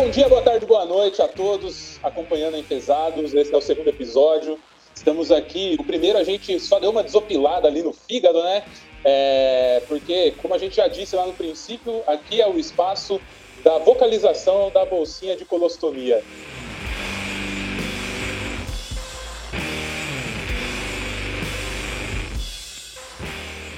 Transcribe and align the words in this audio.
Bom 0.00 0.08
dia, 0.08 0.30
boa 0.30 0.40
tarde, 0.40 0.64
boa 0.64 0.86
noite 0.86 1.20
a 1.20 1.28
todos 1.28 2.00
acompanhando 2.02 2.56
em 2.56 2.62
Pesados. 2.62 3.34
Esse 3.34 3.52
é 3.52 3.56
o 3.58 3.60
segundo 3.60 3.88
episódio. 3.88 4.58
Estamos 4.94 5.30
aqui. 5.30 5.76
O 5.78 5.84
primeiro 5.84 6.16
a 6.16 6.24
gente 6.24 6.58
só 6.58 6.80
deu 6.80 6.88
uma 6.88 7.02
desopilada 7.02 7.68
ali 7.68 7.82
no 7.82 7.92
fígado, 7.92 8.42
né? 8.42 8.64
É, 9.04 9.82
porque, 9.86 10.30
como 10.40 10.54
a 10.54 10.58
gente 10.58 10.74
já 10.74 10.88
disse 10.88 11.14
lá 11.14 11.26
no 11.26 11.34
princípio, 11.34 12.02
aqui 12.06 12.40
é 12.40 12.48
o 12.48 12.58
espaço 12.58 13.20
da 13.62 13.76
vocalização 13.76 14.70
da 14.70 14.86
bolsinha 14.86 15.36
de 15.36 15.44
colostomia. 15.44 16.24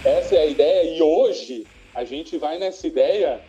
Essa 0.04 0.36
é 0.36 0.38
a 0.38 0.46
ideia, 0.46 0.96
e 0.96 1.02
hoje 1.02 1.66
a 1.92 2.04
gente 2.04 2.38
vai 2.38 2.58
nessa 2.58 2.86
ideia 2.86 3.40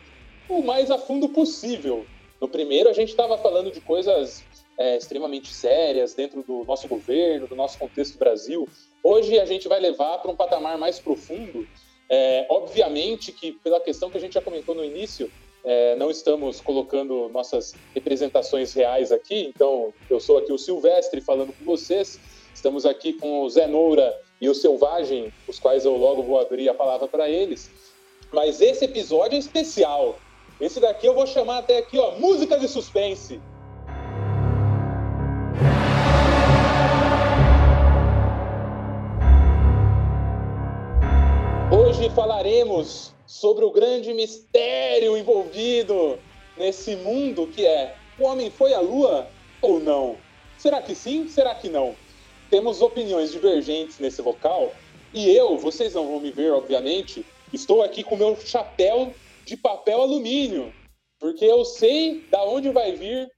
o 0.49 0.63
mais 0.63 0.89
a 0.89 0.97
fundo 0.97 1.29
possível. 1.29 2.03
No 2.43 2.49
primeiro, 2.49 2.89
a 2.89 2.93
gente 2.93 3.07
estava 3.07 3.37
falando 3.37 3.71
de 3.71 3.79
coisas 3.79 4.43
é, 4.77 4.97
extremamente 4.97 5.53
sérias 5.53 6.13
dentro 6.13 6.43
do 6.43 6.65
nosso 6.65 6.89
governo, 6.89 7.47
do 7.47 7.55
nosso 7.55 7.79
contexto 7.79 8.17
Brasil. 8.17 8.67
Hoje, 9.01 9.39
a 9.39 9.45
gente 9.45 9.65
vai 9.69 9.79
levar 9.79 10.17
para 10.17 10.29
um 10.29 10.35
patamar 10.35 10.77
mais 10.77 10.99
profundo. 10.99 11.65
É, 12.09 12.45
obviamente 12.49 13.31
que, 13.31 13.53
pela 13.53 13.79
questão 13.79 14.09
que 14.09 14.17
a 14.17 14.19
gente 14.19 14.33
já 14.33 14.41
comentou 14.41 14.75
no 14.75 14.83
início, 14.83 15.31
é, 15.63 15.95
não 15.95 16.11
estamos 16.11 16.59
colocando 16.59 17.29
nossas 17.29 17.75
representações 17.95 18.73
reais 18.73 19.13
aqui. 19.13 19.45
Então, 19.45 19.93
eu 20.09 20.19
sou 20.19 20.37
aqui 20.37 20.51
o 20.51 20.57
Silvestre 20.57 21.21
falando 21.21 21.53
com 21.53 21.63
vocês. 21.63 22.19
Estamos 22.53 22.85
aqui 22.85 23.13
com 23.13 23.43
o 23.43 23.49
Zé 23.49 23.67
Noura 23.67 24.13
e 24.41 24.49
o 24.49 24.53
Selvagem, 24.53 25.31
os 25.47 25.59
quais 25.59 25.85
eu 25.85 25.95
logo 25.95 26.21
vou 26.21 26.37
abrir 26.41 26.67
a 26.67 26.73
palavra 26.73 27.07
para 27.07 27.29
eles. 27.29 27.71
Mas 28.33 28.59
esse 28.59 28.83
episódio 28.83 29.37
é 29.37 29.39
especial. 29.39 30.19
Esse 30.59 30.79
daqui 30.79 31.07
eu 31.07 31.15
vou 31.15 31.25
chamar 31.25 31.59
até 31.59 31.79
aqui, 31.79 31.97
ó, 31.97 32.11
música 32.11 32.57
de 32.57 32.67
suspense. 32.67 33.41
Hoje 41.71 42.09
falaremos 42.11 43.13
sobre 43.25 43.65
o 43.65 43.71
grande 43.71 44.13
mistério 44.13 45.17
envolvido 45.17 46.19
nesse 46.55 46.95
mundo 46.97 47.47
que 47.47 47.65
é: 47.65 47.95
o 48.19 48.25
homem 48.25 48.51
foi 48.51 48.73
à 48.73 48.79
lua 48.79 49.27
ou 49.61 49.79
não? 49.79 50.17
Será 50.57 50.81
que 50.81 50.93
sim? 50.93 51.27
Será 51.27 51.55
que 51.55 51.67
não? 51.67 51.95
Temos 52.49 52.81
opiniões 52.81 53.31
divergentes 53.31 53.97
nesse 53.97 54.21
local 54.21 54.71
e 55.13 55.29
eu, 55.35 55.57
vocês 55.57 55.93
não 55.95 56.07
vão 56.07 56.19
me 56.19 56.31
ver, 56.31 56.51
obviamente, 56.53 57.25
estou 57.51 57.81
aqui 57.81 58.03
com 58.03 58.15
meu 58.15 58.35
chapéu 58.35 59.13
de 59.45 59.57
papel 59.57 60.01
alumínio, 60.01 60.73
porque 61.19 61.45
eu 61.45 61.63
sei 61.65 62.25
da 62.29 62.43
onde 62.43 62.69
vai 62.69 62.93
vir 62.93 63.29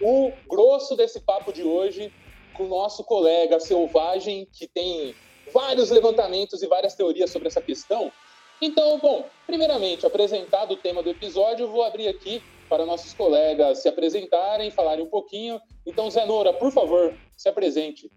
o 0.00 0.32
grosso 0.48 0.96
desse 0.96 1.20
papo 1.20 1.52
de 1.52 1.62
hoje 1.62 2.12
com 2.54 2.64
o 2.64 2.68
nosso 2.68 3.04
colega 3.04 3.60
selvagem 3.60 4.46
que 4.52 4.66
tem 4.66 5.14
vários 5.52 5.90
levantamentos 5.90 6.62
e 6.62 6.66
várias 6.66 6.94
teorias 6.94 7.30
sobre 7.30 7.48
essa 7.48 7.60
questão. 7.60 8.12
Então, 8.60 8.98
bom, 8.98 9.24
primeiramente, 9.46 10.04
apresentado 10.04 10.72
o 10.72 10.76
tema 10.76 11.02
do 11.02 11.10
episódio, 11.10 11.68
vou 11.68 11.84
abrir 11.84 12.08
aqui 12.08 12.42
para 12.68 12.84
nossos 12.84 13.14
colegas 13.14 13.78
se 13.82 13.88
apresentarem, 13.88 14.70
falarem 14.70 15.04
um 15.04 15.08
pouquinho. 15.08 15.60
Então, 15.86 16.10
Zé 16.10 16.26
por 16.58 16.70
favor, 16.72 17.14
se 17.36 17.48
apresente. 17.48 18.10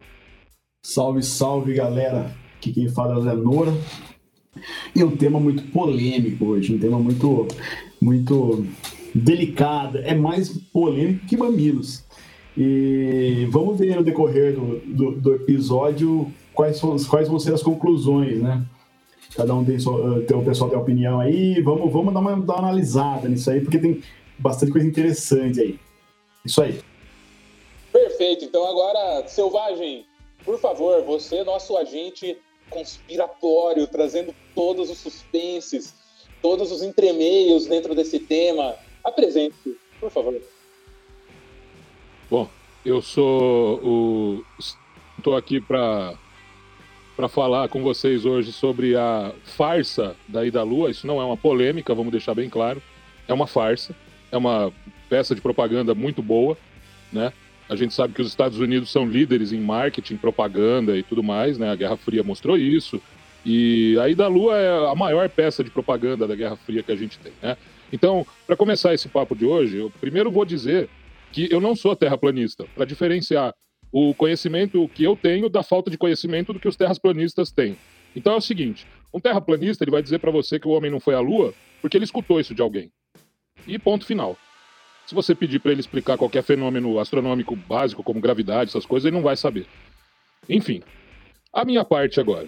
Salve, 0.83 1.21
salve, 1.23 1.73
galera. 1.73 2.35
Aqui 2.57 2.73
quem 2.73 2.89
fala 2.89 3.13
é 3.13 3.17
o 3.17 3.21
Zé 3.21 3.35
e 4.95 5.03
um 5.03 5.15
tema 5.15 5.39
muito 5.39 5.63
polêmico 5.71 6.45
hoje, 6.45 6.75
um 6.75 6.79
tema 6.79 6.99
muito, 6.99 7.47
muito 8.01 8.65
delicado, 9.13 9.99
é 9.99 10.13
mais 10.13 10.49
polêmico 10.49 11.25
que 11.25 11.37
mamilos. 11.37 12.03
E 12.57 13.47
vamos 13.49 13.79
ver 13.79 13.95
no 13.95 14.03
decorrer 14.03 14.53
do, 14.53 14.79
do, 14.79 15.11
do 15.21 15.35
episódio 15.35 16.31
quais, 16.53 16.77
são, 16.77 16.95
quais 17.09 17.27
vão 17.27 17.39
ser 17.39 17.53
as 17.53 17.63
conclusões, 17.63 18.41
né? 18.41 18.63
Cada 19.35 19.55
um 19.55 19.63
tem, 19.63 19.77
tem 19.77 20.37
o 20.37 20.43
pessoal 20.43 20.69
tem 20.69 20.77
opinião 20.77 21.19
aí, 21.21 21.61
vamos, 21.61 21.91
vamos 21.91 22.13
dar, 22.13 22.19
uma, 22.19 22.35
dar 22.35 22.55
uma 22.55 22.67
analisada 22.67 23.29
nisso 23.29 23.49
aí, 23.49 23.61
porque 23.61 23.79
tem 23.79 24.03
bastante 24.37 24.71
coisa 24.71 24.85
interessante 24.85 25.61
aí. 25.61 25.79
Isso 26.43 26.61
aí. 26.61 26.81
Perfeito, 27.93 28.43
então 28.43 28.69
agora, 28.69 29.25
Selvagem, 29.27 30.05
por 30.43 30.59
favor, 30.59 31.01
você, 31.03 31.43
nosso 31.45 31.77
agente 31.77 32.37
conspiratório, 32.71 33.85
trazendo 33.85 34.33
todos 34.55 34.89
os 34.89 34.97
suspenses, 34.97 35.93
todos 36.41 36.71
os 36.71 36.81
entremeios 36.81 37.67
dentro 37.67 37.93
desse 37.93 38.17
tema. 38.17 38.75
Apresente, 39.03 39.77
por 39.99 40.09
favor. 40.09 40.41
Bom, 42.29 42.49
eu 42.83 43.01
sou 43.01 43.79
o. 43.83 44.45
Estou 45.17 45.35
aqui 45.35 45.61
para 45.61 46.17
para 47.15 47.27
falar 47.27 47.67
com 47.69 47.83
vocês 47.83 48.25
hoje 48.25 48.51
sobre 48.51 48.95
a 48.95 49.31
farsa 49.43 50.15
da 50.27 50.43
Ida 50.43 50.63
Lua. 50.63 50.89
Isso 50.89 51.05
não 51.05 51.21
é 51.21 51.25
uma 51.25 51.37
polêmica, 51.37 51.93
vamos 51.93 52.11
deixar 52.11 52.33
bem 52.33 52.49
claro. 52.49 52.81
É 53.27 53.33
uma 53.33 53.45
farsa, 53.45 53.95
é 54.31 54.37
uma 54.37 54.73
peça 55.07 55.35
de 55.35 55.41
propaganda 55.41 55.93
muito 55.93 56.23
boa, 56.23 56.57
né? 57.11 57.31
A 57.71 57.75
gente 57.77 57.93
sabe 57.93 58.13
que 58.13 58.21
os 58.21 58.27
Estados 58.27 58.59
Unidos 58.59 58.91
são 58.91 59.05
líderes 59.05 59.53
em 59.53 59.61
marketing, 59.61 60.17
propaganda 60.17 60.97
e 60.97 61.03
tudo 61.03 61.23
mais, 61.23 61.57
né? 61.57 61.71
A 61.71 61.75
Guerra 61.77 61.95
Fria 61.95 62.21
mostrou 62.21 62.57
isso. 62.57 63.01
E 63.45 63.97
a 63.97 64.09
Ida 64.09 64.27
Lua 64.27 64.57
é 64.57 64.91
a 64.91 64.93
maior 64.93 65.29
peça 65.29 65.63
de 65.63 65.69
propaganda 65.69 66.27
da 66.27 66.35
Guerra 66.35 66.57
Fria 66.57 66.83
que 66.83 66.91
a 66.91 66.97
gente 66.97 67.17
tem, 67.17 67.31
né? 67.41 67.55
Então, 67.93 68.27
para 68.45 68.57
começar 68.57 68.93
esse 68.93 69.07
papo 69.07 69.33
de 69.33 69.45
hoje, 69.45 69.77
eu 69.77 69.89
primeiro 70.01 70.29
vou 70.29 70.43
dizer 70.43 70.89
que 71.31 71.47
eu 71.49 71.61
não 71.61 71.73
sou 71.73 71.95
terraplanista, 71.95 72.65
para 72.75 72.83
diferenciar 72.83 73.53
o 73.89 74.13
conhecimento 74.15 74.89
que 74.93 75.05
eu 75.05 75.15
tenho 75.15 75.47
da 75.47 75.63
falta 75.63 75.89
de 75.89 75.97
conhecimento 75.97 76.51
do 76.51 76.59
que 76.59 76.67
os 76.67 76.75
terraplanistas 76.75 77.53
têm. 77.53 77.77
Então 78.13 78.33
é 78.33 78.35
o 78.35 78.41
seguinte, 78.41 78.85
um 79.13 79.19
terraplanista 79.21 79.85
ele 79.85 79.91
vai 79.91 80.03
dizer 80.03 80.19
para 80.19 80.29
você 80.29 80.59
que 80.59 80.67
o 80.67 80.71
homem 80.71 80.91
não 80.91 80.99
foi 80.99 81.15
à 81.15 81.21
lua 81.21 81.53
porque 81.81 81.95
ele 81.95 82.03
escutou 82.03 82.37
isso 82.37 82.53
de 82.53 82.61
alguém. 82.61 82.91
E 83.65 83.79
ponto 83.79 84.05
final. 84.05 84.37
Se 85.05 85.15
você 85.15 85.35
pedir 85.35 85.59
para 85.59 85.71
ele 85.71 85.81
explicar 85.81 86.17
qualquer 86.17 86.43
fenômeno 86.43 86.99
astronômico 86.99 87.55
básico, 87.55 88.03
como 88.03 88.21
gravidade, 88.21 88.69
essas 88.69 88.85
coisas, 88.85 89.05
ele 89.05 89.15
não 89.15 89.23
vai 89.23 89.35
saber. 89.35 89.65
Enfim, 90.47 90.81
a 91.53 91.65
minha 91.65 91.83
parte 91.83 92.19
agora. 92.19 92.47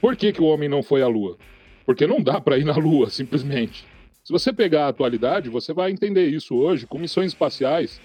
Por 0.00 0.16
que, 0.16 0.32
que 0.32 0.42
o 0.42 0.46
homem 0.46 0.68
não 0.68 0.82
foi 0.82 1.00
à 1.00 1.06
Lua? 1.06 1.38
Porque 1.86 2.06
não 2.06 2.20
dá 2.20 2.40
para 2.40 2.58
ir 2.58 2.64
na 2.64 2.76
Lua, 2.76 3.08
simplesmente. 3.10 3.86
Se 4.24 4.32
você 4.32 4.52
pegar 4.52 4.86
a 4.86 4.88
atualidade, 4.88 5.48
você 5.48 5.72
vai 5.72 5.90
entender 5.90 6.26
isso 6.28 6.54
hoje 6.54 6.86
com 6.86 6.98
missões 6.98 7.32
espaciais 7.32 8.00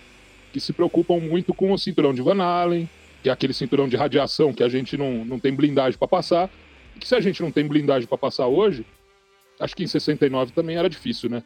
que 0.51 0.59
se 0.59 0.73
preocupam 0.73 1.19
muito 1.19 1.53
com 1.53 1.71
o 1.71 1.77
cinturão 1.77 2.13
de 2.13 2.21
Van 2.21 2.41
Allen, 2.41 2.89
que 3.21 3.29
é 3.29 3.31
aquele 3.31 3.53
cinturão 3.53 3.87
de 3.87 3.95
radiação 3.95 4.53
que 4.53 4.63
a 4.63 4.69
gente 4.69 4.97
não, 4.97 5.25
não 5.25 5.39
tem 5.39 5.53
blindagem 5.53 5.97
para 5.97 6.07
passar. 6.07 6.49
E 6.95 6.99
que 6.99 7.07
se 7.07 7.15
a 7.15 7.19
gente 7.19 7.41
não 7.41 7.51
tem 7.51 7.67
blindagem 7.67 8.07
para 8.07 8.17
passar 8.17 8.47
hoje, 8.47 8.85
acho 9.59 9.75
que 9.75 9.83
em 9.83 9.87
69 9.87 10.51
também 10.53 10.77
era 10.77 10.89
difícil, 10.89 11.29
né? 11.29 11.43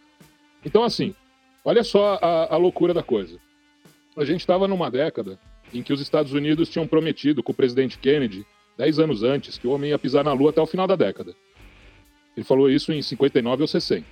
Então, 0.63 0.84
assim, 0.84 1.16
Olha 1.64 1.84
só 1.84 2.20
a, 2.22 2.56
a 2.56 2.58
loucura 2.58 2.94
da 2.94 3.04
coisa. 3.04 3.38
A 4.18 4.26
gente 4.26 4.40
estava 4.42 4.68
numa 4.68 4.90
década 4.90 5.40
em 5.74 5.82
que 5.82 5.94
os 5.94 6.02
Estados 6.02 6.34
Unidos 6.34 6.70
tinham 6.70 6.88
prometido 6.88 7.42
com 7.44 7.52
o 7.52 7.56
presidente 7.56 7.98
Kennedy, 7.98 8.46
10 8.78 9.00
anos 9.00 9.24
antes, 9.24 9.58
que 9.58 9.68
o 9.68 9.72
homem 9.72 9.92
ia 9.92 10.00
pisar 10.00 10.24
na 10.24 10.34
Lua 10.34 10.50
até 10.50 10.62
o 10.62 10.66
final 10.66 10.88
da 10.88 10.96
década. 10.96 11.36
Ele 12.36 12.44
falou 12.44 12.70
isso 12.70 12.92
em 12.92 13.02
59 13.02 13.62
ou 13.62 13.68
60. 13.68 14.06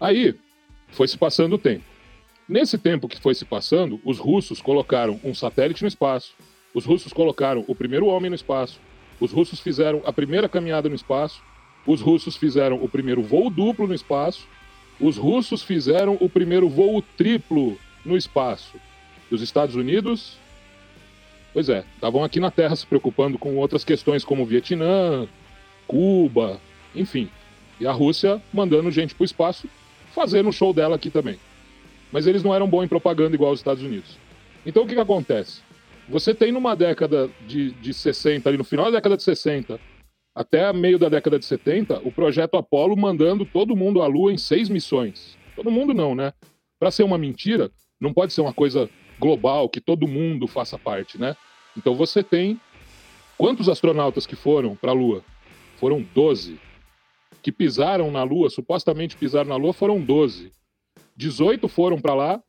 Aí, 0.00 0.34
foi 0.88 1.08
se 1.08 1.18
passando 1.18 1.54
o 1.54 1.58
tempo. 1.58 1.84
Nesse 2.48 2.78
tempo 2.78 3.08
que 3.08 3.20
foi 3.20 3.34
se 3.34 3.44
passando, 3.44 4.00
os 4.04 4.18
russos 4.18 4.62
colocaram 4.62 5.20
um 5.22 5.34
satélite 5.34 5.82
no 5.82 5.88
espaço, 5.88 6.34
os 6.72 6.84
russos 6.84 7.12
colocaram 7.12 7.64
o 7.66 7.74
primeiro 7.74 8.06
homem 8.06 8.30
no 8.30 8.36
espaço, 8.36 8.80
os 9.20 9.32
russos 9.32 9.60
fizeram 9.60 10.02
a 10.06 10.12
primeira 10.12 10.48
caminhada 10.48 10.88
no 10.88 10.94
espaço, 10.94 11.42
os 11.86 12.00
russos 12.00 12.36
fizeram 12.36 12.82
o 12.82 12.88
primeiro 12.88 13.22
voo 13.22 13.50
duplo 13.50 13.86
no 13.86 13.94
espaço, 13.94 14.46
os 15.00 15.16
russos 15.16 15.62
fizeram 15.62 16.16
o 16.20 16.28
primeiro 16.28 16.68
voo 16.68 17.02
triplo 17.16 17.78
no 18.04 18.16
espaço. 18.16 18.74
Os 19.30 19.42
Estados 19.42 19.74
Unidos, 19.74 20.36
pois 21.52 21.68
é, 21.68 21.84
estavam 21.94 22.24
aqui 22.24 22.40
na 22.40 22.50
Terra 22.50 22.74
se 22.74 22.86
preocupando 22.86 23.38
com 23.38 23.56
outras 23.56 23.84
questões 23.84 24.24
como 24.24 24.46
Vietnã, 24.46 25.28
Cuba, 25.86 26.60
enfim. 26.94 27.28
E 27.80 27.86
a 27.86 27.92
Rússia 27.92 28.42
mandando 28.52 28.90
gente 28.90 29.14
para 29.14 29.22
o 29.22 29.26
espaço, 29.26 29.68
fazendo 30.14 30.48
o 30.48 30.52
show 30.52 30.72
dela 30.72 30.96
aqui 30.96 31.10
também. 31.10 31.38
Mas 32.10 32.26
eles 32.26 32.42
não 32.42 32.54
eram 32.54 32.66
bons 32.66 32.84
em 32.84 32.88
propaganda 32.88 33.34
igual 33.34 33.52
os 33.52 33.60
Estados 33.60 33.82
Unidos. 33.82 34.16
Então 34.64 34.82
o 34.82 34.86
que, 34.86 34.94
que 34.94 35.00
acontece? 35.00 35.60
Você 36.08 36.34
tem 36.34 36.50
numa 36.50 36.74
década 36.74 37.30
de, 37.46 37.70
de 37.72 37.92
60, 37.92 38.48
ali 38.48 38.56
no 38.56 38.64
final 38.64 38.86
da 38.86 38.92
década 38.92 39.16
de 39.16 39.22
60, 39.22 39.78
até 40.38 40.72
meio 40.72 41.00
da 41.00 41.08
década 41.08 41.36
de 41.36 41.44
70, 41.44 41.98
o 42.04 42.12
projeto 42.12 42.56
Apollo 42.56 42.96
mandando 42.96 43.44
todo 43.44 43.74
mundo 43.74 44.00
à 44.00 44.06
Lua 44.06 44.32
em 44.32 44.38
seis 44.38 44.68
missões. 44.68 45.36
Todo 45.56 45.68
mundo 45.68 45.92
não, 45.92 46.14
né? 46.14 46.32
Para 46.78 46.92
ser 46.92 47.02
uma 47.02 47.18
mentira, 47.18 47.72
não 48.00 48.12
pode 48.14 48.32
ser 48.32 48.40
uma 48.40 48.52
coisa 48.52 48.88
global, 49.18 49.68
que 49.68 49.80
todo 49.80 50.06
mundo 50.06 50.46
faça 50.46 50.78
parte, 50.78 51.18
né? 51.18 51.36
Então 51.76 51.92
você 51.92 52.22
tem. 52.22 52.60
Quantos 53.36 53.68
astronautas 53.68 54.26
que 54.26 54.36
foram 54.36 54.76
para 54.76 54.92
a 54.92 54.94
Lua? 54.94 55.24
Foram 55.76 56.06
12. 56.14 56.60
Que 57.42 57.50
pisaram 57.50 58.08
na 58.12 58.22
Lua, 58.22 58.48
supostamente 58.48 59.16
pisaram 59.16 59.48
na 59.48 59.56
Lua, 59.56 59.72
foram 59.72 60.00
12. 60.00 60.52
18 61.16 61.66
foram 61.66 62.00
para 62.00 62.14
lá, 62.14 62.40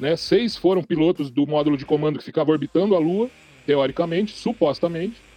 né? 0.00 0.16
Seis 0.16 0.56
foram 0.56 0.82
pilotos 0.82 1.30
do 1.30 1.46
módulo 1.46 1.76
de 1.76 1.86
comando 1.86 2.18
que 2.18 2.24
ficava 2.24 2.50
orbitando 2.50 2.96
a 2.96 2.98
Lua, 2.98 3.30
teoricamente, 3.64 4.36
supostamente, 4.36 5.27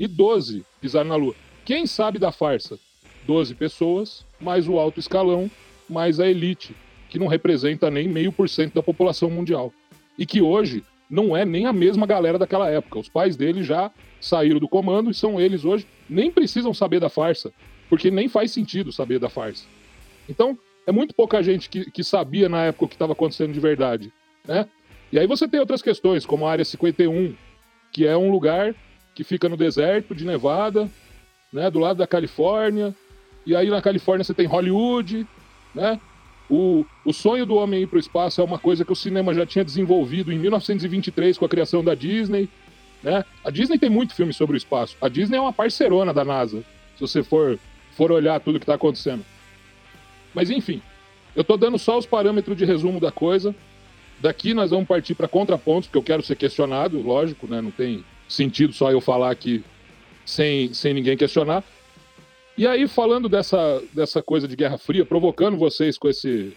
e 0.00 0.08
12 0.08 0.64
pisaram 0.80 1.10
na 1.10 1.16
Lua. 1.16 1.34
Quem 1.62 1.86
sabe 1.86 2.18
da 2.18 2.32
farsa? 2.32 2.78
12 3.26 3.54
pessoas, 3.54 4.24
mais 4.40 4.66
o 4.66 4.78
alto 4.78 4.98
escalão, 4.98 5.50
mais 5.88 6.18
a 6.18 6.26
elite, 6.26 6.74
que 7.10 7.18
não 7.18 7.26
representa 7.26 7.90
nem 7.90 8.08
meio 8.08 8.32
por 8.32 8.48
cento 8.48 8.72
da 8.74 8.82
população 8.82 9.28
mundial. 9.28 9.70
E 10.18 10.24
que 10.24 10.40
hoje 10.40 10.82
não 11.08 11.36
é 11.36 11.44
nem 11.44 11.66
a 11.66 11.72
mesma 11.72 12.06
galera 12.06 12.38
daquela 12.38 12.70
época. 12.70 12.98
Os 12.98 13.08
pais 13.10 13.36
dele 13.36 13.62
já 13.62 13.90
saíram 14.20 14.58
do 14.58 14.68
comando 14.68 15.10
e 15.10 15.14
são 15.14 15.38
eles 15.38 15.64
hoje, 15.64 15.86
nem 16.08 16.30
precisam 16.30 16.72
saber 16.72 16.98
da 16.98 17.10
farsa, 17.10 17.52
porque 17.88 18.10
nem 18.10 18.28
faz 18.28 18.52
sentido 18.52 18.90
saber 18.90 19.18
da 19.18 19.28
farsa. 19.28 19.66
Então, 20.28 20.58
é 20.86 20.92
muito 20.92 21.14
pouca 21.14 21.42
gente 21.42 21.68
que, 21.68 21.90
que 21.90 22.02
sabia 22.02 22.48
na 22.48 22.64
época 22.64 22.84
o 22.86 22.88
que 22.88 22.94
estava 22.94 23.12
acontecendo 23.12 23.52
de 23.52 23.60
verdade, 23.60 24.12
né? 24.46 24.66
E 25.12 25.18
aí 25.18 25.26
você 25.26 25.46
tem 25.48 25.58
outras 25.58 25.82
questões, 25.82 26.24
como 26.24 26.46
a 26.46 26.52
Área 26.52 26.64
51, 26.64 27.34
que 27.92 28.06
é 28.06 28.16
um 28.16 28.30
lugar 28.30 28.74
que 29.14 29.24
fica 29.24 29.48
no 29.48 29.56
deserto 29.56 30.14
de 30.14 30.24
Nevada, 30.24 30.88
né, 31.52 31.70
do 31.70 31.78
lado 31.78 31.98
da 31.98 32.06
Califórnia. 32.06 32.94
E 33.44 33.56
aí 33.56 33.68
na 33.68 33.82
Califórnia 33.82 34.24
você 34.24 34.34
tem 34.34 34.46
Hollywood, 34.46 35.26
né? 35.74 36.00
O, 36.48 36.84
o 37.04 37.12
sonho 37.12 37.46
do 37.46 37.54
homem 37.54 37.82
ir 37.82 37.86
para 37.86 37.96
o 37.96 38.00
espaço 38.00 38.40
é 38.40 38.44
uma 38.44 38.58
coisa 38.58 38.84
que 38.84 38.92
o 38.92 38.96
cinema 38.96 39.32
já 39.32 39.46
tinha 39.46 39.64
desenvolvido 39.64 40.32
em 40.32 40.38
1923 40.38 41.38
com 41.38 41.44
a 41.44 41.48
criação 41.48 41.82
da 41.82 41.94
Disney. 41.94 42.48
Né? 43.02 43.24
A 43.44 43.50
Disney 43.50 43.78
tem 43.78 43.88
muito 43.88 44.14
filme 44.14 44.32
sobre 44.32 44.56
o 44.56 44.58
espaço. 44.58 44.96
A 45.00 45.08
Disney 45.08 45.36
é 45.36 45.40
uma 45.40 45.52
parcerona 45.52 46.12
da 46.12 46.24
NASA, 46.24 46.64
se 46.96 47.00
você 47.00 47.22
for, 47.22 47.56
for 47.92 48.10
olhar 48.10 48.40
tudo 48.40 48.58
que 48.58 48.64
está 48.64 48.74
acontecendo. 48.74 49.24
Mas 50.34 50.50
enfim, 50.50 50.82
eu 51.36 51.42
estou 51.42 51.56
dando 51.56 51.78
só 51.78 51.96
os 51.96 52.04
parâmetros 52.04 52.56
de 52.56 52.64
resumo 52.64 52.98
da 52.98 53.12
coisa. 53.12 53.54
Daqui 54.18 54.52
nós 54.52 54.70
vamos 54.70 54.88
partir 54.88 55.14
para 55.14 55.28
contrapontos, 55.28 55.86
porque 55.86 55.98
eu 55.98 56.02
quero 56.02 56.22
ser 56.22 56.34
questionado, 56.34 57.00
lógico, 57.00 57.46
né? 57.46 57.60
não 57.60 57.70
tem 57.70 58.04
sentido 58.30 58.72
só 58.72 58.90
eu 58.90 59.00
falar 59.00 59.30
aqui 59.30 59.64
sem, 60.24 60.72
sem 60.72 60.94
ninguém 60.94 61.16
questionar. 61.16 61.64
E 62.56 62.66
aí, 62.66 62.86
falando 62.86 63.28
dessa, 63.28 63.82
dessa 63.92 64.22
coisa 64.22 64.46
de 64.46 64.54
Guerra 64.54 64.78
Fria, 64.78 65.04
provocando 65.04 65.56
vocês 65.56 65.98
com 65.98 66.08
esse, 66.08 66.56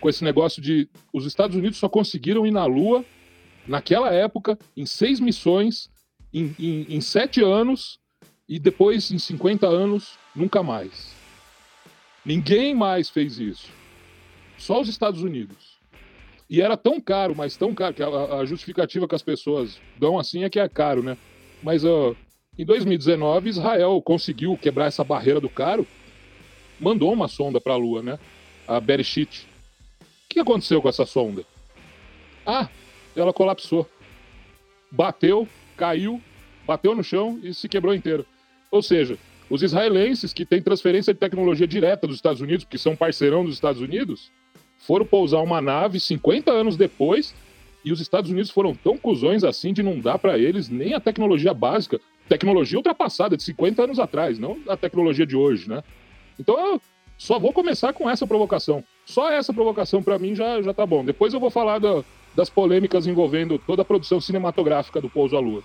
com 0.00 0.08
esse 0.08 0.24
negócio 0.24 0.60
de 0.60 0.88
os 1.12 1.26
Estados 1.26 1.56
Unidos 1.56 1.78
só 1.78 1.88
conseguiram 1.88 2.46
ir 2.46 2.50
na 2.50 2.64
Lua, 2.64 3.04
naquela 3.66 4.12
época, 4.12 4.58
em 4.76 4.86
seis 4.86 5.20
missões, 5.20 5.88
em, 6.32 6.54
em, 6.58 6.86
em 6.88 7.00
sete 7.00 7.42
anos, 7.42 7.98
e 8.48 8.58
depois, 8.58 9.10
em 9.10 9.18
50 9.18 9.66
anos, 9.66 10.18
nunca 10.34 10.62
mais. 10.62 11.14
Ninguém 12.24 12.74
mais 12.74 13.08
fez 13.08 13.38
isso. 13.38 13.70
Só 14.58 14.80
os 14.80 14.88
Estados 14.88 15.22
Unidos. 15.22 15.73
E 16.48 16.60
era 16.60 16.76
tão 16.76 17.00
caro, 17.00 17.34
mas 17.34 17.56
tão 17.56 17.74
caro, 17.74 17.94
que 17.94 18.02
a, 18.02 18.08
a 18.08 18.44
justificativa 18.44 19.08
que 19.08 19.14
as 19.14 19.22
pessoas 19.22 19.80
dão 19.98 20.18
assim 20.18 20.44
é 20.44 20.50
que 20.50 20.60
é 20.60 20.68
caro, 20.68 21.02
né? 21.02 21.16
Mas 21.62 21.84
uh, 21.84 22.14
em 22.58 22.64
2019, 22.64 23.48
Israel 23.48 24.00
conseguiu 24.02 24.56
quebrar 24.56 24.86
essa 24.86 25.02
barreira 25.02 25.40
do 25.40 25.48
caro, 25.48 25.86
mandou 26.78 27.12
uma 27.12 27.28
sonda 27.28 27.60
para 27.60 27.72
a 27.72 27.76
Lua, 27.76 28.02
né? 28.02 28.18
A 28.68 28.78
Bereshit. 28.78 29.46
O 30.00 30.04
que 30.28 30.40
aconteceu 30.40 30.82
com 30.82 30.88
essa 30.88 31.06
sonda? 31.06 31.44
Ah, 32.46 32.68
ela 33.16 33.32
colapsou. 33.32 33.88
Bateu, 34.90 35.48
caiu, 35.76 36.20
bateu 36.66 36.94
no 36.94 37.02
chão 37.02 37.40
e 37.42 37.54
se 37.54 37.68
quebrou 37.68 37.94
inteira. 37.94 38.24
Ou 38.70 38.82
seja, 38.82 39.18
os 39.48 39.62
israelenses 39.62 40.32
que 40.32 40.44
têm 40.44 40.62
transferência 40.62 41.12
de 41.12 41.20
tecnologia 41.20 41.66
direta 41.66 42.06
dos 42.06 42.16
Estados 42.16 42.40
Unidos, 42.40 42.64
que 42.64 42.78
são 42.78 42.96
parceirão 42.96 43.44
dos 43.44 43.54
Estados 43.54 43.80
Unidos, 43.80 44.30
foram 44.86 45.04
pousar 45.04 45.40
uma 45.40 45.60
nave 45.60 46.00
50 46.00 46.50
anos 46.50 46.76
depois 46.76 47.34
e 47.84 47.92
os 47.92 48.00
Estados 48.00 48.30
Unidos 48.30 48.50
foram 48.50 48.74
tão 48.74 48.96
cuzões 48.96 49.44
assim 49.44 49.72
de 49.72 49.82
não 49.82 49.98
dar 49.98 50.18
para 50.18 50.38
eles 50.38 50.68
nem 50.68 50.94
a 50.94 51.00
tecnologia 51.00 51.52
básica 51.52 52.00
tecnologia 52.28 52.78
ultrapassada 52.78 53.36
de 53.36 53.42
50 53.42 53.84
anos 53.84 53.98
atrás, 53.98 54.38
não 54.38 54.58
a 54.68 54.76
tecnologia 54.76 55.26
de 55.26 55.36
hoje, 55.36 55.68
né? 55.68 55.82
Então 56.38 56.58
eu 56.58 56.80
só 57.18 57.38
vou 57.38 57.52
começar 57.52 57.92
com 57.92 58.08
essa 58.08 58.26
provocação. 58.26 58.82
Só 59.04 59.30
essa 59.30 59.52
provocação 59.52 60.02
para 60.02 60.18
mim 60.18 60.34
já, 60.34 60.60
já 60.62 60.72
tá 60.72 60.84
bom. 60.86 61.04
Depois 61.04 61.32
eu 61.32 61.40
vou 61.40 61.50
falar 61.50 61.78
da, 61.78 62.02
das 62.34 62.50
polêmicas 62.50 63.06
envolvendo 63.06 63.58
toda 63.58 63.82
a 63.82 63.84
produção 63.84 64.20
cinematográfica 64.20 65.00
do 65.00 65.08
Pouso 65.08 65.36
à 65.36 65.40
Lua. 65.40 65.62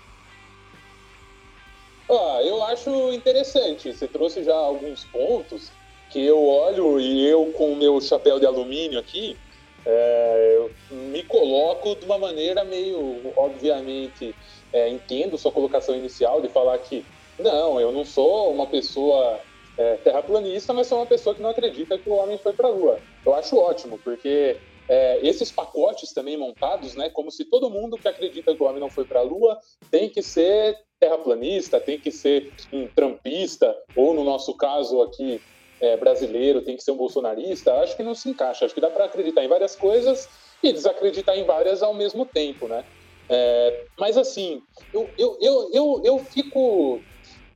Ah, 2.10 2.42
eu 2.44 2.64
acho 2.64 3.14
interessante. 3.14 3.94
Você 3.94 4.08
trouxe 4.08 4.44
já 4.44 4.56
alguns 4.56 5.06
pontos 5.06 5.72
que 6.10 6.24
eu 6.24 6.44
olho 6.44 7.00
e 7.00 7.26
eu 7.26 7.52
com 7.54 7.74
o 7.74 7.76
meu 7.76 8.00
chapéu 8.02 8.40
de 8.40 8.46
alumínio 8.46 9.00
aqui, 9.00 9.38
é, 9.86 10.54
eu 10.56 10.72
me 11.12 11.24
coloco 11.24 11.96
de 11.96 12.06
uma 12.06 12.18
maneira 12.18 12.64
meio, 12.64 13.22
obviamente, 13.36 14.36
é, 14.74 14.90
entendo 14.90 15.38
sua 15.38 15.52
colocação 15.52 15.96
inicial 15.96 16.42
de 16.42 16.50
falar 16.50 16.78
que 16.80 17.06
não, 17.40 17.80
eu 17.80 17.92
não 17.92 18.04
sou 18.04 18.54
uma 18.54 18.68
pessoa 18.68 19.40
é, 19.78 19.96
terraplanista, 19.98 20.74
mas 20.74 20.88
sou 20.88 21.00
uma 21.00 21.06
pessoa 21.06 21.34
que 21.34 21.42
não 21.42 21.50
acredita 21.50 21.98
que 21.98 22.10
o 22.10 22.14
homem 22.14 22.38
foi 22.38 22.54
para 22.54 22.68
a 22.68 22.72
Lua. 22.72 23.00
Eu 23.26 23.34
acho 23.34 23.56
ótimo, 23.56 23.98
porque 24.04 24.60
é, 24.90 25.26
esses 25.26 25.52
pacotes 25.52 26.12
também 26.12 26.36
montados, 26.36 26.96
né, 26.96 27.10
como 27.10 27.32
se 27.32 27.46
todo 27.46 27.70
mundo 27.70 27.98
que 27.98 28.08
acredita 28.08 28.54
que 28.54 28.62
o 28.62 28.66
homem 28.66 28.80
não 28.80 28.90
foi 28.90 29.06
para 29.06 29.20
a 29.20 29.24
Lua 29.24 29.58
tem 29.90 30.10
que 30.10 30.22
ser 30.22 30.78
terraplanista, 31.00 31.80
tem 31.80 31.98
que 31.98 32.12
ser 32.12 32.52
um 32.74 32.88
trampista, 32.88 33.74
ou 33.96 34.14
no 34.14 34.24
nosso 34.24 34.54
caso 34.56 35.02
aqui 35.02 35.40
é, 35.82 35.98
brasileiro, 35.98 36.64
tem 36.64 36.76
que 36.76 36.84
ser 36.84 36.92
um 36.92 36.98
bolsonarista, 36.98 37.74
acho 37.76 37.96
que 37.96 38.04
não 38.04 38.14
se 38.14 38.30
encaixa. 38.30 38.66
Acho 38.66 38.74
que 38.74 38.82
dá 38.82 38.90
para 38.90 39.06
acreditar 39.06 39.44
em 39.44 39.48
várias 39.48 39.76
coisas 39.76 40.28
e 40.62 40.74
desacreditar 40.74 41.38
em 41.38 41.46
várias 41.46 41.82
ao 41.82 41.94
mesmo 41.94 42.26
tempo, 42.26 42.68
né? 42.68 42.84
É, 43.32 43.86
mas 44.00 44.18
assim, 44.18 44.62
eu, 44.94 45.14
eu, 45.18 45.38
eu, 45.40 45.70
eu, 45.72 46.02
eu 46.04 46.20
fico. 46.20 47.06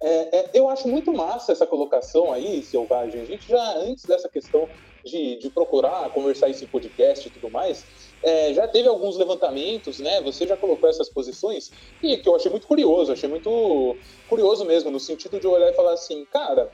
É, 0.02 0.38
é, 0.38 0.52
eu 0.54 0.70
acho 0.70 0.88
muito 0.88 1.14
massa 1.14 1.52
essa 1.52 1.66
colocação 1.66 2.32
aí, 2.32 2.62
Selvagem. 2.62 3.22
A 3.22 3.26
gente 3.26 3.48
já, 3.48 3.78
antes 3.78 4.06
dessa 4.06 4.30
questão 4.30 4.70
de, 5.04 5.38
de 5.38 5.50
procurar 5.50 6.10
conversar 6.12 6.50
esse 6.50 6.68
podcast 6.68 7.28
e 7.28 7.32
tudo 7.32 7.50
mais, 7.50 7.86
é, 8.24 8.54
já 8.54 8.68
teve 8.68 8.88
alguns 8.88 9.18
levantamentos, 9.18 10.00
né? 10.00 10.22
Você 10.22 10.46
já 10.46 10.56
colocou 10.56 10.90
essas 10.90 11.10
posições 11.10 11.72
e 12.02 12.18
que 12.18 12.28
eu 12.28 12.36
achei 12.36 12.52
muito 12.52 12.68
curioso, 12.68 13.12
achei 13.12 13.30
muito 13.30 14.00
curioso 14.28 14.66
mesmo, 14.66 14.92
no 14.92 15.00
sentido 15.00 15.40
de 15.40 15.48
olhar 15.48 15.70
e 15.70 15.76
falar 15.76 15.94
assim, 15.94 16.26
cara, 16.26 16.72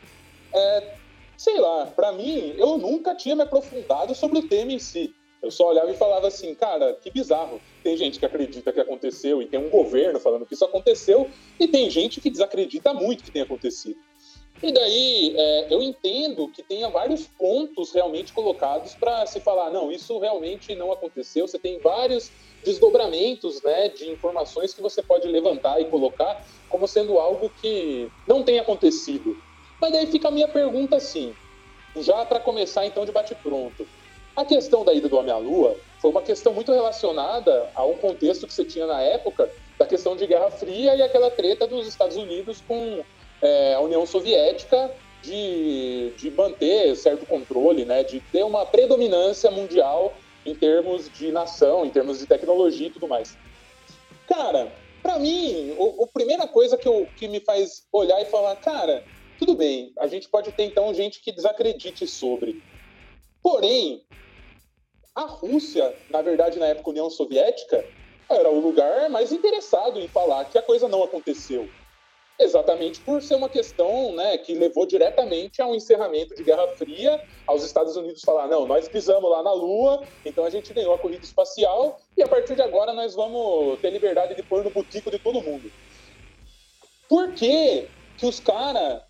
é, 0.54 0.99
sei 1.40 1.58
lá, 1.58 1.86
para 1.86 2.12
mim, 2.12 2.54
eu 2.58 2.78
nunca 2.78 3.16
tinha 3.16 3.34
me 3.34 3.44
aprofundado 3.44 4.14
sobre 4.14 4.40
o 4.40 4.48
tema 4.50 4.74
em 4.74 4.78
si. 4.78 5.16
Eu 5.42 5.50
só 5.50 5.70
olhava 5.70 5.90
e 5.90 5.96
falava 5.96 6.28
assim, 6.28 6.54
cara, 6.54 6.94
que 6.96 7.10
bizarro. 7.10 7.62
Tem 7.82 7.96
gente 7.96 8.20
que 8.20 8.26
acredita 8.26 8.74
que 8.74 8.80
aconteceu 8.82 9.42
e 9.42 9.46
tem 9.46 9.58
um 9.58 9.70
governo 9.70 10.20
falando 10.20 10.46
que 10.46 10.54
isso 10.54 10.66
aconteceu, 10.66 11.30
e 11.58 11.66
tem 11.66 11.90
gente 11.90 12.20
que 12.20 12.30
desacredita 12.30 12.94
muito 12.94 13.24
que 13.24 13.32
tenha 13.32 13.46
acontecido. 13.46 13.98
E 14.62 14.70
daí 14.70 15.34
é, 15.38 15.74
eu 15.74 15.82
entendo 15.82 16.50
que 16.50 16.62
tenha 16.62 16.90
vários 16.90 17.26
pontos 17.26 17.94
realmente 17.94 18.34
colocados 18.34 18.94
para 18.96 19.26
se 19.26 19.40
falar, 19.40 19.72
não, 19.72 19.90
isso 19.90 20.20
realmente 20.20 20.76
não 20.76 20.92
aconteceu. 20.92 21.48
Você 21.48 21.58
tem 21.58 21.80
vários 21.80 22.30
desdobramentos 22.66 23.62
né, 23.64 23.88
de 23.88 24.12
informações 24.12 24.74
que 24.74 24.82
você 24.82 25.02
pode 25.02 25.26
levantar 25.26 25.80
e 25.80 25.86
colocar 25.86 26.46
como 26.68 26.86
sendo 26.86 27.18
algo 27.18 27.50
que 27.62 28.12
não 28.28 28.44
tem 28.44 28.60
acontecido. 28.60 29.38
Mas 29.82 29.92
daí 29.92 30.08
fica 30.08 30.28
a 30.28 30.32
minha 30.32 30.48
pergunta 30.48 30.98
assim, 30.98 31.34
já 31.98 32.26
para 32.26 32.40
começar 32.40 32.86
então 32.86 33.06
de 33.06 33.12
bate-pronto. 33.12 33.88
A 34.36 34.46
questão 34.46 34.86
da 34.86 34.94
ida 34.94 35.10
do 35.10 35.18
homem 35.18 35.32
à 35.32 35.38
Lua 35.38 35.76
foi 36.02 36.12
uma 36.12 36.22
questão 36.22 36.54
muito 36.54 36.72
relacionada 36.72 37.70
a 37.76 37.86
um 37.86 37.98
contexto 37.98 38.48
que 38.48 38.54
você 38.54 38.64
tinha 38.64 38.86
na 38.86 39.02
época 39.02 39.50
da 39.78 39.86
questão 39.86 40.16
de 40.16 40.28
Guerra 40.28 40.52
Fria 40.52 40.96
e 40.96 41.02
aquela 41.02 41.32
treta 41.32 41.68
dos 41.68 41.88
Estados 41.88 42.18
Unidos 42.18 42.62
com 42.62 43.04
é, 43.42 43.74
a 43.74 43.82
União 43.82 44.06
Soviética 44.06 44.94
de, 45.22 46.14
de 46.18 46.32
manter 46.32 46.96
certo 46.96 47.26
controle, 47.26 47.86
né, 47.86 48.04
de 48.04 48.20
ter 48.20 48.44
uma 48.44 48.66
predominância 48.66 49.52
mundial 49.52 50.16
em 50.46 50.56
termos 50.56 51.10
de 51.10 51.32
nação, 51.32 51.86
em 51.86 51.90
termos 51.90 52.20
de 52.20 52.28
tecnologia 52.28 52.88
e 52.88 52.92
tudo 52.92 53.08
mais. 53.08 53.38
Cara, 54.28 54.72
para 55.02 55.20
mim, 55.20 55.76
a 56.02 56.08
primeira 56.08 56.48
coisa 56.48 56.78
que, 56.78 56.88
eu, 56.88 57.08
que 57.16 57.28
me 57.28 57.40
faz 57.40 57.84
olhar 57.92 58.22
e 58.22 58.26
falar, 58.26 58.56
cara, 58.58 59.04
tudo 59.40 59.56
bem, 59.56 59.94
a 59.98 60.06
gente 60.06 60.28
pode 60.28 60.52
ter 60.52 60.66
então 60.66 60.94
gente 60.94 61.22
que 61.22 61.32
desacredite 61.32 62.06
sobre. 62.06 62.62
Porém, 63.42 64.04
a 65.16 65.24
Rússia, 65.24 65.96
na 66.10 66.22
verdade, 66.22 66.60
na 66.60 66.68
época 66.68 66.90
União 66.90 67.10
Soviética, 67.10 67.84
era 68.30 68.50
o 68.50 68.60
lugar 68.60 69.10
mais 69.10 69.32
interessado 69.32 69.98
em 69.98 70.10
falar 70.10 70.44
que 70.46 70.58
a 70.58 70.62
coisa 70.62 70.90
não 70.90 71.02
aconteceu. 71.04 71.70
Exatamente 72.38 73.02
por 73.02 73.22
ser 73.22 73.36
uma 73.36 73.50
questão 73.50 74.14
né, 74.14 74.38
que 74.38 74.54
levou 74.54 74.86
diretamente 74.86 75.62
ao 75.62 75.74
encerramento 75.74 76.36
de 76.36 76.44
Guerra 76.44 76.68
Fria, 76.78 77.22
aos 77.48 77.64
Estados 77.64 77.96
Unidos 77.96 78.22
falar: 78.22 78.48
não, 78.48 78.66
nós 78.66 78.88
pisamos 78.88 79.30
lá 79.30 79.42
na 79.42 79.52
Lua, 79.52 80.06
então 80.26 80.46
a 80.46 80.50
gente 80.50 80.74
ganhou 80.74 80.94
a 80.94 80.98
corrida 80.98 81.24
espacial 81.24 81.98
e 82.16 82.24
a 82.24 82.28
partir 82.28 82.56
de 82.56 82.62
agora 82.62 82.94
nós 82.94 83.16
vamos 83.16 83.80
ter 83.80 83.90
liberdade 83.90 84.36
de 84.36 84.44
pôr 84.44 84.64
no 84.64 84.70
butico 84.70 85.12
de 85.12 85.20
todo 85.20 85.42
mundo. 85.42 85.70
Por 87.10 87.34
que, 87.34 87.90
que 88.18 88.26
os 88.26 88.40
caras 88.40 89.02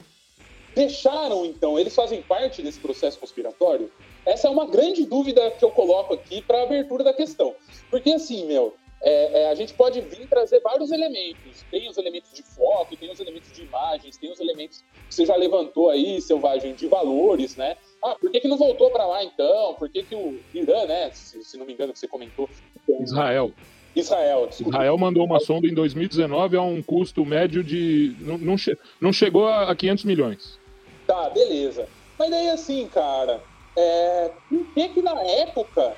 deixaram, 0.76 1.46
então? 1.46 1.80
Eles 1.80 1.96
fazem 1.96 2.22
parte 2.22 2.62
desse 2.62 2.80
processo 2.80 3.20
conspiratório? 3.20 3.92
Essa 4.26 4.48
é 4.48 4.52
uma 4.52 4.68
grande 4.68 5.06
dúvida 5.06 5.52
que 5.52 5.64
eu 5.64 5.72
coloco 5.72 6.14
aqui 6.14 6.42
para 6.42 6.60
a 6.60 6.64
abertura 6.64 7.04
da 7.04 7.14
questão. 7.14 7.56
Porque 7.90 8.12
assim, 8.12 8.46
meu, 8.46 8.76
é, 9.02 9.44
é, 9.44 9.50
a 9.50 9.56
gente 9.56 9.74
pode 9.74 10.02
vir 10.02 10.28
trazer 10.28 10.60
vários 10.60 10.92
elementos. 10.92 11.64
Tem 11.72 11.90
os 11.90 11.98
elementos 11.98 12.34
de 12.34 12.44
foto, 12.44 12.98
tem 12.98 13.10
os 13.10 13.20
elementos 13.20 13.52
de 13.52 13.64
imagens, 13.64 14.18
tem 14.18 14.32
os 14.32 14.40
elementos 14.40 14.84
que 15.08 15.16
você 15.16 15.26
já 15.26 15.36
levantou 15.36 15.90
aí, 15.90 16.22
Selvagem, 16.22 16.74
de 16.74 16.88
valores, 16.88 17.56
né? 17.56 17.78
Ah, 18.04 18.16
por 18.20 18.30
que, 18.30 18.42
que 18.42 18.48
não 18.48 18.58
voltou 18.58 18.90
para 18.92 19.06
lá 19.06 19.24
então? 19.24 19.74
Por 19.76 19.90
que, 19.90 20.04
que 20.04 20.16
o 20.16 20.40
Irã, 20.54 20.86
né? 20.86 21.12
Se, 21.12 21.42
se, 21.44 21.58
não 21.58 21.66
me 21.66 21.74
engano, 21.74 21.94
que 21.94 22.00
você 22.00 22.08
comentou. 22.08 22.50
Israel. 23.00 23.54
Israel, 23.96 24.48
desculpa. 24.48 24.72
Israel 24.72 24.98
mandou 24.98 25.26
uma 25.26 25.40
sonda 25.40 25.68
em 25.68 25.74
2019 25.74 26.58
a 26.58 26.62
um 26.62 26.82
custo 26.82 27.26
médio 27.26 27.64
de. 27.64 28.16
Não, 28.20 28.38
não, 28.38 28.58
che... 28.58 28.78
não 29.00 29.12
chegou 29.12 29.48
a 29.48 29.74
500 29.76 30.06
milhões. 30.06 30.59
Tá, 31.10 31.28
beleza. 31.28 31.90
Mas 32.20 32.30
daí 32.30 32.50
assim, 32.52 32.88
cara, 32.88 33.42
é... 33.76 34.30
por 34.48 34.64
que 34.76 34.90
que 34.90 35.02
na 35.02 35.20
época 35.24 35.98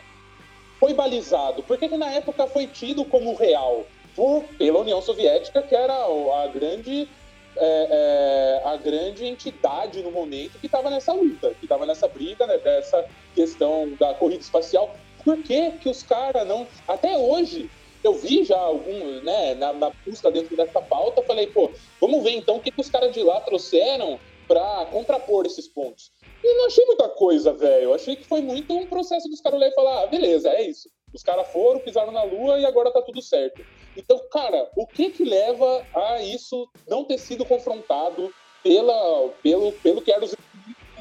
foi 0.79 0.93
balizado? 0.93 1.61
Por 1.63 1.77
que, 1.77 1.89
que 1.89 1.97
na 1.97 2.09
época 2.13 2.47
foi 2.47 2.65
tido 2.65 3.03
como 3.03 3.35
real? 3.35 3.85
Por, 4.15 4.45
pela 4.57 4.79
União 4.79 5.01
Soviética, 5.01 5.61
que 5.63 5.75
era 5.75 5.93
a 5.93 6.47
grande 6.47 7.09
é, 7.57 8.61
é, 8.63 8.69
a 8.69 8.77
grande 8.77 9.25
entidade 9.25 10.01
no 10.01 10.11
momento 10.11 10.57
que 10.59 10.67
estava 10.67 10.89
nessa 10.89 11.11
luta, 11.11 11.53
que 11.59 11.65
estava 11.65 11.85
nessa 11.85 12.07
briga, 12.07 12.47
né, 12.47 12.57
dessa 12.59 13.05
questão 13.35 13.91
da 13.99 14.13
corrida 14.13 14.41
espacial. 14.41 14.95
Por 15.25 15.43
que, 15.43 15.71
que 15.71 15.89
os 15.89 16.03
caras 16.03 16.47
não. 16.47 16.65
Até 16.87 17.17
hoje, 17.17 17.69
eu 18.01 18.13
vi 18.13 18.45
já 18.45 18.57
algum, 18.57 19.21
né, 19.23 19.55
na, 19.55 19.73
na 19.73 19.91
busca 20.05 20.31
dentro 20.31 20.55
dessa 20.55 20.81
pauta, 20.81 21.21
falei, 21.23 21.47
pô, 21.47 21.69
vamos 21.99 22.23
ver 22.23 22.31
então 22.31 22.55
o 22.55 22.61
que, 22.61 22.71
que 22.71 22.79
os 22.79 22.89
caras 22.89 23.11
de 23.11 23.21
lá 23.21 23.41
trouxeram 23.41 24.17
para 24.51 24.85
contrapor 24.87 25.45
esses 25.45 25.65
pontos. 25.65 26.11
E 26.43 26.57
não 26.57 26.67
achei 26.67 26.85
muita 26.85 27.07
coisa, 27.07 27.53
velho. 27.53 27.93
Achei 27.93 28.17
que 28.17 28.25
foi 28.25 28.41
muito 28.41 28.73
um 28.73 28.85
processo 28.85 29.29
dos 29.29 29.39
caras 29.39 29.57
olhar 29.57 29.69
e 29.69 29.73
falar, 29.73 30.03
ah, 30.03 30.07
beleza, 30.07 30.49
é 30.49 30.67
isso. 30.67 30.89
Os 31.13 31.23
caras 31.23 31.47
foram, 31.53 31.79
pisaram 31.79 32.11
na 32.11 32.23
lua 32.23 32.59
e 32.59 32.65
agora 32.65 32.91
tá 32.91 33.01
tudo 33.01 33.21
certo. 33.21 33.61
Então, 33.95 34.19
cara, 34.29 34.69
o 34.75 34.85
que 34.85 35.09
que 35.09 35.23
leva 35.23 35.85
a 35.95 36.21
isso 36.21 36.67
não 36.85 37.05
ter 37.05 37.17
sido 37.17 37.45
confrontado 37.45 38.29
pela, 38.61 39.29
pelo, 39.41 39.71
pelo 39.71 40.01
que 40.01 40.11
era 40.11 40.25
os 40.25 40.35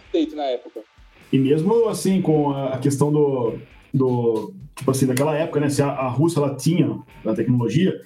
States 0.09 0.35
na 0.35 0.45
época? 0.45 0.83
E 1.33 1.39
mesmo 1.39 1.89
assim, 1.89 2.23
com 2.23 2.53
a 2.53 2.79
questão 2.79 3.13
do, 3.13 3.59
do 3.93 4.55
tipo 4.77 4.93
assim, 4.93 5.07
daquela 5.07 5.37
época, 5.37 5.59
né? 5.59 5.69
Se 5.69 5.83
a, 5.83 5.89
a 5.89 6.09
Rússia 6.09 6.39
ela 6.39 6.55
tinha 6.55 7.01
a 7.25 7.35
tecnologia 7.35 8.01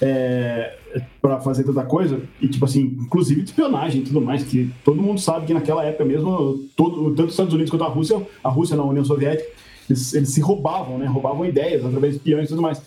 é, 0.00 0.76
para 1.20 1.40
fazer 1.40 1.64
tanta 1.64 1.84
coisa, 1.84 2.20
e 2.40 2.48
tipo 2.48 2.64
assim, 2.64 2.96
inclusive 3.00 3.42
de 3.42 3.50
espionagem 3.50 4.00
e 4.02 4.04
tudo 4.04 4.20
mais, 4.20 4.42
que 4.44 4.70
todo 4.84 5.00
mundo 5.00 5.20
sabe 5.20 5.46
que 5.46 5.54
naquela 5.54 5.84
época 5.84 6.04
mesmo, 6.04 6.64
todo, 6.76 7.10
tanto 7.14 7.26
os 7.26 7.32
Estados 7.32 7.54
Unidos 7.54 7.70
quanto 7.70 7.84
a 7.84 7.88
Rússia, 7.88 8.26
a 8.42 8.48
Rússia 8.48 8.76
na 8.76 8.84
União 8.84 9.04
Soviética, 9.04 9.48
eles, 9.88 10.14
eles 10.14 10.30
se 10.30 10.40
roubavam, 10.40 10.98
né? 10.98 11.06
Roubavam 11.06 11.44
ideias 11.44 11.84
através 11.84 12.14
de 12.14 12.18
espiões 12.18 12.46
e 12.46 12.48
tudo 12.48 12.62
mais. 12.62 12.82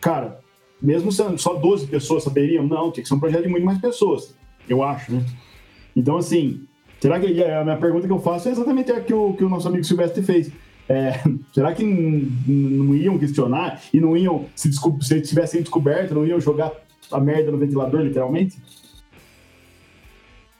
Cara, 0.00 0.40
mesmo 0.80 1.12
sendo 1.12 1.38
só 1.38 1.54
12 1.54 1.86
pessoas 1.86 2.24
saberiam, 2.24 2.66
não, 2.66 2.90
tinha 2.90 3.02
que 3.02 3.08
ser 3.08 3.14
um 3.14 3.20
projeto 3.20 3.44
de 3.44 3.48
muito 3.48 3.64
mais 3.64 3.78
pessoas, 3.78 4.34
eu 4.68 4.82
acho, 4.82 5.12
né? 5.12 5.24
Então, 5.94 6.16
assim, 6.16 6.62
será 7.00 7.20
que 7.20 7.42
a 7.42 7.64
minha 7.64 7.76
pergunta 7.76 8.06
que 8.06 8.12
eu 8.12 8.18
faço 8.18 8.48
é 8.48 8.52
exatamente 8.52 8.90
a 8.90 9.00
que 9.00 9.14
o, 9.14 9.34
que 9.34 9.44
o 9.44 9.48
nosso 9.48 9.68
amigo 9.68 9.84
Silvestre 9.84 10.22
fez. 10.22 10.50
É, 10.88 11.12
será 11.52 11.72
que 11.74 11.84
não 11.84 12.94
iam 12.94 13.18
questionar 13.18 13.80
e 13.92 14.00
não 14.00 14.16
iam, 14.16 14.46
se, 14.54 14.70
se 14.72 15.20
tivessem 15.22 15.62
descoberto, 15.62 16.14
não 16.14 16.26
iam 16.26 16.40
jogar 16.40 16.72
a 17.10 17.20
merda 17.20 17.50
no 17.50 17.58
ventilador, 17.58 18.00
literalmente? 18.00 18.56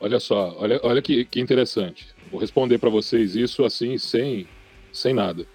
Olha 0.00 0.18
só, 0.18 0.56
olha, 0.58 0.80
olha 0.82 1.00
que, 1.00 1.24
que 1.24 1.40
interessante. 1.40 2.08
Vou 2.30 2.40
responder 2.40 2.78
para 2.78 2.90
vocês 2.90 3.36
isso 3.36 3.64
assim, 3.64 3.98
sem, 3.98 4.46
sem 4.92 5.14
nada. 5.14 5.46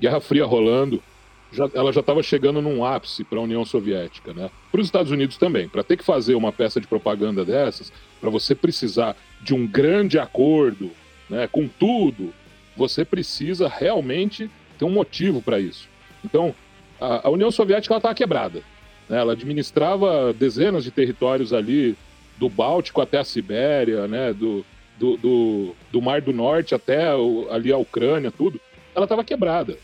Guerra 0.00 0.20
Fria 0.20 0.44
rolando, 0.44 1.02
já, 1.50 1.68
ela 1.72 1.92
já 1.92 2.00
estava 2.00 2.22
chegando 2.22 2.60
num 2.60 2.84
ápice 2.84 3.24
para 3.24 3.38
a 3.38 3.42
União 3.42 3.64
Soviética, 3.64 4.34
né? 4.34 4.50
Para 4.70 4.80
os 4.80 4.86
Estados 4.86 5.10
Unidos 5.10 5.38
também. 5.38 5.68
Para 5.68 5.82
ter 5.82 5.96
que 5.96 6.04
fazer 6.04 6.34
uma 6.34 6.52
peça 6.52 6.80
de 6.80 6.86
propaganda 6.86 7.44
dessas, 7.44 7.92
para 8.20 8.28
você 8.28 8.54
precisar 8.54 9.16
de 9.40 9.54
um 9.54 9.66
grande 9.66 10.18
acordo, 10.18 10.90
né, 11.28 11.48
com 11.50 11.68
tudo, 11.68 12.32
você 12.78 13.04
precisa 13.04 13.68
realmente 13.68 14.48
ter 14.78 14.84
um 14.84 14.90
motivo 14.90 15.42
para 15.42 15.58
isso. 15.58 15.88
Então, 16.24 16.54
a, 17.00 17.26
a 17.26 17.30
União 17.30 17.50
Soviética 17.50 17.96
estava 17.96 18.14
quebrada. 18.14 18.62
Né? 19.08 19.18
Ela 19.18 19.32
administrava 19.32 20.32
dezenas 20.32 20.84
de 20.84 20.92
territórios 20.92 21.52
ali, 21.52 21.96
do 22.38 22.48
Báltico 22.48 23.00
até 23.00 23.18
a 23.18 23.24
Sibéria, 23.24 24.06
né? 24.06 24.32
do, 24.32 24.64
do, 24.96 25.16
do, 25.16 25.74
do 25.90 26.00
Mar 26.00 26.22
do 26.22 26.32
Norte 26.32 26.72
até 26.72 27.12
o, 27.16 27.48
ali 27.50 27.72
a 27.72 27.76
Ucrânia, 27.76 28.30
tudo. 28.30 28.60
Ela 28.94 29.04
estava 29.04 29.24
quebrada. 29.24 29.76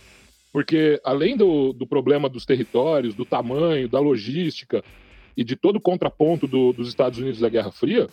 Porque 0.53 1.01
além 1.03 1.37
do, 1.37 1.73
do 1.73 1.85
problema 1.85 2.29
dos 2.29 2.47
territórios, 2.47 3.13
do 3.13 3.25
tamanho, 3.25 3.89
da 3.89 3.99
logística 3.99 4.85
e 5.37 5.43
de 5.43 5.57
todo 5.57 5.77
o 5.77 5.81
contraponto 5.81 6.47
do, 6.47 6.73
dos 6.73 6.87
Estados 6.87 7.19
Unidos 7.19 7.41
da 7.41 7.49
Guerra 7.49 7.73
Fria, 7.73 8.07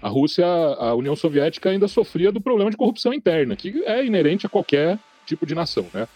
a 0.00 0.08
Rússia, 0.08 0.46
a 0.46 0.94
União 0.94 1.16
Soviética 1.16 1.70
ainda 1.70 1.88
sofria 1.88 2.30
do 2.30 2.40
problema 2.40 2.70
de 2.70 2.76
corrupção 2.76 3.12
interna, 3.12 3.56
que 3.56 3.82
é 3.84 4.04
inerente 4.04 4.46
a 4.46 4.48
qualquer 4.48 4.98
tipo 5.26 5.44
de 5.44 5.54
nação, 5.54 5.86
né? 5.92 6.06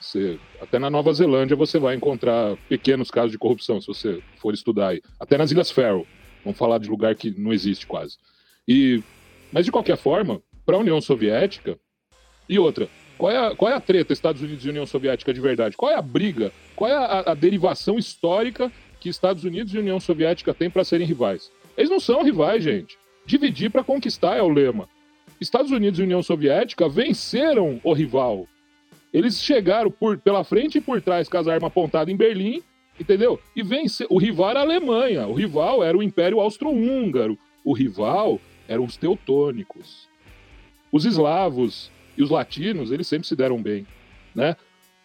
Você, 0.00 0.38
até 0.60 0.78
na 0.78 0.90
Nova 0.90 1.12
Zelândia 1.12 1.56
você 1.56 1.78
vai 1.78 1.94
encontrar 1.94 2.56
pequenos 2.68 3.10
casos 3.10 3.30
de 3.30 3.38
corrupção, 3.38 3.80
se 3.80 3.86
você 3.86 4.22
for 4.38 4.52
estudar 4.52 4.88
aí. 4.88 5.02
Até 5.18 5.38
nas 5.38 5.50
Ilhas 5.50 5.70
Faroe, 5.70 6.06
vamos 6.44 6.58
falar 6.58 6.78
de 6.78 6.88
lugar 6.88 7.14
que 7.14 7.30
não 7.38 7.52
existe 7.52 7.86
quase. 7.86 8.16
E, 8.68 9.02
mas 9.52 9.64
de 9.64 9.72
qualquer 9.72 9.96
forma, 9.96 10.40
para 10.64 10.76
a 10.76 10.80
União 10.80 11.00
Soviética, 11.00 11.78
e 12.48 12.58
outra, 12.58 12.88
qual 13.16 13.32
é, 13.32 13.38
a, 13.38 13.56
qual 13.56 13.70
é 13.70 13.74
a 13.74 13.80
treta 13.80 14.12
Estados 14.12 14.42
Unidos 14.42 14.64
e 14.64 14.68
União 14.68 14.86
Soviética 14.86 15.32
de 15.32 15.40
verdade? 15.40 15.76
Qual 15.76 15.90
é 15.90 15.94
a 15.94 16.02
briga? 16.02 16.52
Qual 16.74 16.90
é 16.90 16.94
a, 16.94 17.32
a 17.32 17.34
derivação 17.34 17.98
histórica 17.98 18.70
que 19.00 19.08
Estados 19.08 19.44
Unidos 19.44 19.72
e 19.74 19.78
União 19.78 19.98
Soviética 19.98 20.52
têm 20.52 20.70
para 20.70 20.84
serem 20.84 21.06
rivais? 21.06 21.50
Eles 21.76 21.90
não 21.90 22.00
são 22.00 22.22
rivais, 22.22 22.62
gente. 22.62 22.98
Dividir 23.26 23.70
para 23.70 23.82
conquistar 23.82 24.36
é 24.36 24.42
o 24.42 24.48
lema. 24.48 24.88
Estados 25.40 25.72
Unidos 25.72 25.98
e 25.98 26.02
União 26.02 26.22
Soviética 26.22 26.88
venceram 26.88 27.80
o 27.82 27.92
rival. 27.92 28.46
Eles 29.12 29.42
chegaram 29.42 29.90
por, 29.90 30.16
pela 30.18 30.44
frente 30.44 30.78
e 30.78 30.80
por 30.80 31.02
trás 31.02 31.28
com 31.28 31.36
as 31.36 31.48
armas 31.48 31.68
apontadas 31.68 32.12
em 32.12 32.16
Berlim, 32.16 32.62
entendeu? 32.98 33.40
E 33.54 33.62
vence. 33.62 34.06
O 34.08 34.18
rival 34.18 34.50
era 34.50 34.60
a 34.60 34.62
Alemanha, 34.62 35.26
o 35.26 35.34
rival 35.34 35.82
era 35.82 35.96
o 35.96 36.02
Império 36.02 36.40
Austro-Húngaro, 36.40 37.36
o 37.64 37.72
rival 37.72 38.40
eram 38.68 38.84
os 38.84 38.96
teutônicos. 38.96 40.08
Os 40.92 41.04
eslavos, 41.04 41.90
e 42.16 42.22
os 42.22 42.30
latinos, 42.30 42.90
eles 42.90 43.06
sempre 43.06 43.26
se 43.26 43.36
deram 43.36 43.60
bem, 43.60 43.86
né? 44.34 44.56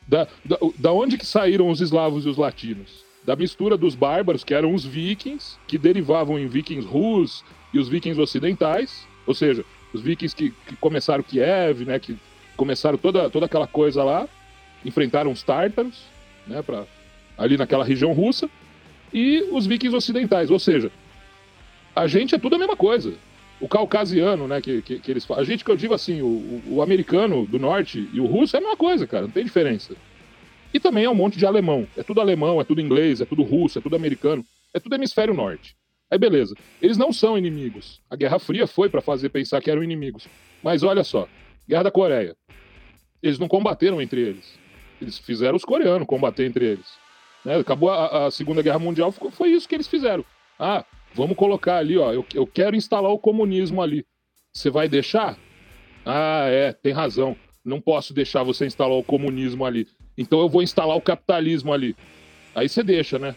Da, 0.07 0.27
da, 0.43 0.57
da 0.77 0.91
onde 0.91 1.17
que 1.17 1.25
saíram 1.25 1.69
os 1.69 1.81
eslavos 1.81 2.25
e 2.25 2.29
os 2.29 2.37
latinos? 2.37 3.03
Da 3.25 3.35
mistura 3.35 3.77
dos 3.77 3.95
bárbaros, 3.95 4.43
que 4.43 4.53
eram 4.53 4.73
os 4.73 4.85
vikings, 4.85 5.57
que 5.67 5.77
derivavam 5.77 6.39
em 6.39 6.47
vikings 6.47 6.87
russos 6.87 7.43
e 7.73 7.79
os 7.79 7.87
vikings 7.87 8.19
ocidentais, 8.19 9.07
ou 9.25 9.33
seja, 9.33 9.63
os 9.93 10.01
vikings 10.01 10.35
que, 10.35 10.51
que 10.67 10.75
começaram 10.77 11.23
Kiev, 11.23 11.85
né, 11.85 11.99
que 11.99 12.17
começaram 12.55 12.97
toda, 12.97 13.29
toda 13.29 13.45
aquela 13.45 13.67
coisa 13.67 14.03
lá, 14.03 14.27
enfrentaram 14.85 15.31
os 15.31 15.43
tártaros, 15.43 16.03
né, 16.47 16.61
pra, 16.61 16.85
ali 17.37 17.57
naquela 17.57 17.85
região 17.85 18.13
russa, 18.13 18.49
e 19.13 19.47
os 19.51 19.65
vikings 19.65 19.95
ocidentais, 19.95 20.49
ou 20.49 20.59
seja, 20.59 20.91
a 21.95 22.07
gente 22.07 22.35
é 22.35 22.39
tudo 22.39 22.55
a 22.55 22.59
mesma 22.59 22.75
coisa 22.75 23.13
o 23.61 23.67
caucasiano, 23.67 24.47
né, 24.47 24.59
que, 24.59 24.81
que, 24.81 24.99
que, 24.99 25.11
eles 25.11 25.23
falam. 25.23 25.43
A 25.43 25.45
gente 25.45 25.63
que 25.63 25.69
eu 25.69 25.77
digo 25.77 25.93
assim, 25.93 26.21
o, 26.21 26.61
o, 26.67 26.81
americano 26.81 27.45
do 27.45 27.59
norte 27.59 28.09
e 28.11 28.19
o 28.19 28.25
russo 28.25 28.55
é 28.55 28.59
a 28.59 28.61
mesma 28.61 28.75
coisa, 28.75 29.05
cara, 29.05 29.23
não 29.23 29.31
tem 29.31 29.45
diferença. 29.45 29.95
E 30.73 30.79
também 30.79 31.05
é 31.05 31.09
um 31.09 31.15
monte 31.15 31.37
de 31.37 31.45
alemão. 31.45 31.87
É 31.95 32.01
tudo 32.01 32.19
alemão, 32.19 32.59
é 32.59 32.63
tudo 32.63 32.81
inglês, 32.81 33.21
é 33.21 33.25
tudo 33.25 33.43
russo, 33.43 33.77
é 33.77 33.81
tudo 33.81 33.95
americano, 33.95 34.43
é 34.73 34.79
tudo 34.79 34.95
hemisfério 34.95 35.33
norte. 35.33 35.75
Aí 36.11 36.19
beleza. 36.19 36.55
Eles 36.81 36.97
não 36.97 37.13
são 37.13 37.37
inimigos. 37.37 38.01
A 38.09 38.15
Guerra 38.15 38.37
Fria 38.37 38.67
foi 38.67 38.89
para 38.89 39.01
fazer 39.01 39.29
pensar 39.29 39.61
que 39.61 39.71
eram 39.71 39.83
inimigos. 39.83 40.27
Mas 40.61 40.83
olha 40.83 41.03
só, 41.03 41.27
Guerra 41.67 41.83
da 41.83 41.91
Coreia. 41.91 42.35
Eles 43.23 43.39
não 43.39 43.47
combateram 43.47 44.01
entre 44.01 44.21
eles. 44.21 44.59
Eles 45.01 45.17
fizeram 45.17 45.55
os 45.55 45.63
coreanos 45.65 46.07
combater 46.07 46.45
entre 46.45 46.65
eles. 46.65 46.87
Né? 47.45 47.55
Acabou 47.55 47.89
a, 47.89 48.27
a 48.27 48.31
Segunda 48.31 48.61
Guerra 48.61 48.79
Mundial, 48.79 49.11
foi 49.11 49.49
isso 49.49 49.69
que 49.69 49.75
eles 49.75 49.87
fizeram. 49.87 50.25
Ah, 50.59 50.85
Vamos 51.13 51.35
colocar 51.35 51.77
ali, 51.77 51.97
ó. 51.97 52.13
Eu, 52.13 52.25
eu 52.33 52.47
quero 52.47 52.75
instalar 52.75 53.11
o 53.11 53.19
comunismo 53.19 53.81
ali. 53.81 54.05
Você 54.53 54.69
vai 54.69 54.87
deixar? 54.87 55.37
Ah, 56.05 56.45
é, 56.47 56.71
tem 56.71 56.93
razão. 56.93 57.35
Não 57.63 57.81
posso 57.81 58.13
deixar 58.13 58.43
você 58.43 58.65
instalar 58.65 58.97
o 58.97 59.03
comunismo 59.03 59.65
ali. 59.65 59.87
Então 60.17 60.39
eu 60.39 60.49
vou 60.49 60.63
instalar 60.63 60.95
o 60.95 61.01
capitalismo 61.01 61.73
ali. 61.73 61.95
Aí 62.55 62.67
você 62.67 62.81
deixa, 62.81 63.19
né? 63.19 63.35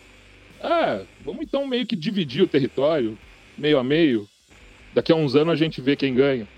Ah, 0.67 1.03
vamos 1.23 1.43
então 1.43 1.67
meio 1.67 1.87
que 1.87 1.95
dividir 1.95 2.43
o 2.43 2.47
território, 2.47 3.19
meio 3.59 3.79
a 3.79 3.85
meio. 3.85 4.27
Daqui 4.95 5.13
a 5.13 5.15
uns 5.15 5.37
anos 5.37 5.53
a 5.53 5.57
gente 5.57 5.79
vê 5.83 5.95
quem 5.95 6.15
ganha. 6.15 6.49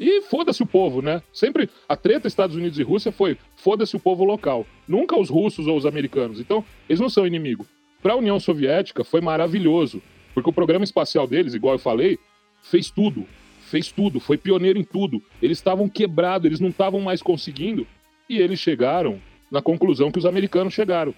E 0.00 0.22
foda-se 0.22 0.60
o 0.60 0.66
povo, 0.66 1.00
né? 1.00 1.22
Sempre 1.32 1.70
a 1.88 1.94
treta 1.96 2.26
Estados 2.26 2.56
Unidos 2.56 2.80
e 2.80 2.82
Rússia 2.82 3.12
foi 3.12 3.38
foda-se 3.54 3.94
o 3.94 4.00
povo 4.00 4.24
local. 4.24 4.66
Nunca 4.88 5.16
os 5.16 5.30
russos 5.30 5.68
ou 5.68 5.76
os 5.76 5.86
americanos. 5.86 6.40
Então, 6.40 6.64
eles 6.88 6.98
não 6.98 7.08
são 7.08 7.24
inimigo. 7.24 7.64
Para 8.02 8.14
a 8.14 8.16
União 8.16 8.40
Soviética 8.40 9.04
foi 9.04 9.20
maravilhoso. 9.20 10.02
Porque 10.34 10.50
o 10.50 10.52
programa 10.52 10.82
espacial 10.82 11.24
deles, 11.24 11.54
igual 11.54 11.76
eu 11.76 11.78
falei, 11.78 12.18
fez 12.60 12.90
tudo. 12.90 13.24
fez 13.60 13.92
tudo, 13.92 14.18
foi 14.18 14.36
pioneiro 14.36 14.80
em 14.80 14.84
tudo. 14.84 15.22
Eles 15.40 15.58
estavam 15.58 15.88
quebrados, 15.88 16.46
eles 16.46 16.58
não 16.58 16.70
estavam 16.70 17.00
mais 17.00 17.22
conseguindo. 17.22 17.86
E 18.28 18.38
eles 18.38 18.58
chegaram 18.58 19.20
na 19.48 19.62
conclusão 19.62 20.10
que 20.10 20.18
os 20.18 20.26
americanos 20.26 20.74
chegaram. 20.74 21.14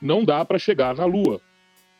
Não 0.00 0.24
dá 0.24 0.44
para 0.44 0.58
chegar 0.58 0.94
na 0.94 1.04
Lua. 1.04 1.40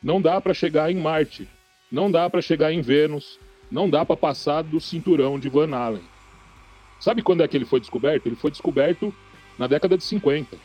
Não 0.01 0.21
dá 0.21 0.39
para 0.39 0.53
chegar 0.53 0.91
em 0.91 0.95
Marte. 0.95 1.47
Não 1.91 2.09
dá 2.09 2.29
para 2.29 2.41
chegar 2.41 2.71
em 2.71 2.81
Vênus. 2.81 3.39
Não 3.69 3.89
dá 3.89 4.05
para 4.05 4.15
passar 4.15 4.63
do 4.63 4.79
cinturão 4.79 5.37
de 5.37 5.49
Van 5.49 5.75
Allen. 5.75 6.03
Sabe 6.99 7.21
quando 7.21 7.43
é 7.43 7.47
que 7.47 7.55
ele 7.55 7.65
foi 7.65 7.79
descoberto? 7.79 8.25
Ele 8.25 8.35
foi 8.35 8.51
descoberto 8.51 9.13
na 9.57 9.67
década 9.67 9.97
de 9.97 10.03
50. 10.03 10.57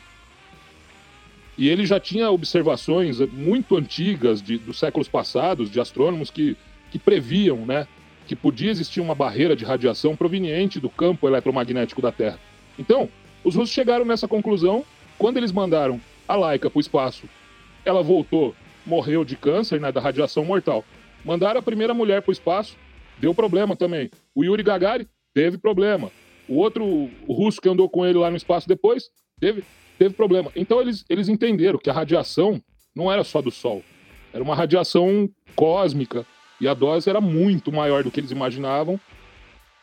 E 1.57 1.69
ele 1.69 1.85
já 1.85 1.99
tinha 1.99 2.29
observações 2.31 3.19
muito 3.31 3.77
antigas 3.77 4.41
de, 4.41 4.57
dos 4.57 4.79
séculos 4.79 5.07
passados 5.07 5.69
de 5.69 5.79
astrônomos 5.79 6.29
que, 6.29 6.57
que 6.91 6.99
previam 6.99 7.65
né, 7.65 7.87
que 8.27 8.35
podia 8.35 8.71
existir 8.71 8.99
uma 8.99 9.15
barreira 9.15 9.55
de 9.55 9.63
radiação 9.63 10.15
proveniente 10.15 10.79
do 10.79 10.89
campo 10.89 11.27
eletromagnético 11.27 12.01
da 12.01 12.11
Terra. 12.11 12.39
Então, 12.77 13.09
os 13.43 13.55
russos 13.55 13.73
chegaram 13.73 14.03
nessa 14.03 14.27
conclusão 14.27 14.83
quando 15.17 15.37
eles 15.37 15.51
mandaram 15.51 16.01
a 16.27 16.35
Laika 16.35 16.69
para 16.69 16.77
o 16.77 16.81
espaço. 16.81 17.27
Ela 17.83 18.01
voltou, 18.01 18.55
morreu 18.85 19.23
de 19.23 19.35
câncer, 19.35 19.79
né, 19.79 19.91
da 19.91 20.01
radiação 20.01 20.43
mortal. 20.45 20.83
Mandaram 21.23 21.59
a 21.59 21.63
primeira 21.63 21.93
mulher 21.93 22.21
para 22.21 22.29
o 22.29 22.33
espaço, 22.33 22.77
deu 23.17 23.33
problema 23.33 23.75
também. 23.75 24.09
O 24.33 24.43
Yuri 24.43 24.63
Gagarin 24.63 25.07
teve 25.33 25.57
problema. 25.57 26.11
O 26.47 26.57
outro 26.57 26.85
o 27.27 27.33
russo 27.33 27.59
que 27.59 27.69
andou 27.69 27.89
com 27.89 28.05
ele 28.05 28.19
lá 28.19 28.29
no 28.29 28.37
espaço 28.37 28.67
depois 28.67 29.09
teve 29.39 29.63
teve 29.97 30.13
problema. 30.13 30.51
Então 30.55 30.81
eles, 30.81 31.05
eles 31.09 31.29
entenderam 31.29 31.79
que 31.79 31.89
a 31.89 31.93
radiação 31.93 32.61
não 32.95 33.11
era 33.11 33.23
só 33.23 33.41
do 33.41 33.51
Sol, 33.51 33.83
era 34.33 34.43
uma 34.43 34.55
radiação 34.55 35.29
cósmica 35.55 36.25
e 36.59 36.67
a 36.67 36.73
dose 36.73 37.09
era 37.09 37.19
muito 37.19 37.71
maior 37.71 38.03
do 38.03 38.11
que 38.11 38.19
eles 38.19 38.31
imaginavam. 38.31 38.99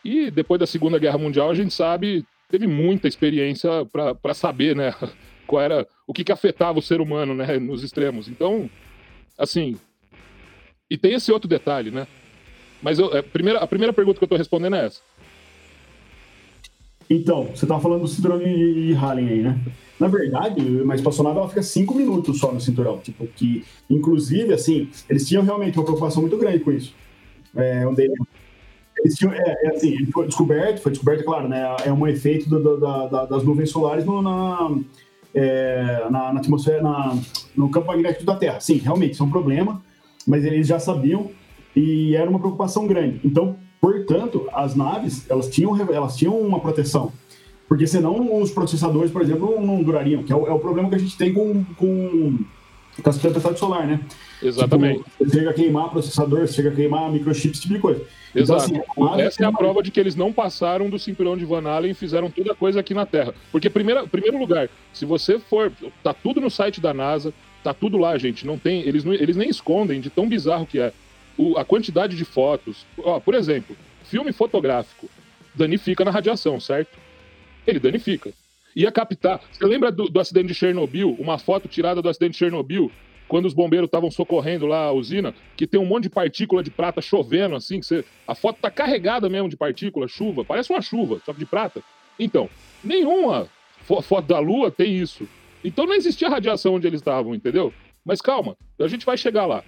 E 0.04 0.30
depois 0.30 0.58
da 0.58 0.66
Segunda 0.66 0.98
Guerra 0.98 1.18
Mundial 1.18 1.50
a 1.50 1.54
gente 1.54 1.72
sabe, 1.72 2.24
teve 2.48 2.66
muita 2.66 3.08
experiência 3.08 3.70
para 3.86 4.34
saber, 4.34 4.74
né, 4.74 4.94
qual 5.52 5.60
era 5.60 5.86
o 6.06 6.14
que, 6.14 6.24
que 6.24 6.32
afetava 6.32 6.78
o 6.78 6.82
ser 6.82 7.02
humano, 7.02 7.34
né, 7.34 7.58
nos 7.58 7.84
extremos. 7.84 8.26
Então, 8.26 8.70
assim, 9.36 9.76
e 10.90 10.96
tem 10.96 11.12
esse 11.12 11.30
outro 11.30 11.46
detalhe, 11.46 11.90
né? 11.90 12.06
Mas 12.80 12.98
eu, 12.98 13.12
a, 13.12 13.18
é, 13.18 13.22
primeira, 13.22 13.58
a 13.58 13.66
primeira 13.66 13.92
pergunta 13.92 14.16
que 14.16 14.24
eu 14.24 14.26
estou 14.26 14.38
respondendo 14.38 14.76
é 14.76 14.86
essa. 14.86 15.02
Então, 17.10 17.48
você 17.54 17.66
estava 17.66 17.82
falando 17.82 18.00
do 18.00 18.08
cinturão 18.08 18.38
de 18.38 18.94
Hallen 18.94 19.28
aí, 19.28 19.42
né? 19.42 19.60
Na 20.00 20.08
verdade, 20.08 20.62
uma 20.62 20.94
espaçonave 20.94 21.38
ela 21.38 21.48
fica 21.50 21.62
cinco 21.62 21.94
minutos 21.94 22.38
só 22.38 22.50
no 22.50 22.58
cinturão. 22.58 22.98
Tipo, 23.00 23.26
que, 23.26 23.62
inclusive, 23.90 24.54
assim, 24.54 24.88
eles 25.06 25.28
tinham 25.28 25.44
realmente 25.44 25.78
uma 25.78 25.84
preocupação 25.84 26.22
muito 26.22 26.38
grande 26.38 26.60
com 26.60 26.72
isso. 26.72 26.94
É, 27.54 27.86
onde 27.86 28.10
eles 28.98 29.14
tinham, 29.16 29.34
é, 29.34 29.54
é 29.64 29.68
assim, 29.68 30.06
foi 30.06 30.26
descoberto, 30.26 30.80
foi 30.80 30.92
descoberto, 30.92 31.24
claro, 31.24 31.46
né? 31.46 31.76
É 31.84 31.92
um 31.92 32.08
efeito 32.08 32.48
do, 32.48 32.58
do, 32.58 32.76
da, 32.78 33.26
das 33.26 33.42
nuvens 33.42 33.68
solares 33.68 34.06
no, 34.06 34.22
na, 34.22 34.78
é, 35.34 36.06
na, 36.10 36.32
na, 36.32 36.40
atmosfera, 36.40 36.82
na, 36.82 37.16
no 37.56 37.70
campo 37.70 37.88
magnético 37.88 38.24
da 38.24 38.36
Terra. 38.36 38.60
Sim, 38.60 38.76
realmente, 38.78 39.12
isso 39.12 39.22
é 39.22 39.26
um 39.26 39.30
problema, 39.30 39.82
mas 40.26 40.44
eles 40.44 40.66
já 40.66 40.78
sabiam 40.78 41.30
e 41.74 42.14
era 42.14 42.28
uma 42.28 42.38
preocupação 42.38 42.86
grande. 42.86 43.20
Então, 43.24 43.56
portanto, 43.80 44.48
as 44.52 44.74
naves, 44.74 45.28
elas 45.30 45.48
tinham, 45.48 45.76
elas 45.90 46.16
tinham 46.16 46.38
uma 46.38 46.60
proteção. 46.60 47.12
Porque 47.68 47.86
senão 47.86 48.40
os 48.40 48.50
processadores, 48.50 49.10
por 49.10 49.22
exemplo, 49.22 49.58
não 49.60 49.82
durariam, 49.82 50.22
que 50.22 50.32
é 50.32 50.36
o, 50.36 50.46
é 50.46 50.52
o 50.52 50.58
problema 50.58 50.90
que 50.90 50.94
a 50.94 50.98
gente 50.98 51.16
tem 51.16 51.32
com, 51.32 51.64
com, 51.76 52.38
com 53.02 53.10
a 53.10 53.12
tempestade 53.12 53.58
solar, 53.58 53.86
né? 53.86 54.00
Exatamente. 54.42 55.04
Tipo, 55.04 55.30
chega 55.30 55.50
a 55.50 55.54
queimar 55.54 55.90
processador, 55.90 56.46
chega 56.46 56.70
a 56.70 56.74
queimar 56.74 57.10
microchips, 57.10 57.58
esse 57.58 57.62
tipo 57.62 57.74
de 57.74 57.80
coisa. 57.80 58.04
Então, 58.34 58.56
Exato. 58.56 58.74
Então, 58.74 59.12
assim, 59.12 59.22
Essa 59.22 59.44
é 59.44 59.46
a 59.46 59.52
prova 59.52 59.82
de 59.82 59.90
que 59.90 60.00
eles 60.00 60.16
não 60.16 60.32
passaram 60.32 60.88
do 60.88 60.98
cinturão 60.98 61.36
de 61.36 61.44
Van 61.44 61.68
Allen 61.68 61.92
e 61.92 61.94
fizeram 61.94 62.30
toda 62.30 62.52
a 62.52 62.54
coisa 62.54 62.80
aqui 62.80 62.94
na 62.94 63.06
Terra. 63.06 63.34
Porque, 63.50 63.68
primeiro, 63.70 64.06
primeiro 64.08 64.38
lugar, 64.38 64.68
se 64.92 65.04
você 65.04 65.38
for. 65.38 65.72
Tá 66.02 66.12
tudo 66.12 66.40
no 66.40 66.50
site 66.50 66.80
da 66.80 66.92
NASA, 66.92 67.32
tá 67.62 67.72
tudo 67.72 67.98
lá, 67.98 68.16
gente. 68.18 68.46
Não 68.46 68.58
tem. 68.58 68.80
Eles, 68.80 69.04
eles 69.04 69.36
nem 69.36 69.48
escondem 69.48 70.00
de 70.00 70.10
tão 70.10 70.28
bizarro 70.28 70.66
que 70.66 70.80
é. 70.80 70.92
O, 71.36 71.56
a 71.56 71.64
quantidade 71.64 72.16
de 72.16 72.24
fotos. 72.24 72.84
Ó, 72.98 73.20
por 73.20 73.34
exemplo, 73.34 73.76
filme 74.04 74.32
fotográfico 74.32 75.08
danifica 75.54 76.04
na 76.04 76.10
radiação, 76.10 76.58
certo? 76.58 77.02
ele 77.66 77.78
danifica. 77.78 78.32
Ia 78.74 78.90
captar. 78.90 79.40
Você 79.50 79.64
lembra 79.66 79.92
do, 79.92 80.08
do, 80.08 80.20
acidente 80.20 80.48
de 80.48 80.54
Chernobyl? 80.54 81.14
Uma 81.18 81.38
foto 81.38 81.68
tirada 81.68 82.00
do 82.00 82.08
acidente 82.08 82.32
de 82.32 82.38
Chernobyl, 82.38 82.90
quando 83.32 83.46
os 83.46 83.54
bombeiros 83.54 83.86
estavam 83.86 84.10
socorrendo 84.10 84.66
lá 84.66 84.84
a 84.84 84.92
usina, 84.92 85.34
que 85.56 85.66
tem 85.66 85.80
um 85.80 85.86
monte 85.86 86.02
de 86.02 86.10
partícula 86.10 86.62
de 86.62 86.70
prata 86.70 87.00
chovendo, 87.00 87.56
assim, 87.56 87.80
que 87.80 87.86
você, 87.86 88.04
a 88.28 88.34
foto 88.34 88.58
tá 88.60 88.70
carregada 88.70 89.26
mesmo 89.26 89.48
de 89.48 89.56
partícula, 89.56 90.06
chuva, 90.06 90.44
parece 90.44 90.70
uma 90.70 90.82
chuva, 90.82 91.18
só 91.24 91.32
que 91.32 91.38
de 91.38 91.46
prata. 91.46 91.82
Então, 92.18 92.46
nenhuma 92.84 93.48
foto 94.02 94.26
da 94.26 94.38
Lua 94.38 94.70
tem 94.70 94.94
isso. 94.94 95.26
Então 95.64 95.86
não 95.86 95.94
existia 95.94 96.28
radiação 96.28 96.74
onde 96.74 96.86
eles 96.86 97.00
estavam, 97.00 97.34
entendeu? 97.34 97.72
Mas 98.04 98.20
calma, 98.20 98.54
a 98.78 98.86
gente 98.86 99.06
vai 99.06 99.16
chegar 99.16 99.46
lá. 99.46 99.64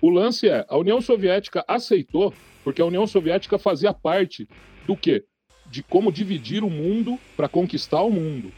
O 0.00 0.10
lance 0.10 0.48
é, 0.48 0.64
a 0.68 0.78
União 0.78 1.00
Soviética 1.00 1.64
aceitou, 1.66 2.32
porque 2.62 2.80
a 2.80 2.86
União 2.86 3.04
Soviética 3.04 3.58
fazia 3.58 3.92
parte 3.92 4.48
do 4.86 4.96
quê? 4.96 5.24
de 5.70 5.82
como 5.82 6.10
dividir 6.10 6.64
o 6.64 6.70
mundo 6.70 7.18
para 7.36 7.48
conquistar 7.48 8.02
o 8.02 8.10
mundo. 8.10 8.52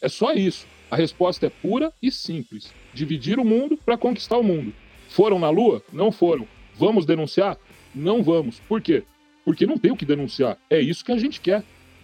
É 0.00 0.08
só 0.08 0.32
isso. 0.32 0.66
A 0.90 0.96
resposta 0.96 1.46
é 1.46 1.50
pura 1.50 1.92
e 2.02 2.10
simples. 2.10 2.72
Dividir 2.92 3.38
o 3.38 3.44
mundo 3.44 3.78
para 3.84 3.98
conquistar 3.98 4.38
o 4.38 4.42
mundo. 4.42 4.72
Foram 5.08 5.38
na 5.38 5.50
Lua? 5.50 5.82
Não 5.92 6.12
foram. 6.12 6.46
Vamos 6.76 7.06
denunciar? 7.06 7.58
Não 7.94 8.22
vamos. 8.22 8.60
Por 8.60 8.80
quê? 8.80 9.04
Porque 9.44 9.66
não 9.66 9.78
tem 9.78 9.92
o 9.92 9.96
que 9.96 10.04
denunciar. 10.04 10.58
É 10.68 10.80
isso 10.80 11.04
que 11.04 11.12
a 11.12 11.18
gente 11.18 11.40
quer. 11.40 11.62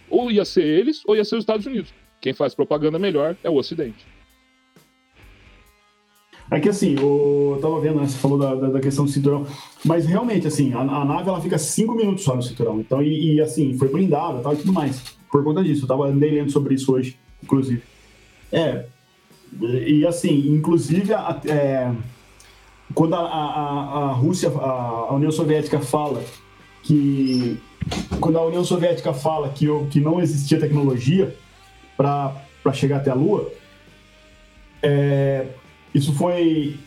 Ou 0.09 0.31
ia 0.31 0.45
ser 0.45 0.63
eles, 0.63 1.01
ou 1.05 1.15
ia 1.15 1.25
ser 1.25 1.35
os 1.35 1.43
Estados 1.43 1.65
Unidos. 1.65 1.93
Quem 2.19 2.33
faz 2.33 2.53
propaganda 2.53 2.99
melhor 2.99 3.35
é 3.43 3.49
o 3.49 3.55
Ocidente. 3.55 4.05
É 6.51 6.59
que 6.59 6.67
assim, 6.67 6.95
eu 6.99 7.57
tava 7.61 7.79
vendo, 7.79 8.01
né, 8.01 8.05
você 8.05 8.17
falou 8.17 8.37
da, 8.37 8.53
da, 8.53 8.69
da, 8.71 8.79
questão 8.81 9.05
do 9.05 9.11
cinturão, 9.11 9.47
mas 9.85 10.05
realmente, 10.05 10.45
assim, 10.45 10.73
a, 10.73 10.81
a, 10.81 11.05
nave 11.05 11.29
ela 11.29 11.39
fica 11.39 11.57
cinco 11.57 11.95
minutos 11.95 12.25
só 12.25 12.35
no 12.35 12.43
cinturão. 12.43 12.81
Então, 12.81 13.01
e, 13.01 13.35
e 13.35 13.41
assim, 13.41 13.77
foi 13.77 13.87
blindada 13.87 14.41
tal 14.41 14.53
e 14.53 14.57
tudo 14.57 14.73
mais. 14.73 15.01
Por 15.31 15.41
conta 15.45 15.63
disso, 15.63 15.85
eu 15.85 15.87
tava 15.87 16.07
andei 16.07 16.29
lendo 16.29 16.51
sobre 16.51 16.75
isso 16.75 16.93
hoje, 16.93 17.17
inclusive. 17.41 17.81
É. 18.51 18.85
E 19.61 20.05
assim, 20.05 20.47
inclusive, 20.49 21.13
é, 21.13 21.91
quando 22.93 23.15
a, 23.15 23.19
a, 23.19 24.09
a 24.09 24.11
Rússia, 24.13 24.49
a, 24.49 25.13
União 25.13 25.31
Soviética 25.31 25.79
fala 25.79 26.23
que. 26.83 27.59
Quando 28.19 28.37
a 28.37 28.45
União 28.45 28.63
Soviética 28.63 29.11
fala 29.13 29.49
que, 29.49 29.65
que 29.89 29.99
não 29.99 30.21
existia 30.21 30.59
tecnologia 30.59 31.35
para 31.97 32.33
chegar 32.73 32.97
até 32.97 33.09
a 33.09 33.15
Lua, 33.15 33.51
é, 34.83 35.47
isso 35.93 36.13
foi 36.13 36.79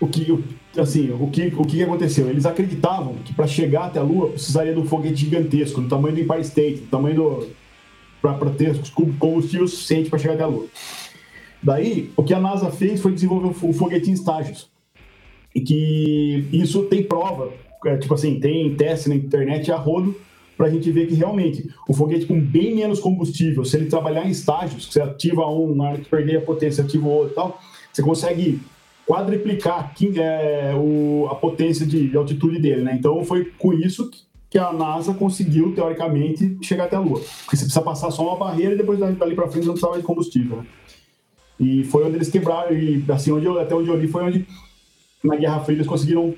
o 0.00 0.08
que 0.08 0.44
assim 0.76 1.12
o 1.12 1.28
que 1.30 1.52
o 1.56 1.64
que 1.64 1.82
aconteceu 1.82 2.28
eles 2.28 2.44
acreditavam 2.44 3.14
que 3.24 3.32
para 3.32 3.46
chegar 3.46 3.84
até 3.84 4.00
a 4.00 4.02
Lua 4.02 4.30
precisaria 4.30 4.74
de 4.74 4.80
um 4.80 4.86
foguete 4.86 5.16
gigantesco 5.16 5.80
do 5.80 5.88
tamanho 5.88 6.16
do 6.16 6.20
Empire 6.20 6.40
State 6.40 6.76
do 6.80 6.88
tamanho 6.88 7.14
do 7.14 7.48
para 8.32 8.50
ter 8.50 8.80
combustível 9.18 9.68
suficiente 9.68 10.08
para 10.08 10.18
chegar 10.18 10.34
até 10.34 10.44
a 10.44 10.46
Lua 10.46 10.66
daí 11.62 12.10
o 12.16 12.22
que 12.22 12.32
a 12.32 12.40
NASA 12.40 12.70
fez 12.70 13.00
foi 13.00 13.12
desenvolver 13.12 13.54
o 13.62 13.72
foguete 13.72 14.10
em 14.10 14.14
estágios 14.14 14.70
e 15.54 15.60
que 15.60 16.48
isso 16.52 16.84
tem 16.84 17.02
prova 17.02 17.52
é, 17.84 17.96
tipo 17.98 18.14
assim 18.14 18.40
tem 18.40 18.74
teste 18.74 19.08
na 19.08 19.14
internet 19.14 19.70
a 19.70 19.76
rodo 19.76 20.16
para 20.56 20.66
a 20.66 20.70
gente 20.70 20.90
ver 20.90 21.06
que 21.06 21.14
realmente 21.14 21.68
o 21.88 21.92
foguete 21.92 22.26
com 22.26 22.40
bem 22.40 22.74
menos 22.74 23.00
combustível 23.00 23.64
se 23.64 23.76
ele 23.76 23.86
trabalhar 23.86 24.24
em 24.26 24.30
estágios 24.30 24.86
você 24.86 25.02
ativa 25.02 25.46
um 25.46 25.74
na 25.74 25.90
hora 25.90 25.98
que 25.98 26.08
perder 26.08 26.38
a 26.38 26.40
potência 26.40 26.82
ativa 26.82 27.06
o 27.06 27.10
outro 27.10 27.32
e 27.32 27.34
tal 27.34 27.60
você 27.92 28.02
consegue 28.02 28.60
quadriplicar 29.06 29.94
é, 30.16 30.74
o, 30.74 31.28
a 31.30 31.34
potência 31.34 31.86
de 31.86 32.16
altitude 32.16 32.58
dele, 32.58 32.82
né? 32.82 32.96
Então 32.98 33.22
foi 33.24 33.52
com 33.58 33.72
isso 33.72 34.10
que 34.10 34.22
a 34.58 34.72
NASA 34.72 35.12
conseguiu, 35.14 35.74
teoricamente, 35.74 36.56
chegar 36.62 36.84
até 36.84 36.96
a 36.96 37.00
Lua. 37.00 37.20
Porque 37.20 37.56
você 37.56 37.64
precisa 37.64 37.82
passar 37.82 38.10
só 38.10 38.22
uma 38.26 38.36
barreira 38.36 38.74
e 38.74 38.76
depois 38.76 38.98
dali 38.98 39.34
para 39.34 39.48
frente 39.48 39.66
não 39.66 39.74
precisava 39.74 39.98
de 39.98 40.04
combustível, 40.04 40.58
né? 40.58 40.66
E 41.58 41.84
foi 41.84 42.04
onde 42.04 42.16
eles 42.16 42.28
quebraram, 42.28 42.76
e 42.76 43.04
assim, 43.08 43.30
onde 43.30 43.46
eu, 43.46 43.58
até 43.60 43.74
onde 43.74 43.88
eu 43.88 43.96
li, 43.96 44.08
foi 44.08 44.24
onde 44.24 44.46
na 45.22 45.36
Guerra 45.36 45.60
Fria 45.60 45.76
eles 45.76 45.86
conseguiram 45.86 46.34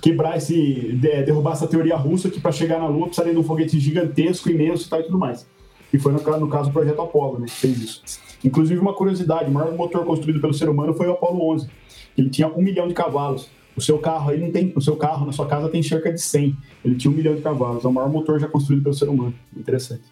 quebrar 0.00 0.36
esse, 0.36 0.92
derrubar 1.26 1.52
essa 1.52 1.66
teoria 1.66 1.96
russa 1.96 2.30
que 2.30 2.40
para 2.40 2.52
chegar 2.52 2.78
na 2.78 2.86
Lua 2.86 3.06
precisaria 3.06 3.32
de 3.32 3.38
um 3.38 3.44
foguete 3.44 3.78
gigantesco, 3.80 4.48
imenso 4.48 4.86
e 4.86 4.90
tal 4.90 5.00
e 5.00 5.04
tudo 5.04 5.18
mais. 5.18 5.46
E 5.92 5.98
foi 5.98 6.12
no, 6.12 6.18
no 6.38 6.48
caso 6.48 6.70
do 6.70 6.72
projeto 6.72 7.02
Apollo, 7.02 7.40
né, 7.40 7.46
que 7.46 7.52
fez 7.52 7.78
isso. 7.80 8.02
Inclusive, 8.44 8.80
uma 8.80 8.94
curiosidade: 8.94 9.50
o 9.50 9.52
maior 9.52 9.74
motor 9.74 10.04
construído 10.04 10.40
pelo 10.40 10.54
ser 10.54 10.68
humano 10.68 10.94
foi 10.94 11.06
o 11.06 11.12
Apollo 11.12 11.54
11. 11.54 11.68
Ele 12.16 12.30
tinha 12.30 12.48
um 12.48 12.62
milhão 12.62 12.88
de 12.88 12.94
cavalos. 12.94 13.48
O 13.76 13.80
seu 13.80 13.98
carro 13.98 14.30
aí 14.30 14.38
não 14.38 14.50
tem, 14.50 14.72
o 14.76 14.80
seu 14.80 14.96
carro 14.96 15.24
na 15.24 15.32
sua 15.32 15.46
casa 15.46 15.68
tem 15.68 15.82
cerca 15.82 16.12
de 16.12 16.20
100. 16.20 16.56
Ele 16.84 16.96
tinha 16.96 17.10
um 17.10 17.14
milhão 17.14 17.34
de 17.34 17.42
cavalos. 17.42 17.84
É 17.84 17.88
o 17.88 17.92
maior 17.92 18.10
motor 18.10 18.38
já 18.38 18.48
construído 18.48 18.82
pelo 18.82 18.94
ser 18.94 19.08
humano. 19.08 19.34
Interessante. 19.56 20.04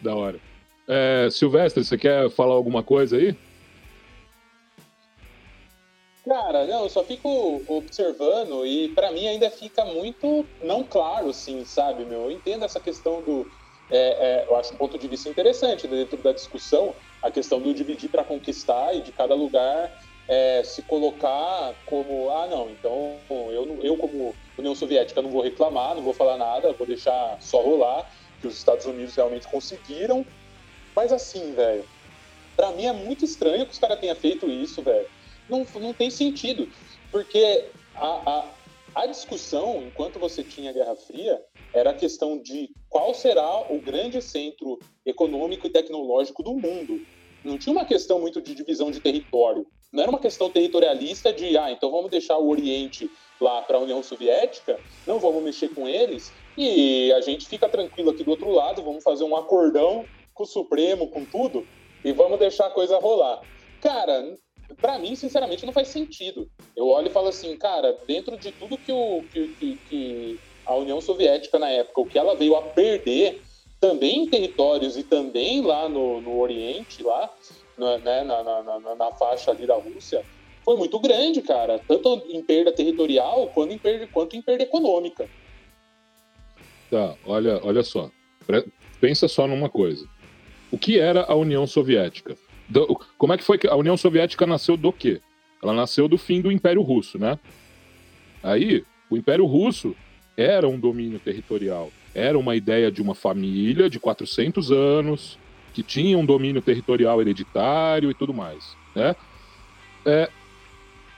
Da 0.00 0.14
hora. 0.14 0.38
É, 0.88 1.28
Silvestre, 1.30 1.84
você 1.84 1.96
quer 1.96 2.30
falar 2.30 2.54
alguma 2.54 2.82
coisa 2.82 3.16
aí? 3.16 3.36
Cara, 6.24 6.66
não, 6.66 6.84
eu 6.84 6.88
só 6.88 7.02
fico 7.02 7.62
observando 7.66 8.64
e 8.64 8.88
para 8.90 9.10
mim 9.10 9.26
ainda 9.26 9.50
fica 9.50 9.84
muito 9.84 10.46
não 10.62 10.84
claro, 10.84 11.30
assim, 11.30 11.64
sabe, 11.64 12.04
meu? 12.04 12.22
Eu 12.22 12.30
entendo 12.30 12.64
essa 12.64 12.78
questão 12.78 13.20
do. 13.22 13.50
É, 13.90 13.96
é, 13.96 14.46
eu 14.48 14.56
acho 14.56 14.72
um 14.72 14.76
ponto 14.76 14.96
de 14.96 15.08
vista 15.08 15.28
interessante 15.28 15.88
dentro 15.88 16.16
da 16.18 16.32
discussão, 16.32 16.94
a 17.20 17.30
questão 17.30 17.60
do 17.60 17.74
dividir 17.74 18.08
para 18.08 18.22
conquistar 18.22 18.94
e 18.94 19.02
de 19.02 19.10
cada 19.10 19.34
lugar 19.34 19.92
é, 20.28 20.62
se 20.64 20.82
colocar 20.82 21.74
como, 21.86 22.30
ah, 22.30 22.46
não, 22.46 22.70
então 22.70 23.18
eu, 23.50 23.80
eu 23.82 23.96
como 23.96 24.34
União 24.58 24.74
Soviética 24.74 25.22
não 25.22 25.30
vou 25.30 25.42
reclamar, 25.42 25.94
não 25.94 26.02
vou 26.02 26.14
falar 26.14 26.36
nada, 26.36 26.72
vou 26.72 26.86
deixar 26.86 27.40
só 27.40 27.60
rolar, 27.60 28.10
que 28.40 28.46
os 28.46 28.56
Estados 28.56 28.86
Unidos 28.86 29.14
realmente 29.14 29.48
conseguiram. 29.48 30.24
Mas 30.94 31.12
assim, 31.12 31.52
velho, 31.54 31.84
para 32.56 32.70
mim 32.72 32.86
é 32.86 32.92
muito 32.92 33.24
estranho 33.24 33.66
que 33.66 33.72
os 33.72 33.78
caras 33.78 33.98
tenham 33.98 34.16
feito 34.16 34.48
isso, 34.48 34.82
velho 34.82 35.06
não, 35.48 35.66
não 35.80 35.92
tem 35.92 36.10
sentido. 36.10 36.68
Porque 37.10 37.70
a, 37.94 38.06
a, 38.06 38.54
a 38.94 39.06
discussão, 39.06 39.82
enquanto 39.82 40.18
você 40.18 40.42
tinha 40.42 40.70
a 40.70 40.72
Guerra 40.72 40.96
Fria, 40.96 41.42
era 41.74 41.90
a 41.90 41.94
questão 41.94 42.38
de 42.38 42.70
qual 42.88 43.14
será 43.14 43.72
o 43.72 43.80
grande 43.80 44.20
centro 44.20 44.78
econômico 45.04 45.66
e 45.66 45.70
tecnológico 45.70 46.42
do 46.42 46.54
mundo. 46.54 47.02
Não 47.44 47.58
tinha 47.58 47.72
uma 47.72 47.84
questão 47.84 48.20
muito 48.20 48.40
de 48.40 48.54
divisão 48.54 48.90
de 48.90 49.00
território. 49.00 49.66
Não 49.92 50.02
era 50.02 50.10
uma 50.10 50.18
questão 50.18 50.48
territorialista 50.48 51.32
de, 51.32 51.56
ah, 51.58 51.70
então 51.70 51.90
vamos 51.90 52.10
deixar 52.10 52.38
o 52.38 52.48
Oriente 52.48 53.10
lá 53.38 53.60
para 53.60 53.76
a 53.76 53.80
União 53.80 54.02
Soviética, 54.02 54.80
não 55.06 55.18
vamos 55.18 55.42
mexer 55.42 55.68
com 55.68 55.86
eles, 55.86 56.32
e 56.56 57.12
a 57.12 57.20
gente 57.20 57.46
fica 57.46 57.68
tranquilo 57.68 58.10
aqui 58.10 58.24
do 58.24 58.30
outro 58.30 58.50
lado, 58.50 58.82
vamos 58.82 59.04
fazer 59.04 59.24
um 59.24 59.36
acordão 59.36 60.06
com 60.32 60.44
o 60.44 60.46
Supremo, 60.46 61.08
com 61.08 61.24
tudo, 61.24 61.66
e 62.02 62.12
vamos 62.12 62.38
deixar 62.38 62.66
a 62.66 62.70
coisa 62.70 62.98
rolar. 62.98 63.42
Cara, 63.82 64.34
para 64.80 64.98
mim, 64.98 65.14
sinceramente, 65.14 65.66
não 65.66 65.72
faz 65.72 65.88
sentido. 65.88 66.48
Eu 66.74 66.88
olho 66.88 67.08
e 67.08 67.12
falo 67.12 67.28
assim, 67.28 67.56
cara, 67.56 67.98
dentro 68.06 68.36
de 68.38 68.52
tudo 68.52 68.78
que, 68.78 68.92
o, 68.92 69.22
que, 69.32 69.78
que, 69.88 70.40
a 70.64 70.74
União 70.74 71.00
Soviética 71.00 71.58
na 71.58 71.68
época, 71.68 72.00
o 72.00 72.06
que 72.06 72.18
ela 72.18 72.34
veio 72.34 72.56
a 72.56 72.62
perder, 72.62 73.42
também 73.80 74.22
em 74.22 74.28
territórios 74.28 74.96
e 74.96 75.02
também 75.02 75.60
lá 75.60 75.88
no, 75.88 76.20
no 76.20 76.38
Oriente, 76.38 77.02
lá, 77.02 77.28
né, 77.78 78.22
na, 78.24 78.42
na, 78.42 78.62
na, 78.62 78.94
na, 78.94 79.12
faixa 79.12 79.50
ali 79.50 79.66
da 79.66 79.74
Rússia, 79.74 80.24
foi 80.64 80.76
muito 80.76 80.98
grande, 81.00 81.42
cara. 81.42 81.80
Tanto 81.86 82.22
em 82.28 82.42
perda 82.42 82.72
territorial 82.72 83.48
quanto 83.48 83.72
em 83.72 83.78
perda, 83.78 84.06
quanto 84.06 84.36
em 84.36 84.42
perda 84.42 84.62
econômica. 84.62 85.28
Tá, 86.90 87.14
olha, 87.24 87.60
olha 87.64 87.82
só. 87.82 88.10
Pensa 89.00 89.26
só 89.28 89.46
numa 89.46 89.68
coisa. 89.68 90.06
O 90.70 90.78
que 90.78 90.98
era 90.98 91.24
a 91.24 91.34
União 91.34 91.66
Soviética? 91.66 92.36
Do, 92.68 92.98
como 93.18 93.32
é 93.32 93.38
que 93.38 93.44
foi 93.44 93.58
que 93.58 93.66
a 93.66 93.76
União 93.76 93.96
Soviética 93.96 94.46
nasceu 94.46 94.76
do 94.76 94.92
quê? 94.92 95.20
Ela 95.62 95.72
nasceu 95.72 96.08
do 96.08 96.18
fim 96.18 96.40
do 96.40 96.50
Império 96.50 96.82
Russo, 96.82 97.18
né? 97.18 97.38
Aí, 98.42 98.84
o 99.08 99.16
Império 99.16 99.44
Russo 99.46 99.94
era 100.36 100.68
um 100.68 100.78
domínio 100.78 101.18
territorial, 101.18 101.90
era 102.14 102.38
uma 102.38 102.56
ideia 102.56 102.90
de 102.90 103.00
uma 103.00 103.14
família 103.14 103.88
de 103.88 104.00
400 104.00 104.72
anos 104.72 105.38
que 105.72 105.82
tinha 105.82 106.18
um 106.18 106.24
domínio 106.24 106.60
territorial 106.60 107.20
hereditário 107.20 108.10
e 108.10 108.14
tudo 108.14 108.34
mais, 108.34 108.76
né? 108.94 109.16
É, 110.04 110.28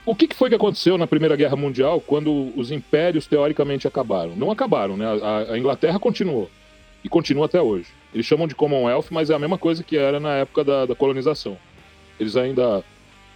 o 0.05 0.15
que, 0.15 0.27
que, 0.27 0.35
foi 0.35 0.49
que 0.49 0.55
aconteceu 0.55 0.97
na 0.97 1.07
Primeira 1.07 1.35
Guerra 1.35 1.55
Mundial 1.55 1.99
quando 1.99 2.53
os 2.55 2.71
impérios 2.71 3.25
teoricamente 3.25 3.87
acabaram? 3.87 4.35
Não 4.35 4.51
acabaram, 4.51 4.95
né? 4.95 5.05
A, 5.05 5.53
a 5.53 5.57
Inglaterra 5.57 5.97
continuou 5.97 6.49
e 7.03 7.09
continua 7.09 7.45
até 7.45 7.59
hoje. 7.59 7.87
Eles 8.13 8.25
chamam 8.25 8.47
de 8.47 8.53
Commonwealth, 8.53 9.07
mas 9.09 9.29
é 9.29 9.33
a 9.33 9.39
mesma 9.39 9.57
coisa 9.57 9.83
que 9.83 9.97
era 9.97 10.19
na 10.19 10.35
época 10.35 10.63
da, 10.63 10.85
da 10.85 10.95
colonização. 10.95 11.57
Eles 12.19 12.37
ainda 12.37 12.83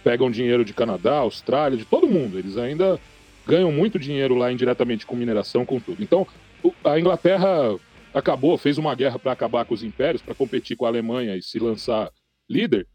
pegam 0.04 0.30
dinheiro 0.30 0.64
de 0.64 0.72
Canadá, 0.72 1.18
Austrália, 1.18 1.76
de 1.76 1.84
todo 1.84 2.08
mundo. 2.08 2.38
Eles 2.38 2.56
ainda 2.56 2.98
ganham 3.46 3.72
muito 3.72 3.98
dinheiro 3.98 4.36
lá 4.36 4.52
indiretamente 4.52 5.04
com 5.04 5.16
mineração, 5.16 5.66
com 5.66 5.80
tudo. 5.80 6.02
Então, 6.02 6.26
a 6.84 6.98
Inglaterra 6.98 7.76
acabou, 8.12 8.56
fez 8.58 8.78
uma 8.78 8.94
guerra 8.94 9.18
para 9.18 9.32
acabar 9.32 9.64
com 9.64 9.74
os 9.74 9.82
impérios, 9.82 10.22
para 10.22 10.34
competir 10.34 10.76
com 10.76 10.84
a 10.86 10.88
Alemanha 10.88 11.36
e 11.36 11.42
se 11.42 11.58
lançar 11.58 12.10
líder. 12.48 12.86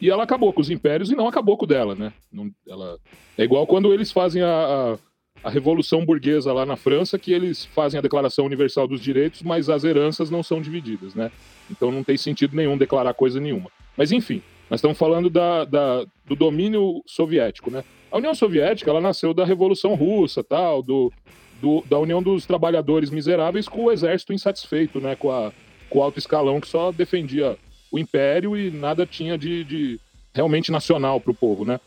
E 0.00 0.08
ela 0.08 0.22
acabou 0.22 0.52
com 0.52 0.60
os 0.60 0.70
impérios 0.70 1.10
e 1.10 1.16
não 1.16 1.26
acabou 1.26 1.56
com 1.56 1.66
dela, 1.66 1.94
né? 1.94 2.12
Não, 2.32 2.50
ela... 2.66 2.98
É 3.36 3.42
igual 3.42 3.66
quando 3.66 3.92
eles 3.92 4.12
fazem 4.12 4.42
a, 4.42 4.48
a 4.94 4.98
a 5.42 5.50
Revolução 5.50 6.04
Burguesa 6.04 6.52
lá 6.52 6.66
na 6.66 6.76
França, 6.76 7.18
que 7.18 7.32
eles 7.32 7.64
fazem 7.66 7.98
a 7.98 8.02
Declaração 8.02 8.44
Universal 8.44 8.88
dos 8.88 9.00
Direitos, 9.00 9.42
mas 9.42 9.68
as 9.68 9.84
heranças 9.84 10.30
não 10.30 10.42
são 10.42 10.60
divididas, 10.60 11.14
né? 11.14 11.30
Então 11.70 11.90
não 11.90 12.02
tem 12.02 12.16
sentido 12.16 12.56
nenhum 12.56 12.76
declarar 12.76 13.14
coisa 13.14 13.40
nenhuma. 13.40 13.70
Mas 13.96 14.10
enfim, 14.12 14.42
nós 14.68 14.78
estamos 14.78 14.98
falando 14.98 15.30
da, 15.30 15.64
da, 15.64 16.04
do 16.26 16.34
domínio 16.34 17.02
soviético, 17.06 17.70
né? 17.70 17.84
A 18.10 18.16
União 18.16 18.34
Soviética, 18.34 18.90
ela 18.90 19.00
nasceu 19.00 19.34
da 19.34 19.44
Revolução 19.44 19.94
Russa, 19.94 20.42
tal, 20.42 20.82
do, 20.82 21.12
do, 21.60 21.82
da 21.88 21.98
União 21.98 22.22
dos 22.22 22.46
Trabalhadores 22.46 23.10
Miseráveis 23.10 23.68
com 23.68 23.84
o 23.84 23.92
exército 23.92 24.32
insatisfeito, 24.32 25.00
né? 25.00 25.16
Com, 25.16 25.30
a, 25.30 25.52
com 25.90 25.98
o 25.98 26.02
alto 26.02 26.18
escalão 26.18 26.60
que 26.60 26.68
só 26.68 26.92
defendia 26.92 27.56
o 27.90 27.98
império 27.98 28.56
e 28.56 28.70
nada 28.70 29.06
tinha 29.06 29.36
de, 29.36 29.64
de 29.64 30.00
realmente 30.34 30.70
nacional 30.70 31.20
para 31.20 31.30
o 31.30 31.34
povo, 31.34 31.64
né? 31.64 31.80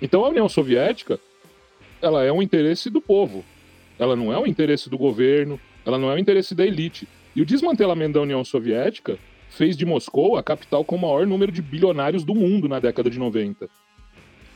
Então 0.00 0.24
a 0.24 0.28
União 0.28 0.48
Soviética 0.48 1.18
ela 2.00 2.22
é 2.22 2.32
um 2.32 2.42
interesse 2.42 2.90
do 2.90 3.00
povo. 3.00 3.44
Ela 3.98 4.16
não 4.16 4.32
é 4.32 4.38
um 4.38 4.46
interesse 4.46 4.90
do 4.90 4.98
governo, 4.98 5.58
ela 5.86 5.98
não 5.98 6.10
é 6.10 6.14
um 6.14 6.18
interesse 6.18 6.54
da 6.54 6.66
elite. 6.66 7.08
E 7.34 7.42
o 7.42 7.46
desmantelamento 7.46 8.14
da 8.14 8.20
União 8.20 8.44
Soviética 8.44 9.18
fez 9.48 9.76
de 9.76 9.86
Moscou 9.86 10.36
a 10.36 10.42
capital 10.42 10.84
com 10.84 10.96
o 10.96 11.00
maior 11.00 11.26
número 11.26 11.52
de 11.52 11.62
bilionários 11.62 12.24
do 12.24 12.34
mundo 12.34 12.68
na 12.68 12.80
década 12.80 13.08
de 13.08 13.18
90. 13.18 13.68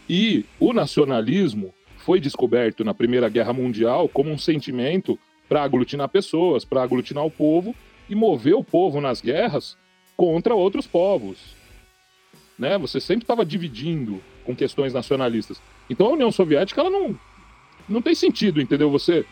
E 0.08 0.44
o 0.58 0.72
nacionalismo 0.72 1.72
foi 2.08 2.20
descoberto 2.20 2.82
na 2.84 2.94
Primeira 2.94 3.28
Guerra 3.28 3.52
Mundial 3.52 4.08
como 4.08 4.30
um 4.30 4.38
sentimento 4.38 5.18
para 5.46 5.62
aglutinar 5.62 6.08
pessoas, 6.08 6.64
para 6.64 6.82
aglutinar 6.82 7.22
o 7.22 7.30
povo 7.30 7.74
e 8.08 8.14
mover 8.14 8.54
o 8.54 8.64
povo 8.64 8.98
nas 8.98 9.20
guerras 9.20 9.76
contra 10.16 10.54
outros 10.54 10.86
povos. 10.86 11.54
Né? 12.58 12.78
Você 12.78 12.98
sempre 12.98 13.24
estava 13.24 13.44
dividindo 13.44 14.22
com 14.42 14.56
questões 14.56 14.94
nacionalistas. 14.94 15.60
Então 15.90 16.06
a 16.06 16.12
União 16.12 16.32
Soviética 16.32 16.80
ela 16.80 16.88
não, 16.88 17.14
não 17.86 18.00
tem 18.00 18.14
sentido, 18.14 18.58
entendeu? 18.58 18.90
Você 18.90 19.26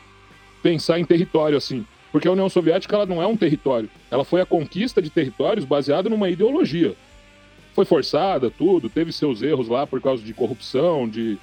pensar 0.62 1.00
em 1.00 1.04
território 1.06 1.56
assim. 1.56 1.82
Porque 2.12 2.28
a 2.28 2.32
União 2.32 2.50
Soviética 2.50 2.94
ela 2.94 3.06
não 3.06 3.22
é 3.22 3.26
um 3.26 3.38
território. 3.38 3.88
Ela 4.10 4.22
foi 4.22 4.42
a 4.42 4.46
conquista 4.46 5.00
de 5.00 5.08
territórios 5.08 5.64
baseada 5.64 6.10
numa 6.10 6.28
ideologia. 6.28 6.94
Foi 7.74 7.86
forçada, 7.86 8.50
tudo, 8.50 8.90
teve 8.90 9.12
seus 9.12 9.40
erros 9.40 9.66
lá 9.66 9.86
por 9.86 9.98
causa 10.02 10.22
de 10.22 10.34
corrupção, 10.34 11.08
de, 11.08 11.38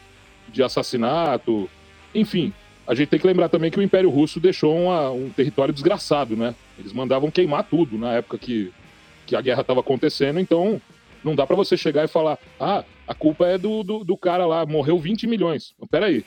de 0.50 0.64
assassinato. 0.64 1.70
Enfim, 2.14 2.54
a 2.86 2.94
gente 2.94 3.10
tem 3.10 3.20
que 3.20 3.28
lembrar 3.28 3.50
também 3.50 3.72
que 3.72 3.80
o 3.80 3.84
Império 3.84 4.10
Russo 4.10 4.40
deixou 4.40 4.78
uma, 4.78 5.10
um 5.12 5.30
território 5.30 5.74
desgraçado, 5.74 6.36
né? 6.36 6.54
Eles 6.78 6.94
mandavam 6.94 7.32
queimar 7.32 7.64
tudo 7.64 7.98
na 7.98 8.14
época 8.14 8.38
que, 8.38 8.72
que 9.26 9.36
a 9.36 9.42
guerra 9.42 9.62
estava 9.62 9.80
acontecendo, 9.80 10.40
então 10.40 10.82
não 11.24 11.36
dá 11.36 11.48
para 11.48 11.56
você 11.56 11.78
chegar 11.78 12.04
e 12.04 12.10
falar: 12.10 12.38
ah, 12.60 12.84
a 13.08 13.14
culpa 13.14 13.48
é 13.48 13.58
do, 13.58 13.84
do, 13.84 14.04
do 14.04 14.18
cara 14.18 14.46
lá, 14.46 14.66
morreu 14.66 15.00
20 15.00 15.28
milhões. 15.28 15.74
Peraí, 15.90 16.26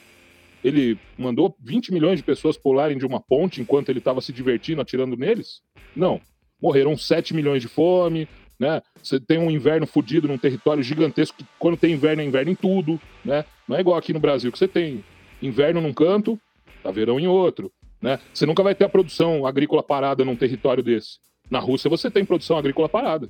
ele 0.65 0.99
mandou 1.19 1.55
20 1.63 1.93
milhões 1.93 2.19
de 2.19 2.25
pessoas 2.25 2.57
pularem 2.57 2.99
de 2.99 3.07
uma 3.07 3.21
ponte 3.21 3.61
enquanto 3.61 3.91
ele 3.91 3.99
estava 3.99 4.21
se 4.21 4.33
divertindo, 4.33 4.81
atirando 4.81 5.17
neles? 5.17 5.61
Não. 5.95 6.21
Morreram 6.61 6.97
7 6.97 7.35
milhões 7.35 7.61
de 7.61 7.69
fome, 7.69 8.27
né? 8.59 8.81
Você 9.03 9.21
tem 9.21 9.39
um 9.39 9.51
inverno 9.51 9.87
fodido 9.87 10.27
num 10.27 10.39
território 10.39 10.83
gigantesco 10.83 11.37
que 11.37 11.45
quando 11.59 11.77
tem 11.77 11.93
inverno 11.93 12.23
é 12.23 12.25
inverno 12.25 12.51
em 12.51 12.55
tudo, 12.55 13.01
né? 13.25 13.45
Não 13.69 13.77
é 13.77 13.81
igual 13.81 13.97
aqui 13.97 14.13
no 14.13 14.21
Brasil 14.21 14.53
que 14.53 14.59
você 14.59 14.69
tem 14.69 15.05
inverno 15.43 15.81
num 15.81 15.93
canto, 15.93 16.39
tá 16.83 16.91
verão 16.91 17.19
em 17.19 17.27
outro, 17.27 17.73
né? 18.01 18.19
Você 18.33 18.47
nunca 18.47 18.63
vai 18.63 18.75
ter 18.75 18.85
a 18.85 18.89
produção 18.89 19.47
agrícola 19.47 19.83
parada 19.83 20.25
num 20.25 20.37
território 20.37 20.83
desse. 20.83 21.19
Na 21.51 21.59
Rússia 21.59 21.91
você 21.91 22.11
tem 22.11 22.25
produção 22.25 22.57
agrícola 22.57 22.89
parada. 22.89 23.29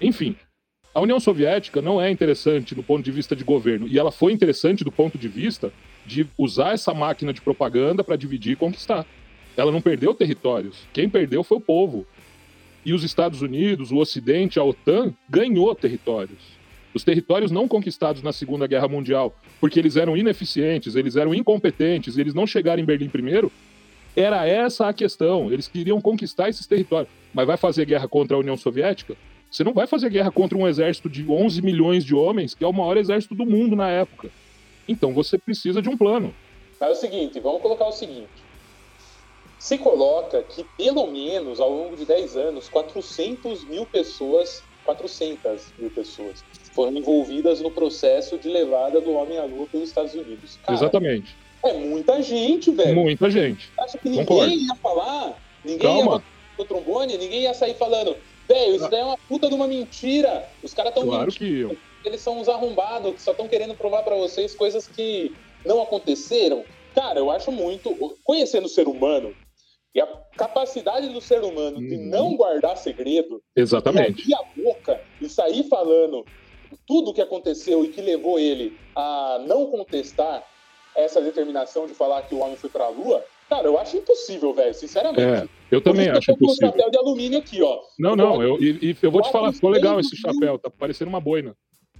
Enfim, 0.00 0.36
a 0.94 1.00
União 1.00 1.18
Soviética 1.18 1.82
não 1.82 2.00
é 2.00 2.10
interessante 2.10 2.74
do 2.74 2.82
ponto 2.82 3.04
de 3.04 3.10
vista 3.10 3.34
de 3.34 3.42
governo, 3.42 3.88
e 3.88 3.98
ela 3.98 4.12
foi 4.12 4.32
interessante 4.32 4.84
do 4.84 4.92
ponto 4.92 5.18
de 5.18 5.28
vista 5.28 5.72
de 6.06 6.26
usar 6.38 6.72
essa 6.72 6.94
máquina 6.94 7.32
de 7.32 7.40
propaganda 7.40 8.04
para 8.04 8.16
dividir 8.16 8.52
e 8.52 8.56
conquistar. 8.56 9.04
Ela 9.56 9.72
não 9.72 9.80
perdeu 9.80 10.14
territórios. 10.14 10.86
Quem 10.92 11.08
perdeu 11.08 11.42
foi 11.42 11.58
o 11.58 11.60
povo. 11.60 12.06
E 12.84 12.92
os 12.92 13.02
Estados 13.02 13.40
Unidos, 13.40 13.90
o 13.90 13.96
Ocidente, 13.96 14.58
a 14.58 14.64
OTAN 14.64 15.12
ganhou 15.28 15.74
territórios. 15.74 16.53
Os 16.94 17.02
territórios 17.02 17.50
não 17.50 17.66
conquistados 17.66 18.22
na 18.22 18.32
Segunda 18.32 18.68
Guerra 18.68 18.86
Mundial, 18.86 19.36
porque 19.60 19.80
eles 19.80 19.96
eram 19.96 20.16
ineficientes, 20.16 20.94
eles 20.94 21.16
eram 21.16 21.34
incompetentes, 21.34 22.16
eles 22.16 22.32
não 22.32 22.46
chegaram 22.46 22.80
em 22.80 22.84
Berlim 22.84 23.08
primeiro, 23.08 23.50
era 24.16 24.46
essa 24.46 24.88
a 24.88 24.92
questão. 24.92 25.52
Eles 25.52 25.66
queriam 25.66 26.00
conquistar 26.00 26.48
esses 26.48 26.66
territórios. 26.66 27.12
Mas 27.32 27.46
vai 27.48 27.56
fazer 27.56 27.84
guerra 27.84 28.06
contra 28.06 28.36
a 28.36 28.40
União 28.40 28.56
Soviética? 28.56 29.16
Você 29.50 29.64
não 29.64 29.72
vai 29.72 29.88
fazer 29.88 30.08
guerra 30.08 30.30
contra 30.30 30.56
um 30.56 30.68
exército 30.68 31.08
de 31.08 31.28
11 31.28 31.62
milhões 31.62 32.04
de 32.04 32.14
homens, 32.14 32.54
que 32.54 32.62
é 32.64 32.66
o 32.66 32.72
maior 32.72 32.96
exército 32.96 33.34
do 33.34 33.44
mundo 33.44 33.74
na 33.74 33.90
época. 33.90 34.30
Então 34.86 35.12
você 35.12 35.36
precisa 35.36 35.82
de 35.82 35.88
um 35.88 35.96
plano. 35.96 36.32
É 36.80 36.88
o 36.88 36.94
seguinte, 36.94 37.40
vamos 37.40 37.60
colocar 37.60 37.86
o 37.86 37.92
seguinte. 37.92 38.28
Se 39.58 39.78
coloca 39.78 40.42
que 40.42 40.64
pelo 40.76 41.06
menos 41.06 41.58
ao 41.58 41.70
longo 41.70 41.96
de 41.96 42.04
10 42.04 42.36
anos, 42.36 42.68
400 42.68 43.64
mil 43.64 43.86
pessoas, 43.86 44.62
400 44.84 45.72
mil 45.78 45.90
pessoas 45.90 46.44
foram 46.74 46.92
envolvidas 46.92 47.60
no 47.60 47.70
processo 47.70 48.36
de 48.36 48.48
levada 48.48 49.00
do 49.00 49.12
homem 49.12 49.38
à 49.38 49.44
lua 49.44 49.66
pelos 49.70 49.88
Estados 49.88 50.12
Unidos. 50.12 50.58
Cara, 50.62 50.76
Exatamente. 50.76 51.36
É 51.62 51.72
muita 51.72 52.20
gente, 52.20 52.70
velho. 52.72 52.94
Muita 52.94 53.30
gente. 53.30 53.70
Acho 53.78 53.96
que 53.96 54.08
ninguém 54.08 54.26
Concordo. 54.26 54.52
ia 54.52 54.74
falar, 54.76 55.38
ninguém 55.64 55.78
Calma. 55.78 56.16
ia 56.16 56.34
o 56.62 56.64
trombone, 56.64 57.16
ninguém 57.16 57.42
ia 57.42 57.54
sair 57.54 57.74
falando, 57.74 58.16
velho, 58.48 58.76
isso 58.76 58.88
daí 58.88 59.00
é 59.00 59.04
uma 59.04 59.16
puta 59.16 59.48
de 59.48 59.54
uma 59.54 59.66
mentira. 59.66 60.46
Os 60.62 60.74
caras 60.74 60.90
estão 60.90 61.06
claro 61.06 61.26
mentindo. 61.26 61.76
Que 62.02 62.08
Eles 62.08 62.20
são 62.20 62.40
uns 62.40 62.48
arrombados 62.48 63.14
que 63.14 63.22
só 63.22 63.30
estão 63.30 63.48
querendo 63.48 63.74
provar 63.74 64.02
para 64.02 64.16
vocês 64.16 64.54
coisas 64.54 64.86
que 64.86 65.32
não 65.64 65.80
aconteceram. 65.80 66.64
Cara, 66.94 67.18
eu 67.18 67.30
acho 67.30 67.50
muito. 67.50 67.94
Conhecendo 68.22 68.66
o 68.66 68.68
ser 68.68 68.86
humano, 68.86 69.34
e 69.94 70.00
a 70.00 70.06
capacidade 70.36 71.08
do 71.08 71.20
ser 71.20 71.42
humano 71.42 71.78
de 71.78 71.94
uhum. 71.94 72.06
não 72.06 72.36
guardar 72.36 72.76
segredo, 72.76 73.40
Exatamente. 73.54 74.22
abrir 74.22 74.34
a 74.34 74.42
boca 74.60 75.00
e 75.20 75.28
sair 75.28 75.62
falando 75.68 76.24
tudo 76.86 77.10
o 77.10 77.14
que 77.14 77.20
aconteceu 77.20 77.84
e 77.84 77.88
que 77.88 78.00
levou 78.00 78.38
ele 78.38 78.76
a 78.94 79.42
não 79.46 79.66
contestar 79.66 80.44
essa 80.94 81.20
determinação 81.20 81.86
de 81.86 81.94
falar 81.94 82.22
que 82.22 82.34
o 82.34 82.38
homem 82.38 82.56
foi 82.56 82.70
para 82.70 82.84
a 82.84 82.88
Lua, 82.88 83.24
cara, 83.48 83.66
eu 83.66 83.78
acho 83.78 83.96
impossível, 83.96 84.52
velho, 84.52 84.74
sinceramente. 84.74 85.22
É, 85.22 85.48
eu 85.70 85.82
também 85.82 86.08
acho 86.08 86.30
eu 86.30 86.34
impossível. 86.34 86.68
um 86.68 86.72
chapéu 86.72 86.90
de 86.90 86.98
alumínio 86.98 87.38
aqui, 87.38 87.62
ó. 87.62 87.80
Não, 87.98 88.14
não, 88.14 88.42
eu, 88.42 88.62
e, 88.62 88.96
eu 89.02 89.10
vou 89.10 89.22
te 89.22 89.32
falar, 89.32 89.52
ficou 89.52 89.70
legal 89.70 89.98
esse 89.98 90.16
chapéu, 90.16 90.58
tá 90.58 90.70
parecendo 90.70 91.08
uma 91.08 91.20
boina. 91.20 91.56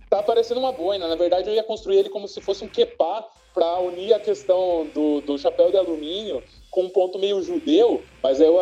Tá 0.09 0.23
parecendo 0.23 0.61
uma 0.61 0.70
boina. 0.70 1.09
Na 1.09 1.16
verdade, 1.16 1.49
eu 1.49 1.55
ia 1.55 1.64
construir 1.64 1.99
ele 1.99 2.09
como 2.09 2.29
se 2.29 2.40
fosse 2.40 2.64
um 2.64 2.68
quepá 2.68 3.27
para 3.53 3.81
unir 3.81 4.12
a 4.12 4.20
questão 4.20 4.87
do, 4.92 5.20
do 5.20 5.38
chapéu 5.38 5.70
de 5.70 5.77
alumínio 5.77 6.42
com 6.70 6.85
um 6.85 6.88
ponto 6.88 7.18
meio 7.18 7.40
judeu, 7.40 8.03
mas 8.23 8.40
eu, 8.40 8.57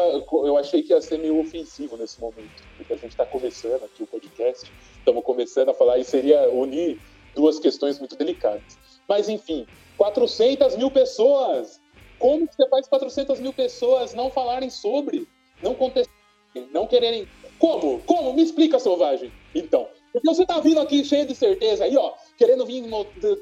eu 0.45 0.57
achei 0.59 0.83
que 0.83 0.93
ia 0.93 1.01
ser 1.01 1.19
meio 1.19 1.41
ofensivo 1.41 1.97
nesse 1.97 2.21
momento, 2.21 2.63
porque 2.93 3.07
a 3.07 3.09
gente 3.09 3.13
está 3.13 3.27
começando 3.27 3.85
aqui 3.85 4.03
o 4.03 4.07
podcast, 4.07 4.71
estamos 4.99 5.25
começando 5.25 5.71
a 5.71 5.75
falar 5.75 5.99
e 5.99 6.05
seria 6.05 6.49
unir 6.51 7.01
duas 7.35 7.59
questões 7.59 7.99
muito 7.99 8.17
delicadas. 8.17 8.79
Mas 9.09 9.29
enfim, 9.29 9.67
400 9.97 10.77
mil 10.77 10.91
pessoas! 10.91 11.81
Como 12.19 12.47
você 12.47 12.69
faz 12.69 12.87
400 12.87 13.41
mil 13.41 13.53
pessoas 13.53 14.15
não 14.15 14.31
falarem 14.31 14.71
sobre, 14.71 15.27
não 15.63 15.75
contestarem, 15.75 16.69
não 16.73 16.87
quererem. 16.87 17.27
Como? 17.59 18.01
Como? 18.03 18.33
Me 18.35 18.43
explica, 18.43 18.79
selvagem. 18.79 19.33
Então, 19.55 19.89
porque 20.13 20.29
você 20.29 20.45
tá 20.45 20.61
vindo 20.61 20.79
aqui 20.79 21.05
cheio 21.05 21.27
de 21.27 21.35
certeza 21.35 21.85
aí, 21.85 21.97
ó, 21.97 22.13
querendo 22.37 22.67
vir 22.67 22.85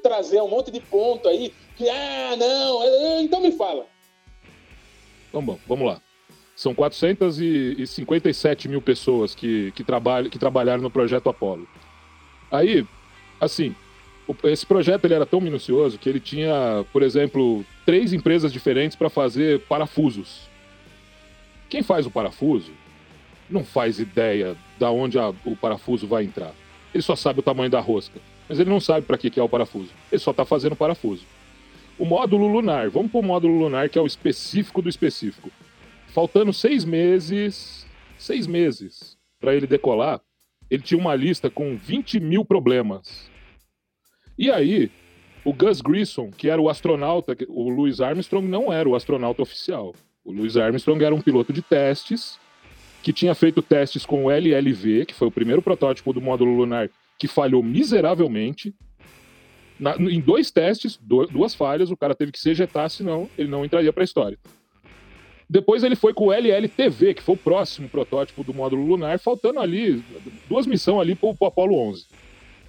trazer 0.03 0.41
um 0.41 0.49
monte 0.49 0.71
de 0.71 0.81
ponto 0.81 1.29
aí, 1.29 1.53
que, 1.77 1.89
ah, 1.89 2.37
não, 2.37 2.83
é, 2.83 2.87
é, 2.87 3.23
então 3.23 3.41
me 3.41 3.53
fala. 3.53 3.87
Então, 5.29 5.45
bom, 5.45 5.59
vamos 5.67 5.87
lá. 5.87 6.01
São 6.61 6.75
457 6.75 8.69
mil 8.69 8.83
pessoas 8.83 9.35
que, 9.35 9.73
que, 9.75 9.83
trabalham, 9.83 10.29
que 10.29 10.39
trabalharam 10.39 10.83
no 10.83 10.91
projeto 10.91 11.31
Apollo. 11.31 11.67
Aí, 12.51 12.87
assim, 13.41 13.75
esse 14.45 14.67
projeto 14.67 15.07
ele 15.07 15.15
era 15.15 15.25
tão 15.25 15.41
minucioso 15.41 15.97
que 15.97 16.07
ele 16.07 16.21
tinha, 16.21 16.85
por 16.93 17.03
exemplo, 17.03 17.65
três 17.87 18.13
empresas 18.13 18.53
diferentes 18.53 18.95
para 18.95 19.09
fazer 19.09 19.61
parafusos. 19.61 20.51
Quem 21.71 21.83
faz 21.83 22.05
o 22.05 22.11
parafuso 22.11 22.73
não 23.49 23.65
faz 23.65 23.99
ideia 23.99 24.55
da 24.79 24.91
onde 24.91 25.19
a, 25.19 25.31
o 25.47 25.57
parafuso 25.57 26.07
vai 26.07 26.25
entrar. 26.25 26.53
Ele 26.93 27.03
só 27.03 27.17
sabe 27.17 27.41
o 27.41 27.43
tamanho 27.43 27.71
da 27.71 27.81
rosca, 27.81 28.21
mas 28.47 28.61
ele 28.61 28.69
não 28.69 28.81
sabe 28.81 29.07
para 29.07 29.17
que, 29.17 29.31
que 29.31 29.41
é 29.41 29.43
o 29.43 29.49
parafuso. 29.49 29.93
Ele 30.13 30.21
só 30.21 30.31
está 30.31 30.45
fazendo 30.45 30.77
parafuso. 30.77 31.25
O 31.99 32.05
módulo 32.05 32.47
lunar, 32.47 32.91
vamos 32.91 33.11
para 33.11 33.21
o 33.21 33.25
módulo 33.25 33.59
lunar 33.59 33.89
que 33.89 33.99
é 33.99 34.03
o 34.03 34.07
específico 34.07 34.83
do 34.83 34.91
específico. 34.91 35.51
Faltando 36.13 36.53
seis 36.53 36.85
meses, 36.85 37.87
seis 38.19 38.47
meses 38.47 39.17
para 39.41 39.55
ele 39.55 39.67
decolar, 39.67 40.21
ele 40.69 40.83
tinha 40.83 40.99
uma 40.99 41.15
lista 41.15 41.49
com 41.49 41.77
20 41.77 42.19
mil 42.19 42.45
problemas. 42.45 43.31
E 44.37 44.51
aí, 44.51 44.91
o 45.45 45.53
Gus 45.53 45.81
Grissom, 45.81 46.31
que 46.31 46.49
era 46.49 46.61
o 46.61 46.69
astronauta, 46.69 47.37
o 47.49 47.69
Louis 47.69 48.01
Armstrong 48.01 48.47
não 48.47 48.73
era 48.73 48.89
o 48.89 48.97
astronauta 48.97 49.43
oficial. 49.43 49.95
O 50.25 50.33
Louis 50.33 50.57
Armstrong 50.57 51.03
era 51.05 51.15
um 51.15 51.21
piloto 51.21 51.53
de 51.53 51.63
testes 51.63 52.39
que 53.03 53.13
tinha 53.13 53.35
feito 53.35 53.63
testes 53.63 54.05
com 54.05 54.25
o 54.25 54.31
LLV, 54.31 55.07
que 55.07 55.15
foi 55.15 55.29
o 55.29 55.33
primeiro 55.33 55.63
protótipo 55.63 56.13
do 56.13 56.21
módulo 56.21 56.55
lunar 56.55 56.91
que 57.19 57.29
falhou 57.29 57.63
miseravelmente. 57.63 58.75
Na, 59.79 59.97
em 59.97 60.21
dois 60.21 60.51
testes, 60.51 60.99
duas 61.01 61.55
falhas, 61.55 61.91
o 61.91 61.97
cara 61.97 62.15
teve 62.15 62.33
que 62.33 62.39
se 62.39 62.51
ejetar, 62.51 62.91
senão 62.91 63.31
ele 63.39 63.49
não 63.49 63.65
entraria 63.65 63.93
para 63.93 64.03
a 64.03 64.05
história. 64.05 64.39
Depois 65.51 65.83
ele 65.83 65.97
foi 65.97 66.15
com 66.15 66.27
o 66.27 66.33
LLTV, 66.33 67.15
que 67.15 67.23
foi 67.25 67.35
o 67.35 67.39
próximo 67.39 67.89
protótipo 67.89 68.45
do 68.45 68.55
módulo 68.55 68.87
lunar, 68.87 69.19
faltando 69.19 69.59
ali 69.59 70.01
duas 70.49 70.65
missões 70.65 71.01
ali 71.01 71.17
para 71.17 71.29
o 71.29 71.45
Apollo 71.45 71.75
11. 71.89 72.07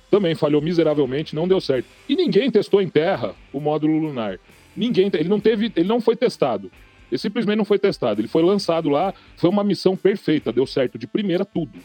Também 0.10 0.34
falhou 0.34 0.64
miseravelmente, 0.64 1.36
não 1.36 1.48
deu 1.48 1.62
certo. 1.62 1.86
E 2.10 2.16
ninguém 2.16 2.50
testou 2.50 2.82
em 2.82 2.90
terra 2.90 3.36
o 3.54 3.60
módulo 3.60 4.00
lunar. 4.00 4.40
Ninguém, 4.76 5.12
ele 5.14 5.30
não 5.30 5.40
teve, 5.40 5.72
ele 5.76 5.88
não 5.88 6.02
foi 6.02 6.16
testado. 6.16 6.72
Ele 7.12 7.20
simplesmente 7.20 7.58
não 7.58 7.66
foi 7.66 7.78
testado. 7.78 8.20
Ele 8.20 8.28
foi 8.28 8.42
lançado 8.42 8.90
lá, 8.90 9.14
foi 9.38 9.52
uma 9.52 9.64
missão 9.64 9.96
perfeita, 9.96 10.52
deu 10.52 10.66
certo 10.66 10.98
de 10.98 11.06
primeira 11.06 11.46
tudo. 11.46 11.78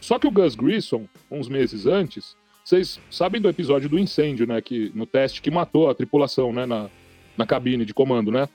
Só 0.00 0.20
que 0.20 0.28
o 0.28 0.30
Gus 0.30 0.54
Grissom, 0.54 1.08
uns 1.28 1.48
meses 1.48 1.84
antes, 1.84 2.36
vocês 2.64 3.00
sabem 3.10 3.40
do 3.40 3.48
episódio 3.48 3.88
do 3.88 3.98
incêndio, 3.98 4.46
né? 4.46 4.60
Que, 4.60 4.92
no 4.94 5.04
teste 5.04 5.42
que 5.42 5.50
matou 5.50 5.90
a 5.90 5.94
tripulação, 5.96 6.52
né? 6.52 6.64
Na, 6.64 6.88
na 7.36 7.44
cabine 7.44 7.84
de 7.84 7.92
comando, 7.92 8.30
né? 8.30 8.48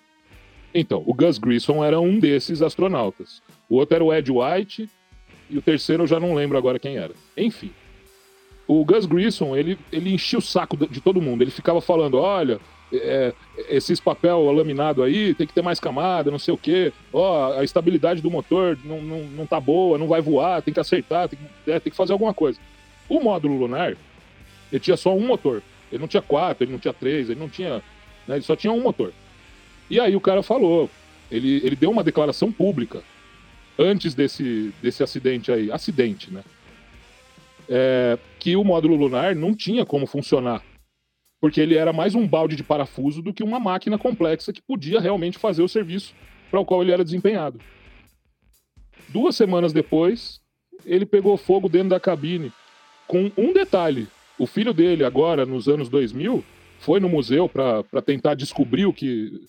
Então, 0.73 1.03
o 1.05 1.13
Gus 1.13 1.37
Grissom 1.37 1.83
era 1.83 1.99
um 1.99 2.19
desses 2.19 2.61
astronautas. 2.61 3.41
O 3.69 3.75
outro 3.75 3.95
era 3.95 4.03
o 4.03 4.13
Ed 4.13 4.31
White 4.31 4.89
e 5.49 5.57
o 5.57 5.61
terceiro 5.61 6.03
eu 6.03 6.07
já 6.07 6.19
não 6.19 6.33
lembro 6.33 6.57
agora 6.57 6.79
quem 6.79 6.97
era. 6.97 7.13
Enfim. 7.37 7.71
O 8.67 8.83
Gus 8.83 9.05
Grissom, 9.05 9.55
ele, 9.55 9.77
ele 9.91 10.13
enchia 10.13 10.39
o 10.39 10.41
saco 10.41 10.75
de 10.87 10.99
todo 10.99 11.21
mundo. 11.21 11.43
Ele 11.43 11.51
ficava 11.51 11.79
falando, 11.79 12.17
olha, 12.17 12.59
é, 12.91 13.33
esses 13.69 13.99
papel 13.99 14.51
laminado 14.51 15.03
aí 15.03 15.33
tem 15.33 15.45
que 15.45 15.53
ter 15.53 15.61
mais 15.61 15.79
camada, 15.79 16.31
não 16.31 16.39
sei 16.39 16.53
o 16.53 16.57
quê. 16.57 16.91
Ó, 17.11 17.53
a 17.57 17.63
estabilidade 17.63 18.21
do 18.21 18.31
motor 18.31 18.77
não, 18.83 19.01
não, 19.01 19.19
não 19.25 19.45
tá 19.45 19.59
boa, 19.59 19.97
não 19.97 20.07
vai 20.07 20.21
voar, 20.21 20.61
tem 20.61 20.73
que 20.73 20.79
acertar, 20.79 21.29
tem 21.29 21.37
que, 21.37 21.71
é, 21.71 21.79
tem 21.79 21.91
que 21.91 21.97
fazer 21.97 22.13
alguma 22.13 22.33
coisa. 22.33 22.59
O 23.09 23.19
módulo 23.19 23.57
lunar, 23.57 23.95
ele 24.71 24.79
tinha 24.79 24.97
só 24.97 25.15
um 25.15 25.27
motor. 25.27 25.61
Ele 25.91 26.01
não 26.01 26.07
tinha 26.07 26.21
quatro, 26.21 26.63
ele 26.63 26.71
não 26.71 26.79
tinha 26.79 26.93
três, 26.93 27.29
ele 27.29 27.39
não 27.39 27.49
tinha. 27.49 27.83
Né, 28.27 28.35
ele 28.35 28.41
só 28.41 28.55
tinha 28.55 28.73
um 28.73 28.81
motor. 28.81 29.13
E 29.93 29.99
aí 29.99 30.15
o 30.15 30.19
cara 30.19 30.41
falou, 30.41 30.89
ele, 31.29 31.57
ele 31.63 31.75
deu 31.75 31.91
uma 31.91 32.03
declaração 32.03 32.51
pública 32.51 33.03
antes 33.77 34.15
desse, 34.15 34.73
desse 34.81 35.03
acidente 35.03 35.51
aí, 35.51 35.71
acidente, 35.71 36.33
né? 36.33 36.43
É, 37.69 38.17
que 38.39 38.55
o 38.55 38.63
módulo 38.63 38.95
lunar 38.95 39.35
não 39.35 39.53
tinha 39.53 39.85
como 39.85 40.07
funcionar. 40.07 40.63
Porque 41.39 41.61
ele 41.61 41.75
era 41.75 41.93
mais 41.93 42.15
um 42.15 42.27
balde 42.27 42.55
de 42.55 42.63
parafuso 42.63 43.21
do 43.21 43.31
que 43.31 43.43
uma 43.43 43.59
máquina 43.59 43.95
complexa 43.95 44.51
que 44.51 44.63
podia 44.63 44.99
realmente 44.99 45.37
fazer 45.37 45.61
o 45.61 45.69
serviço 45.69 46.15
para 46.49 46.59
o 46.59 46.65
qual 46.65 46.81
ele 46.81 46.91
era 46.91 47.03
desempenhado. 47.03 47.59
Duas 49.09 49.35
semanas 49.35 49.71
depois, 49.73 50.41
ele 50.83 51.05
pegou 51.05 51.37
fogo 51.37 51.69
dentro 51.69 51.89
da 51.89 51.99
cabine 51.99 52.51
com 53.07 53.31
um 53.37 53.53
detalhe. 53.53 54.07
O 54.39 54.47
filho 54.47 54.73
dele, 54.73 55.03
agora, 55.05 55.45
nos 55.45 55.67
anos 55.67 55.87
2000, 55.87 56.43
foi 56.79 56.99
no 56.99 57.07
museu 57.07 57.47
para 57.47 58.01
tentar 58.03 58.33
descobrir 58.33 58.87
o 58.87 58.93
que. 58.93 59.47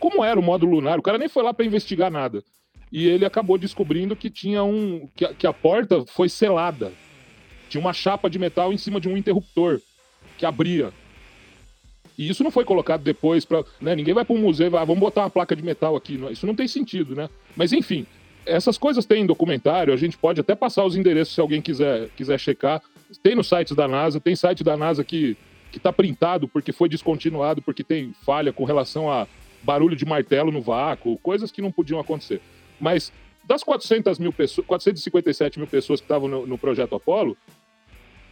Como 0.00 0.24
era 0.24 0.40
o 0.40 0.42
módulo 0.42 0.76
lunar. 0.76 0.98
O 0.98 1.02
cara 1.02 1.18
nem 1.18 1.28
foi 1.28 1.42
lá 1.42 1.54
para 1.54 1.66
investigar 1.66 2.10
nada. 2.10 2.42
E 2.90 3.06
ele 3.06 3.24
acabou 3.24 3.56
descobrindo 3.56 4.16
que 4.16 4.30
tinha 4.30 4.64
um. 4.64 5.08
Que 5.14 5.24
a, 5.24 5.34
que 5.34 5.46
a 5.46 5.52
porta 5.52 6.04
foi 6.06 6.28
selada. 6.28 6.92
Tinha 7.68 7.80
uma 7.80 7.92
chapa 7.92 8.28
de 8.28 8.38
metal 8.38 8.72
em 8.72 8.78
cima 8.78 9.00
de 9.00 9.08
um 9.08 9.16
interruptor 9.16 9.80
que 10.36 10.44
abria. 10.44 10.92
E 12.18 12.28
isso 12.28 12.42
não 12.42 12.50
foi 12.50 12.64
colocado 12.64 13.02
depois 13.02 13.44
para. 13.44 13.62
Né, 13.80 13.94
ninguém 13.94 14.14
vai 14.14 14.24
para 14.24 14.34
um 14.34 14.40
museu 14.40 14.66
e 14.66 14.70
vai, 14.70 14.82
ah, 14.82 14.84
vamos 14.84 15.00
botar 15.00 15.22
uma 15.22 15.30
placa 15.30 15.54
de 15.54 15.62
metal 15.62 15.94
aqui. 15.94 16.20
Isso 16.30 16.46
não 16.46 16.54
tem 16.54 16.66
sentido, 16.66 17.14
né? 17.14 17.28
Mas 17.54 17.72
enfim, 17.72 18.06
essas 18.44 18.76
coisas 18.76 19.06
tem 19.06 19.22
em 19.22 19.26
documentário, 19.26 19.92
a 19.92 19.96
gente 19.96 20.18
pode 20.18 20.40
até 20.40 20.54
passar 20.54 20.84
os 20.84 20.96
endereços 20.96 21.34
se 21.34 21.40
alguém 21.40 21.60
quiser, 21.62 22.08
quiser 22.16 22.38
checar. 22.38 22.82
Tem 23.22 23.34
nos 23.34 23.48
sites 23.48 23.76
da 23.76 23.86
NASA, 23.86 24.18
tem 24.18 24.34
site 24.34 24.64
da 24.64 24.76
NASA 24.76 25.04
que 25.04 25.36
que 25.70 25.78
está 25.78 25.92
printado 25.92 26.48
porque 26.48 26.72
foi 26.72 26.88
descontinuado, 26.88 27.62
porque 27.62 27.84
tem 27.84 28.12
falha 28.24 28.52
com 28.52 28.64
relação 28.64 29.10
a 29.10 29.26
barulho 29.62 29.96
de 29.96 30.04
martelo 30.04 30.50
no 30.50 30.60
vácuo, 30.60 31.18
coisas 31.18 31.50
que 31.50 31.62
não 31.62 31.72
podiam 31.72 32.00
acontecer. 32.00 32.40
Mas 32.80 33.12
das 33.44 33.62
400 33.62 34.18
mil 34.18 34.32
pessoas, 34.32 34.66
457 34.66 35.58
mil 35.58 35.68
pessoas 35.68 36.00
que 36.00 36.04
estavam 36.04 36.28
no, 36.28 36.46
no 36.46 36.58
projeto 36.58 36.94
Apollo, 36.94 37.36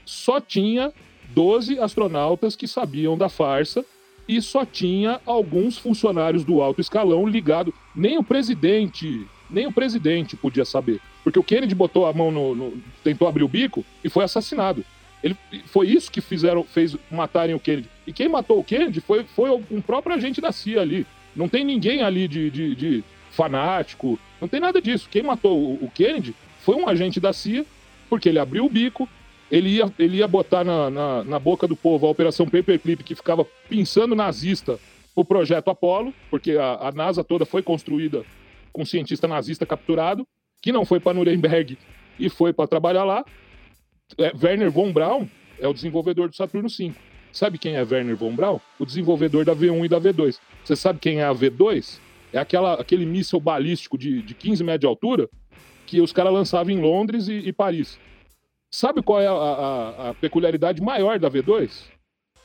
só 0.04 0.40
tinha 0.40 0.92
12 1.30 1.78
astronautas 1.78 2.56
que 2.56 2.66
sabiam 2.66 3.16
da 3.16 3.28
farsa 3.28 3.84
e 4.26 4.40
só 4.40 4.64
tinha 4.64 5.20
alguns 5.26 5.78
funcionários 5.78 6.44
do 6.44 6.60
alto 6.62 6.80
escalão 6.80 7.26
ligado. 7.26 7.72
Nem 7.94 8.18
o 8.18 8.24
presidente 8.24 9.26
nem 9.50 9.66
o 9.66 9.72
presidente 9.72 10.36
podia 10.36 10.64
saber. 10.64 11.00
Porque 11.24 11.38
o 11.38 11.42
Kennedy 11.42 11.74
botou 11.74 12.06
a 12.06 12.12
mão 12.12 12.30
no, 12.30 12.54
no, 12.54 12.82
tentou 13.02 13.26
abrir 13.26 13.42
o 13.42 13.48
bico 13.48 13.84
e 14.04 14.08
foi 14.08 14.24
assassinado. 14.24 14.84
Ele, 15.22 15.36
foi 15.66 15.88
isso 15.88 16.10
que 16.12 16.20
fizeram, 16.20 16.62
fez 16.62 16.96
matarem 17.10 17.54
o 17.54 17.60
Kennedy. 17.60 17.88
E 18.06 18.12
quem 18.12 18.28
matou 18.28 18.58
o 18.58 18.64
Kennedy 18.64 19.00
foi, 19.00 19.24
foi 19.24 19.50
um 19.70 19.80
próprio 19.80 20.14
agente 20.14 20.40
da 20.40 20.52
CIA 20.52 20.80
ali. 20.80 21.06
Não 21.38 21.48
tem 21.48 21.64
ninguém 21.64 22.02
ali 22.02 22.26
de, 22.26 22.50
de, 22.50 22.74
de 22.74 23.04
fanático, 23.30 24.18
não 24.40 24.48
tem 24.48 24.58
nada 24.58 24.82
disso. 24.82 25.08
Quem 25.08 25.22
matou 25.22 25.56
o, 25.56 25.84
o, 25.84 25.90
Kennedy 25.90 26.34
foi 26.60 26.74
um 26.74 26.88
agente 26.88 27.20
da 27.20 27.32
CIA, 27.32 27.64
porque 28.10 28.28
ele 28.28 28.40
abriu 28.40 28.64
o 28.64 28.68
bico, 28.68 29.08
ele 29.48 29.76
ia, 29.76 29.92
ele 29.96 30.16
ia 30.16 30.26
botar 30.26 30.64
na, 30.64 30.90
na, 30.90 31.22
na 31.22 31.38
boca 31.38 31.68
do 31.68 31.76
povo 31.76 32.06
a 32.06 32.10
Operação 32.10 32.44
Paperclip, 32.44 33.04
que 33.04 33.14
ficava 33.14 33.46
pensando 33.68 34.16
nazista 34.16 34.80
o 35.14 35.24
projeto 35.24 35.70
Apollo, 35.70 36.12
porque 36.28 36.52
a, 36.52 36.88
a 36.88 36.92
NASA 36.92 37.22
toda 37.22 37.46
foi 37.46 37.62
construída 37.62 38.24
com 38.72 38.82
um 38.82 38.86
cientista 38.86 39.28
nazista 39.28 39.64
capturado, 39.64 40.26
que 40.60 40.72
não 40.72 40.84
foi 40.84 40.98
para 40.98 41.14
Nuremberg 41.14 41.78
e 42.18 42.28
foi 42.28 42.52
para 42.52 42.66
trabalhar 42.66 43.04
lá. 43.04 43.24
É, 44.18 44.32
Werner 44.42 44.72
von 44.72 44.92
Braun 44.92 45.28
é 45.60 45.68
o 45.68 45.72
desenvolvedor 45.72 46.28
do 46.28 46.34
Saturno 46.34 46.68
V. 46.68 46.92
Sabe 47.32 47.58
quem 47.58 47.76
é 47.76 47.82
Werner 47.82 48.16
von 48.16 48.34
Braun? 48.34 48.60
O 48.78 48.86
desenvolvedor 48.86 49.44
da 49.44 49.54
V1 49.54 49.84
e 49.84 49.88
da 49.88 50.00
V2. 50.00 50.38
Você 50.64 50.76
sabe 50.76 50.98
quem 50.98 51.20
é 51.20 51.24
a 51.24 51.34
V2? 51.34 51.98
É 52.32 52.38
aquela, 52.38 52.74
aquele 52.74 53.06
míssil 53.06 53.40
balístico 53.40 53.96
de, 53.96 54.22
de 54.22 54.34
15 54.34 54.64
metros 54.64 54.80
de 54.80 54.86
altura 54.86 55.28
que 55.86 56.00
os 56.00 56.12
caras 56.12 56.32
lançavam 56.32 56.72
em 56.72 56.80
Londres 56.80 57.28
e, 57.28 57.34
e 57.34 57.52
Paris. 57.52 57.98
Sabe 58.70 59.02
qual 59.02 59.20
é 59.20 59.26
a, 59.26 59.32
a, 59.32 60.10
a, 60.10 60.14
peculiaridade 60.14 60.82
maior 60.82 61.18
da 61.18 61.30
V2? 61.30 61.84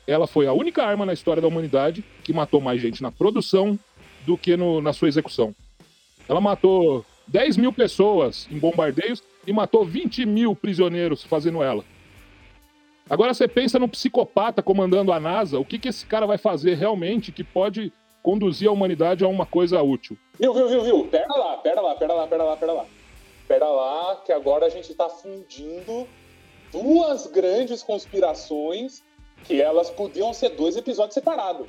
Ela 0.07 0.25
foi 0.27 0.47
a 0.47 0.53
única 0.53 0.83
arma 0.83 1.05
na 1.05 1.13
história 1.13 1.41
da 1.41 1.47
humanidade 1.47 2.03
que 2.23 2.33
matou 2.33 2.61
mais 2.61 2.81
gente 2.81 3.01
na 3.01 3.11
produção 3.11 3.77
do 4.25 4.37
que 4.37 4.55
no, 4.55 4.81
na 4.81 4.93
sua 4.93 5.09
execução. 5.09 5.53
Ela 6.27 6.39
matou 6.39 7.05
10 7.27 7.57
mil 7.57 7.73
pessoas 7.73 8.47
em 8.49 8.57
bombardeios 8.57 9.21
e 9.45 9.51
matou 9.51 9.85
20 9.85 10.25
mil 10.25 10.55
prisioneiros 10.55 11.23
fazendo 11.23 11.61
ela. 11.61 11.83
Agora 13.09 13.33
você 13.33 13.47
pensa 13.47 13.77
no 13.77 13.87
psicopata 13.87 14.63
comandando 14.63 15.11
a 15.11 15.19
NASA, 15.19 15.59
o 15.59 15.65
que, 15.65 15.77
que 15.77 15.89
esse 15.89 16.05
cara 16.05 16.25
vai 16.25 16.37
fazer 16.37 16.75
realmente 16.75 17.31
que 17.31 17.43
pode 17.43 17.91
conduzir 18.21 18.69
a 18.69 18.71
humanidade 18.71 19.23
a 19.23 19.27
uma 19.27 19.45
coisa 19.45 19.81
útil? 19.81 20.17
Viu, 20.39 20.53
viu, 20.53 20.69
viu, 20.69 20.83
viu? 20.83 21.07
Pera 21.07 21.35
lá, 21.35 21.57
pera 21.57 21.81
lá, 21.81 21.95
pera 21.95 22.13
lá, 22.13 22.27
pera 22.27 22.43
lá, 22.43 22.57
pera 22.57 22.73
lá 22.73 22.85
espera 23.53 23.69
lá, 23.69 24.15
que 24.25 24.31
agora 24.31 24.65
a 24.65 24.69
gente 24.69 24.91
está 24.91 25.07
fundindo 25.09 26.07
duas 26.71 27.27
grandes 27.27 27.83
conspirações 27.83 29.03
que 29.43 29.61
elas 29.61 29.89
podiam 29.89 30.33
ser 30.33 30.49
dois 30.49 30.75
episódios 30.75 31.13
separados. 31.13 31.67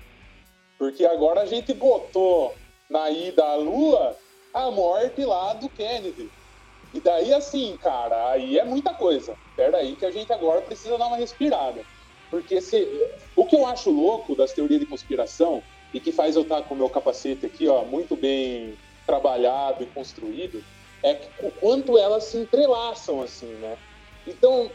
Porque 0.78 1.04
agora 1.04 1.42
a 1.42 1.46
gente 1.46 1.74
botou 1.74 2.54
na 2.88 3.10
ida 3.10 3.44
à 3.44 3.56
Lua 3.56 4.16
a 4.52 4.70
morte 4.70 5.24
lá 5.24 5.52
do 5.54 5.68
Kennedy. 5.68 6.30
E 6.94 7.00
daí, 7.00 7.34
assim, 7.34 7.76
cara, 7.82 8.30
aí 8.30 8.56
é 8.58 8.64
muita 8.64 8.94
coisa. 8.94 9.36
Espera 9.50 9.78
aí 9.78 9.96
que 9.96 10.06
a 10.06 10.10
gente 10.10 10.32
agora 10.32 10.62
precisa 10.62 10.96
dar 10.96 11.08
uma 11.08 11.16
respirada. 11.16 11.84
Porque 12.30 12.60
se... 12.60 12.88
o 13.34 13.44
que 13.44 13.56
eu 13.56 13.66
acho 13.66 13.90
louco 13.90 14.36
das 14.36 14.52
teorias 14.52 14.80
de 14.80 14.86
conspiração, 14.86 15.62
e 15.92 16.00
que 16.00 16.10
faz 16.10 16.34
eu 16.34 16.42
estar 16.42 16.62
com 16.62 16.74
o 16.74 16.76
meu 16.76 16.88
capacete 16.88 17.46
aqui, 17.46 17.68
ó, 17.68 17.84
muito 17.84 18.16
bem 18.16 18.76
trabalhado 19.06 19.84
e 19.84 19.86
construído, 19.86 20.62
é 21.02 21.20
o 21.40 21.50
quanto 21.52 21.98
elas 21.98 22.24
se 22.24 22.38
entrelaçam, 22.38 23.22
assim, 23.22 23.52
né? 23.54 23.76
Então, 24.26 24.70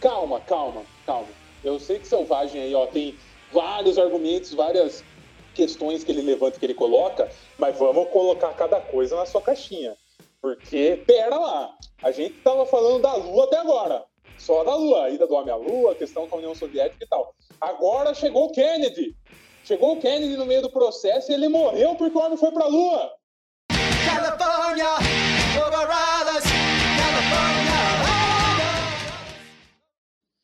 calma, 0.00 0.40
calma, 0.40 0.82
calma. 1.06 1.28
Eu 1.64 1.78
sei 1.80 1.98
que 1.98 2.06
Selvagem 2.06 2.62
aí, 2.62 2.74
ó, 2.74 2.86
tem 2.86 3.16
vários 3.50 3.98
argumentos, 3.98 4.52
várias 4.54 5.02
questões 5.54 6.04
que 6.04 6.12
ele 6.12 6.22
levanta, 6.22 6.58
que 6.58 6.66
ele 6.66 6.74
coloca, 6.74 7.28
mas 7.58 7.76
vamos 7.78 8.08
colocar 8.10 8.52
cada 8.54 8.80
coisa 8.80 9.16
na 9.16 9.26
sua 9.26 9.42
caixinha. 9.42 9.96
Porque, 10.42 11.00
pera 11.06 11.38
lá, 11.38 11.72
a 12.02 12.10
gente 12.10 12.34
tava 12.40 12.66
falando 12.66 13.00
da 13.00 13.14
Lua 13.14 13.44
até 13.44 13.58
agora. 13.58 14.04
Só 14.36 14.64
da 14.64 14.74
Lua, 14.74 15.04
a 15.04 15.10
ida 15.10 15.24
do 15.24 15.34
homem 15.34 15.54
à 15.54 15.56
Lua, 15.56 15.92
a 15.92 15.94
questão 15.94 16.26
com 16.26 16.34
a 16.34 16.38
União 16.38 16.52
Soviética 16.52 17.04
e 17.04 17.06
tal. 17.06 17.32
Agora 17.60 18.12
chegou 18.12 18.46
o 18.46 18.50
Kennedy. 18.50 19.14
Chegou 19.62 19.92
o 19.92 20.00
Kennedy 20.00 20.36
no 20.36 20.44
meio 20.44 20.60
do 20.60 20.68
processo 20.68 21.30
e 21.30 21.34
ele 21.34 21.48
morreu 21.48 21.94
porque 21.94 22.18
o 22.18 22.20
homem 22.20 22.36
foi 22.36 22.50
pra 22.50 22.66
Lua. 22.66 23.12
California, 24.04 24.84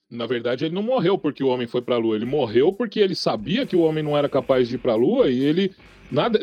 Na 0.09 0.27
verdade, 0.27 0.65
ele 0.65 0.75
não 0.77 0.83
morreu 0.83 1.19
porque 1.19 1.43
o 1.43 1.49
homem 1.49 1.67
foi 1.67 1.83
para 1.83 1.97
a 1.97 1.99
Lua. 1.99 2.15
Ele 2.15 2.25
morreu 2.25 2.73
porque 2.73 3.01
ele 3.01 3.17
sabia 3.17 3.67
que 3.67 3.75
o 3.75 3.81
homem 3.81 4.05
não 4.05 4.17
era 4.17 4.29
capaz 4.29 4.69
de 4.69 4.77
ir 4.77 4.79
para 4.79 4.93
a 4.93 4.97
Lua 4.97 5.29
e 5.29 5.45
ele, 5.45 5.75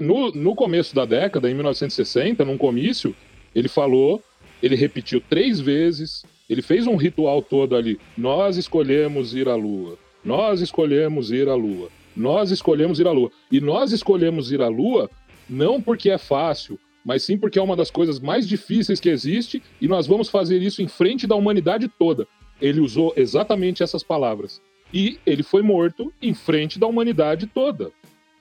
no, 0.02 0.32
no 0.32 0.54
começo 0.54 0.94
da 0.94 1.06
década, 1.06 1.50
em 1.50 1.54
1960, 1.54 2.44
num 2.44 2.58
comício, 2.58 3.16
ele 3.56 3.70
falou, 3.70 4.22
ele 4.62 4.76
repetiu 4.76 5.22
três 5.22 5.60
vezes, 5.60 6.24
ele 6.50 6.62
fez 6.62 6.86
um 6.86 6.96
ritual 6.96 7.42
todo 7.42 7.76
ali. 7.76 8.00
Nós 8.18 8.58
escolhemos 8.58 9.34
ir 9.34 9.48
à 9.48 9.56
Lua. 9.56 9.98
Nós 10.24 10.60
escolhemos 10.60 11.32
ir 11.32 11.48
à 11.48 11.56
Lua. 11.56 11.90
Nós 12.16 12.52
escolhemos 12.52 13.00
ir 13.00 13.08
à 13.08 13.12
Lua. 13.12 13.32
E 13.52 13.62
nós 13.62 13.92
escolhemos 13.92 14.52
ir 14.52 14.62
à 14.62 14.68
Lua 14.68 15.10
não 15.50 15.82
porque 15.82 16.10
é 16.10 16.18
fácil, 16.18 16.80
mas 17.04 17.24
sim 17.24 17.38
porque 17.38 17.60
é 17.60 17.62
uma 17.62 17.76
das 17.76 17.92
coisas 17.92 18.20
mais 18.20 18.48
difíceis 18.48 19.00
que 19.00 19.10
existe 19.10 19.62
e 19.80 19.88
nós 19.88 20.08
vamos 20.08 20.30
fazer 20.30 20.62
isso 20.62 20.82
em 20.82 20.88
frente 20.88 21.28
da 21.28 21.36
humanidade 21.36 21.88
toda. 21.88 22.28
Ele 22.60 22.80
usou 22.80 23.14
exatamente 23.16 23.84
essas 23.84 24.04
palavras. 24.04 24.62
E 24.94 25.20
ele 25.26 25.44
foi 25.44 25.62
morto 25.62 26.12
em 26.22 26.34
frente 26.34 26.80
da 26.80 26.88
humanidade 26.88 27.48
toda. 27.48 27.92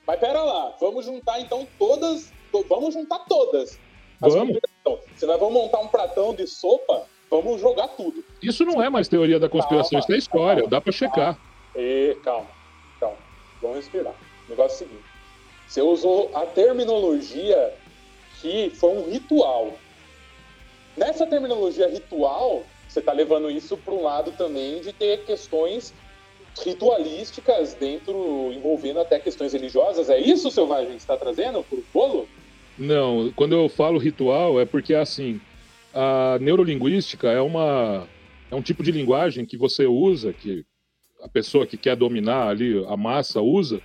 Mas 0.07 0.19
pera 0.19 0.41
lá, 0.41 0.75
vamos 0.79 1.05
juntar 1.05 1.39
então 1.39 1.67
todas. 1.77 2.31
Vamos 2.69 2.93
juntar 2.93 3.19
todas. 3.19 3.79
Vamos. 4.19 4.57
Se 5.15 5.25
nós 5.25 5.39
vamos 5.39 5.53
montar 5.53 5.79
um 5.79 5.87
pratão 5.87 6.33
de 6.33 6.45
sopa, 6.47 7.03
vamos 7.29 7.59
jogar 7.59 7.87
tudo. 7.89 8.23
Isso 8.41 8.65
não 8.65 8.81
é 8.81 8.89
mais 8.89 9.07
teoria 9.07 9.39
da 9.39 9.49
conspiração, 9.49 9.91
calma, 9.91 10.03
isso 10.03 10.13
é 10.13 10.17
história, 10.17 10.61
calma, 10.61 10.69
dá 10.69 10.81
para 10.81 10.91
checar. 10.91 11.39
E, 11.75 12.17
calma, 12.23 12.47
calma. 12.99 13.17
Vamos 13.61 13.77
respirar. 13.77 14.13
O 14.47 14.49
negócio 14.49 14.73
é 14.73 14.75
o 14.75 14.89
seguinte: 14.89 15.05
você 15.67 15.81
usou 15.81 16.31
a 16.33 16.45
terminologia 16.45 17.73
aqui 18.45 18.69
foi 18.69 18.91
um 18.91 19.09
ritual. 19.09 19.73
Nessa 20.95 21.25
terminologia 21.25 21.89
ritual, 21.89 22.63
você 22.87 22.99
está 22.99 23.11
levando 23.11 23.49
isso 23.49 23.75
para 23.75 23.93
um 23.93 24.03
lado 24.03 24.31
também 24.31 24.81
de 24.81 24.93
ter 24.93 25.25
questões 25.25 25.93
ritualísticas 26.63 27.73
dentro, 27.73 28.53
envolvendo 28.53 28.99
até 28.99 29.19
questões 29.19 29.51
religiosas. 29.51 30.09
É 30.09 30.17
isso, 30.17 30.49
Selvagem, 30.49 30.91
que 30.91 30.97
está 30.97 31.17
trazendo 31.17 31.63
para 31.63 31.77
o 31.77 31.83
bolo? 31.93 32.29
Não, 32.77 33.31
quando 33.35 33.53
eu 33.55 33.69
falo 33.69 33.97
ritual 33.97 34.59
é 34.59 34.65
porque, 34.65 34.93
assim, 34.93 35.39
a 35.93 36.37
neurolinguística 36.41 37.29
é, 37.29 37.39
uma, 37.39 38.07
é 38.51 38.55
um 38.55 38.61
tipo 38.61 38.83
de 38.83 38.91
linguagem 38.91 39.45
que 39.45 39.57
você 39.57 39.85
usa, 39.85 40.33
que 40.33 40.65
a 41.21 41.29
pessoa 41.29 41.65
que 41.65 41.77
quer 41.77 41.95
dominar 41.95 42.49
ali, 42.49 42.83
a 42.87 42.97
massa 42.97 43.41
usa, 43.41 43.81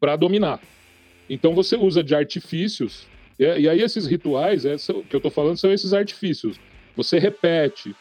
para 0.00 0.16
dominar. 0.16 0.60
Então 1.28 1.54
você 1.54 1.76
usa 1.76 2.02
de 2.02 2.14
artifícios 2.14 3.06
e, 3.38 3.44
e 3.44 3.68
aí 3.68 3.80
esses 3.80 4.06
rituais, 4.06 4.64
é, 4.64 4.76
que 4.76 5.14
eu 5.14 5.18
estou 5.18 5.30
falando, 5.30 5.56
são 5.56 5.72
esses 5.72 5.92
artifícios. 5.92 6.58
Você 6.96 7.18
repete, 7.18 7.94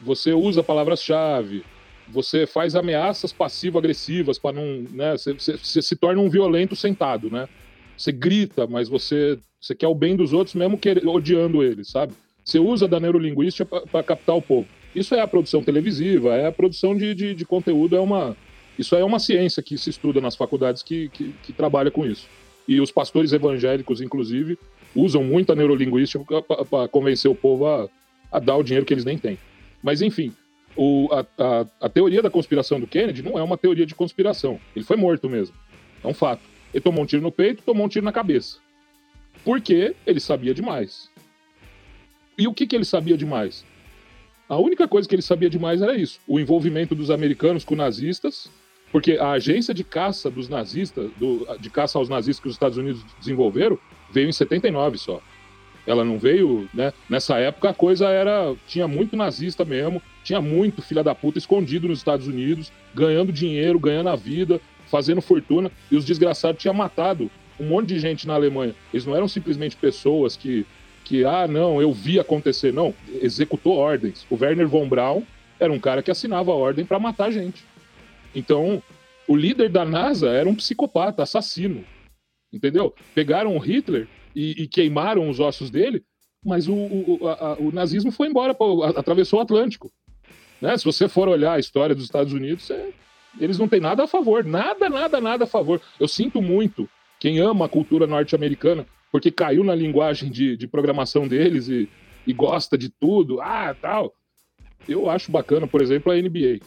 você 0.00 0.32
usa 0.32 0.62
palavras-chave, 0.62 1.64
você 2.08 2.46
faz 2.46 2.76
ameaças 2.76 3.32
passivo-agressivas 3.32 4.38
para 4.38 4.52
não, 4.52 4.82
né, 4.90 5.12
você, 5.12 5.32
você, 5.32 5.82
se 5.82 5.96
torna 5.96 6.20
um 6.20 6.30
violento 6.30 6.76
sentado, 6.76 7.30
né? 7.30 7.48
Você 7.96 8.12
grita, 8.12 8.66
mas 8.66 8.88
você, 8.88 9.38
você 9.66 9.74
quer 9.74 9.88
o 9.88 9.94
bem 9.94 10.14
dos 10.14 10.32
outros 10.32 10.54
mesmo 10.54 10.78
quer, 10.78 11.06
odiando 11.06 11.62
eles, 11.62 11.88
sabe? 11.88 12.12
Você 12.44 12.58
usa 12.58 12.86
da 12.86 13.00
neurolinguística 13.00 13.64
para 13.64 14.02
captar 14.02 14.36
o 14.36 14.42
povo. 14.42 14.68
Isso 14.94 15.14
é 15.14 15.20
a 15.20 15.26
produção 15.26 15.62
televisiva, 15.62 16.34
é 16.36 16.46
a 16.46 16.52
produção 16.52 16.96
de, 16.96 17.14
de, 17.14 17.34
de, 17.34 17.44
conteúdo, 17.44 17.96
é 17.96 18.00
uma, 18.00 18.36
isso 18.78 18.94
é 18.94 19.04
uma 19.04 19.18
ciência 19.18 19.62
que 19.62 19.76
se 19.76 19.90
estuda 19.90 20.20
nas 20.20 20.36
faculdades 20.36 20.82
que, 20.82 21.08
que, 21.08 21.34
que 21.42 21.52
trabalha 21.52 21.90
com 21.90 22.06
isso. 22.06 22.28
E 22.68 22.80
os 22.80 22.90
pastores 22.90 23.32
evangélicos, 23.32 24.00
inclusive, 24.00 24.58
usam 24.94 25.22
muito 25.22 25.52
a 25.52 25.56
neurolinguística 25.56 26.24
para 26.42 26.88
convencer 26.88 27.30
o 27.30 27.34
povo 27.34 27.66
a, 27.66 27.88
a, 28.30 28.38
dar 28.38 28.56
o 28.56 28.62
dinheiro 28.62 28.86
que 28.86 28.94
eles 28.94 29.04
nem 29.04 29.18
têm. 29.18 29.38
Mas, 29.82 30.00
enfim, 30.00 30.32
o, 30.76 31.08
a, 31.12 31.26
a, 31.38 31.66
a, 31.82 31.88
teoria 31.88 32.22
da 32.22 32.30
conspiração 32.30 32.78
do 32.78 32.86
Kennedy 32.86 33.22
não 33.22 33.38
é 33.38 33.42
uma 33.42 33.58
teoria 33.58 33.84
de 33.84 33.94
conspiração. 33.94 34.58
Ele 34.74 34.84
foi 34.84 34.96
morto 34.96 35.28
mesmo. 35.28 35.54
É 36.02 36.06
um 36.06 36.14
fato. 36.14 36.42
Ele 36.72 36.80
tomou 36.80 37.02
um 37.02 37.06
tiro 37.06 37.22
no 37.22 37.32
peito, 37.32 37.62
tomou 37.62 37.84
um 37.84 37.88
tiro 37.88 38.04
na 38.04 38.12
cabeça. 38.12 38.58
Porque 39.46 39.94
ele 40.04 40.18
sabia 40.18 40.52
demais. 40.52 41.08
E 42.36 42.48
o 42.48 42.52
que, 42.52 42.66
que 42.66 42.74
ele 42.74 42.84
sabia 42.84 43.16
demais? 43.16 43.64
A 44.48 44.56
única 44.56 44.88
coisa 44.88 45.08
que 45.08 45.14
ele 45.14 45.22
sabia 45.22 45.48
demais 45.48 45.80
era 45.80 45.96
isso: 45.96 46.18
o 46.26 46.40
envolvimento 46.40 46.96
dos 46.96 47.12
americanos 47.12 47.64
com 47.64 47.76
nazistas, 47.76 48.50
porque 48.90 49.12
a 49.12 49.30
agência 49.30 49.72
de 49.72 49.84
caça 49.84 50.28
dos 50.28 50.48
nazistas, 50.48 51.12
do, 51.16 51.46
de 51.60 51.70
caça 51.70 51.96
aos 51.96 52.08
nazistas 52.08 52.40
que 52.42 52.48
os 52.48 52.54
Estados 52.54 52.76
Unidos 52.76 53.04
desenvolveram, 53.20 53.78
veio 54.10 54.28
em 54.28 54.32
79 54.32 54.98
só. 54.98 55.22
Ela 55.86 56.04
não 56.04 56.18
veio, 56.18 56.68
né? 56.74 56.92
Nessa 57.08 57.38
época 57.38 57.70
a 57.70 57.74
coisa 57.74 58.08
era. 58.08 58.52
Tinha 58.66 58.88
muito 58.88 59.16
nazista 59.16 59.64
mesmo, 59.64 60.02
tinha 60.24 60.40
muito 60.40 60.82
filha 60.82 61.04
da 61.04 61.14
puta 61.14 61.38
escondido 61.38 61.86
nos 61.86 61.98
Estados 61.98 62.26
Unidos, 62.26 62.72
ganhando 62.92 63.30
dinheiro, 63.30 63.78
ganhando 63.78 64.08
a 64.08 64.16
vida, 64.16 64.60
fazendo 64.90 65.22
fortuna, 65.22 65.70
e 65.88 65.96
os 65.96 66.04
desgraçados 66.04 66.60
tinham 66.60 66.74
matado 66.74 67.30
um 67.58 67.66
monte 67.66 67.88
de 67.88 67.98
gente 67.98 68.26
na 68.26 68.34
Alemanha. 68.34 68.74
Eles 68.92 69.06
não 69.06 69.14
eram 69.14 69.28
simplesmente 69.28 69.76
pessoas 69.76 70.36
que, 70.36 70.66
que 71.04 71.24
ah, 71.24 71.46
não, 71.46 71.80
eu 71.80 71.92
vi 71.92 72.18
acontecer. 72.18 72.72
Não, 72.72 72.94
executou 73.20 73.76
ordens. 73.76 74.26
O 74.30 74.36
Werner 74.40 74.68
von 74.68 74.88
Braun 74.88 75.22
era 75.58 75.72
um 75.72 75.78
cara 75.78 76.02
que 76.02 76.10
assinava 76.10 76.52
ordem 76.52 76.84
para 76.84 76.98
matar 76.98 77.30
gente. 77.30 77.64
Então, 78.34 78.82
o 79.26 79.34
líder 79.34 79.68
da 79.68 79.84
NASA 79.84 80.28
era 80.28 80.48
um 80.48 80.54
psicopata, 80.54 81.22
assassino. 81.22 81.84
Entendeu? 82.52 82.94
Pegaram 83.14 83.56
o 83.56 83.58
Hitler 83.58 84.06
e, 84.34 84.62
e 84.62 84.68
queimaram 84.68 85.28
os 85.28 85.40
ossos 85.40 85.70
dele, 85.70 86.04
mas 86.44 86.68
o, 86.68 86.74
o, 86.74 87.28
a, 87.28 87.56
o 87.58 87.72
nazismo 87.72 88.10
foi 88.12 88.28
embora, 88.28 88.56
atravessou 88.96 89.38
o 89.38 89.42
Atlântico. 89.42 89.90
Né? 90.60 90.76
Se 90.76 90.84
você 90.84 91.08
for 91.08 91.28
olhar 91.28 91.54
a 91.54 91.58
história 91.58 91.94
dos 91.94 92.04
Estados 92.04 92.32
Unidos, 92.32 92.70
é... 92.70 92.90
eles 93.40 93.58
não 93.58 93.68
têm 93.68 93.80
nada 93.80 94.04
a 94.04 94.06
favor. 94.06 94.44
Nada, 94.44 94.88
nada, 94.88 95.20
nada 95.20 95.44
a 95.44 95.46
favor. 95.46 95.80
Eu 95.98 96.06
sinto 96.06 96.40
muito 96.40 96.88
quem 97.18 97.38
ama 97.38 97.66
a 97.66 97.68
cultura 97.68 98.06
norte-americana, 98.06 98.86
porque 99.10 99.30
caiu 99.30 99.64
na 99.64 99.74
linguagem 99.74 100.30
de, 100.30 100.56
de 100.56 100.66
programação 100.66 101.26
deles 101.26 101.68
e, 101.68 101.88
e 102.26 102.32
gosta 102.32 102.76
de 102.76 102.88
tudo, 102.88 103.40
ah, 103.40 103.74
tal. 103.80 104.14
Eu 104.88 105.08
acho 105.08 105.32
bacana, 105.32 105.66
por 105.66 105.80
exemplo, 105.80 106.12
a 106.12 106.16
NBA. 106.16 106.60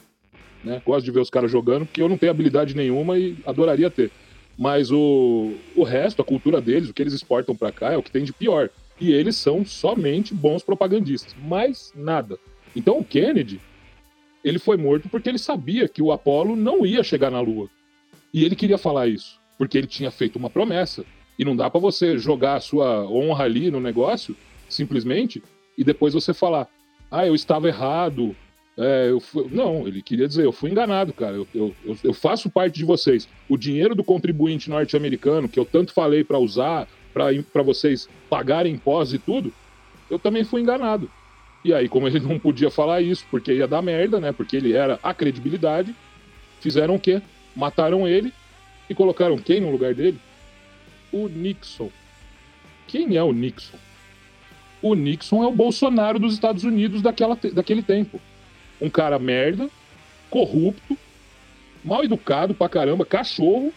Né? 0.64 0.82
Gosto 0.86 1.06
de 1.06 1.12
ver 1.12 1.20
os 1.20 1.30
caras 1.30 1.52
jogando, 1.52 1.86
porque 1.86 2.02
eu 2.02 2.10
não 2.10 2.18
tenho 2.18 2.32
habilidade 2.32 2.76
nenhuma 2.76 3.18
e 3.18 3.38
adoraria 3.46 3.90
ter. 3.90 4.12
Mas 4.58 4.92
o, 4.92 5.54
o 5.76 5.84
resto, 5.84 6.22
a 6.22 6.26
cultura 6.26 6.60
deles, 6.60 6.90
o 6.90 6.94
que 6.94 7.02
eles 7.02 7.14
exportam 7.14 7.56
para 7.56 7.72
cá, 7.72 7.94
é 7.94 7.98
o 7.98 8.04
que 8.04 8.12
tem 8.12 8.24
de 8.24 8.34
pior. 8.34 8.70
E 9.00 9.14
eles 9.14 9.38
são 9.38 9.64
somente 9.64 10.34
bons 10.34 10.62
propagandistas, 10.62 11.34
mais 11.42 11.94
nada. 11.96 12.38
Então 12.76 13.00
o 13.00 13.04
Kennedy, 13.04 13.62
ele 14.44 14.60
foi 14.60 14.76
morto 14.76 15.08
porque 15.08 15.30
ele 15.30 15.38
sabia 15.38 15.88
que 15.88 16.02
o 16.02 16.12
Apollo 16.12 16.56
não 16.56 16.86
ia 16.86 17.04
chegar 17.04 17.32
na 17.32 17.40
Lua. 17.40 17.70
E 18.34 18.44
ele 18.44 18.56
queria 18.56 18.78
falar 18.78 19.08
isso, 19.08 19.39
porque 19.60 19.78
ele 19.78 19.88
tinha 19.88 20.10
feito 20.10 20.38
uma 20.38 20.50
promessa. 20.50 21.06
E 21.38 21.44
não 21.44 21.56
dá 21.56 21.70
para 21.70 21.80
você 21.80 22.18
jogar 22.18 22.56
a 22.56 22.60
sua 22.62 23.06
honra 23.06 23.44
ali 23.44 23.70
no 23.70 23.80
negócio, 23.80 24.36
simplesmente, 24.70 25.44
e 25.78 25.84
depois 25.84 26.14
você 26.14 26.34
falar: 26.34 26.68
ah, 27.12 27.28
eu 27.28 27.36
estava 27.36 27.68
errado, 27.68 28.36
é, 28.78 29.10
eu 29.10 29.20
fui... 29.20 29.48
Não, 29.52 29.86
ele 29.86 30.02
queria 30.02 30.28
dizer, 30.28 30.46
eu 30.46 30.52
fui 30.54 30.72
enganado, 30.72 31.12
cara. 31.12 31.36
Eu, 31.36 31.48
eu, 31.54 31.76
eu 32.04 32.14
faço 32.14 32.50
parte 32.50 32.76
de 32.76 32.86
vocês. 32.86 33.28
O 33.50 33.58
dinheiro 33.58 33.94
do 33.94 34.04
contribuinte 34.04 34.70
norte-americano, 34.70 35.50
que 35.50 35.60
eu 35.60 35.66
tanto 35.66 35.94
falei 35.94 36.24
para 36.24 36.40
usar, 36.40 36.88
para 37.14 37.64
vocês 37.64 38.08
pagarem 38.30 38.74
impostos 38.74 39.16
e 39.16 39.20
tudo, 39.20 39.54
eu 40.10 40.18
também 40.18 40.46
fui 40.46 40.62
enganado. 40.62 41.12
E 41.64 41.74
aí, 41.74 41.90
como 41.90 42.08
ele 42.08 42.20
não 42.26 42.40
podia 42.40 42.72
falar 42.72 43.02
isso, 43.02 43.26
porque 43.30 43.54
ia 43.54 43.68
dar 43.68 43.82
merda, 43.82 44.20
né? 44.20 44.32
Porque 44.32 44.56
ele 44.56 44.74
era 44.74 44.98
a 45.04 45.14
credibilidade, 45.14 45.94
fizeram 46.62 46.96
o 46.96 47.00
quê? 47.00 47.22
Mataram 47.56 48.08
ele 48.08 48.34
e 48.90 48.96
colocaram 48.96 49.38
quem 49.38 49.62
no 49.62 49.72
lugar 49.72 49.94
dele? 49.94 50.20
O 51.12 51.28
Nixon. 51.28 51.90
Quem 52.88 53.16
é 53.16 53.24
o 53.24 53.32
Nixon? 53.32 53.78
O 54.82 54.96
Nixon 54.96 55.44
é 55.44 55.48
o 55.48 55.52
Bolsonaro 55.52 56.18
dos 56.18 56.34
Estados 56.34 56.64
Unidos 56.64 57.02
daquela, 57.02 57.38
daquele 57.54 57.84
tempo 57.84 58.20
um 58.82 58.90
cara 58.90 59.20
merda, 59.20 59.70
corrupto, 60.30 60.98
mal 61.84 62.04
educado 62.04 62.54
pra 62.54 62.70
caramba, 62.70 63.06
cachorro, 63.06 63.74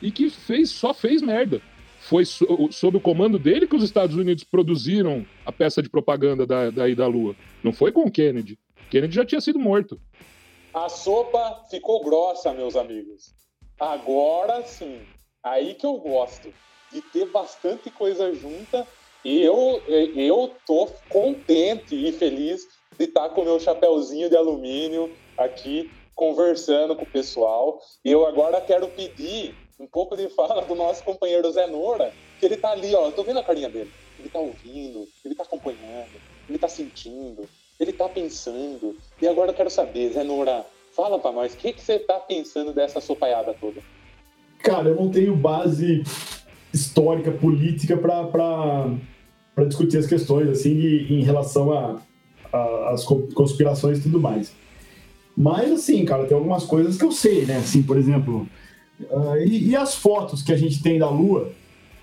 e 0.00 0.10
que 0.10 0.30
fez, 0.30 0.70
só 0.70 0.94
fez 0.94 1.20
merda. 1.20 1.60
Foi 2.00 2.24
so, 2.24 2.68
sob 2.70 2.96
o 2.96 3.00
comando 3.00 3.38
dele 3.38 3.66
que 3.66 3.76
os 3.76 3.82
Estados 3.82 4.16
Unidos 4.16 4.44
produziram 4.44 5.26
a 5.44 5.52
peça 5.52 5.82
de 5.82 5.90
propaganda 5.90 6.46
da, 6.46 6.70
da 6.70 6.88
ida 6.88 7.04
à 7.04 7.06
Lua. 7.06 7.34
Não 7.62 7.72
foi 7.72 7.92
com 7.92 8.02
o 8.02 8.10
Kennedy. 8.10 8.58
Kennedy 8.88 9.14
já 9.14 9.24
tinha 9.24 9.40
sido 9.40 9.58
morto. 9.58 10.00
A 10.72 10.88
sopa 10.88 11.64
ficou 11.68 12.02
grossa, 12.04 12.54
meus 12.54 12.76
amigos. 12.76 13.34
Agora 13.78 14.64
sim. 14.64 15.06
Aí 15.42 15.74
que 15.74 15.86
eu 15.86 15.94
gosto. 15.98 16.52
De 16.90 17.02
ter 17.02 17.26
bastante 17.26 17.90
coisa 17.90 18.32
junta. 18.34 18.86
E 19.24 19.42
eu, 19.42 19.84
eu 20.16 20.56
tô 20.64 20.86
contente 21.08 21.94
e 21.94 22.12
feliz 22.12 22.62
de 22.98 23.04
estar 23.04 23.28
com 23.30 23.42
o 23.42 23.44
meu 23.44 23.60
chapéuzinho 23.60 24.30
de 24.30 24.36
alumínio 24.36 25.14
aqui 25.36 25.92
conversando 26.14 26.96
com 26.96 27.02
o 27.02 27.10
pessoal. 27.10 27.80
E 28.04 28.10
eu 28.10 28.26
agora 28.26 28.60
quero 28.60 28.88
pedir 28.88 29.54
um 29.78 29.86
pouco 29.86 30.16
de 30.16 30.28
fala 30.30 30.62
do 30.62 30.74
nosso 30.74 31.04
companheiro 31.04 31.50
Zé 31.52 31.66
Nora, 31.66 32.12
que 32.38 32.46
ele 32.46 32.56
tá 32.56 32.70
ali, 32.70 32.94
ó, 32.94 33.06
eu 33.06 33.12
tô 33.12 33.22
vendo 33.22 33.38
a 33.38 33.44
carinha 33.44 33.68
dele. 33.68 33.92
Ele 34.18 34.28
tá 34.28 34.40
ouvindo, 34.40 35.08
ele 35.24 35.34
tá 35.34 35.44
acompanhando, 35.44 36.20
ele 36.48 36.58
tá 36.58 36.68
sentindo, 36.68 37.48
ele 37.78 37.92
tá 37.92 38.08
pensando. 38.08 38.96
E 39.20 39.28
agora 39.28 39.52
eu 39.52 39.54
quero 39.54 39.70
saber, 39.70 40.10
Zé 40.12 40.24
Nora, 40.24 40.66
fala 40.98 41.18
para 41.18 41.32
nós, 41.32 41.54
o 41.54 41.56
que, 41.56 41.72
que 41.72 41.80
você 41.80 42.00
tá 42.00 42.14
pensando 42.14 42.74
dessa 42.74 43.00
sopaiada 43.00 43.54
toda? 43.60 43.80
Cara, 44.58 44.88
eu 44.88 44.96
não 44.96 45.08
tenho 45.08 45.36
base 45.36 46.02
histórica, 46.74 47.30
política 47.30 47.96
para 47.96 49.64
discutir 49.64 49.98
as 49.98 50.06
questões, 50.06 50.48
assim, 50.48 50.72
em 50.72 51.22
relação 51.22 51.72
a 51.72 52.02
a, 52.52 52.90
as 52.90 53.04
conspirações 53.04 53.98
e 53.98 54.02
tudo 54.02 54.20
mais. 54.20 54.52
Mas, 55.36 55.70
assim, 55.70 56.04
cara, 56.04 56.24
tem 56.24 56.36
algumas 56.36 56.64
coisas 56.64 56.96
que 56.96 57.04
eu 57.04 57.12
sei, 57.12 57.46
né? 57.46 57.58
Assim, 57.58 57.82
por 57.82 57.96
exemplo, 57.96 58.48
uh, 59.10 59.36
e, 59.46 59.70
e, 59.70 59.76
as 59.76 59.94
fotos 59.94 60.42
que 60.42 60.52
a 60.52 60.56
gente 60.56 60.82
tem 60.82 60.98
da 60.98 61.08
Lua, 61.08 61.52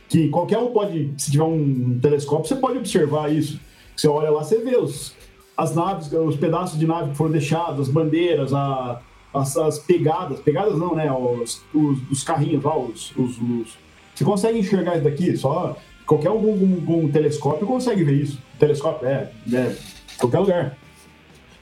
que 0.08 0.30
qualquer 0.30 0.58
um 0.58 0.72
pode, 0.72 1.14
se 1.18 1.32
tiver 1.32 1.44
um 1.44 2.00
telescópio, 2.00 2.48
você 2.48 2.56
pode 2.56 2.78
observar 2.78 3.34
isso. 3.34 3.60
Você 3.96 4.08
olha 4.08 4.30
lá, 4.30 4.44
você 4.44 4.60
vê 4.60 4.78
os, 4.78 5.14
as 5.58 5.74
naves, 5.74 6.12
os 6.12 6.36
pedaços 6.36 6.78
de 6.78 6.86
nave 6.86 7.12
que 7.12 7.18
foram 7.18 7.32
deixados, 7.32 7.82
as 7.82 7.90
bandeiras, 7.90 8.54
a, 8.54 9.00
as, 9.34 9.56
as, 9.58 9.80
pegadas, 9.80 10.40
pegadas 10.40 10.78
não, 10.78 10.96
né? 10.96 11.12
Os, 11.12 11.64
os, 11.74 12.00
os 12.12 12.24
carrinhos 12.24 12.64
lá, 12.64 12.78
os, 12.78 13.16
os, 13.16 13.38
os, 13.38 13.78
Você 14.14 14.26
consegue 14.26 14.60
enxergar 14.60 14.96
isso 14.96 15.04
daqui? 15.04 15.36
Só 15.38 15.78
qualquer 16.06 16.30
um 16.30 16.38
um, 16.38 17.06
um, 17.06 17.12
telescópio 17.12 17.66
consegue 17.66 18.04
ver 18.04 18.16
isso. 18.16 18.40
Telescópio, 18.60 19.08
é, 19.08 19.32
é 19.54 19.76
qualquer 20.18 20.40
lugar. 20.40 20.78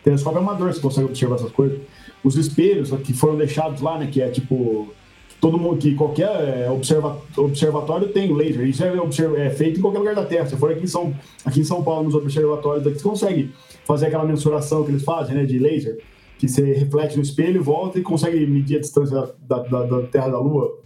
Telescópio 0.04 0.40
amador, 0.40 0.74
você 0.74 0.82
consegue 0.82 1.08
observar 1.08 1.36
essas 1.36 1.52
coisas. 1.52 1.80
Os 2.24 2.36
espelhos 2.36 2.92
que 3.04 3.14
foram 3.14 3.38
deixados 3.38 3.82
lá, 3.82 3.98
né? 3.98 4.08
Que 4.12 4.22
é 4.22 4.30
tipo. 4.30 4.94
Todo 5.40 5.58
mundo, 5.58 5.78
que 5.78 5.94
qualquer 5.94 6.30
é, 6.30 6.72
observa, 6.72 7.22
observatório 7.36 8.08
tem 8.08 8.34
laser. 8.34 8.66
Isso 8.66 8.82
é, 8.82 9.46
é, 9.46 9.50
feito 9.50 9.78
em 9.78 9.82
qualquer 9.82 10.00
lugar 10.00 10.16
da 10.16 10.24
Terra. 10.24 10.46
Se 10.46 10.56
for 10.56 10.72
aqui 10.72 10.84
em 10.84 10.88
São, 10.88 11.14
aqui 11.44 11.60
em 11.60 11.66
São 11.66 11.84
Paulo, 11.84 12.04
nos 12.04 12.16
observatórios 12.16 12.86
daqui, 12.86 12.98
você 12.98 13.04
consegue 13.04 13.52
fazer 13.86 14.08
aquela 14.08 14.26
mensuração 14.26 14.84
que 14.84 14.92
eles 14.92 15.04
fazem, 15.04 15.36
né? 15.36 15.46
De 15.46 15.60
laser. 15.60 16.00
Que 16.38 16.48
você 16.48 16.74
reflete 16.74 17.16
no 17.16 17.24
espelho, 17.24 17.64
volta 17.64 18.00
e 18.00 18.02
consegue 18.02 18.46
medir 18.46 18.78
a 18.78 18.82
distância 18.82 19.34
da, 19.48 19.60
da, 19.60 19.84
da 19.84 20.02
Terra 20.08 20.30
da 20.30 20.40
Lua 20.40 20.78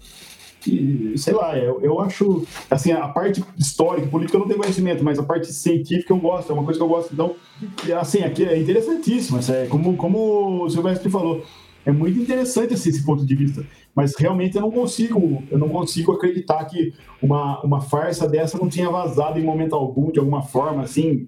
que, 0.68 1.14
sei 1.18 1.34
lá, 1.34 1.58
eu, 1.58 1.80
eu 1.82 2.00
acho, 2.02 2.46
assim, 2.70 2.92
a 2.92 3.08
parte 3.08 3.44
histórica, 3.58 4.08
política 4.08 4.36
eu 4.36 4.42
não 4.42 4.48
tenho 4.48 4.60
conhecimento, 4.60 5.04
mas 5.04 5.18
a 5.18 5.24
parte 5.24 5.52
científica 5.54 6.12
eu 6.12 6.18
gosto, 6.18 6.52
é 6.52 6.54
uma 6.54 6.64
coisa 6.64 6.78
que 6.78 6.84
eu 6.84 6.90
gosto. 6.90 7.14
Então, 7.14 7.36
assim, 8.00 8.20
aqui 8.24 8.44
é 8.44 8.60
interessantíssimo, 8.60 9.40
é 9.50 9.68
como, 9.68 9.96
como 9.96 10.66
o 10.66 10.70
Silvestre 10.70 11.10
falou, 11.10 11.44
é 11.86 11.92
muito 11.92 12.20
interessante 12.20 12.74
assim, 12.74 12.90
esse 12.90 13.06
ponto 13.06 13.26
de 13.26 13.34
vista, 13.34 13.66
mas 13.96 14.14
realmente 14.18 14.58
eu 14.58 14.62
não 14.62 14.72
consigo, 14.72 15.42
eu 15.50 15.58
não 15.58 15.70
consigo 15.70 16.12
acreditar 16.12 16.66
que 16.66 16.94
uma, 17.22 17.62
uma 17.62 17.80
farsa 17.80 18.28
dessa 18.28 18.58
não 18.58 18.68
tinha 18.68 18.90
vazado 18.90 19.40
em 19.40 19.44
momento 19.44 19.74
algum, 19.74 20.12
de 20.12 20.20
alguma 20.20 20.42
forma, 20.42 20.84
assim, 20.84 21.28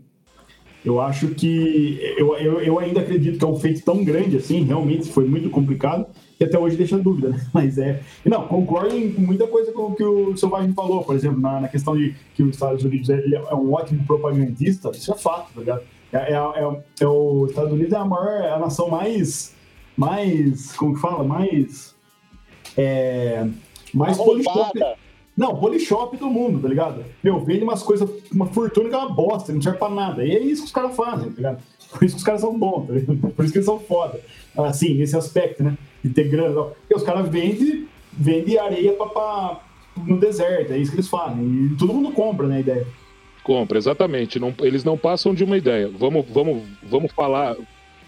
eu 0.83 1.01
acho 1.01 1.29
que 1.29 1.99
eu, 2.17 2.35
eu, 2.37 2.61
eu 2.61 2.79
ainda 2.79 3.01
acredito 3.01 3.37
que 3.37 3.43
é 3.43 3.47
um 3.47 3.59
feito 3.59 3.83
tão 3.83 4.03
grande 4.03 4.37
assim, 4.37 4.63
realmente 4.63 5.09
foi 5.09 5.25
muito 5.25 5.49
complicado, 5.49 6.07
que 6.37 6.43
até 6.43 6.57
hoje 6.57 6.77
deixa 6.77 6.97
dúvida, 6.97 7.29
né? 7.29 7.47
Mas 7.53 7.77
é. 7.77 8.01
Não, 8.25 8.47
concordo 8.47 8.95
em 8.95 9.09
muita 9.09 9.45
coisa 9.45 9.71
com 9.73 9.87
o 9.87 9.95
que 9.95 10.03
o 10.03 10.37
Selvagem 10.37 10.73
falou, 10.73 11.03
por 11.03 11.15
exemplo, 11.15 11.39
na, 11.39 11.61
na 11.61 11.67
questão 11.67 11.97
de 11.97 12.15
que 12.33 12.43
os 12.43 12.51
Estados 12.51 12.83
Unidos 12.83 13.09
é, 13.09 13.21
é 13.33 13.55
um 13.55 13.73
ótimo 13.73 14.05
propagandista, 14.05 14.89
isso 14.91 15.11
é 15.11 15.17
fato, 15.17 15.53
tá 15.53 15.59
ligado? 15.59 15.81
É, 16.11 16.33
é, 16.33 16.35
é, 16.35 16.83
é 17.01 17.07
o 17.07 17.45
Estados 17.47 17.73
Unidos 17.73 17.93
é 17.93 17.97
a 17.97 18.05
maior, 18.05 18.41
é 18.41 18.51
a 18.51 18.59
nação 18.59 18.89
mais. 18.89 19.55
mais. 19.95 20.73
como 20.75 20.95
que 20.95 21.01
fala? 21.01 21.23
Mais. 21.23 21.95
É, 22.77 23.47
mais 23.93 24.17
polishop. 24.17 24.79
Não, 25.39 25.55
polishop 25.55 26.17
do 26.17 26.29
mundo, 26.29 26.59
tá 26.59 26.67
ligado? 26.67 27.05
Meu, 27.23 27.39
vende 27.39 27.63
umas 27.63 27.81
coisas, 27.81 28.09
uma 28.29 28.47
fortuna 28.47 28.89
que 28.89 28.95
é 28.95 28.97
uma 28.97 29.09
bosta, 29.09 29.53
não 29.53 29.61
serve 29.61 29.79
pra 29.79 29.89
nada. 29.89 30.25
E 30.25 30.35
é 30.35 30.39
isso 30.39 30.63
que 30.63 30.67
os 30.67 30.73
caras 30.73 30.93
fazem, 30.93 31.29
tá 31.29 31.35
ligado? 31.37 31.63
Por 31.89 32.03
isso 32.03 32.15
que 32.15 32.19
os 32.19 32.23
caras 32.25 32.41
são 32.41 32.59
bons, 32.59 32.87
tá 32.87 32.93
ligado? 32.93 33.31
Por 33.31 33.45
isso 33.45 33.53
que 33.53 33.59
eles 33.59 33.65
são 33.65 33.79
foda. 33.79 34.19
Assim, 34.57 34.95
nesse 34.95 35.15
aspecto, 35.15 35.63
né? 35.63 35.77
De 36.03 36.09
ter 36.09 36.27
grana. 36.27 36.63
Porque 36.63 36.93
os 36.93 37.03
caras 37.03 37.29
vendem 37.29 37.87
vende 38.11 38.59
areia 38.59 38.91
pra, 38.91 39.05
pra, 39.05 39.61
no 40.05 40.19
deserto, 40.19 40.73
é 40.73 40.77
isso 40.77 40.91
que 40.91 40.97
eles 40.97 41.07
fazem. 41.07 41.41
E 41.41 41.75
todo 41.77 41.93
mundo 41.93 42.11
compra, 42.11 42.45
né, 42.45 42.57
a 42.57 42.59
ideia. 42.59 42.87
Compra, 43.41 43.77
exatamente. 43.77 44.39
Não, 44.41 44.53
eles 44.59 44.83
não 44.83 44.97
passam 44.97 45.33
de 45.33 45.45
uma 45.45 45.57
ideia. 45.57 45.87
Vamos, 45.87 46.25
vamos, 46.27 46.63
vamos 46.83 47.13
falar, 47.13 47.55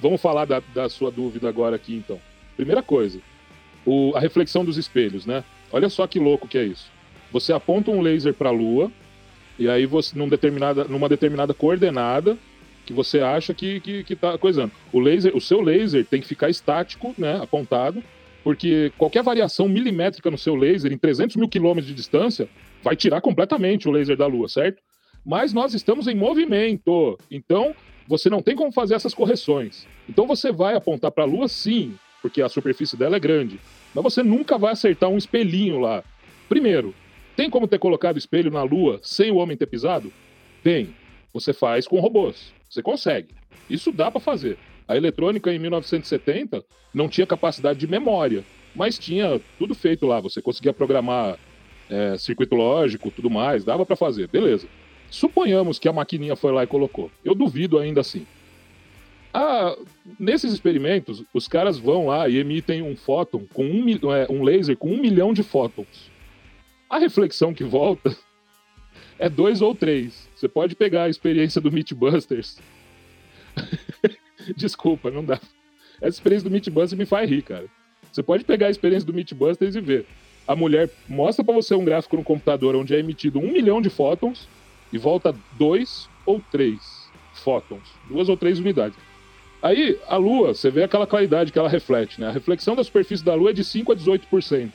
vamos 0.01 0.21
falar 0.21 0.43
da, 0.43 0.61
da 0.75 0.89
sua 0.89 1.09
dúvida 1.09 1.47
agora 1.47 1.77
aqui, 1.77 1.95
então. 1.95 2.19
Primeira 2.57 2.83
coisa, 2.83 3.21
o, 3.85 4.11
a 4.17 4.19
reflexão 4.19 4.65
dos 4.65 4.77
espelhos, 4.77 5.25
né? 5.25 5.45
Olha 5.71 5.87
só 5.87 6.05
que 6.05 6.19
louco 6.19 6.45
que 6.45 6.57
é 6.57 6.65
isso. 6.65 6.91
Você 7.31 7.53
aponta 7.53 7.91
um 7.91 8.01
laser 8.01 8.33
para 8.33 8.49
a 8.49 8.53
Lua, 8.53 8.91
e 9.57 9.69
aí 9.69 9.85
você, 9.85 10.17
num 10.17 10.27
determinada, 10.27 10.85
numa 10.85 11.07
determinada 11.07 11.53
coordenada, 11.53 12.37
que 12.85 12.93
você 12.93 13.19
acha 13.19 13.53
que, 13.53 13.79
que, 13.79 14.03
que 14.03 14.15
tá 14.15 14.37
coisando. 14.37 14.71
O 14.91 14.99
laser, 14.99 15.35
o 15.35 15.41
seu 15.41 15.61
laser 15.61 16.05
tem 16.05 16.19
que 16.19 16.27
ficar 16.27 16.49
estático, 16.49 17.13
né, 17.17 17.39
apontado, 17.41 18.03
porque 18.43 18.91
qualquer 18.97 19.23
variação 19.23 19.69
milimétrica 19.69 20.31
no 20.31 20.37
seu 20.37 20.55
laser 20.55 20.91
em 20.91 20.97
300 20.97 21.35
mil 21.35 21.47
quilômetros 21.47 21.87
de 21.87 21.93
distância 21.93 22.49
vai 22.83 22.95
tirar 22.95 23.21
completamente 23.21 23.87
o 23.87 23.91
laser 23.91 24.17
da 24.17 24.25
Lua, 24.25 24.49
certo? 24.49 24.81
Mas 25.23 25.53
nós 25.53 25.73
estamos 25.73 26.07
em 26.07 26.15
movimento, 26.15 27.17
então 27.29 27.75
você 28.07 28.29
não 28.29 28.41
tem 28.41 28.55
como 28.55 28.71
fazer 28.71 28.95
essas 28.95 29.13
correções. 29.13 29.87
Então 30.09 30.25
você 30.25 30.51
vai 30.51 30.75
apontar 30.75 31.11
para 31.11 31.23
a 31.23 31.27
Lua, 31.27 31.47
sim, 31.47 31.93
porque 32.21 32.41
a 32.41 32.49
superfície 32.49 32.97
dela 32.97 33.15
é 33.15 33.19
grande, 33.19 33.59
mas 33.93 34.03
você 34.03 34.23
nunca 34.23 34.57
vai 34.57 34.73
acertar 34.73 35.09
um 35.09 35.17
espelhinho 35.17 35.79
lá. 35.79 36.03
Primeiro, 36.49 36.95
tem 37.35 37.49
como 37.49 37.67
ter 37.67 37.79
colocado 37.79 38.17
espelho 38.17 38.51
na 38.51 38.63
Lua 38.63 38.99
sem 39.01 39.31
o 39.31 39.37
homem 39.37 39.57
ter 39.57 39.65
pisado? 39.65 40.11
Tem. 40.63 40.93
Você 41.33 41.53
faz 41.53 41.87
com 41.87 41.99
robôs. 41.99 42.53
Você 42.69 42.81
consegue. 42.81 43.29
Isso 43.69 43.91
dá 43.91 44.11
para 44.11 44.19
fazer. 44.19 44.57
A 44.87 44.97
eletrônica 44.97 45.51
em 45.53 45.59
1970 45.59 46.63
não 46.93 47.07
tinha 47.07 47.25
capacidade 47.25 47.79
de 47.79 47.87
memória, 47.87 48.43
mas 48.75 48.99
tinha 48.99 49.39
tudo 49.57 49.73
feito 49.73 50.05
lá. 50.05 50.19
Você 50.19 50.41
conseguia 50.41 50.73
programar 50.73 51.39
é, 51.89 52.17
circuito 52.17 52.55
lógico, 52.55 53.11
tudo 53.11 53.29
mais, 53.29 53.63
dava 53.63 53.85
para 53.85 53.95
fazer, 53.95 54.27
beleza. 54.27 54.67
Suponhamos 55.09 55.79
que 55.79 55.89
a 55.89 55.93
maquininha 55.93 56.35
foi 56.35 56.51
lá 56.51 56.63
e 56.63 56.67
colocou. 56.67 57.09
Eu 57.23 57.35
duvido 57.35 57.77
ainda 57.79 58.01
assim. 58.01 58.25
Ah, 59.33 59.77
nesses 60.19 60.51
experimentos, 60.51 61.23
os 61.33 61.47
caras 61.47 61.77
vão 61.77 62.07
lá 62.07 62.27
e 62.27 62.37
emitem 62.37 62.81
um 62.81 62.95
fóton 62.95 63.45
com 63.53 63.63
um, 63.63 64.13
é, 64.13 64.27
um 64.29 64.43
laser 64.43 64.75
com 64.75 64.89
um 64.89 64.99
milhão 64.99 65.33
de 65.33 65.43
fótons. 65.43 66.10
A 66.91 66.97
reflexão 66.97 67.53
que 67.53 67.63
volta 67.63 68.13
é 69.17 69.29
dois 69.29 69.61
ou 69.61 69.73
três. 69.73 70.27
Você 70.35 70.49
pode 70.49 70.75
pegar 70.75 71.03
a 71.03 71.09
experiência 71.09 71.61
do 71.61 71.71
Mythbusters. 71.71 72.59
Desculpa, 74.57 75.09
não 75.09 75.23
dá. 75.23 75.39
Essa 76.01 76.17
experiência 76.17 76.49
do 76.49 76.53
Mythbusters 76.53 76.99
me 76.99 77.05
faz 77.05 77.29
rir, 77.29 77.43
cara. 77.43 77.67
Você 78.11 78.21
pode 78.21 78.43
pegar 78.43 78.67
a 78.67 78.71
experiência 78.71 79.07
do 79.07 79.13
Mythbusters 79.13 79.73
e 79.73 79.79
ver. 79.79 80.05
A 80.45 80.53
mulher 80.53 80.89
mostra 81.07 81.45
para 81.45 81.53
você 81.53 81.73
um 81.73 81.85
gráfico 81.85 82.17
no 82.17 82.25
computador 82.25 82.75
onde 82.75 82.93
é 82.93 82.99
emitido 82.99 83.39
um 83.39 83.53
milhão 83.53 83.81
de 83.81 83.89
fótons 83.89 84.49
e 84.91 84.97
volta 84.97 85.33
dois 85.57 86.09
ou 86.25 86.41
três 86.51 87.09
fótons, 87.35 87.87
duas 88.09 88.27
ou 88.27 88.35
três 88.35 88.59
unidades. 88.59 88.99
Aí, 89.61 89.97
a 90.09 90.17
Lua, 90.17 90.53
você 90.53 90.69
vê 90.69 90.83
aquela 90.83 91.07
claridade 91.07 91.53
que 91.53 91.59
ela 91.59 91.69
reflete, 91.69 92.19
né? 92.19 92.27
A 92.27 92.31
reflexão 92.31 92.75
da 92.75 92.83
superfície 92.83 93.23
da 93.23 93.33
Lua 93.33 93.51
é 93.51 93.53
de 93.53 93.63
5 93.63 93.93
a 93.93 93.95
18%. 93.95 94.71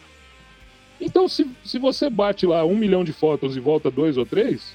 Então, 1.01 1.29
se, 1.29 1.47
se 1.65 1.79
você 1.79 2.09
bate 2.09 2.47
lá 2.47 2.65
um 2.65 2.75
milhão 2.75 3.05
de 3.05 3.13
fótons 3.13 3.57
e 3.57 3.61
volta 3.61 3.91
dois 3.91 4.17
ou 4.17 4.25
três, 4.25 4.75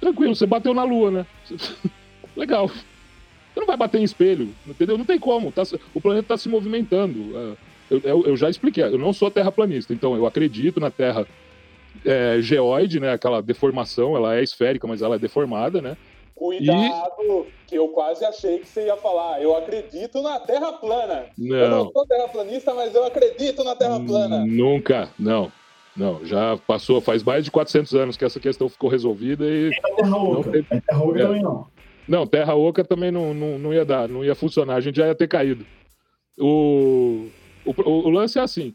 tranquilo, 0.00 0.34
você 0.34 0.46
bateu 0.46 0.74
na 0.74 0.84
Lua, 0.84 1.10
né? 1.10 1.26
Legal. 2.36 2.68
Você 2.68 3.60
não 3.60 3.66
vai 3.66 3.76
bater 3.76 4.00
em 4.00 4.04
espelho, 4.04 4.48
entendeu? 4.66 4.98
Não 4.98 5.04
tem 5.04 5.18
como. 5.18 5.52
Tá, 5.52 5.62
o 5.94 6.00
planeta 6.00 6.24
está 6.24 6.36
se 6.36 6.48
movimentando. 6.48 7.36
É, 7.36 7.56
eu, 7.90 8.00
eu, 8.02 8.26
eu, 8.26 8.36
já 8.36 8.50
expliquei, 8.50 8.82
eu 8.82 8.98
não 8.98 9.12
sou 9.12 9.30
terraplanista, 9.30 9.94
então 9.94 10.16
eu 10.16 10.26
acredito 10.26 10.80
na 10.80 10.90
Terra 10.90 11.26
é, 12.04 12.38
geoide, 12.40 12.98
né? 12.98 13.12
Aquela 13.12 13.40
deformação, 13.40 14.16
ela 14.16 14.36
é 14.36 14.42
esférica, 14.42 14.86
mas 14.86 15.02
ela 15.02 15.16
é 15.16 15.18
deformada, 15.18 15.80
né? 15.80 15.96
Cuidado, 16.34 17.46
e... 17.46 17.68
que 17.68 17.76
eu 17.76 17.88
quase 17.88 18.24
achei 18.24 18.58
que 18.58 18.66
você 18.66 18.86
ia 18.86 18.96
falar. 18.96 19.40
Eu 19.40 19.56
acredito 19.56 20.20
na 20.20 20.40
Terra 20.40 20.72
plana. 20.72 21.26
Não. 21.38 21.56
Eu 21.56 21.70
não 21.70 21.92
sou 21.92 22.06
terraplanista, 22.06 22.74
mas 22.74 22.94
eu 22.94 23.04
acredito 23.04 23.62
na 23.62 23.76
Terra 23.76 24.00
plana. 24.00 24.44
Nunca, 24.44 25.08
não. 25.18 25.52
Não, 25.96 26.24
já 26.24 26.56
passou, 26.66 27.00
faz 27.00 27.22
mais 27.22 27.44
de 27.44 27.52
400 27.52 27.94
anos 27.94 28.16
que 28.16 28.24
essa 28.24 28.40
questão 28.40 28.68
ficou 28.68 28.90
resolvida 28.90 29.44
e. 29.44 29.70
É 29.70 29.94
terra 29.94 30.16
oca. 30.16 30.50
Não 30.50 30.60
É 30.60 30.80
terra 30.80 31.04
oca 31.04 31.20
é. 31.20 31.22
também 31.22 31.42
não. 31.42 31.66
Não, 32.06 32.26
terra 32.26 32.54
oca 32.54 32.84
também 32.84 33.10
não, 33.12 33.32
não, 33.32 33.58
não 33.58 33.72
ia 33.72 33.84
dar, 33.84 34.08
não 34.08 34.24
ia 34.24 34.34
funcionar, 34.34 34.74
a 34.74 34.80
gente 34.80 34.96
já 34.96 35.06
ia 35.06 35.14
ter 35.14 35.28
caído. 35.28 35.64
O, 36.38 37.28
o, 37.64 37.72
o 37.82 38.10
lance 38.10 38.38
é 38.38 38.42
assim: 38.42 38.74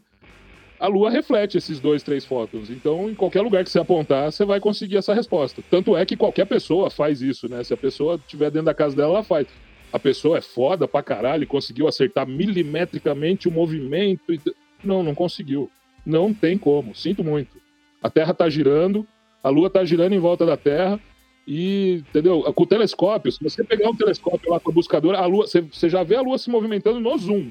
a 0.80 0.86
Lua 0.86 1.10
reflete 1.10 1.58
esses 1.58 1.78
dois, 1.78 2.02
três 2.02 2.24
fótons. 2.24 2.70
Então, 2.70 3.10
em 3.10 3.14
qualquer 3.14 3.42
lugar 3.42 3.62
que 3.62 3.70
você 3.70 3.78
apontar, 3.78 4.32
você 4.32 4.46
vai 4.46 4.58
conseguir 4.58 4.96
essa 4.96 5.12
resposta. 5.12 5.62
Tanto 5.70 5.94
é 5.94 6.06
que 6.06 6.16
qualquer 6.16 6.46
pessoa 6.46 6.88
faz 6.88 7.20
isso, 7.20 7.50
né? 7.50 7.62
Se 7.62 7.74
a 7.74 7.76
pessoa 7.76 8.14
estiver 8.14 8.50
dentro 8.50 8.64
da 8.64 8.74
casa 8.74 8.96
dela, 8.96 9.16
ela 9.16 9.22
faz. 9.22 9.46
A 9.92 9.98
pessoa 9.98 10.38
é 10.38 10.40
foda 10.40 10.88
pra 10.88 11.02
caralho, 11.02 11.46
conseguiu 11.46 11.86
acertar 11.86 12.26
milimetricamente 12.26 13.46
o 13.46 13.52
movimento. 13.52 14.32
E... 14.32 14.40
Não, 14.82 15.02
não 15.02 15.14
conseguiu. 15.14 15.70
Não 16.06 16.32
tem 16.32 16.56
como. 16.56 16.94
Sinto 16.94 17.22
muito. 17.22 17.60
A 18.02 18.08
Terra 18.08 18.32
tá 18.32 18.48
girando, 18.48 19.06
a 19.42 19.50
Lua 19.50 19.68
tá 19.68 19.84
girando 19.84 20.14
em 20.14 20.18
volta 20.18 20.46
da 20.46 20.56
Terra. 20.56 20.98
E, 21.46 22.02
entendeu? 22.08 22.42
Com 22.54 22.62
o 22.62 22.66
telescópio, 22.66 23.30
se 23.30 23.42
você 23.42 23.62
pegar 23.62 23.90
um 23.90 23.96
telescópio 23.96 24.50
lá 24.50 24.58
com 24.58 24.70
a 24.70 24.74
buscadora, 24.74 25.18
a 25.18 25.26
Lua, 25.26 25.46
você, 25.46 25.90
já 25.90 26.02
vê 26.02 26.14
a 26.14 26.22
Lua 26.22 26.38
se 26.38 26.48
movimentando 26.48 27.00
no 27.00 27.18
zoom. 27.18 27.50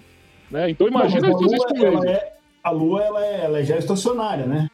Né? 0.49 0.71
Então 0.71 0.87
imagina 0.87 1.27
não, 1.27 1.39
fazer 1.39 1.55
isso 1.55 1.67
com 1.67 2.05
é, 2.05 2.38
a 2.63 2.69
Lua 2.71 3.03
ela 3.03 3.25
é, 3.25 3.45
ela 3.45 3.59
é 3.59 4.45
né? 4.47 4.69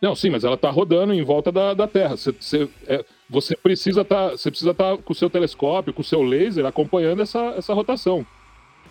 Não, 0.00 0.14
sim, 0.14 0.30
mas 0.30 0.44
ela 0.44 0.54
está 0.54 0.70
rodando 0.70 1.12
em 1.12 1.22
volta 1.22 1.52
da, 1.52 1.74
da 1.74 1.86
Terra. 1.86 2.16
Você, 2.16 2.32
você, 2.32 2.68
é, 2.86 3.04
você 3.28 3.56
precisa 3.56 4.04
tá, 4.04 4.32
estar 4.34 4.74
tá 4.74 4.96
com 4.96 5.12
o 5.12 5.16
seu 5.16 5.28
telescópio, 5.28 5.92
com 5.92 6.00
o 6.00 6.04
seu 6.04 6.22
laser, 6.22 6.64
acompanhando 6.64 7.20
essa, 7.20 7.38
essa 7.56 7.74
rotação. 7.74 8.26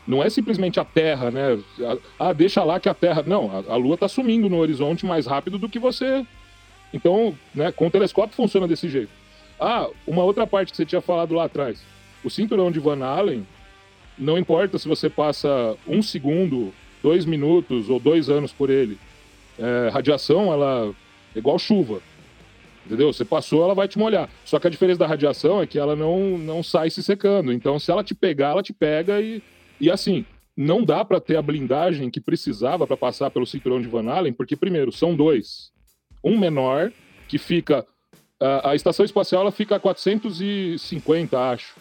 Não 0.08 0.24
é 0.24 0.30
simplesmente 0.30 0.80
a 0.80 0.86
Terra, 0.86 1.32
né? 1.32 1.60
Ah, 2.20 2.32
deixa 2.32 2.64
lá 2.64 2.80
que 2.80 2.90
a 2.90 2.94
Terra. 2.94 3.24
Não, 3.26 3.50
a, 3.52 3.74
a 3.74 3.76
Lua 3.76 3.96
está 3.96 4.08
sumindo 4.08 4.50
no 4.50 4.58
horizonte 4.58 5.06
mais 5.06 5.26
rápido 5.26 5.58
do 5.58 5.70
que 5.70 5.80
você. 5.80 6.26
Então, 6.94 7.36
né, 7.54 7.72
com 7.72 7.88
o 7.88 7.92
telescópio 7.92 8.36
funciona 8.36 8.68
desse 8.68 8.88
jeito. 8.88 9.12
Ah, 9.60 9.88
uma 10.08 10.24
outra 10.24 10.48
parte 10.48 10.72
que 10.72 10.78
você 10.78 10.86
tinha 10.86 11.02
falado 11.02 11.34
lá 11.34 11.46
atrás. 11.46 11.84
O 12.24 12.30
cinturão 12.30 12.72
de 12.72 12.80
Van 12.80 13.04
Allen, 13.04 13.46
não 14.18 14.38
importa 14.38 14.78
se 14.78 14.88
você 14.88 15.10
passa 15.10 15.76
um 15.88 16.02
segundo 16.02 16.74
dois 17.02 17.26
minutos 17.26 17.90
ou 17.90 18.00
dois 18.00 18.30
anos 18.30 18.52
por 18.52 18.70
ele. 18.70 18.98
É, 19.58 19.90
radiação, 19.90 20.52
ela 20.52 20.94
é 21.36 21.40
igual 21.40 21.60
chuva. 21.60 22.02
Entendeu? 22.86 23.14
Você 23.14 23.24
passou, 23.24 23.64
ela 23.64 23.76
vai 23.76 23.88
te 23.88 24.00
molhar. 24.00 24.30
Só 24.46 24.58
que 24.60 24.68
a 24.68 24.70
diferença 24.70 25.00
da 25.00 25.08
radiação 25.08 25.62
é 25.62 25.68
que 25.68 25.78
ela 25.78 25.96
não, 25.96 26.38
não 26.38 26.64
sai 26.64 26.90
se 26.90 27.04
secando. 27.04 27.54
Então, 27.54 27.78
se 27.78 27.92
ela 27.92 28.04
te 28.04 28.16
pegar, 28.16 28.52
ela 28.52 28.64
te 28.64 28.74
pega 28.74 29.22
e, 29.22 29.44
e 29.80 29.92
assim, 29.92 30.26
não 30.58 30.84
dá 30.84 31.06
para 31.06 31.20
ter 31.20 31.38
a 31.38 31.42
blindagem 31.42 32.10
que 32.10 32.20
precisava 32.20 32.88
para 32.88 32.98
passar 32.98 33.30
pelo 33.30 33.46
cinturão 33.46 33.80
de 33.80 33.88
Van 33.88 34.10
Allen, 34.10 34.34
porque, 34.34 34.56
primeiro, 34.56 34.92
são 34.92 35.16
dois. 35.16 35.72
Um 36.24 36.38
menor, 36.38 36.92
que 37.30 37.38
fica. 37.38 37.86
A, 38.40 38.72
a 38.72 38.76
estação 38.76 39.06
espacial 39.06 39.44
ela 39.44 39.52
fica 39.52 39.76
a 39.76 39.80
450, 39.80 41.40
acho. 41.52 41.76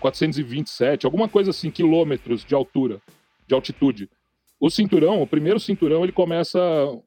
427, 0.00 1.06
alguma 1.06 1.28
coisa 1.28 1.50
assim, 1.50 1.70
quilômetros 1.70 2.44
de 2.44 2.54
altura, 2.54 3.00
de 3.46 3.54
altitude. 3.54 4.08
O 4.58 4.70
cinturão, 4.70 5.20
o 5.20 5.26
primeiro 5.26 5.60
cinturão, 5.60 6.02
ele 6.02 6.12
começa 6.12 6.58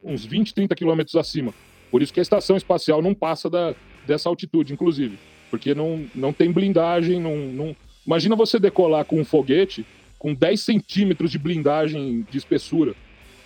uns 0.04 0.24
20, 0.24 0.54
30 0.54 0.76
quilômetros 0.76 1.16
acima. 1.16 1.54
Por 1.89 2.02
isso 2.02 2.14
que 2.14 2.20
a 2.20 2.24
estação 2.24 2.56
espacial 2.56 3.02
não 3.02 3.16
passa 3.16 3.50
da, 3.50 3.74
dessa 4.06 4.30
altitude, 4.30 4.74
inclusive. 4.74 5.18
Porque 5.50 5.74
não, 5.74 6.06
não 6.14 6.32
tem 6.32 6.52
blindagem. 6.52 7.20
Não, 7.20 7.36
não... 7.36 7.76
Imagina 8.06 8.36
você 8.36 8.60
decolar 8.60 9.06
com 9.06 9.20
um 9.20 9.26
foguete 9.26 9.86
com 10.20 10.34
10 10.34 10.60
centímetros 10.60 11.32
de 11.32 11.39
blindagem 11.39 12.26
de 12.30 12.38
espessura. 12.38 12.93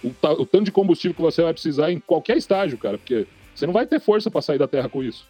O, 0.03 0.09
o 0.09 0.45
tanto 0.45 0.65
de 0.65 0.71
combustível 0.71 1.15
que 1.15 1.21
você 1.21 1.41
vai 1.41 1.53
precisar 1.53 1.91
em 1.91 1.99
qualquer 1.99 2.35
estágio, 2.35 2.77
cara. 2.77 2.97
Porque 2.97 3.25
você 3.55 3.65
não 3.65 3.73
vai 3.73 3.85
ter 3.85 4.01
força 4.01 4.29
para 4.29 4.41
sair 4.41 4.57
da 4.57 4.67
Terra 4.67 4.89
com 4.89 5.01
isso. 5.01 5.25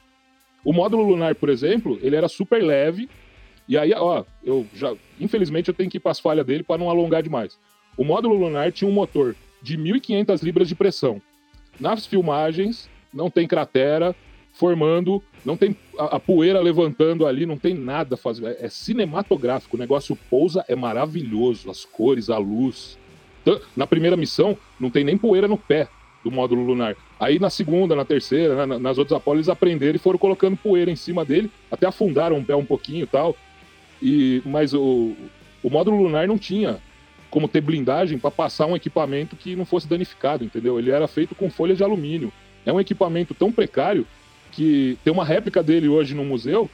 O 0.66 0.74
módulo 0.74 1.04
lunar, 1.04 1.36
por 1.36 1.50
exemplo, 1.50 2.00
ele 2.02 2.16
era 2.16 2.28
super 2.28 2.64
leve. 2.64 3.08
E 3.68 3.78
aí, 3.78 3.94
ó, 3.94 4.24
eu 4.44 4.66
já. 4.74 4.96
Infelizmente 5.20 5.68
eu 5.68 5.74
tenho 5.74 5.90
que 5.90 5.98
ir 5.98 6.00
para 6.00 6.12
as 6.12 6.20
falhas 6.20 6.46
dele 6.46 6.64
para 6.64 6.78
não 6.78 6.90
alongar 6.90 7.22
demais. 7.22 7.60
O 7.98 8.04
módulo 8.04 8.36
lunar 8.36 8.72
tinha 8.72 8.90
um 8.90 8.94
motor 8.94 9.36
de 9.62 9.78
1.500 9.78 10.44
libras 10.44 10.68
de 10.68 10.76
pressão. 10.76 11.22
Nas 11.80 12.06
filmagens, 12.06 12.90
não 13.14 13.30
tem 13.30 13.48
cratera 13.48 14.16
formando, 14.54 15.22
não 15.44 15.58
tem 15.58 15.76
a, 15.98 16.18
a 16.18 16.20
poeira 16.20 16.62
levantando 16.62 17.26
ali, 17.26 17.46
não 17.46 17.58
tem 17.58 17.74
nada 17.74 18.16
fazendo. 18.16 18.48
É, 18.48 18.58
é, 18.60 18.70
cinematográfico, 18.70 19.76
o 19.76 19.80
negócio 19.80 20.18
pousa, 20.30 20.64
é 20.68 20.76
maravilhoso, 20.76 21.70
as 21.70 21.84
cores, 21.84 22.30
a 22.30 22.38
luz. 22.38 22.98
Na 23.76 23.86
primeira 23.86 24.16
missão, 24.16 24.58
não 24.80 24.90
tem 24.90 25.04
nem 25.04 25.18
poeira 25.18 25.48
no 25.48 25.58
pé 25.58 25.88
do 26.24 26.32
módulo 26.32 26.64
lunar. 26.64 26.96
Aí 27.20 27.38
na 27.38 27.50
segunda, 27.50 27.96
na 27.96 28.06
terceira, 28.06 28.66
né, 28.66 28.78
nas 28.80 28.98
outras 28.98 29.18
Apolo, 29.18 29.38
eles 29.38 29.50
aprenderam 29.50 29.96
e 29.96 30.00
foram 30.00 30.18
colocando 30.18 30.56
poeira 30.56 30.90
em 30.90 30.96
cima 30.96 31.26
dele, 31.26 31.52
até 31.70 31.86
afundaram 31.86 32.38
o 32.38 32.46
pé 32.46 32.56
um 32.56 32.66
pouquinho 32.66 33.04
e 33.04 33.08
tal. 33.08 33.36
E, 34.02 34.42
mas 34.46 34.74
o, 34.74 35.14
o 35.62 35.70
módulo 35.70 36.02
lunar 36.02 36.28
não 36.28 36.38
tinha 36.38 36.80
como 37.34 37.48
ter 37.48 37.62
blindagem 37.62 38.20
para 38.20 38.30
passar 38.30 38.68
um 38.68 38.76
equipamento 38.76 39.36
que 39.36 39.56
não 39.56 39.66
fosse 39.66 39.88
danificado, 39.88 40.44
entendeu? 40.44 40.78
Ele 40.78 40.92
era 40.92 41.08
feito 41.08 41.34
com 41.34 41.50
folhas 41.50 41.78
de 41.78 41.84
alumínio. 41.84 42.32
É 42.64 42.72
um 42.72 42.80
equipamento 42.80 43.34
tão 43.34 43.52
precário 43.52 44.06
que 44.52 45.00
tem 45.04 45.12
uma 45.12 45.26
réplica 45.26 45.64
dele 45.64 45.88
hoje 45.88 46.14
no 46.14 46.24
museu 46.24 46.70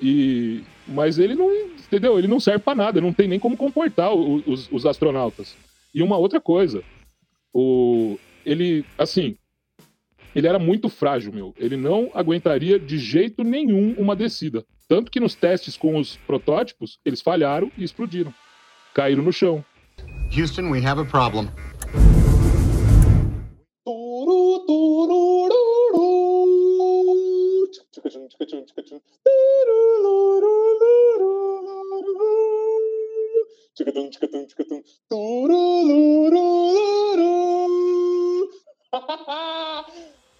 e 0.00 0.62
mas 0.86 1.18
ele 1.18 1.34
não, 1.34 1.52
entendeu? 1.52 2.20
Ele 2.20 2.28
não 2.28 2.38
serve 2.38 2.60
para 2.60 2.76
nada, 2.76 3.00
não 3.00 3.12
tem 3.12 3.26
nem 3.26 3.40
como 3.40 3.56
comportar 3.56 4.14
os, 4.14 4.68
os, 4.70 4.86
astronautas. 4.86 5.56
E 5.92 6.04
uma 6.04 6.16
outra 6.16 6.40
coisa, 6.40 6.84
o 7.52 8.16
ele 8.46 8.84
assim, 8.96 9.36
ele 10.36 10.46
era 10.46 10.58
muito 10.60 10.88
frágil, 10.88 11.32
meu. 11.32 11.52
Ele 11.58 11.76
não 11.76 12.12
aguentaria 12.14 12.78
de 12.78 12.96
jeito 12.96 13.42
nenhum 13.42 13.96
uma 13.98 14.14
descida. 14.14 14.64
Tanto 14.88 15.10
que 15.10 15.18
nos 15.18 15.34
testes 15.34 15.76
com 15.76 15.98
os 15.98 16.16
protótipos, 16.28 17.00
eles 17.04 17.20
falharam 17.20 17.72
e 17.76 17.82
explodiram. 17.82 18.32
Caíram 18.94 19.24
no 19.24 19.32
chão. 19.32 19.64
Houston, 20.30 20.70
we 20.70 20.80
have 20.80 20.98
a 20.98 21.04
problem. 21.04 21.50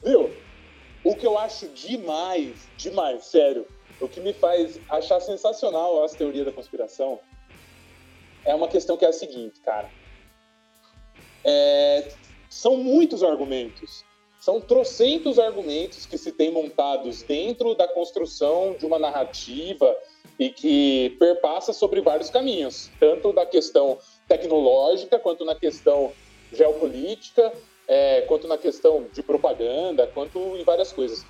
Viu? 0.04 0.30
O 1.02 1.16
que 1.16 1.26
eu 1.26 1.38
acho 1.38 1.66
demais, 1.68 2.68
demais, 2.76 3.24
sério, 3.24 3.66
o 3.98 4.06
que 4.06 4.20
me 4.20 4.34
faz 4.34 4.78
achar 4.90 5.18
sensacional 5.18 6.04
as 6.04 6.12
teorias 6.12 6.44
da 6.44 6.52
conspiração 6.52 7.18
é 8.44 8.54
uma 8.54 8.68
questão 8.68 8.96
que 8.96 9.04
é 9.04 9.08
a 9.08 9.12
seguinte, 9.12 9.60
cara. 9.60 9.90
É, 11.44 12.08
são 12.48 12.76
muitos 12.76 13.22
argumentos. 13.22 14.04
São 14.40 14.60
trocentos 14.60 15.38
argumentos 15.38 16.06
que 16.06 16.16
se 16.16 16.32
tem 16.32 16.50
montados 16.50 17.22
dentro 17.22 17.74
da 17.74 17.86
construção 17.86 18.74
de 18.78 18.86
uma 18.86 18.98
narrativa 18.98 19.94
e 20.38 20.48
que 20.48 21.14
perpassa 21.18 21.74
sobre 21.74 22.00
vários 22.00 22.30
caminhos, 22.30 22.90
tanto 22.98 23.32
da 23.32 23.44
questão 23.44 23.98
tecnológica, 24.26 25.18
quanto 25.18 25.44
na 25.44 25.54
questão 25.54 26.12
geopolítica, 26.50 27.52
é, 27.86 28.22
quanto 28.22 28.48
na 28.48 28.56
questão 28.56 29.06
de 29.12 29.22
propaganda, 29.22 30.06
quanto 30.06 30.38
em 30.56 30.64
várias 30.64 30.90
coisas. 30.90 31.24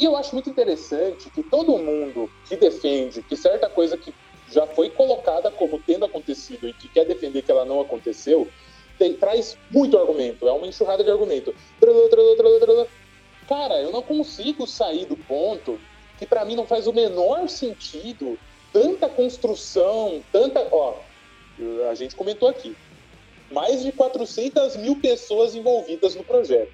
E 0.00 0.04
eu 0.04 0.16
acho 0.16 0.32
muito 0.32 0.48
interessante 0.48 1.28
que 1.30 1.42
todo 1.42 1.76
mundo 1.76 2.30
que 2.46 2.56
defende 2.56 3.22
que 3.22 3.36
certa 3.36 3.68
coisa 3.68 3.98
que 3.98 4.14
já 4.50 4.66
foi 4.66 4.90
colocada 4.90 5.50
como 5.50 5.78
tendo 5.78 6.04
acontecido 6.04 6.68
e 6.68 6.72
que 6.72 6.88
quer 6.88 7.04
defender 7.04 7.42
que 7.42 7.50
ela 7.50 7.64
não 7.64 7.80
aconteceu, 7.80 8.48
tem, 8.98 9.14
traz 9.14 9.56
muito 9.70 9.96
argumento, 9.98 10.48
é 10.48 10.52
uma 10.52 10.66
enxurrada 10.66 11.04
de 11.04 11.10
argumento. 11.10 11.54
Cara, 13.48 13.80
eu 13.80 13.92
não 13.92 14.02
consigo 14.02 14.66
sair 14.66 15.06
do 15.06 15.16
ponto 15.16 15.78
que 16.18 16.26
para 16.26 16.44
mim 16.44 16.56
não 16.56 16.66
faz 16.66 16.86
o 16.86 16.92
menor 16.92 17.48
sentido 17.48 18.38
tanta 18.72 19.08
construção, 19.08 20.22
tanta. 20.32 20.66
Ó, 20.70 20.96
a 21.90 21.94
gente 21.94 22.16
comentou 22.16 22.48
aqui. 22.48 22.76
Mais 23.50 23.82
de 23.82 23.92
400 23.92 24.76
mil 24.76 24.96
pessoas 24.96 25.54
envolvidas 25.54 26.14
no 26.14 26.22
projeto. 26.22 26.72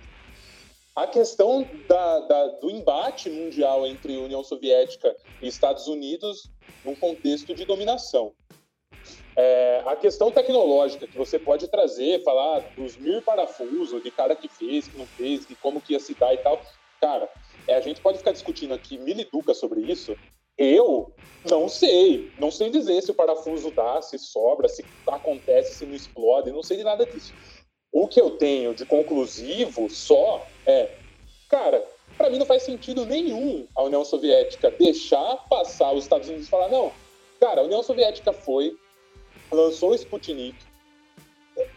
A 0.94 1.06
questão 1.06 1.68
da, 1.88 2.20
da, 2.20 2.46
do 2.60 2.70
embate 2.70 3.28
mundial 3.28 3.86
entre 3.86 4.16
União 4.16 4.44
Soviética 4.44 5.14
e 5.42 5.48
Estados 5.48 5.88
Unidos 5.88 6.50
num 6.84 6.94
contexto 6.94 7.54
de 7.54 7.64
dominação. 7.64 8.32
É, 9.36 9.82
a 9.86 9.96
questão 9.96 10.30
tecnológica 10.30 11.08
que 11.08 11.16
você 11.16 11.38
pode 11.38 11.66
trazer, 11.66 12.22
falar 12.22 12.60
dos 12.76 12.96
mil 12.96 13.20
parafusos, 13.22 14.02
de 14.02 14.10
cara 14.10 14.36
que 14.36 14.48
fez, 14.48 14.86
que 14.86 14.96
não 14.96 15.06
fez, 15.06 15.44
de 15.46 15.56
como 15.56 15.80
que 15.80 15.94
ia 15.94 15.98
se 15.98 16.14
dar 16.14 16.32
e 16.32 16.38
tal. 16.38 16.62
Cara, 17.00 17.28
é, 17.66 17.74
a 17.74 17.80
gente 17.80 18.00
pode 18.00 18.18
ficar 18.18 18.32
discutindo 18.32 18.72
aqui 18.72 18.96
mil 18.98 19.18
educa 19.18 19.52
sobre 19.52 19.80
isso. 19.80 20.16
Eu 20.56 21.12
não 21.44 21.68
sei. 21.68 22.32
Não 22.38 22.50
sei 22.50 22.70
dizer 22.70 23.02
se 23.02 23.10
o 23.10 23.14
parafuso 23.14 23.72
dá, 23.72 24.00
se 24.00 24.18
sobra, 24.18 24.68
se 24.68 24.84
acontece, 25.08 25.78
se 25.78 25.86
não 25.86 25.94
explode. 25.94 26.52
Não 26.52 26.62
sei 26.62 26.76
de 26.76 26.84
nada 26.84 27.04
disso. 27.04 27.34
O 27.94 28.08
que 28.08 28.20
eu 28.20 28.32
tenho 28.32 28.74
de 28.74 28.84
conclusivo 28.84 29.88
só 29.88 30.44
é, 30.66 30.90
cara, 31.48 31.86
para 32.18 32.28
mim 32.28 32.38
não 32.38 32.44
faz 32.44 32.64
sentido 32.64 33.06
nenhum 33.06 33.68
a 33.72 33.84
União 33.84 34.04
Soviética 34.04 34.68
deixar 34.72 35.36
passar 35.48 35.92
os 35.92 36.02
Estados 36.02 36.28
Unidos 36.28 36.48
e 36.48 36.50
falar, 36.50 36.68
não, 36.68 36.90
cara, 37.38 37.60
a 37.60 37.64
União 37.64 37.84
Soviética 37.84 38.32
foi, 38.32 38.76
lançou 39.52 39.90
o 39.90 39.94
Sputnik 39.94 40.56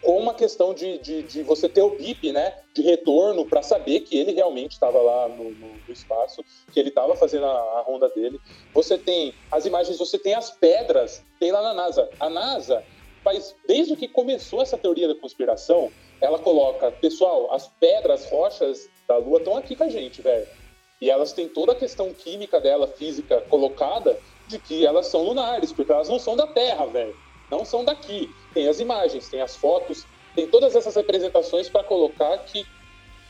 com 0.01 0.17
uma 0.17 0.33
questão 0.33 0.73
de, 0.73 0.97
de, 0.97 1.21
de, 1.21 1.43
você 1.43 1.69
ter 1.69 1.83
o 1.83 1.91
BIP, 1.91 2.31
né, 2.31 2.51
de 2.73 2.81
retorno 2.81 3.45
para 3.45 3.61
saber 3.61 3.99
que 3.99 4.17
ele 4.17 4.31
realmente 4.31 4.71
estava 4.71 4.99
lá 4.99 5.29
no, 5.29 5.51
no, 5.51 5.67
no, 5.67 5.93
espaço, 5.93 6.43
que 6.73 6.79
ele 6.79 6.89
estava 6.89 7.15
fazendo 7.15 7.45
a, 7.45 7.77
a, 7.77 7.81
ronda 7.81 8.09
dele. 8.09 8.41
Você 8.73 8.97
tem 8.97 9.35
as 9.51 9.67
imagens, 9.67 9.99
você 9.99 10.17
tem 10.17 10.33
as 10.33 10.49
pedras, 10.49 11.23
tem 11.39 11.51
lá 11.51 11.61
na 11.61 11.75
NASA. 11.75 12.09
A 12.19 12.27
NASA 12.27 12.83
faz, 13.27 13.55
desde 13.67 13.95
que 13.95 14.07
começou 14.07 14.61
essa 14.61 14.77
teoria 14.77 15.07
da 15.07 15.15
conspiração, 15.15 15.91
ela 16.21 16.39
coloca, 16.39 16.91
pessoal, 16.91 17.53
as 17.53 17.67
pedras, 17.67 18.29
rochas 18.29 18.89
da 19.07 19.17
Lua 19.17 19.39
estão 19.39 19.57
aqui 19.57 19.75
com 19.75 19.83
a 19.83 19.89
gente, 19.89 20.21
velho. 20.21 20.47
E 20.99 21.09
elas 21.09 21.33
têm 21.33 21.47
toda 21.47 21.73
a 21.73 21.75
questão 21.75 22.13
química 22.13 22.59
dela, 22.59 22.87
física, 22.87 23.41
colocada, 23.49 24.17
de 24.47 24.57
que 24.57 24.85
elas 24.85 25.07
são 25.07 25.23
lunares, 25.23 25.71
porque 25.71 25.91
elas 25.91 26.09
não 26.09 26.17
são 26.17 26.35
da 26.35 26.47
Terra, 26.47 26.85
velho 26.85 27.15
não 27.49 27.65
são 27.65 27.83
daqui. 27.83 28.29
Tem 28.53 28.67
as 28.67 28.79
imagens, 28.79 29.29
tem 29.29 29.41
as 29.41 29.55
fotos, 29.55 30.05
tem 30.35 30.47
todas 30.47 30.75
essas 30.75 30.95
representações 30.95 31.69
para 31.69 31.83
colocar 31.83 32.37
que. 32.39 32.65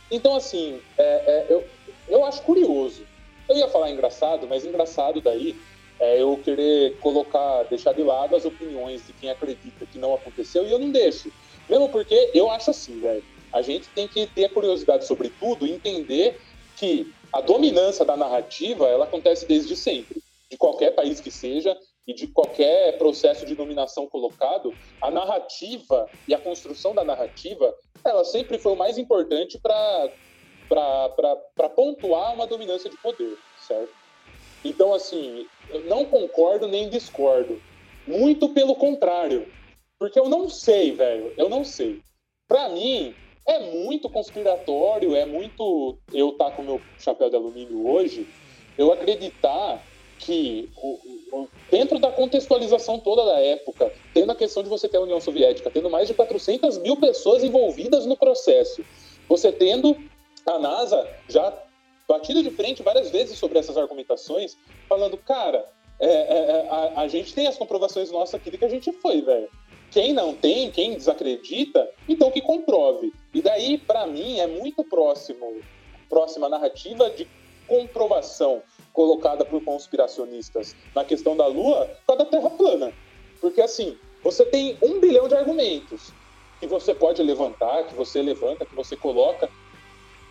Então, 0.09 0.35
assim, 0.35 0.81
é, 0.97 1.03
é, 1.03 1.45
eu, 1.49 1.65
eu 2.07 2.25
acho 2.25 2.41
curioso. 2.41 3.05
Eu 3.49 3.57
ia 3.57 3.67
falar 3.67 3.91
engraçado, 3.91 4.47
mas 4.47 4.65
engraçado 4.65 5.21
daí 5.21 5.55
é 5.99 6.21
eu 6.21 6.37
querer 6.37 6.97
colocar, 6.99 7.63
deixar 7.63 7.93
de 7.93 8.03
lado 8.03 8.35
as 8.35 8.45
opiniões 8.45 9.05
de 9.05 9.13
quem 9.13 9.29
acredita 9.29 9.85
que 9.85 9.97
não 9.97 10.13
aconteceu 10.13 10.67
e 10.67 10.71
eu 10.71 10.79
não 10.79 10.91
deixo. 10.91 11.29
Mesmo 11.69 11.89
porque 11.89 12.31
eu 12.33 12.49
acho 12.49 12.69
assim, 12.69 12.99
velho. 12.99 13.23
A 13.53 13.61
gente 13.61 13.89
tem 13.93 14.07
que 14.07 14.27
ter 14.27 14.49
curiosidade 14.49 15.05
sobre 15.05 15.29
tudo 15.29 15.65
e 15.65 15.71
entender 15.71 16.37
que 16.77 17.11
a 17.33 17.41
dominância 17.41 18.05
da 18.05 18.15
narrativa 18.15 18.87
ela 18.87 19.05
acontece 19.05 19.47
desde 19.47 19.75
sempre, 19.75 20.21
de 20.51 20.57
qualquer 20.57 20.91
país 20.91 21.19
que 21.19 21.31
seja, 21.31 21.77
e 22.05 22.13
de 22.13 22.27
qualquer 22.27 22.97
processo 22.97 23.45
de 23.45 23.53
dominação 23.53 24.07
colocado, 24.07 24.73
a 25.01 25.11
narrativa 25.11 26.09
e 26.25 26.33
a 26.33 26.39
construção 26.39 26.95
da 26.95 27.03
narrativa, 27.03 27.75
ela 28.05 28.23
sempre 28.23 28.57
foi 28.57 28.71
o 28.71 28.77
mais 28.77 28.97
importante 28.97 29.59
para 29.59 30.09
pontuar 31.75 32.33
uma 32.33 32.47
dominância 32.47 32.89
de 32.89 32.97
poder, 32.99 33.37
certo? 33.57 33.93
Então, 34.69 34.93
assim, 34.93 35.45
eu 35.69 35.85
não 35.85 36.05
concordo 36.05 36.67
nem 36.67 36.89
discordo. 36.89 37.61
Muito 38.05 38.49
pelo 38.49 38.75
contrário. 38.75 39.47
Porque 39.97 40.19
eu 40.19 40.29
não 40.29 40.49
sei, 40.49 40.91
velho. 40.91 41.33
Eu 41.37 41.49
não 41.49 41.63
sei. 41.63 41.99
Para 42.47 42.69
mim, 42.69 43.13
é 43.45 43.59
muito 43.59 44.09
conspiratório, 44.09 45.15
é 45.15 45.25
muito. 45.25 45.97
Eu 46.13 46.33
tá 46.33 46.51
com 46.51 46.61
meu 46.61 46.81
chapéu 46.99 47.29
de 47.29 47.35
alumínio 47.35 47.89
hoje, 47.89 48.27
eu 48.77 48.91
acreditar 48.91 49.81
que 50.19 50.69
dentro 51.71 51.99
da 51.99 52.11
contextualização 52.11 52.99
toda 52.99 53.25
da 53.25 53.39
época, 53.39 53.91
tendo 54.13 54.31
a 54.31 54.35
questão 54.35 54.63
de 54.63 54.69
você 54.69 54.87
ter 54.89 54.97
a 54.97 55.01
União 55.01 55.21
Soviética, 55.21 55.69
tendo 55.69 55.89
mais 55.89 56.07
de 56.07 56.13
400 56.13 56.77
mil 56.79 56.97
pessoas 56.97 57.43
envolvidas 57.43 58.05
no 58.05 58.17
processo, 58.17 58.83
você 59.27 59.51
tendo 59.51 59.95
a 60.45 60.59
NASA 60.59 61.07
já 61.29 61.51
batido 62.07 62.41
de 62.41 62.49
frente 62.49 62.81
várias 62.81 63.09
vezes 63.09 63.37
sobre 63.37 63.59
essas 63.59 63.77
argumentações, 63.77 64.57
falando, 64.87 65.17
cara, 65.17 65.65
é, 65.99 66.07
é, 66.07 66.11
é 66.11 66.67
a, 66.69 67.01
a, 67.01 67.07
gente 67.07 67.33
tem 67.33 67.47
as 67.47 67.57
comprovações 67.57 68.11
nossas 68.11 68.35
aqui 68.35 68.51
de 68.51 68.57
que 68.57 68.65
a 68.65 68.69
gente 68.69 68.91
foi, 68.93 69.21
velho. 69.21 69.49
Quem 69.91 70.13
não 70.13 70.33
tem, 70.33 70.69
quem 70.69 70.95
desacredita, 70.95 71.89
então 72.07 72.31
que 72.31 72.41
comprove. 72.41 73.13
E 73.33 73.41
daí, 73.41 73.77
para 73.77 74.05
mim, 74.05 74.39
é 74.39 74.47
muito 74.47 74.83
próximo, 74.83 75.61
próxima 76.09 76.47
narrativa 76.47 77.09
de 77.09 77.27
comprovação 77.67 78.61
colocada 78.93 79.45
por 79.45 79.63
conspiracionistas 79.63 80.75
na 80.95 81.03
questão 81.03 81.35
da 81.35 81.45
Lua 81.47 81.89
com 82.05 82.13
a 82.13 82.15
da 82.15 82.25
Terra 82.25 82.49
plana. 82.49 82.93
Porque 83.39 83.61
assim, 83.61 83.97
você 84.23 84.45
tem 84.45 84.77
um 84.81 84.99
bilhão 84.99 85.27
de 85.27 85.35
argumentos 85.35 86.11
que 86.59 86.67
você 86.67 86.93
pode 86.93 87.21
levantar, 87.21 87.83
que 87.83 87.93
você 87.93 88.21
levanta, 88.21 88.65
que 88.65 88.75
você 88.75 88.95
coloca, 88.95 89.49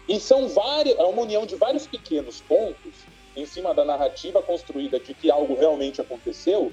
e 0.08 0.20
são 0.20 0.48
vários, 0.48 0.96
é 0.98 1.02
uma 1.02 1.22
união 1.22 1.44
de 1.46 1.56
vários 1.56 1.86
pequenos 1.86 2.40
pontos 2.40 2.94
em 3.36 3.44
cima 3.44 3.74
da 3.74 3.84
narrativa 3.84 4.42
construída 4.42 4.98
de 4.98 5.12
que 5.14 5.30
algo 5.30 5.54
realmente 5.54 6.00
aconteceu, 6.00 6.72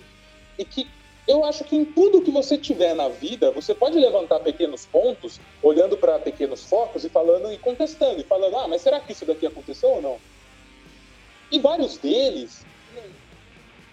e 0.57 0.63
que 0.63 0.87
eu 1.27 1.43
acho 1.45 1.63
que 1.63 1.75
em 1.75 1.85
tudo 1.85 2.21
que 2.21 2.31
você 2.31 2.57
tiver 2.57 2.93
na 2.93 3.07
vida, 3.07 3.51
você 3.51 3.73
pode 3.73 3.97
levantar 3.97 4.39
pequenos 4.41 4.85
pontos, 4.85 5.39
olhando 5.61 5.97
para 5.97 6.19
pequenos 6.19 6.65
focos 6.65 7.05
e 7.05 7.09
falando 7.09 7.51
e 7.51 7.57
contestando, 7.57 8.19
e 8.19 8.23
falando, 8.23 8.57
ah, 8.57 8.67
mas 8.67 8.81
será 8.81 8.99
que 8.99 9.13
isso 9.13 9.25
daqui 9.25 9.45
aconteceu 9.45 9.89
ou 9.89 10.01
não? 10.01 10.17
E 11.49 11.59
vários 11.59 11.97
deles, 11.97 12.65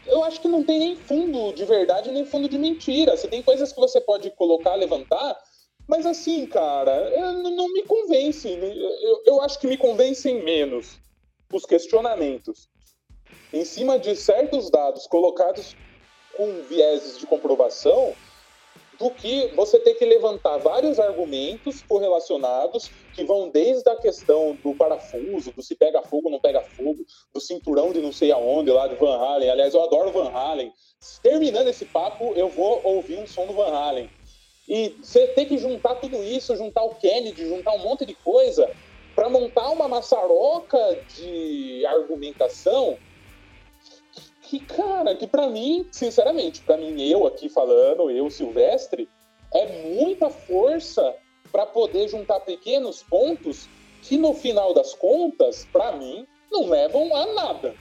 eu 0.07 0.25
acho 0.25 0.41
que 0.41 0.49
não 0.49 0.65
tem 0.65 0.79
nem 0.79 0.97
fundo 0.97 1.53
de 1.53 1.65
verdade, 1.65 2.11
nem 2.11 2.25
fundo 2.25 2.49
de 2.49 2.59
mentira. 2.59 3.17
Você 3.17 3.29
tem 3.29 3.43
coisas 3.43 3.73
que 3.73 3.79
você 3.79 4.01
pode 4.01 4.31
colocar, 4.31 4.75
levantar, 4.75 5.37
mas 5.91 6.07
assim, 6.07 6.47
cara, 6.47 7.11
não 7.33 7.69
me 7.73 7.83
convencem. 7.83 8.55
Eu, 8.55 9.23
eu 9.27 9.43
acho 9.43 9.59
que 9.59 9.67
me 9.67 9.77
convencem 9.77 10.41
menos 10.43 11.01
os 11.53 11.67
questionamentos 11.67 12.69
em 13.53 13.65
cima 13.65 13.99
de 13.99 14.15
certos 14.15 14.71
dados 14.71 15.09
colocados 15.09 15.75
com 16.37 16.63
vieses 16.63 17.19
de 17.19 17.27
comprovação 17.27 18.15
do 19.01 19.11
que 19.11 19.49
você 19.57 19.81
ter 19.81 19.95
que 19.95 20.05
levantar 20.05 20.59
vários 20.59 21.01
argumentos 21.01 21.83
correlacionados 21.83 22.89
que 23.13 23.25
vão 23.25 23.49
desde 23.49 23.89
a 23.91 23.97
questão 23.97 24.57
do 24.63 24.75
parafuso, 24.75 25.51
do 25.53 25.63
se 25.63 25.75
pega 25.75 26.03
fogo 26.03 26.27
ou 26.27 26.33
não 26.33 26.39
pega 26.39 26.61
fogo, 26.61 27.05
do 27.35 27.41
cinturão 27.41 27.93
de 27.93 28.01
não 28.01 28.13
sei 28.13 28.31
aonde 28.31 28.71
lá 28.71 28.87
de 28.87 28.95
Van 28.95 29.17
Halen. 29.17 29.51
Aliás, 29.51 29.75
eu 29.75 29.83
adoro 29.83 30.13
Van 30.13 30.31
Halen. 30.31 30.73
Terminando 31.21 31.67
esse 31.67 31.87
papo, 31.87 32.35
eu 32.37 32.49
vou 32.49 32.81
ouvir 32.85 33.19
um 33.19 33.27
som 33.27 33.47
do 33.47 33.55
Van 33.55 33.73
Halen. 33.73 34.09
E 34.71 34.97
você 35.03 35.27
tem 35.27 35.47
que 35.47 35.59
juntar 35.59 35.97
tudo 35.97 36.23
isso, 36.23 36.57
juntar 36.57 36.85
o 36.85 36.95
Kennedy, 36.95 37.49
juntar 37.49 37.73
um 37.73 37.81
monte 37.81 38.07
de 38.07 38.15
coisa 38.15 38.71
para 39.17 39.29
montar 39.29 39.69
uma 39.71 39.89
maçaroca 39.89 40.79
de 41.17 41.85
argumentação 41.87 42.97
que, 44.43 44.61
cara, 44.61 45.17
que 45.17 45.27
para 45.27 45.49
mim, 45.49 45.87
sinceramente, 45.91 46.63
para 46.63 46.77
mim, 46.77 47.03
eu 47.03 47.27
aqui 47.27 47.49
falando, 47.49 48.13
eu, 48.13 48.31
Silvestre, 48.31 49.09
é 49.53 49.83
muita 49.83 50.31
força 50.31 51.17
para 51.51 51.67
poder 51.67 52.09
juntar 52.09 52.39
pequenos 52.41 53.03
pontos 53.03 53.69
que, 54.03 54.17
no 54.17 54.35
final 54.35 54.73
das 54.73 54.95
contas, 54.95 55.67
para 55.73 55.93
mim, 55.93 56.27
não 56.51 56.69
levam 56.69 57.15
a 57.15 57.27
nada. 57.27 57.75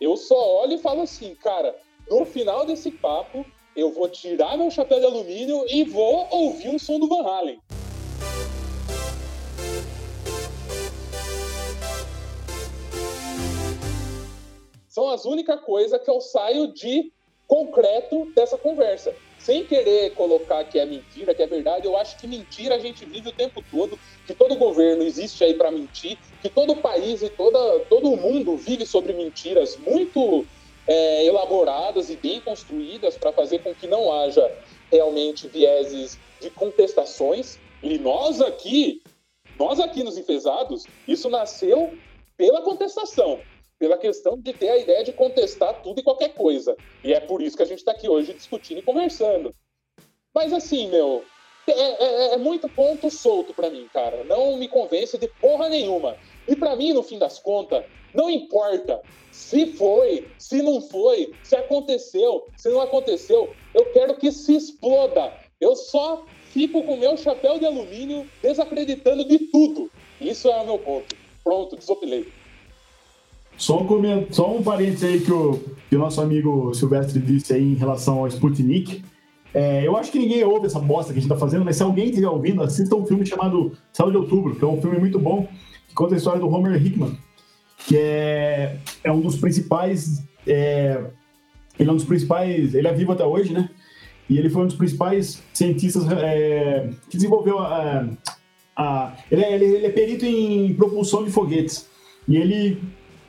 Eu 0.00 0.16
só 0.16 0.62
olho 0.62 0.74
e 0.74 0.78
falo 0.78 1.02
assim, 1.02 1.34
cara, 1.34 1.76
no 2.10 2.24
final 2.24 2.64
desse 2.64 2.90
papo, 2.90 3.44
eu 3.80 3.90
vou 3.90 4.08
tirar 4.08 4.58
meu 4.58 4.70
chapéu 4.70 5.00
de 5.00 5.06
alumínio 5.06 5.64
e 5.66 5.84
vou 5.84 6.26
ouvir 6.30 6.68
um 6.68 6.78
som 6.78 6.98
do 6.98 7.08
Van 7.08 7.22
Halen. 7.22 7.58
São 14.86 15.08
as 15.08 15.24
únicas 15.24 15.60
coisas 15.60 16.02
que 16.02 16.10
eu 16.10 16.20
saio 16.20 16.72
de 16.74 17.10
concreto 17.46 18.30
dessa 18.34 18.58
conversa. 18.58 19.14
Sem 19.38 19.64
querer 19.64 20.14
colocar 20.14 20.62
que 20.64 20.78
é 20.78 20.84
mentira, 20.84 21.34
que 21.34 21.42
é 21.42 21.46
verdade, 21.46 21.86
eu 21.86 21.96
acho 21.96 22.18
que 22.18 22.26
mentira 22.26 22.74
a 22.74 22.78
gente 22.78 23.06
vive 23.06 23.30
o 23.30 23.32
tempo 23.32 23.64
todo, 23.70 23.98
que 24.26 24.34
todo 24.34 24.54
governo 24.56 25.02
existe 25.02 25.42
aí 25.42 25.54
para 25.54 25.70
mentir, 25.70 26.18
que 26.42 26.50
todo 26.50 26.76
país 26.76 27.22
e 27.22 27.30
toda, 27.30 27.80
todo 27.86 28.14
mundo 28.16 28.58
vive 28.58 28.84
sobre 28.84 29.14
mentiras 29.14 29.78
muito 29.78 30.44
é, 30.90 31.24
elaboradas 31.24 32.10
e 32.10 32.16
bem 32.16 32.40
construídas 32.40 33.16
para 33.16 33.32
fazer 33.32 33.60
com 33.60 33.72
que 33.72 33.86
não 33.86 34.12
haja 34.12 34.50
realmente 34.90 35.46
vieses 35.46 36.18
de 36.40 36.50
contestações. 36.50 37.60
E 37.80 37.96
nós 37.96 38.40
aqui, 38.40 39.00
nós 39.56 39.78
aqui 39.78 40.02
nos 40.02 40.18
enfesados, 40.18 40.84
isso 41.06 41.30
nasceu 41.30 41.96
pela 42.36 42.60
contestação 42.62 43.38
pela 43.78 43.96
questão 43.96 44.38
de 44.38 44.52
ter 44.52 44.68
a 44.68 44.76
ideia 44.76 45.02
de 45.02 45.10
contestar 45.10 45.80
tudo 45.80 46.00
e 46.00 46.02
qualquer 46.02 46.34
coisa. 46.34 46.76
E 47.02 47.14
é 47.14 47.20
por 47.20 47.40
isso 47.40 47.56
que 47.56 47.62
a 47.62 47.66
gente 47.66 47.78
está 47.78 47.92
aqui 47.92 48.06
hoje 48.06 48.34
discutindo 48.34 48.76
e 48.76 48.82
conversando. 48.82 49.54
Mas 50.34 50.52
assim, 50.52 50.90
meu, 50.90 51.24
é, 51.66 51.72
é, 51.72 52.34
é 52.34 52.36
muito 52.36 52.68
ponto 52.68 53.10
solto 53.10 53.54
para 53.54 53.70
mim, 53.70 53.88
cara. 53.90 54.22
Não 54.24 54.58
me 54.58 54.68
convence 54.68 55.16
de 55.16 55.26
porra 55.26 55.70
nenhuma. 55.70 56.14
E 56.46 56.54
para 56.54 56.76
mim, 56.76 56.92
no 56.92 57.02
fim 57.02 57.18
das 57.18 57.38
contas, 57.38 57.82
não 58.14 58.28
importa 58.30 59.00
se 59.30 59.66
foi, 59.66 60.26
se 60.38 60.62
não 60.62 60.80
foi, 60.80 61.32
se 61.42 61.56
aconteceu, 61.56 62.46
se 62.56 62.68
não 62.68 62.80
aconteceu. 62.80 63.50
Eu 63.74 63.86
quero 63.92 64.16
que 64.16 64.30
se 64.30 64.54
exploda. 64.54 65.32
Eu 65.60 65.76
só 65.76 66.24
fico 66.50 66.82
com 66.82 66.96
meu 66.96 67.16
chapéu 67.16 67.58
de 67.58 67.66
alumínio 67.66 68.26
desacreditando 68.42 69.26
de 69.26 69.38
tudo. 69.38 69.90
Isso 70.20 70.48
é 70.48 70.60
o 70.60 70.66
meu 70.66 70.78
ponto. 70.78 71.14
Pronto, 71.44 71.76
desopilei. 71.76 72.28
Só 73.56 73.78
um, 73.78 73.86
coment... 73.86 74.26
Só 74.30 74.50
um 74.50 74.62
parênteses 74.62 75.04
aí 75.04 75.20
que 75.20 75.32
o, 75.32 75.60
que 75.88 75.96
o 75.96 75.98
nosso 75.98 76.20
amigo 76.20 76.74
Silvestre 76.74 77.20
disse 77.20 77.52
aí 77.52 77.62
em 77.62 77.74
relação 77.74 78.20
ao 78.20 78.26
Sputnik. 78.26 79.02
É, 79.52 79.86
eu 79.86 79.96
acho 79.96 80.12
que 80.12 80.18
ninguém 80.18 80.44
ouve 80.44 80.66
essa 80.66 80.78
bosta 80.78 81.12
que 81.12 81.18
a 81.18 81.22
gente 81.22 81.28
tá 81.28 81.36
fazendo, 81.36 81.64
mas 81.64 81.76
se 81.76 81.82
alguém 81.82 82.06
estiver 82.06 82.28
ouvindo, 82.28 82.62
assista 82.62 82.94
um 82.94 83.04
filme 83.04 83.26
chamado 83.26 83.76
Céu 83.92 84.10
de 84.10 84.16
Outubro, 84.16 84.54
que 84.54 84.64
é 84.64 84.66
um 84.66 84.80
filme 84.80 84.98
muito 84.98 85.18
bom, 85.18 85.46
que 85.88 85.94
conta 85.94 86.14
a 86.14 86.16
história 86.16 86.40
do 86.40 86.48
Homer 86.48 86.74
Hickman, 86.80 87.18
que 87.90 87.96
é, 87.96 88.76
é 89.02 89.10
um 89.10 89.20
dos 89.20 89.36
principais. 89.36 90.22
É, 90.46 90.96
ele 91.76 91.90
é 91.90 91.92
um 91.92 91.96
dos 91.96 92.04
principais. 92.04 92.72
Ele 92.72 92.86
é 92.86 92.92
vivo 92.92 93.10
até 93.10 93.24
hoje, 93.24 93.52
né? 93.52 93.68
E 94.28 94.38
ele 94.38 94.48
foi 94.48 94.62
um 94.62 94.66
dos 94.66 94.76
principais 94.76 95.42
cientistas 95.52 96.04
é, 96.12 96.88
que 97.08 97.16
desenvolveu 97.16 97.58
a. 97.58 98.06
a 98.76 99.12
ele, 99.28 99.42
é, 99.42 99.54
ele, 99.56 99.86
é 99.86 99.90
perito 99.90 100.24
em 100.24 100.72
propulsão 100.74 101.24
de 101.24 101.32
foguetes. 101.32 101.88
E 102.28 102.36
ele 102.36 102.80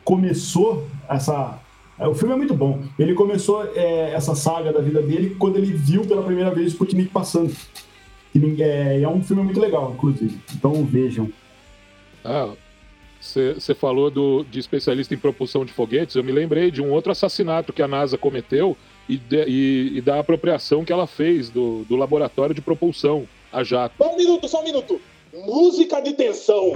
começou 0.06 0.88
essa. 1.10 1.60
O 1.98 2.14
filme 2.14 2.36
é 2.36 2.38
muito 2.38 2.54
bom. 2.54 2.84
Ele 3.00 3.16
começou 3.16 3.64
é, 3.76 4.12
essa 4.12 4.36
saga 4.36 4.72
da 4.72 4.80
vida 4.80 5.02
dele 5.02 5.36
quando 5.40 5.58
ele 5.58 5.74
viu 5.74 6.06
pela 6.06 6.22
primeira 6.22 6.54
vez 6.54 6.68
o 6.68 6.70
Sputnik 6.70 7.10
passando. 7.10 7.52
E, 8.36 8.62
é, 8.62 9.02
é 9.02 9.10
um 9.10 9.24
filme 9.24 9.42
muito 9.42 9.60
legal, 9.60 9.94
inclusive. 9.96 10.40
Então 10.54 10.86
vejam. 10.86 11.32
Ah, 12.24 12.54
você 13.22 13.76
falou 13.76 14.10
do, 14.10 14.44
de 14.44 14.60
especialista 14.60 15.14
em 15.14 15.18
propulsão 15.18 15.64
de 15.64 15.72
foguetes. 15.72 16.16
Eu 16.16 16.24
me 16.24 16.32
lembrei 16.32 16.72
de 16.72 16.82
um 16.82 16.92
outro 16.92 17.12
assassinato 17.12 17.72
que 17.72 17.82
a 17.82 17.88
NASA 17.88 18.18
cometeu 18.18 18.76
e, 19.08 19.16
de, 19.16 19.46
e, 19.48 19.98
e 19.98 20.02
da 20.02 20.20
apropriação 20.20 20.84
que 20.84 20.92
ela 20.92 21.06
fez 21.06 21.50
do, 21.50 21.84
do 21.84 21.96
laboratório 21.96 22.56
de 22.56 22.62
propulsão 22.62 23.28
a 23.54 23.64
jato. 23.64 23.96
Só 23.98 24.14
um 24.14 24.18
minuto, 24.18 24.48
só 24.48 24.62
um 24.62 24.64
minuto. 24.64 25.02
Música 25.34 26.02
de 26.02 26.14
tensão. 26.14 26.74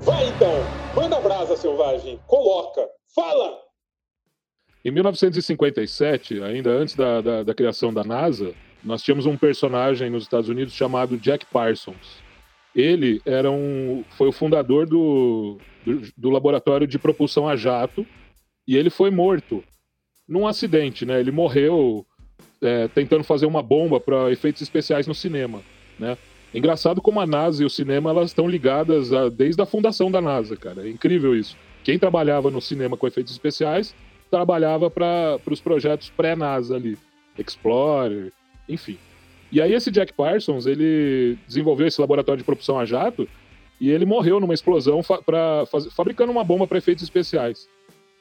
Vai 0.00 0.28
então, 0.28 0.54
manda 0.94 1.20
brasa, 1.20 1.56
selvagem, 1.56 2.20
coloca, 2.26 2.86
fala! 3.14 3.68
Em 4.84 4.90
1957, 4.90 6.42
ainda 6.42 6.70
antes 6.70 6.94
da, 6.94 7.20
da, 7.20 7.42
da, 7.42 7.54
criação 7.54 7.92
da 7.92 8.04
NASA, 8.04 8.54
nós 8.82 9.02
tínhamos 9.02 9.26
um 9.26 9.36
personagem 9.36 10.10
nos 10.10 10.24
Estados 10.24 10.48
Unidos 10.48 10.74
chamado 10.74 11.16
Jack 11.16 11.46
Parsons. 11.46 12.22
Ele 12.74 13.20
era 13.24 13.50
um, 13.50 14.04
foi 14.16 14.28
o 14.28 14.32
fundador 14.32 14.86
do, 14.86 15.58
do, 15.84 16.02
do 16.16 16.30
laboratório 16.30 16.86
de 16.86 16.98
propulsão 16.98 17.48
a 17.48 17.56
jato 17.56 18.06
e 18.66 18.76
ele 18.76 18.90
foi 18.90 19.10
morto 19.10 19.64
num 20.28 20.46
acidente, 20.46 21.06
né? 21.06 21.18
Ele 21.18 21.30
morreu 21.30 22.06
é, 22.60 22.86
tentando 22.88 23.24
fazer 23.24 23.46
uma 23.46 23.62
bomba 23.62 23.98
para 23.98 24.30
efeitos 24.30 24.62
especiais 24.62 25.06
no 25.06 25.14
cinema, 25.14 25.62
né? 25.98 26.16
Engraçado 26.54 27.02
como 27.02 27.20
a 27.20 27.26
NASA 27.26 27.62
e 27.62 27.66
o 27.66 27.70
cinema 27.70 28.10
elas 28.10 28.30
estão 28.30 28.48
ligadas 28.48 29.12
a, 29.12 29.28
desde 29.28 29.60
a 29.60 29.66
fundação 29.66 30.10
da 30.10 30.20
NASA, 30.20 30.56
cara. 30.56 30.86
É 30.86 30.90
incrível 30.90 31.34
isso. 31.36 31.56
Quem 31.84 31.98
trabalhava 31.98 32.50
no 32.50 32.60
cinema 32.60 32.96
com 32.96 33.06
efeitos 33.06 33.32
especiais 33.32 33.94
trabalhava 34.30 34.90
para 34.90 35.40
os 35.50 35.60
projetos 35.60 36.10
pré-NASA 36.10 36.76
ali, 36.76 36.98
Explorer, 37.38 38.32
enfim. 38.68 38.98
E 39.50 39.60
aí 39.60 39.72
esse 39.72 39.90
Jack 39.90 40.12
Parsons 40.12 40.66
ele 40.66 41.38
desenvolveu 41.46 41.86
esse 41.86 42.00
laboratório 42.00 42.38
de 42.38 42.44
propulsão 42.44 42.78
a 42.78 42.84
jato 42.84 43.28
e 43.80 43.90
ele 43.90 44.04
morreu 44.04 44.40
numa 44.40 44.54
explosão 44.54 45.02
fa 45.02 45.20
fabricando 45.94 46.32
uma 46.32 46.44
bomba 46.44 46.66
para 46.66 46.78
efeitos 46.78 47.02
especiais. 47.02 47.68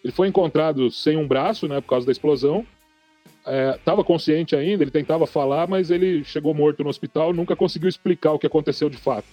Ele 0.04 0.14
foi 0.14 0.28
encontrado 0.28 0.89
sem 0.89 1.18
um 1.18 1.28
braço, 1.28 1.68
né, 1.68 1.82
por 1.82 1.89
causa 1.89 2.06
da 2.06 2.12
explosão, 2.12 2.66
estava 3.76 4.02
é, 4.02 4.04
consciente 4.04 4.56
ainda, 4.56 4.84
ele 4.84 4.91
tentava 4.91 5.26
falar, 5.26 5.68
mas 5.68 5.89
ele 5.89 6.24
chegou 6.24 6.54
morto 6.54 6.84
no 6.84 6.89
hospital, 6.89 7.34
nunca 7.34 7.56
conseguiu 7.56 7.89
explicar 7.89 8.34
o 8.34 8.39
que 8.39 8.48
aconteceu 8.48 8.89
de 8.89 8.98
fato. 8.98 9.28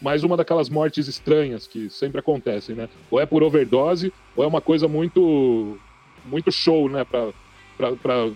Mais 0.00 0.22
uma 0.22 0.36
daquelas 0.36 0.68
mortes 0.68 1.08
estranhas 1.08 1.66
que 1.66 1.88
sempre 1.88 2.20
acontecem, 2.20 2.74
né? 2.74 2.88
Ou 3.10 3.20
é 3.20 3.24
por 3.24 3.42
overdose, 3.42 4.12
ou 4.36 4.44
é 4.44 4.46
uma 4.46 4.60
coisa 4.60 4.86
muito, 4.86 5.78
muito 6.26 6.52
show, 6.52 6.90
né? 6.90 7.04
Para 7.04 8.30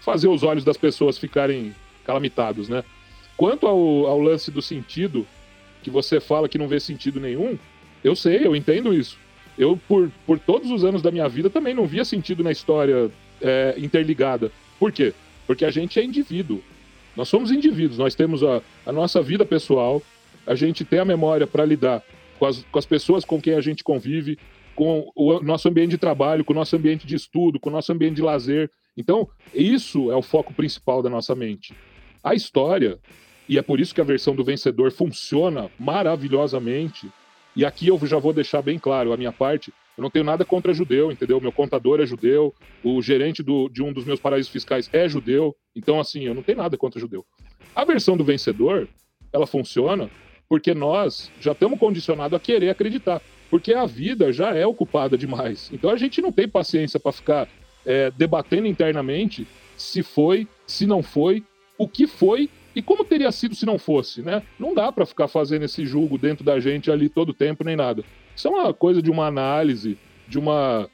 fazer 0.00 0.28
os 0.28 0.42
olhos 0.42 0.64
das 0.64 0.76
pessoas 0.76 1.18
ficarem 1.18 1.74
calamitados, 2.04 2.68
né? 2.68 2.84
Quanto 3.36 3.66
ao, 3.66 4.06
ao 4.06 4.20
lance 4.20 4.50
do 4.50 4.60
sentido, 4.60 5.26
que 5.82 5.90
você 5.90 6.20
fala 6.20 6.48
que 6.48 6.58
não 6.58 6.68
vê 6.68 6.80
sentido 6.80 7.20
nenhum, 7.20 7.58
eu 8.02 8.16
sei, 8.16 8.46
eu 8.46 8.56
entendo 8.56 8.92
isso. 8.94 9.18
Eu, 9.56 9.78
por, 9.88 10.10
por 10.26 10.38
todos 10.38 10.70
os 10.70 10.84
anos 10.84 11.02
da 11.02 11.10
minha 11.10 11.28
vida, 11.28 11.50
também 11.50 11.74
não 11.74 11.86
via 11.86 12.04
sentido 12.04 12.42
na 12.44 12.50
história 12.50 13.10
é, 13.40 13.74
interligada. 13.78 14.50
Por 14.78 14.92
quê? 14.92 15.12
Porque 15.46 15.64
a 15.64 15.70
gente 15.70 15.98
é 15.98 16.04
indivíduo. 16.04 16.62
Nós 17.16 17.28
somos 17.28 17.50
indivíduos, 17.50 17.98
nós 17.98 18.14
temos 18.14 18.44
a, 18.44 18.62
a 18.86 18.92
nossa 18.92 19.20
vida 19.20 19.44
pessoal, 19.44 20.00
a 20.46 20.54
gente 20.54 20.84
tem 20.84 21.00
a 21.00 21.04
memória 21.04 21.46
para 21.46 21.64
lidar 21.64 22.02
com 22.38 22.46
as, 22.46 22.64
com 22.70 22.78
as 22.78 22.86
pessoas 22.86 23.24
com 23.24 23.40
quem 23.40 23.54
a 23.54 23.60
gente 23.60 23.82
convive, 23.82 24.38
com 24.74 25.10
o 25.16 25.40
nosso 25.40 25.68
ambiente 25.68 25.90
de 25.90 25.98
trabalho, 25.98 26.44
com 26.44 26.52
o 26.52 26.56
nosso 26.56 26.76
ambiente 26.76 27.06
de 27.06 27.16
estudo, 27.16 27.58
com 27.58 27.68
o 27.68 27.72
nosso 27.72 27.92
ambiente 27.92 28.16
de 28.16 28.22
lazer. 28.22 28.70
Então, 28.98 29.28
isso 29.54 30.10
é 30.10 30.16
o 30.16 30.22
foco 30.22 30.52
principal 30.52 31.00
da 31.00 31.08
nossa 31.08 31.32
mente. 31.32 31.72
A 32.22 32.34
história, 32.34 32.98
e 33.48 33.56
é 33.56 33.62
por 33.62 33.78
isso 33.78 33.94
que 33.94 34.00
a 34.00 34.04
versão 34.04 34.34
do 34.34 34.42
vencedor 34.42 34.90
funciona 34.90 35.70
maravilhosamente, 35.78 37.08
e 37.54 37.64
aqui 37.64 37.86
eu 37.86 37.98
já 38.04 38.18
vou 38.18 38.32
deixar 38.32 38.60
bem 38.60 38.76
claro 38.76 39.12
a 39.12 39.16
minha 39.16 39.30
parte, 39.30 39.72
eu 39.96 40.02
não 40.02 40.10
tenho 40.10 40.24
nada 40.24 40.44
contra 40.44 40.74
judeu, 40.74 41.12
entendeu? 41.12 41.40
Meu 41.40 41.52
contador 41.52 42.00
é 42.00 42.06
judeu, 42.06 42.52
o 42.82 43.00
gerente 43.00 43.40
do, 43.40 43.68
de 43.68 43.84
um 43.84 43.92
dos 43.92 44.04
meus 44.04 44.18
paraísos 44.18 44.50
fiscais 44.50 44.90
é 44.92 45.08
judeu. 45.08 45.56
Então, 45.74 45.98
assim, 46.00 46.24
eu 46.24 46.34
não 46.34 46.42
tenho 46.42 46.58
nada 46.58 46.76
contra 46.76 47.00
judeu. 47.00 47.24
A 47.74 47.84
versão 47.84 48.16
do 48.16 48.24
vencedor, 48.24 48.88
ela 49.32 49.46
funciona 49.46 50.10
porque 50.48 50.74
nós 50.74 51.30
já 51.40 51.52
estamos 51.52 51.78
condicionados 51.78 52.36
a 52.36 52.40
querer 52.40 52.70
acreditar. 52.70 53.20
Porque 53.50 53.74
a 53.74 53.86
vida 53.86 54.32
já 54.32 54.54
é 54.54 54.66
ocupada 54.66 55.18
demais. 55.18 55.68
Então 55.72 55.90
a 55.90 55.96
gente 55.96 56.20
não 56.20 56.30
tem 56.30 56.48
paciência 56.48 57.00
para 57.00 57.12
ficar 57.12 57.48
é, 57.88 58.10
debatendo 58.10 58.66
internamente 58.66 59.48
se 59.74 60.02
foi, 60.02 60.46
se 60.66 60.86
não 60.86 61.02
foi, 61.02 61.42
o 61.78 61.88
que 61.88 62.06
foi 62.06 62.50
e 62.76 62.82
como 62.82 63.02
teria 63.02 63.32
sido 63.32 63.54
se 63.54 63.64
não 63.64 63.78
fosse, 63.78 64.20
né? 64.20 64.42
Não 64.58 64.74
dá 64.74 64.92
para 64.92 65.06
ficar 65.06 65.26
fazendo 65.26 65.64
esse 65.64 65.86
julgo 65.86 66.18
dentro 66.18 66.44
da 66.44 66.60
gente 66.60 66.90
ali 66.90 67.08
todo 67.08 67.32
tempo 67.32 67.64
nem 67.64 67.74
nada. 67.74 68.04
Isso 68.36 68.46
é 68.46 68.50
uma 68.50 68.74
coisa 68.74 69.00
de 69.00 69.10
uma 69.10 69.26
análise, 69.26 69.96
de 70.28 70.38
uma. 70.38 70.88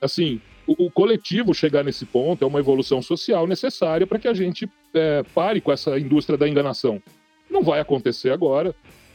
Assim, 0.00 0.40
o, 0.66 0.86
o 0.86 0.90
coletivo 0.90 1.52
chegar 1.52 1.82
nesse 1.82 2.06
ponto 2.06 2.44
é 2.44 2.46
uma 2.46 2.60
evolução 2.60 3.02
social 3.02 3.46
necessária 3.46 4.06
para 4.06 4.18
que 4.18 4.28
a 4.28 4.34
gente 4.34 4.70
é, 4.94 5.24
pare 5.34 5.60
com 5.60 5.72
essa 5.72 5.98
indústria 5.98 6.38
da 6.38 6.48
enganação. 6.48 7.02
Não 7.50 7.62
vai 7.62 7.80
acontecer 7.80 8.30
agora 8.30 8.74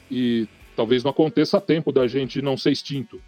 e 0.09 0.47
talvez 0.75 1.03
não 1.03 1.11
aconteça 1.11 1.57
a 1.57 1.61
tempo 1.61 1.93
da 1.93 2.07
gente 2.07 2.41
não 2.41 2.57
ser 2.57 2.71
extinto. 2.71 3.21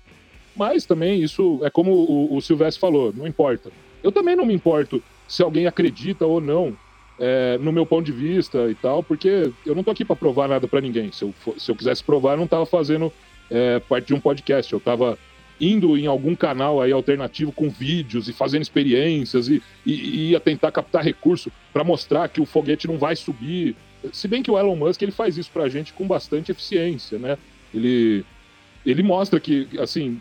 Mas 0.55 0.85
também 0.85 1.21
isso 1.21 1.59
é 1.63 1.69
como 1.69 1.91
o, 1.91 2.35
o 2.35 2.41
Silvestre 2.41 2.79
falou, 2.79 3.13
não 3.13 3.25
importa. 3.25 3.71
Eu 4.03 4.11
também 4.11 4.35
não 4.35 4.45
me 4.45 4.53
importo 4.53 5.01
se 5.27 5.41
alguém 5.41 5.65
acredita 5.65 6.25
ou 6.25 6.41
não 6.41 6.75
é, 7.19 7.57
no 7.59 7.71
meu 7.71 7.85
ponto 7.85 8.05
de 8.05 8.11
vista 8.11 8.69
e 8.69 8.75
tal, 8.75 9.01
porque 9.01 9.51
eu 9.65 9.73
não 9.73 9.83
tô 9.83 9.91
aqui 9.91 10.03
para 10.03 10.15
provar 10.15 10.47
nada 10.47 10.67
para 10.67 10.81
ninguém. 10.81 11.11
Se 11.11 11.23
eu, 11.23 11.33
se 11.57 11.71
eu 11.71 11.75
quisesse 11.75 12.03
provar, 12.03 12.33
eu 12.33 12.37
não 12.37 12.47
tava 12.47 12.65
fazendo 12.65 13.11
é, 13.49 13.79
parte 13.79 14.07
de 14.07 14.13
um 14.13 14.19
podcast, 14.19 14.71
eu 14.71 14.79
tava 14.79 15.17
indo 15.61 15.97
em 15.97 16.07
algum 16.07 16.35
canal 16.35 16.81
aí 16.81 16.91
alternativo 16.91 17.51
com 17.51 17.69
vídeos 17.69 18.27
e 18.27 18.33
fazendo 18.33 18.63
experiências 18.63 19.47
e, 19.47 19.61
e, 19.85 19.93
e 19.93 20.29
ia 20.31 20.39
tentar 20.39 20.71
captar 20.71 21.03
recurso 21.03 21.51
para 21.71 21.83
mostrar 21.83 22.27
que 22.27 22.41
o 22.41 22.45
foguete 22.45 22.87
não 22.87 22.97
vai 22.97 23.15
subir. 23.15 23.75
Se 24.11 24.27
bem 24.27 24.43
que 24.43 24.51
o 24.51 24.57
Elon 24.57 24.75
Musk 24.75 25.01
ele 25.01 25.11
faz 25.11 25.37
isso 25.37 25.49
pra 25.51 25.69
gente 25.69 25.93
com 25.93 26.05
bastante 26.05 26.51
eficiência, 26.51 27.17
né? 27.17 27.37
Ele, 27.73 28.25
ele 28.85 29.03
mostra 29.03 29.39
que, 29.39 29.67
assim, 29.79 30.19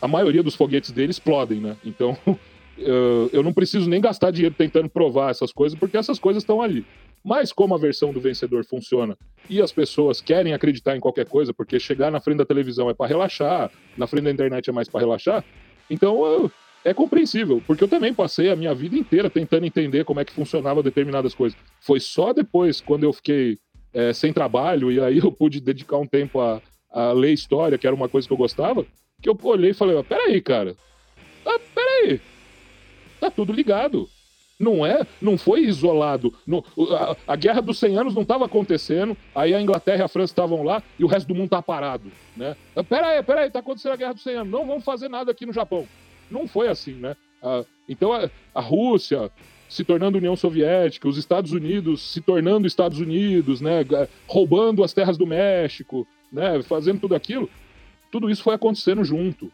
a 0.00 0.06
maioria 0.06 0.42
dos 0.42 0.54
foguetes 0.54 0.92
dele 0.92 1.10
explodem, 1.10 1.60
né? 1.60 1.76
Então, 1.84 2.16
eu 2.76 3.42
não 3.42 3.52
preciso 3.52 3.88
nem 3.88 4.00
gastar 4.00 4.30
dinheiro 4.30 4.54
tentando 4.56 4.88
provar 4.88 5.30
essas 5.30 5.52
coisas, 5.52 5.78
porque 5.78 5.96
essas 5.96 6.18
coisas 6.18 6.42
estão 6.42 6.60
ali. 6.60 6.84
Mas 7.24 7.52
como 7.52 7.74
a 7.74 7.78
versão 7.78 8.12
do 8.12 8.20
vencedor 8.20 8.64
funciona 8.64 9.16
e 9.48 9.62
as 9.62 9.72
pessoas 9.72 10.20
querem 10.20 10.52
acreditar 10.52 10.96
em 10.96 11.00
qualquer 11.00 11.26
coisa, 11.26 11.54
porque 11.54 11.80
chegar 11.80 12.10
na 12.10 12.20
frente 12.20 12.38
da 12.38 12.44
televisão 12.44 12.90
é 12.90 12.94
para 12.94 13.06
relaxar, 13.06 13.70
na 13.96 14.06
frente 14.06 14.24
da 14.24 14.30
internet 14.30 14.68
é 14.68 14.72
mais 14.72 14.88
para 14.88 15.00
relaxar, 15.00 15.42
então 15.88 16.50
é 16.84 16.92
compreensível, 16.92 17.62
porque 17.66 17.82
eu 17.82 17.88
também 17.88 18.12
passei 18.12 18.50
a 18.50 18.56
minha 18.56 18.74
vida 18.74 18.94
inteira 18.94 19.30
tentando 19.30 19.64
entender 19.64 20.04
como 20.04 20.20
é 20.20 20.24
que 20.24 20.32
funcionava 20.32 20.82
determinadas 20.82 21.34
coisas. 21.34 21.58
Foi 21.80 21.98
só 21.98 22.34
depois, 22.34 22.80
quando 22.82 23.04
eu 23.04 23.12
fiquei 23.12 23.58
é, 23.94 24.12
sem 24.12 24.32
trabalho 24.32 24.92
e 24.92 25.00
aí 25.00 25.18
eu 25.24 25.32
pude 25.32 25.60
dedicar 25.60 25.96
um 25.96 26.06
tempo 26.06 26.40
a, 26.40 26.60
a 26.90 27.12
ler 27.12 27.32
história, 27.32 27.78
que 27.78 27.86
era 27.86 27.96
uma 27.96 28.08
coisa 28.08 28.28
que 28.28 28.34
eu 28.34 28.38
gostava, 28.38 28.84
que 29.22 29.28
eu 29.28 29.38
olhei 29.44 29.70
e 29.70 29.74
falei, 29.74 30.00
peraí, 30.02 30.42
cara, 30.42 30.76
tá 33.24 33.30
tudo 33.30 33.52
ligado. 33.52 34.08
Não 34.58 34.86
é, 34.86 35.04
não 35.20 35.36
foi 35.36 35.62
isolado. 35.62 36.32
No, 36.46 36.64
a, 36.92 37.32
a, 37.32 37.36
guerra 37.36 37.60
dos 37.60 37.78
100 37.78 37.98
anos 37.98 38.14
não 38.14 38.22
estava 38.22 38.44
acontecendo, 38.44 39.16
aí 39.34 39.52
a 39.52 39.60
Inglaterra 39.60 39.98
e 39.98 40.02
a 40.02 40.08
França 40.08 40.32
estavam 40.32 40.62
lá 40.62 40.82
e 40.98 41.04
o 41.04 41.08
resto 41.08 41.26
do 41.26 41.34
mundo 41.34 41.50
tá 41.50 41.60
parado, 41.60 42.10
né? 42.36 42.56
Pera 42.88 43.08
aí, 43.08 43.22
pera 43.22 43.40
aí, 43.40 43.50
tá 43.50 43.58
acontecendo 43.58 43.92
a 43.92 43.96
guerra 43.96 44.14
dos 44.14 44.22
100 44.22 44.34
anos, 44.36 44.52
não 44.52 44.66
vamos 44.66 44.84
fazer 44.84 45.08
nada 45.08 45.32
aqui 45.32 45.44
no 45.44 45.52
Japão. 45.52 45.86
Não 46.30 46.46
foi 46.46 46.68
assim, 46.68 46.92
né? 46.92 47.16
Ah, 47.42 47.64
então 47.88 48.12
a, 48.12 48.30
a 48.54 48.60
Rússia 48.60 49.30
se 49.68 49.82
tornando 49.82 50.18
União 50.18 50.36
Soviética, 50.36 51.08
os 51.08 51.18
Estados 51.18 51.50
Unidos 51.50 52.12
se 52.12 52.20
tornando 52.20 52.66
Estados 52.66 53.00
Unidos, 53.00 53.60
né? 53.60 53.84
Roubando 54.26 54.84
as 54.84 54.92
terras 54.92 55.18
do 55.18 55.26
México, 55.26 56.06
né? 56.30 56.62
Fazendo 56.62 57.00
tudo 57.00 57.16
aquilo. 57.16 57.50
Tudo 58.10 58.30
isso 58.30 58.42
foi 58.42 58.54
acontecendo 58.54 59.02
junto. 59.02 59.50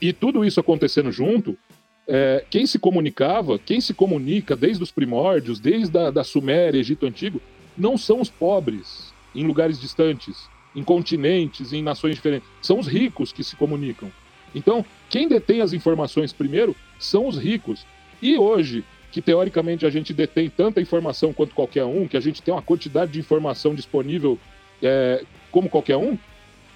E 0.00 0.12
tudo 0.12 0.44
isso 0.44 0.60
acontecendo 0.60 1.10
junto 1.10 1.58
é, 2.06 2.44
quem 2.50 2.66
se 2.66 2.78
comunicava, 2.78 3.58
quem 3.58 3.80
se 3.80 3.94
comunica 3.94 4.54
desde 4.54 4.82
os 4.82 4.90
primórdios, 4.90 5.58
desde 5.58 5.96
a 5.98 6.10
da 6.10 6.24
Suméria, 6.24 6.78
Egito 6.78 7.06
Antigo, 7.06 7.40
não 7.76 7.96
são 7.96 8.20
os 8.20 8.30
pobres 8.30 9.12
em 9.34 9.46
lugares 9.46 9.80
distantes, 9.80 10.48
em 10.76 10.82
continentes, 10.82 11.72
em 11.72 11.82
nações 11.82 12.14
diferentes. 12.14 12.48
São 12.60 12.78
os 12.78 12.86
ricos 12.86 13.32
que 13.32 13.42
se 13.42 13.56
comunicam. 13.56 14.10
Então, 14.54 14.84
quem 15.10 15.28
detém 15.28 15.60
as 15.60 15.72
informações 15.72 16.32
primeiro 16.32 16.76
são 16.98 17.26
os 17.26 17.36
ricos. 17.36 17.84
E 18.22 18.36
hoje, 18.36 18.84
que 19.10 19.20
teoricamente 19.20 19.84
a 19.86 19.90
gente 19.90 20.12
detém 20.12 20.48
tanta 20.48 20.80
informação 20.80 21.32
quanto 21.32 21.54
qualquer 21.54 21.84
um, 21.84 22.06
que 22.06 22.16
a 22.16 22.20
gente 22.20 22.42
tem 22.42 22.54
uma 22.54 22.62
quantidade 22.62 23.12
de 23.12 23.18
informação 23.18 23.74
disponível 23.74 24.38
é, 24.82 25.24
como 25.50 25.68
qualquer 25.68 25.96
um, 25.96 26.18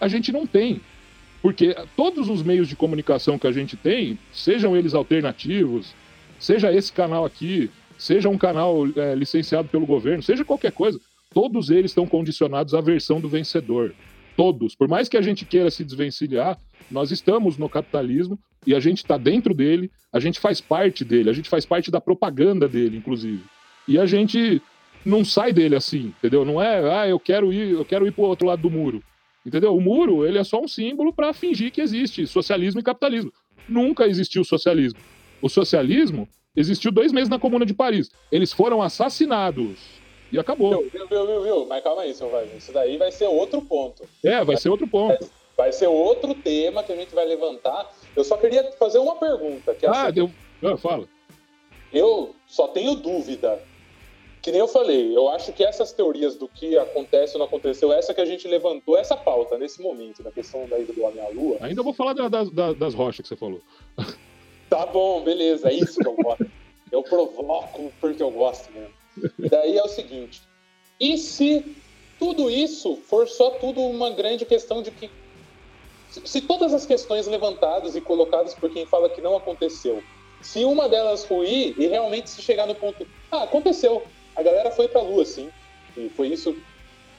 a 0.01 0.09
gente 0.09 0.33
não 0.33 0.47
tem. 0.47 0.81
Porque 1.41 1.75
todos 1.97 2.29
os 2.29 2.43
meios 2.43 2.69
de 2.69 2.77
comunicação 2.77 3.39
que 3.39 3.47
a 3.47 3.53
gente 3.53 3.77
tem, 3.77 4.19
sejam 4.33 4.77
eles 4.77 4.95
alternativos, 4.95 5.95
seja 6.39 6.73
esse 6.73 6.93
canal 6.93 7.25
aqui, 7.25 7.71
seja 7.97 8.29
um 8.29 8.39
canal 8.39 8.85
é, 8.97 9.15
licenciado 9.15 9.69
pelo 9.69 9.87
governo, 9.87 10.23
seja 10.23 10.45
qualquer 10.45 10.73
coisa, 10.73 11.01
todos 11.33 11.71
eles 11.71 11.91
estão 11.91 12.07
condicionados 12.07 12.75
à 12.75 12.81
versão 12.81 13.21
do 13.21 13.29
vencedor. 13.29 13.95
Todos. 14.37 14.75
Por 14.75 14.87
mais 14.87 15.09
que 15.09 15.17
a 15.17 15.23
gente 15.23 15.45
queira 15.45 15.71
se 15.71 15.85
desvencilhar, 15.85 16.57
nós 16.91 17.11
estamos 17.11 17.59
no 17.59 17.69
capitalismo 17.69 18.39
e 18.65 18.75
a 18.75 18.81
gente 18.81 18.99
está 18.99 19.17
dentro 19.17 19.53
dele, 19.53 19.91
a 20.13 20.21
gente 20.21 20.39
faz 20.39 20.61
parte 20.61 21.05
dele, 21.05 21.29
a 21.29 21.33
gente 21.33 21.49
faz 21.49 21.67
parte 21.67 21.91
da 21.91 22.01
propaganda 22.01 22.69
dele, 22.69 22.97
inclusive. 22.97 23.43
E 23.87 23.99
a 23.99 24.07
gente 24.07 24.63
não 25.05 25.25
sai 25.25 25.53
dele 25.53 25.75
assim, 25.75 26.13
entendeu? 26.19 26.45
Não 26.45 26.63
é, 26.63 27.01
ah, 27.01 27.09
eu 27.09 27.19
quero 27.19 27.53
ir, 27.53 27.71
eu 27.71 27.85
quero 27.85 28.07
ir 28.07 28.13
para 28.13 28.23
o 28.23 28.29
outro 28.29 28.47
lado 28.47 28.63
do 28.63 28.71
muro. 28.71 29.03
Entendeu? 29.49 29.75
O 29.75 29.81
muro 29.81 30.27
ele 30.27 30.39
é 30.39 30.45
só 30.45 30.61
um 30.61 30.69
símbolo 30.69 31.11
para 31.11 31.33
fingir 31.33 31.73
que 31.73 31.81
existe 31.81 32.27
socialismo 32.27 32.81
e 32.81 32.85
capitalismo. 32.85 33.33
Nunca 33.67 34.07
existiu 34.07 34.45
socialismo. 34.45 35.01
O 35.41 35.49
socialismo 35.49 36.29
existiu 36.55 36.93
dois 36.93 37.13
meses 37.13 37.31
na 37.31 37.39
Comuna 37.39 37.65
de 37.65 37.73
Paris. 37.73 38.11
Eles 38.31 38.53
foram 38.53 38.83
assassinados. 38.83 39.79
E 40.31 40.39
acabou. 40.39 40.83
Viu, 40.93 41.09
viu, 41.09 41.27
viu, 41.27 41.43
viu? 41.43 41.67
Mas 41.67 41.83
calma 41.83 42.03
aí, 42.03 42.15
seu 42.15 42.29
Wagner. 42.29 42.59
Isso 42.59 42.71
daí 42.73 42.99
vai 42.99 43.11
ser 43.11 43.27
outro 43.27 43.63
ponto. 43.63 44.07
É, 44.23 44.45
vai 44.45 44.59
ser 44.59 44.69
outro 44.69 44.87
ponto. 44.87 45.31
Vai 45.57 45.73
ser 45.73 45.87
outro 45.87 46.35
tema 46.35 46.83
que 46.83 46.93
a 46.93 46.97
gente 46.97 47.15
vai 47.15 47.25
levantar. 47.25 47.91
Eu 48.15 48.23
só 48.23 48.37
queria 48.37 48.71
fazer 48.73 48.99
uma 48.99 49.17
pergunta. 49.17 49.75
Que 49.75 49.87
é 49.87 49.89
ah, 49.89 50.11
deu. 50.11 50.31
Ah, 50.63 50.77
fala. 50.77 51.09
Eu 51.91 52.35
só 52.47 52.69
tenho 52.69 52.95
dúvida 52.97 53.59
que 54.49 54.53
nem 54.53 54.61
eu 54.61 54.69
falei, 54.69 55.15
eu 55.15 55.29
acho 55.29 55.53
que 55.53 55.63
essas 55.63 55.93
teorias 55.93 56.35
do 56.35 56.49
que 56.49 56.75
acontece 56.79 57.35
ou 57.35 57.41
não 57.41 57.45
aconteceu, 57.45 57.93
essa 57.93 58.15
que 58.15 58.21
a 58.23 58.25
gente 58.25 58.49
levantou, 58.49 58.97
essa 58.97 59.15
pauta 59.15 59.59
nesse 59.59 59.83
momento, 59.83 60.23
da 60.23 60.31
questão 60.31 60.67
da 60.67 60.79
ida 60.79 60.91
do 60.91 61.05
homem 61.05 61.23
à 61.23 61.29
lua. 61.29 61.59
Ainda 61.61 61.83
vou 61.83 61.93
falar 61.93 62.15
da, 62.15 62.29
da, 62.29 62.73
das 62.73 62.95
rochas 62.95 63.23
que 63.23 63.29
você 63.29 63.37
falou. 63.37 63.61
Tá 64.71 64.85
bom, 64.85 65.23
beleza, 65.23 65.71
é 65.71 65.73
isso 65.73 65.99
que 65.99 66.07
eu 66.07 66.15
gosto. 66.15 66.47
eu 66.93 67.03
provoco 67.03 67.91
porque 68.03 68.23
eu 68.23 68.31
gosto 68.31 68.71
mesmo. 68.71 68.93
E 69.39 69.49
daí 69.49 69.79
é 69.79 69.83
o 69.83 69.89
seguinte: 69.89 70.43
e 71.01 71.17
se 71.17 71.75
tudo 72.19 72.51
isso 72.51 72.97
for 72.97 73.27
só 73.27 73.53
tudo 73.53 73.81
uma 73.81 74.11
grande 74.11 74.45
questão 74.45 74.83
de 74.83 74.91
que. 74.91 75.11
Se 76.11 76.43
todas 76.43 76.75
as 76.75 76.85
questões 76.85 77.27
levantadas 77.27 77.97
e 77.97 78.01
colocadas 78.03 78.53
por 78.53 78.69
quem 78.69 78.85
fala 78.85 79.09
que 79.09 79.23
não 79.23 79.39
aconteceu, 79.39 80.03
se 80.43 80.63
uma 80.67 80.87
delas 80.87 81.25
ruir 81.25 81.75
e 81.79 81.87
realmente 81.87 82.29
se 82.29 82.43
chegar 82.43 82.67
no 82.67 82.75
ponto. 82.75 83.07
Ah, 83.33 83.45
aconteceu 83.45 84.03
a 84.39 84.43
galera 84.43 84.71
foi 84.71 84.87
pra 84.87 85.03
Lua, 85.03 85.25
sim. 85.25 85.51
E 85.97 86.09
foi 86.11 86.29
isso. 86.29 86.57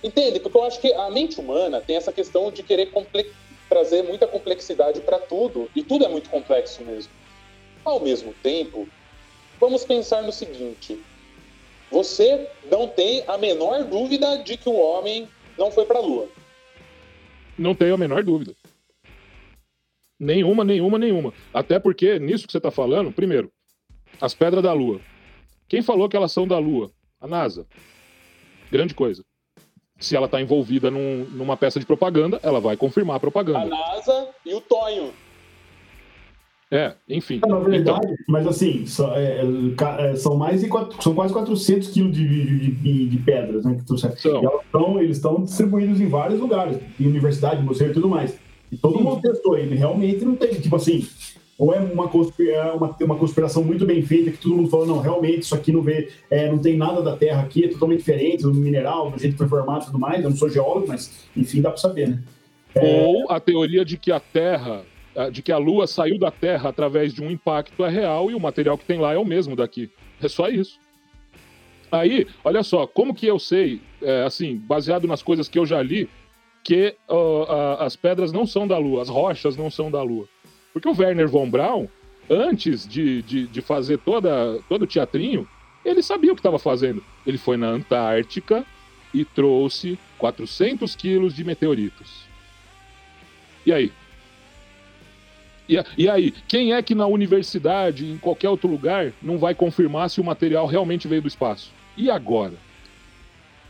Entende? 0.02 0.40
Porque 0.40 0.58
eu 0.58 0.64
acho 0.64 0.80
que 0.80 0.94
a 0.94 1.12
mente 1.12 1.38
humana 1.38 1.82
tem 1.82 1.98
essa 1.98 2.14
questão 2.14 2.50
de 2.50 2.64
querer 2.64 2.90
trazer 3.68 4.04
muita 4.04 4.26
complexidade 4.26 5.02
para 5.02 5.20
tudo. 5.20 5.70
E 5.76 5.84
tudo 5.84 6.06
é 6.06 6.08
muito 6.08 6.30
complexo 6.30 6.82
mesmo. 6.82 7.12
Ao 7.84 8.00
mesmo 8.00 8.34
tempo, 8.42 8.88
vamos 9.60 9.84
pensar 9.84 10.24
no 10.24 10.32
seguinte: 10.32 10.98
você 11.92 12.48
não 12.72 12.88
tem 12.88 13.22
a 13.28 13.38
menor 13.38 13.84
dúvida 13.84 14.38
de 14.38 14.56
que 14.56 14.70
o 14.70 14.80
homem 14.80 15.28
não 15.58 15.70
foi 15.70 15.86
para 15.86 16.00
a 16.00 16.02
Lua. 16.02 16.30
Não 17.58 17.76
tenho 17.76 17.96
a 17.96 17.98
menor 17.98 18.24
dúvida. 18.24 18.56
Nenhuma, 20.18 20.64
nenhuma, 20.64 20.98
nenhuma. 20.98 21.34
Até 21.54 21.80
porque, 21.80 22.18
nisso 22.18 22.46
que 22.46 22.54
você 22.54 22.60
está 22.60 22.72
falando, 22.72 23.12
primeiro, 23.12 23.52
as 24.22 24.34
pedras 24.34 24.64
da 24.64 24.72
Lua. 24.72 25.02
Quem 25.68 25.82
falou 25.82 26.08
que 26.08 26.16
elas 26.16 26.32
são 26.32 26.48
da 26.48 26.58
Lua? 26.58 26.90
A 27.20 27.28
NASA. 27.28 27.66
Grande 28.72 28.94
coisa. 28.94 29.24
Se 30.00 30.16
ela 30.16 30.26
está 30.26 30.40
envolvida 30.42 30.90
num, 30.90 31.26
numa 31.32 31.58
peça 31.58 31.80
de 31.80 31.86
propaganda, 31.86 32.40
ela 32.42 32.62
vai 32.62 32.78
confirmar 32.78 33.18
a 33.18 33.20
propaganda. 33.20 33.60
A 33.60 33.66
NASA 33.66 34.30
e 34.46 34.54
o 34.54 34.62
Tonho. 34.62 35.12
É, 36.72 36.94
enfim. 37.10 37.42
Na 37.46 37.58
verdade, 37.60 38.00
então... 38.06 38.16
mas 38.28 38.46
assim, 38.46 38.86
só, 38.86 39.16
é, 39.18 39.42
é, 39.98 40.16
são 40.16 40.38
mais 40.38 40.62
de 40.62 40.68
quatro, 40.68 41.02
são 41.02 41.16
quase 41.16 41.34
400 41.34 41.90
quilos 41.90 42.16
de, 42.16 42.28
de, 42.28 42.72
de, 42.72 43.10
de 43.10 43.18
pedras, 43.18 43.66
né? 43.66 43.76
Que 43.76 43.98
são. 43.98 44.62
Tão, 44.72 45.02
eles 45.02 45.18
estão 45.18 45.44
distribuídos 45.44 46.00
em 46.00 46.08
vários 46.08 46.40
lugares, 46.40 46.80
em 47.00 47.08
universidade, 47.08 47.64
museu 47.64 47.90
e 47.90 47.94
tudo 47.94 48.08
mais. 48.08 48.38
E 48.72 48.78
todo 48.78 49.00
mundo 49.00 49.20
testou 49.20 49.58
ele. 49.58 49.76
Realmente 49.76 50.24
não 50.24 50.36
tem, 50.36 50.54
tipo 50.62 50.76
assim, 50.76 51.08
ou 51.60 51.74
é 51.74 51.80
uma, 51.80 52.10
é 52.40 52.72
uma, 52.72 52.96
uma 53.02 53.18
conspiração 53.18 53.62
muito 53.62 53.86
bem 53.86 54.02
feita 54.02 54.32
que 54.32 54.38
todo 54.38 54.56
mundo 54.56 54.70
falou, 54.70 54.88
não, 54.88 55.02
realmente 55.02 55.42
isso 55.42 55.54
aqui 55.54 55.74
não 55.74 55.82
vê, 55.82 56.10
é, 56.32 56.50
não 56.50 56.58
tem 56.58 56.78
nada 56.78 57.02
da 57.02 57.18
Terra 57.18 57.42
aqui, 57.42 57.66
é 57.66 57.68
totalmente 57.68 58.00
diferente 58.00 58.44
do 58.44 58.54
mineral, 58.54 59.12
do 59.12 59.20
jeito 59.20 59.34
que 59.34 59.40
foi 59.40 59.50
formado 59.50 59.84
e 59.84 59.86
tudo 59.88 60.00
mais. 60.00 60.24
Eu 60.24 60.30
não 60.30 60.38
sou 60.38 60.50
geólogo, 60.50 60.88
mas 60.88 61.28
enfim, 61.36 61.62
dá 61.62 61.70
para 61.70 61.78
saber, 61.78 62.08
né? 62.08 62.24
É... 62.74 63.06
Ou 63.06 63.30
a 63.30 63.42
teoria 63.42 63.84
de 63.84 63.98
que 63.98 64.10
a 64.10 64.22
Terra, 64.22 64.86
de 65.34 65.42
que 65.42 65.52
a 65.52 65.58
Lua 65.58 65.86
saiu 65.86 66.18
da 66.18 66.32
Terra 66.32 66.70
através 66.70 67.14
de 67.14 67.22
um 67.22 67.30
impacto 67.30 67.84
é 67.84 67.90
real 67.90 68.32
e 68.32 68.36
o 68.36 68.40
material 68.40 68.78
que 68.78 68.86
tem 68.86 68.98
lá 68.98 69.14
é 69.14 69.18
o 69.18 69.26
mesmo 69.26 69.54
daqui. 69.54 69.92
É 70.24 70.30
só 70.30 70.48
isso. 70.48 70.80
Aí, 71.92 72.26
olha 72.42 72.64
só, 72.64 72.88
como 72.88 73.14
que 73.14 73.26
eu 73.26 73.38
sei, 73.38 73.82
é, 74.02 74.24
assim, 74.24 74.56
baseado 74.56 75.08
nas 75.08 75.22
coisas 75.22 75.50
que 75.50 75.60
eu 75.60 75.66
já 75.66 75.82
li, 75.82 76.08
que 76.64 76.96
as 77.80 77.98
pedras 77.98 78.32
não 78.32 78.46
são 78.46 78.66
da 78.66 78.78
Lua, 78.78 79.02
as 79.02 79.10
rochas 79.10 79.58
não 79.58 79.70
são 79.70 79.92
da 79.92 80.02
Lua. 80.02 80.28
Porque 80.74 80.88
o 80.88 80.96
Werner 80.96 81.28
von 81.28 81.50
Braun, 81.50 81.88
antes 82.30 82.88
de, 82.88 83.22
de, 83.24 83.48
de 83.48 83.62
fazer 83.62 83.98
toda, 84.00 84.60
todo 84.68 84.84
o 84.84 84.88
teatrinho, 84.88 85.48
ele 85.84 86.04
sabia 86.04 86.32
o 86.32 86.36
que 86.36 86.40
estava 86.40 86.60
fazendo. 86.60 87.04
Ele 87.26 87.38
foi 87.38 87.58
na 87.58 87.68
Antártica 87.68 88.66
e 89.14 89.26
trouxe 89.26 89.98
400 90.18 90.96
quilos 90.96 91.34
de 91.34 91.44
meteoritos. 91.44 92.24
E 93.66 93.74
aí? 93.74 93.92
E, 95.68 95.78
e, 95.98 96.10
aí, 96.10 96.32
quem 96.48 96.74
é 96.74 96.82
que 96.82 96.96
na 96.96 97.06
universidade, 97.06 98.06
em 98.06 98.18
qualquer 98.18 98.50
outro 98.50 98.68
lugar, 98.68 99.14
não 99.22 99.38
vai 99.38 99.54
confirmar 99.54 100.10
se 100.10 100.20
o 100.20 100.24
material 100.24 100.66
realmente 100.66 101.08
veio 101.08 101.22
do 101.22 101.28
espaço? 101.28 101.72
E 101.96 102.10
agora? 102.10 102.54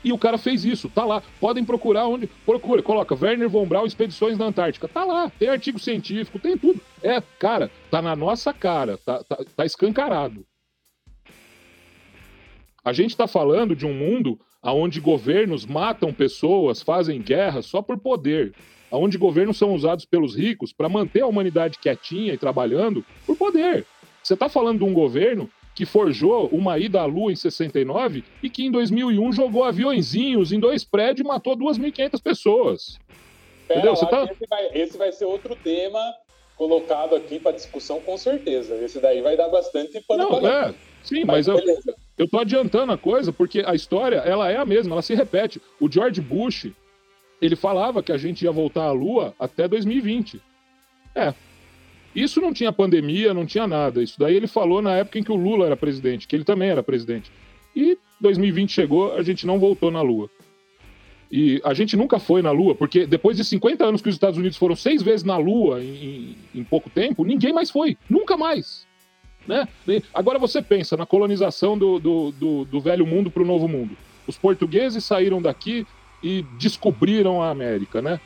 E 0.04 0.14
o 0.14 0.18
cara 0.18 0.38
fez 0.38 0.64
isso, 0.64 0.90
tá 0.90 1.04
lá. 1.04 1.22
Podem 1.40 1.66
procurar 1.66 2.08
onde. 2.08 2.28
Procura, 2.46 2.82
coloca 2.82 3.18
Werner 3.20 3.50
von 3.50 3.66
Braun 3.66 3.86
Expedições 3.86 4.38
na 4.38 4.46
Antártica. 4.46 4.88
Tá 4.88 5.04
lá, 5.04 5.32
tem 5.38 5.50
artigo 5.50 5.80
científico, 5.80 6.40
tem 6.40 6.58
tudo. 6.58 6.80
É, 7.04 7.22
cara, 7.38 7.70
tá 7.92 8.02
na 8.02 8.16
nossa 8.16 8.54
cara, 8.54 8.98
tá, 8.98 9.24
tá, 9.24 9.38
tá 9.56 9.66
escancarado. 9.66 10.46
A 12.84 12.94
gente 12.94 13.16
tá 13.16 13.28
falando 13.28 13.76
de 13.76 13.86
um 13.86 13.94
mundo 13.94 14.40
onde 14.64 15.00
governos 15.00 15.66
matam 15.66 16.14
pessoas, 16.14 16.82
fazem 16.82 17.22
guerra 17.22 17.62
só 17.62 17.82
por 17.82 17.98
poder. 17.98 18.54
Onde 18.92 19.18
governos 19.18 19.58
são 19.58 19.74
usados 19.74 20.06
pelos 20.06 20.36
ricos 20.36 20.74
para 20.74 20.90
manter 20.90 21.22
a 21.22 21.28
humanidade 21.28 21.78
quietinha 21.78 22.34
e 22.34 22.38
trabalhando 22.38 23.06
por 23.26 23.36
poder. 23.36 23.86
Você 24.24 24.36
tá 24.36 24.50
falando 24.50 24.80
de 24.80 24.84
um 24.84 24.94
governo 24.94 25.50
que 25.80 25.86
forjou 25.86 26.50
uma 26.52 26.78
ida 26.78 27.00
à 27.00 27.06
Lua 27.06 27.32
em 27.32 27.38
69 27.38 28.22
e 28.44 28.50
que 28.50 28.66
em 28.66 28.70
2001 28.70 29.32
jogou 29.32 29.64
aviõezinhos 29.64 30.52
em 30.52 30.60
dois 30.60 30.84
prédios 30.84 31.26
e 31.26 31.30
matou 31.30 31.56
2.500 31.56 32.22
pessoas. 32.22 33.00
Pera 33.66 33.80
Entendeu? 33.80 33.94
Lá, 33.94 34.08
tá... 34.10 34.24
esse, 34.30 34.46
vai, 34.50 34.70
esse 34.74 34.98
vai 34.98 35.12
ser 35.14 35.24
outro 35.24 35.56
tema 35.56 35.98
colocado 36.58 37.16
aqui 37.16 37.40
para 37.40 37.54
discussão, 37.54 38.02
com 38.02 38.18
certeza. 38.18 38.76
Esse 38.76 39.00
daí 39.00 39.22
vai 39.22 39.38
dar 39.38 39.48
bastante 39.48 40.02
pano 40.06 40.30
Não, 40.30 40.46
é, 40.46 40.76
Sim, 41.02 41.24
mas, 41.24 41.48
mas 41.48 41.48
eu, 41.48 41.96
eu 42.18 42.28
tô 42.28 42.40
adiantando 42.40 42.92
a 42.92 42.98
coisa 42.98 43.32
porque 43.32 43.64
a 43.66 43.74
história 43.74 44.18
ela 44.18 44.52
é 44.52 44.58
a 44.58 44.66
mesma, 44.66 44.96
ela 44.96 45.02
se 45.02 45.16
repete. 45.16 45.62
O 45.80 45.90
George 45.90 46.20
Bush, 46.20 46.74
ele 47.42 47.56
falava 47.56 48.04
que 48.04 48.12
a 48.12 48.18
gente 48.18 48.44
ia 48.44 48.52
voltar 48.52 48.84
à 48.84 48.92
Lua 48.92 49.34
até 49.40 49.66
2020. 49.66 50.42
É, 51.16 51.34
isso 52.16 52.42
não 52.42 52.54
tinha 52.54 52.72
pandemia, 52.72 53.34
não 53.34 53.46
tinha 53.46 53.68
nada. 53.68 54.02
Isso 54.02 54.20
daí 54.20 54.36
ele 54.36 54.48
falou 54.48 54.82
na 54.82 54.96
época 54.96 55.20
em 55.20 55.24
que 55.24 55.32
o 55.32 55.36
Lula 55.36 55.66
era 55.66 55.78
presidente, 55.78 56.28
que 56.28 56.36
ele 56.36 56.44
também 56.44 56.70
era 56.70 56.84
presidente. 56.84 57.32
E 57.76 57.98
2020 58.20 58.72
chegou, 58.72 59.14
a 59.14 59.24
gente 59.24 59.46
não 59.46 59.60
voltou 59.60 59.92
na 59.92 60.02
Lua. 60.02 60.30
E 61.32 61.62
a 61.64 61.74
gente 61.76 61.96
nunca 61.96 62.18
foi 62.18 62.42
na 62.42 62.52
Lua, 62.52 62.74
porque 62.74 63.06
depois 63.06 63.38
de 63.38 63.46
50 63.46 63.86
anos 63.86 64.02
que 64.02 64.10
os 64.10 64.16
Estados 64.16 64.40
Unidos 64.40 64.58
foram 64.58 64.76
seis 64.76 65.02
vezes 65.04 65.24
na 65.24 65.38
Lua 65.38 65.84
em, 65.84 66.36
em, 66.56 66.64
pouco 66.64 66.90
tempo, 66.90 67.24
ninguém 67.24 67.54
mais 67.54 67.70
foi. 67.70 67.96
Nunca 68.10 68.36
mais. 68.36 68.88
Né? 69.48 69.68
Agora 70.14 70.40
você 70.40 70.62
pensa 70.62 70.98
na 70.98 71.06
colonização 71.06 71.78
do, 71.78 72.00
do, 72.00 72.32
do, 72.32 72.66
do 72.66 72.82
velho 72.82 73.06
mundo 73.06 73.30
para 73.30 73.44
o 73.44 73.46
novo 73.46 73.68
mundo. 73.68 73.96
Os 74.26 74.38
portugueses 74.38 75.06
saíram 75.06 75.42
daqui 75.42 75.86
e 76.22 76.44
descobriram 76.58 77.42
a 77.42 77.50
América, 77.50 78.02
né? 78.02 78.20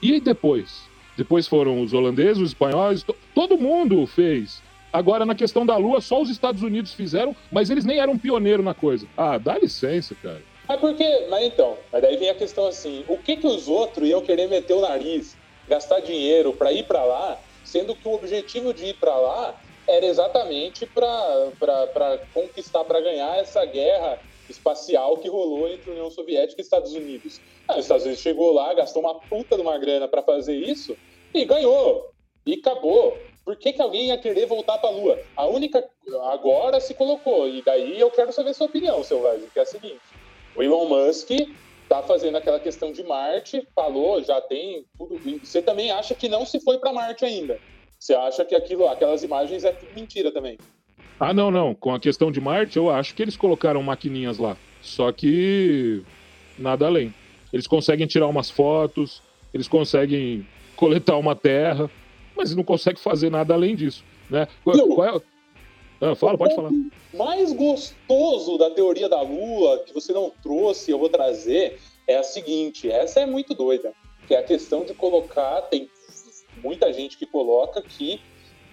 E 0.00 0.20
depois? 0.20 0.85
Depois 1.16 1.48
foram 1.48 1.80
os 1.80 1.92
holandeses, 1.92 2.38
os 2.38 2.50
espanhóis, 2.50 3.04
todo 3.34 3.56
mundo 3.56 4.06
fez. 4.06 4.62
Agora, 4.92 5.24
na 5.26 5.34
questão 5.34 5.66
da 5.66 5.76
Lua, 5.76 6.00
só 6.00 6.20
os 6.20 6.30
Estados 6.30 6.62
Unidos 6.62 6.92
fizeram, 6.92 7.34
mas 7.50 7.70
eles 7.70 7.84
nem 7.84 7.98
eram 7.98 8.18
pioneiro 8.18 8.62
na 8.62 8.74
coisa. 8.74 9.06
Ah, 9.16 9.38
dá 9.38 9.58
licença, 9.58 10.14
cara. 10.22 10.42
Mas 10.68 10.80
porque, 10.80 11.26
mas 11.30 11.44
então, 11.44 11.76
mas 11.92 12.02
daí 12.02 12.16
vem 12.16 12.30
a 12.30 12.34
questão 12.34 12.66
assim, 12.66 13.04
o 13.08 13.16
que 13.16 13.36
que 13.36 13.46
os 13.46 13.68
outros 13.68 14.08
iam 14.08 14.20
querer 14.20 14.48
meter 14.48 14.74
o 14.74 14.80
nariz, 14.80 15.36
gastar 15.68 16.00
dinheiro 16.00 16.52
para 16.52 16.72
ir 16.72 16.84
para 16.84 17.04
lá, 17.04 17.38
sendo 17.64 17.94
que 17.94 18.06
o 18.08 18.14
objetivo 18.14 18.74
de 18.74 18.86
ir 18.86 18.94
para 18.94 19.14
lá 19.14 19.54
era 19.86 20.04
exatamente 20.04 20.84
para 20.86 22.18
conquistar, 22.34 22.84
para 22.84 23.00
ganhar 23.00 23.36
essa 23.38 23.64
guerra 23.64 24.18
espacial 24.48 25.16
que 25.18 25.28
rolou 25.28 25.68
entre 25.68 25.90
União 25.90 26.10
Soviética 26.10 26.60
e 26.60 26.64
Estados 26.64 26.94
Unidos. 26.94 27.40
Aí 27.68 27.78
os 27.78 27.84
Estados 27.84 28.04
Unidos 28.04 28.22
chegou 28.22 28.52
lá, 28.52 28.72
gastou 28.74 29.02
uma 29.02 29.14
puta 29.14 29.56
de 29.56 29.62
uma 29.62 29.78
grana 29.78 30.08
para 30.08 30.22
fazer 30.22 30.56
isso 30.56 30.96
e 31.32 31.44
ganhou. 31.44 32.10
E 32.44 32.54
acabou. 32.54 33.18
Por 33.44 33.56
que, 33.56 33.72
que 33.72 33.82
alguém 33.82 34.06
ia 34.06 34.18
querer 34.18 34.46
voltar 34.46 34.78
para 34.78 34.90
a 34.90 34.92
Lua? 34.92 35.20
A 35.36 35.46
única. 35.46 35.84
Agora 36.32 36.80
se 36.80 36.94
colocou. 36.94 37.48
E 37.48 37.62
daí 37.62 37.98
eu 37.98 38.10
quero 38.10 38.32
saber 38.32 38.54
sua 38.54 38.66
opinião, 38.66 39.02
Selvagem, 39.04 39.48
que 39.52 39.58
é 39.58 39.62
a 39.62 39.66
seguinte: 39.66 40.00
o 40.54 40.62
Elon 40.62 40.88
Musk 40.88 41.30
tá 41.88 42.02
fazendo 42.02 42.36
aquela 42.36 42.58
questão 42.58 42.90
de 42.90 43.04
Marte, 43.04 43.66
falou, 43.74 44.22
já 44.22 44.40
tem 44.40 44.84
tudo. 44.98 45.20
Você 45.42 45.62
também 45.62 45.90
acha 45.90 46.14
que 46.14 46.28
não 46.28 46.44
se 46.44 46.58
foi 46.60 46.78
para 46.78 46.92
Marte 46.92 47.24
ainda? 47.24 47.58
Você 47.98 48.14
acha 48.14 48.44
que 48.44 48.54
aquilo, 48.54 48.88
aquelas 48.88 49.22
imagens 49.22 49.64
é 49.64 49.72
tudo 49.72 49.94
mentira 49.94 50.32
também? 50.32 50.58
Ah, 51.18 51.32
não, 51.32 51.50
não. 51.50 51.74
Com 51.74 51.94
a 51.94 52.00
questão 52.00 52.30
de 52.30 52.40
Marte, 52.40 52.76
eu 52.76 52.90
acho 52.90 53.14
que 53.14 53.22
eles 53.22 53.36
colocaram 53.36 53.82
maquininhas 53.82 54.38
lá. 54.38 54.56
Só 54.82 55.10
que 55.12 56.02
nada 56.58 56.86
além. 56.86 57.14
Eles 57.52 57.66
conseguem 57.66 58.06
tirar 58.06 58.26
umas 58.26 58.50
fotos, 58.50 59.22
eles 59.54 59.68
conseguem 59.68 60.46
coletar 60.76 61.16
uma 61.16 61.34
terra, 61.34 61.90
mas 62.36 62.54
não 62.54 62.62
conseguem 62.62 63.02
fazer 63.02 63.30
nada 63.30 63.54
além 63.54 63.74
disso. 63.74 64.04
Né? 64.30 64.46
Qual, 64.62 64.88
qual 64.88 65.16
é... 65.16 65.20
ah, 66.00 66.14
fala, 66.14 66.36
pode 66.36 66.54
falar. 66.54 66.70
mais 67.14 67.52
gostoso 67.52 68.58
da 68.58 68.70
teoria 68.70 69.08
da 69.08 69.20
Lua, 69.22 69.82
que 69.86 69.94
você 69.94 70.12
não 70.12 70.30
trouxe, 70.42 70.90
eu 70.90 70.98
vou 70.98 71.08
trazer, 71.08 71.78
é 72.06 72.16
a 72.16 72.22
seguinte: 72.22 72.90
essa 72.90 73.20
é 73.20 73.26
muito 73.26 73.54
doida. 73.54 73.92
Que 74.26 74.34
é 74.34 74.38
a 74.38 74.42
questão 74.42 74.84
de 74.84 74.92
colocar, 74.92 75.62
tem 75.62 75.88
muita 76.62 76.92
gente 76.92 77.16
que 77.16 77.26
coloca 77.26 77.80
que 77.80 78.20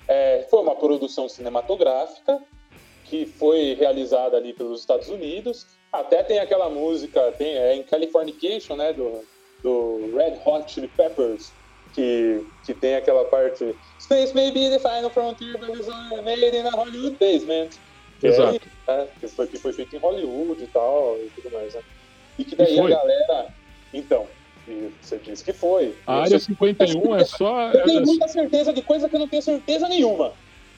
é, 0.08 0.46
foi 0.50 0.62
uma 0.62 0.76
produção 0.76 1.30
cinematográfica 1.30 2.42
que 3.06 3.26
foi 3.26 3.76
realizada 3.76 4.38
ali 4.38 4.54
pelos 4.54 4.80
Estados 4.80 5.10
Unidos. 5.10 5.68
Até 5.92 6.24
tem 6.24 6.40
aquela 6.40 6.70
música, 6.70 7.32
tem 7.34 7.56
é 7.56 7.76
em 7.76 7.84
Californication, 7.84 8.76
né, 8.76 8.92
do, 8.94 9.24
do 9.62 10.16
Red 10.16 10.40
Hot 10.44 10.72
Chili 10.72 10.88
Peppers, 10.88 11.52
que, 11.94 12.46
que 12.66 12.74
tem 12.74 12.96
aquela 12.96 13.26
parte 13.26 13.76
Space 14.00 14.34
may 14.34 14.52
be 14.52 14.70
the 14.70 14.80
final 14.80 15.10
frontier, 15.10 15.58
but 15.58 15.70
it's 15.70 15.88
made 16.24 16.56
in 16.56 16.66
a 16.66 16.72
Hollywood 16.72 17.18
basement. 17.20 17.70
Que 18.20 18.28
Exato. 18.28 18.60
É, 18.88 18.98
né, 18.98 19.08
que, 19.20 19.28
foi, 19.28 19.48
que 19.48 19.58
foi 19.58 19.74
feito 19.74 19.96
em 19.96 20.00
Hollywood 20.00 20.62
e 20.62 20.68
tal, 20.68 21.18
e 21.18 21.30
tudo 21.36 21.54
mais, 21.54 21.74
né? 21.74 21.82
E 22.38 22.44
que 22.44 22.56
daí 22.56 22.80
a 22.80 22.90
galera... 22.90 23.48
Então, 23.94 24.28
e 24.68 24.92
você 25.02 25.18
disse 25.18 25.44
que 25.44 25.54
foi. 25.54 25.96
A 26.08 26.22
área 26.22 26.40
51 26.40 27.16
é 27.16 27.26
só. 27.26 27.72
Eu 27.72 27.84
tenho 27.84 28.06
muita 28.06 28.28
certeza 28.28 28.72
de 28.72 28.82
coisa 28.82 29.10
que 29.10 29.16
eu 29.16 29.20
não 29.20 29.28
tenho 29.28 29.42
certeza 29.42 29.90
nenhuma. 29.90 30.34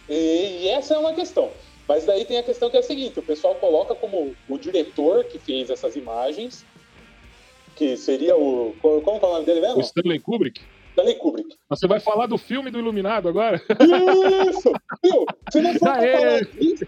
E, 0.10 0.64
e, 0.64 0.68
essa 0.70 0.96
é 0.96 0.98
uma 0.98 1.14
questão. 1.14 1.52
Mas 1.88 2.04
daí 2.06 2.26
tem 2.26 2.38
a 2.38 2.44
questão 2.44 2.70
que 2.70 2.78
é 2.78 2.80
a 2.80 2.84
seguinte: 2.84 3.20
o 3.20 3.24
pessoal 3.24 3.56
coloca 3.56 3.94
como 3.94 4.36
o 4.50 4.58
diretor 4.58 5.24
que 5.26 5.38
fez 5.38 5.70
essas 5.70 5.96
imagens, 5.96 6.66
que 7.76 7.96
seria 7.96 8.36
o. 8.36 8.76
Como 8.82 9.18
é 9.18 9.26
o 9.26 9.34
nome 9.34 9.46
dele 9.46 9.62
mesmo? 9.62 9.78
O 9.78 9.82
Stanley 9.82 10.20
Kubrick. 10.20 10.62
Stanley 10.96 11.16
Kubrick. 11.16 11.56
Você 11.70 11.88
vai 11.88 12.00
falar 12.00 12.26
do 12.26 12.38
filme 12.38 12.72
do 12.72 12.80
Iluminado 12.80 13.28
agora? 13.28 13.62
Isso! 14.48 14.72
Viu? 15.04 15.26
Se 15.52 15.62
não 15.62 15.74
for 15.74 15.80
pra 15.80 15.96
falar 16.02 16.42
disso, 16.42 16.86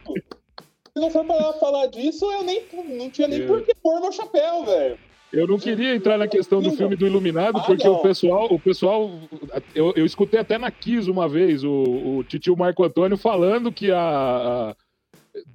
se 0.94 1.00
não 1.02 1.12
for 1.12 1.26
pra 1.26 1.54
falar 1.54 1.86
disso, 1.88 2.32
eu 2.32 2.44
nem 2.44 2.64
não 2.98 3.10
tinha 3.10 3.28
nem 3.28 3.44
é. 3.44 3.46
por 3.46 3.62
que 3.62 3.76
pôr 3.76 4.00
meu 4.00 4.12
chapéu, 4.12 4.66
velho. 4.66 4.98
Eu 5.32 5.46
não 5.46 5.60
queria 5.60 5.94
entrar 5.94 6.18
na 6.18 6.26
questão 6.26 6.62
do 6.62 6.72
filme 6.72 6.96
do 6.96 7.06
Iluminado, 7.06 7.58
ah, 7.58 7.64
porque 7.64 7.86
o 7.86 8.00
pessoal, 8.00 8.48
o 8.50 8.58
pessoal, 8.58 9.12
eu, 9.76 9.94
eu 9.98 10.06
escutei 10.06 10.40
até 10.40 10.58
na 10.58 10.72
Kiss 10.72 11.12
uma 11.12 11.28
vez 11.28 11.66
o, 11.66 11.70
o 11.70 12.24
titio 12.24 12.56
Marco 12.56 12.82
Antônio 12.82 13.18
falando 13.18 13.74
que 13.74 13.92
a, 13.92 14.00
a 14.00 14.76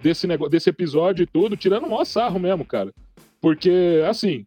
desse 0.03 0.27
negócio, 0.27 0.51
desse 0.51 0.69
episódio 0.69 1.23
e 1.23 1.27
tudo, 1.27 1.57
tirando 1.57 1.87
o 1.87 1.91
maior 1.91 2.05
sarro 2.05 2.39
mesmo, 2.39 2.67
cara. 2.67 2.93
Porque, 3.41 4.05
assim, 4.07 4.47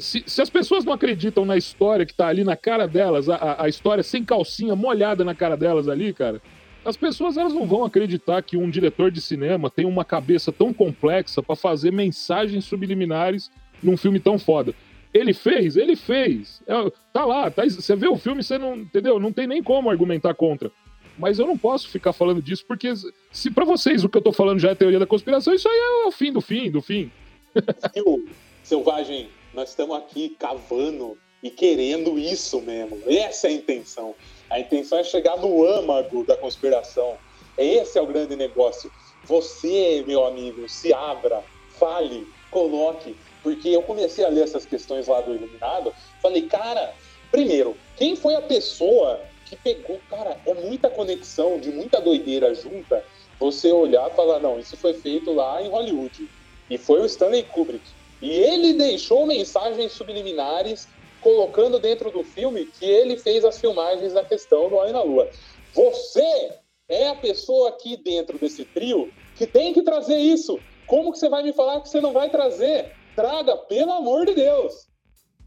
se, 0.00 0.24
se, 0.26 0.40
as 0.40 0.50
pessoas 0.50 0.84
não 0.84 0.92
acreditam 0.92 1.44
na 1.44 1.56
história 1.56 2.06
que 2.06 2.14
tá 2.14 2.26
ali 2.28 2.44
na 2.44 2.56
cara 2.56 2.86
delas, 2.86 3.28
a, 3.28 3.64
a 3.64 3.68
história 3.68 4.02
sem 4.02 4.24
calcinha 4.24 4.74
molhada 4.74 5.24
na 5.24 5.34
cara 5.34 5.56
delas 5.56 5.88
ali, 5.88 6.12
cara, 6.12 6.40
as 6.84 6.96
pessoas 6.96 7.36
elas 7.36 7.52
não 7.52 7.66
vão 7.66 7.84
acreditar 7.84 8.42
que 8.42 8.56
um 8.56 8.70
diretor 8.70 9.10
de 9.10 9.20
cinema 9.20 9.68
tem 9.68 9.84
uma 9.84 10.04
cabeça 10.04 10.52
tão 10.52 10.72
complexa 10.72 11.42
para 11.42 11.56
fazer 11.56 11.92
mensagens 11.92 12.64
subliminares 12.64 13.50
num 13.82 13.96
filme 13.96 14.20
tão 14.20 14.38
foda. 14.38 14.74
Ele 15.12 15.34
fez, 15.34 15.76
ele 15.76 15.96
fez. 15.96 16.62
É, 16.66 16.74
tá 17.12 17.24
lá, 17.24 17.50
tá, 17.50 17.64
você 17.64 17.96
vê 17.96 18.06
o 18.06 18.16
filme, 18.16 18.42
você 18.42 18.56
não, 18.56 18.76
entendeu? 18.76 19.18
Não 19.18 19.32
tem 19.32 19.46
nem 19.46 19.62
como 19.62 19.90
argumentar 19.90 20.34
contra. 20.34 20.70
Mas 21.18 21.38
eu 21.38 21.46
não 21.46 21.56
posso 21.56 21.88
ficar 21.88 22.12
falando 22.12 22.42
disso, 22.42 22.64
porque 22.68 22.92
se 23.32 23.50
para 23.50 23.64
vocês 23.64 24.04
o 24.04 24.08
que 24.08 24.18
eu 24.18 24.22
tô 24.22 24.32
falando 24.32 24.58
já 24.58 24.70
é 24.70 24.74
teoria 24.74 24.98
da 24.98 25.06
conspiração, 25.06 25.54
isso 25.54 25.68
aí 25.68 25.76
é 25.76 26.06
o 26.06 26.12
fim 26.12 26.32
do 26.32 26.40
fim, 26.40 26.70
do 26.70 26.82
fim. 26.82 27.10
Viu, 27.94 28.28
Selvagem, 28.62 29.28
nós 29.56 29.70
estamos 29.70 29.96
aqui 29.96 30.36
cavando 30.38 31.18
e 31.42 31.50
querendo 31.50 32.18
isso 32.18 32.60
mesmo. 32.60 33.00
Essa 33.06 33.48
é 33.48 33.50
a 33.50 33.54
intenção. 33.54 34.14
A 34.50 34.60
intenção 34.60 34.98
é 34.98 35.02
chegar 35.02 35.38
no 35.38 35.66
âmago 35.66 36.24
da 36.24 36.36
conspiração. 36.36 37.16
Esse 37.56 37.98
é 37.98 38.02
o 38.02 38.06
grande 38.06 38.36
negócio. 38.36 38.92
Você, 39.24 40.04
meu 40.06 40.26
amigo, 40.26 40.68
se 40.68 40.92
abra, 40.92 41.42
fale, 41.70 42.28
coloque 42.50 43.16
porque 43.42 43.68
eu 43.68 43.80
comecei 43.80 44.24
a 44.24 44.28
ler 44.28 44.42
essas 44.42 44.66
questões 44.66 45.06
lá 45.06 45.20
do 45.20 45.32
Iluminado, 45.32 45.94
falei, 46.20 46.42
cara, 46.42 46.92
primeiro, 47.30 47.76
quem 47.96 48.16
foi 48.16 48.34
a 48.34 48.42
pessoa 48.42 49.20
que 49.44 49.54
pegou, 49.54 50.00
cara, 50.10 50.36
é 50.44 50.52
muita 50.52 50.90
conexão 50.90 51.60
de 51.60 51.70
muita 51.70 52.00
doideira 52.00 52.52
junta, 52.56 53.04
você 53.38 53.70
olhar 53.70 54.10
e 54.10 54.16
falar, 54.16 54.40
não, 54.40 54.58
isso 54.58 54.76
foi 54.76 54.94
feito 54.94 55.32
lá 55.32 55.62
em 55.62 55.68
Hollywood. 55.68 56.28
E 56.68 56.76
foi 56.76 57.00
o 57.00 57.06
Stanley 57.06 57.44
Kubrick. 57.44 57.95
E 58.20 58.30
ele 58.30 58.72
deixou 58.72 59.26
mensagens 59.26 59.92
subliminares 59.92 60.88
colocando 61.20 61.78
dentro 61.78 62.10
do 62.10 62.22
filme 62.22 62.66
que 62.66 62.84
ele 62.84 63.16
fez 63.16 63.44
as 63.44 63.58
filmagens 63.58 64.12
da 64.12 64.24
questão 64.24 64.68
do 64.68 64.76
Homem 64.76 64.92
na 64.92 65.02
Lua. 65.02 65.28
Você 65.74 66.52
é 66.88 67.08
a 67.08 67.14
pessoa 67.14 67.70
aqui 67.70 67.96
dentro 67.96 68.38
desse 68.38 68.64
trio 68.64 69.10
que 69.34 69.46
tem 69.46 69.72
que 69.72 69.82
trazer 69.82 70.16
isso. 70.16 70.58
Como 70.86 71.12
que 71.12 71.18
você 71.18 71.28
vai 71.28 71.42
me 71.42 71.52
falar 71.52 71.80
que 71.80 71.88
você 71.88 72.00
não 72.00 72.12
vai 72.12 72.30
trazer? 72.30 72.92
Traga, 73.14 73.56
pelo 73.56 73.92
amor 73.92 74.26
de 74.26 74.34
Deus! 74.34 74.86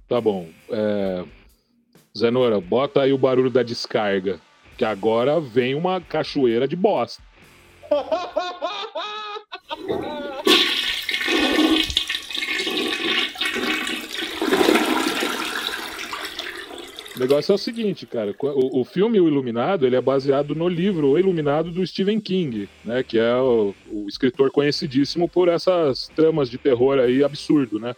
Tá 0.07 0.19
bom. 0.19 0.47
É... 0.69 1.23
Zenora, 2.17 2.59
bota 2.59 3.01
aí 3.01 3.13
o 3.13 3.17
barulho 3.17 3.49
da 3.49 3.63
descarga. 3.63 4.41
Que 4.77 4.83
agora 4.83 5.39
vem 5.39 5.75
uma 5.75 6.01
cachoeira 6.01 6.67
de 6.67 6.75
bosta. 6.75 7.21
O 17.15 17.19
negócio 17.19 17.51
é 17.51 17.55
o 17.55 17.57
seguinte, 17.57 18.05
cara. 18.05 18.33
O, 18.39 18.79
o, 18.79 18.85
filme 18.85 19.19
O 19.19 19.27
Iluminado 19.27 19.85
ele 19.85 19.97
é 19.97 20.01
baseado 20.01 20.55
no 20.55 20.69
livro 20.69 21.09
O 21.09 21.19
Iluminado 21.19 21.69
do 21.69 21.85
Stephen 21.85 22.17
King, 22.17 22.69
né? 22.85 23.03
Que 23.03 23.19
é 23.19 23.35
o, 23.35 23.75
o 23.91 24.07
escritor 24.07 24.49
conhecidíssimo 24.51 25.27
por 25.27 25.49
essas 25.49 26.07
tramas 26.15 26.49
de 26.49 26.57
terror 26.57 26.97
aí 26.97 27.21
absurdo, 27.21 27.77
né? 27.77 27.93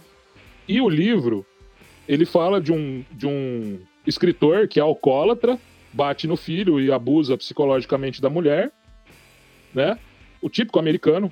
E 0.68 0.82
o 0.82 0.90
livro 0.90 1.46
ele 2.08 2.26
fala 2.26 2.60
de 2.60 2.74
um, 2.74 3.06
de 3.12 3.28
um 3.28 3.80
escritor 4.08 4.68
que 4.68 4.80
é 4.80 4.84
alcoólatra, 4.84 5.60
bate 5.94 6.26
no 6.26 6.36
filho 6.36 6.80
e 6.82 6.92
abusa 6.92 7.38
psicologicamente 7.38 8.20
da 8.20 8.30
mulher, 8.30 8.72
né? 9.72 10.00
O 10.42 10.50
típico 10.50 10.80
americano, 10.80 11.32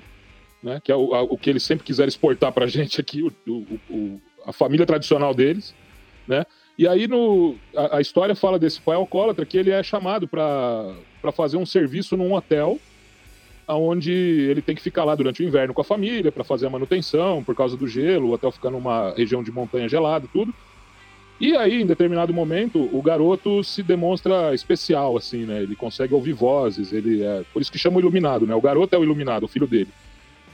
né? 0.62 0.80
Que 0.82 0.92
é 0.92 0.96
o, 0.96 1.14
a, 1.14 1.22
o 1.22 1.36
que 1.36 1.50
eles 1.50 1.62
sempre 1.62 1.84
quiseram 1.84 2.08
exportar 2.08 2.52
pra 2.52 2.66
gente 2.66 3.00
aqui, 3.00 3.22
o, 3.22 3.66
o, 3.90 4.20
a 4.44 4.52
família 4.52 4.86
tradicional 4.86 5.34
deles, 5.34 5.74
né? 6.26 6.44
E 6.78 6.88
aí 6.88 7.06
no, 7.06 7.56
a, 7.76 7.98
a, 7.98 8.00
história 8.00 8.34
fala 8.34 8.58
desse 8.58 8.80
pai 8.80 8.96
alcoólatra 8.96 9.44
que 9.44 9.58
ele 9.58 9.70
é 9.70 9.82
chamado 9.82 10.26
para 10.26 10.94
fazer 11.32 11.58
um 11.58 11.66
serviço 11.66 12.16
num 12.16 12.32
hotel 12.32 12.78
onde 13.68 14.12
ele 14.12 14.62
tem 14.62 14.74
que 14.74 14.82
ficar 14.82 15.04
lá 15.04 15.14
durante 15.14 15.42
o 15.42 15.46
inverno 15.46 15.74
com 15.74 15.80
a 15.80 15.84
família 15.84 16.32
para 16.32 16.42
fazer 16.42 16.66
a 16.66 16.70
manutenção 16.70 17.44
por 17.44 17.54
causa 17.54 17.76
do 17.76 17.86
gelo, 17.86 18.28
o 18.28 18.32
hotel 18.32 18.50
fica 18.50 18.70
numa 18.70 19.12
região 19.14 19.42
de 19.42 19.52
montanha 19.52 19.88
gelada, 19.88 20.26
tudo. 20.32 20.52
E 21.40 21.56
aí, 21.56 21.80
em 21.80 21.86
determinado 21.86 22.34
momento, 22.34 22.90
o 22.92 23.00
garoto 23.00 23.64
se 23.64 23.82
demonstra 23.82 24.54
especial, 24.54 25.16
assim, 25.16 25.46
né? 25.46 25.62
Ele 25.62 25.74
consegue 25.74 26.12
ouvir 26.12 26.34
vozes, 26.34 26.92
ele 26.92 27.22
é. 27.22 27.42
Por 27.50 27.62
isso 27.62 27.72
que 27.72 27.78
chama 27.78 27.96
o 27.96 28.00
iluminado, 28.00 28.46
né? 28.46 28.54
O 28.54 28.60
garoto 28.60 28.94
é 28.94 28.98
o 28.98 29.02
iluminado, 29.02 29.44
o 29.44 29.48
filho 29.48 29.66
dele. 29.66 29.88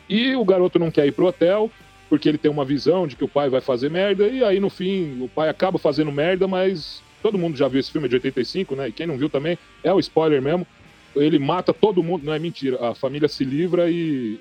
E 0.08 0.34
o 0.36 0.44
garoto 0.44 0.78
não 0.78 0.90
quer 0.90 1.06
ir 1.06 1.12
pro 1.12 1.26
hotel, 1.26 1.70
porque 2.08 2.28
ele 2.28 2.38
tem 2.38 2.50
uma 2.50 2.64
visão 2.64 3.06
de 3.06 3.16
que 3.16 3.24
o 3.24 3.28
pai 3.28 3.48
vai 3.48 3.60
fazer 3.60 3.90
merda, 3.90 4.28
e 4.28 4.42
aí 4.44 4.60
no 4.60 4.70
fim 4.70 5.22
o 5.22 5.28
pai 5.28 5.48
acaba 5.48 5.78
fazendo 5.78 6.12
merda, 6.12 6.46
mas 6.46 7.02
todo 7.22 7.38
mundo 7.38 7.56
já 7.56 7.66
viu 7.68 7.80
esse 7.80 7.90
filme 7.90 8.08
de 8.08 8.14
85, 8.16 8.76
né? 8.76 8.88
E 8.88 8.92
quem 8.92 9.06
não 9.06 9.18
viu 9.18 9.28
também, 9.28 9.58
é 9.82 9.92
o 9.92 9.98
spoiler 9.98 10.40
mesmo. 10.40 10.66
Ele 11.14 11.38
mata 11.38 11.72
todo 11.72 12.02
mundo, 12.02 12.24
não 12.24 12.34
é 12.34 12.38
mentira. 12.38 12.78
A 12.90 12.94
família 12.94 13.26
se 13.26 13.42
livra 13.42 13.90
e, 13.90 13.94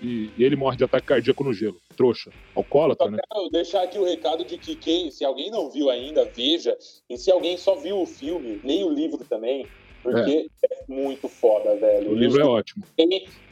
e, 0.03 0.29
e 0.37 0.43
ele 0.43 0.57
morre 0.57 0.75
de 0.75 0.83
ataque 0.83 1.07
cardíaco 1.07 1.41
no 1.41 1.53
gelo. 1.53 1.79
Trouxa. 1.95 2.31
Alcoólatra, 2.53 3.09
né? 3.09 3.17
Quero 3.31 3.49
deixar 3.49 3.83
aqui 3.83 3.97
o 3.97 4.03
recado 4.03 4.43
de 4.43 4.57
que 4.57 4.75
quem, 4.75 5.09
se 5.09 5.23
alguém 5.23 5.49
não 5.49 5.69
viu 5.69 5.89
ainda, 5.89 6.29
veja. 6.35 6.77
E 7.09 7.17
se 7.17 7.31
alguém 7.31 7.55
só 7.55 7.75
viu 7.75 8.01
o 8.01 8.05
filme, 8.05 8.59
leia 8.61 8.85
o 8.85 8.93
livro 8.93 9.23
também, 9.23 9.65
porque 10.03 10.49
é, 10.69 10.73
é 10.73 10.83
muito 10.89 11.29
foda, 11.29 11.77
velho. 11.77 12.09
O, 12.09 12.11
o 12.11 12.15
livro 12.15 12.41
é 12.41 12.45
ótimo. 12.45 12.83
Tem 12.97 13.07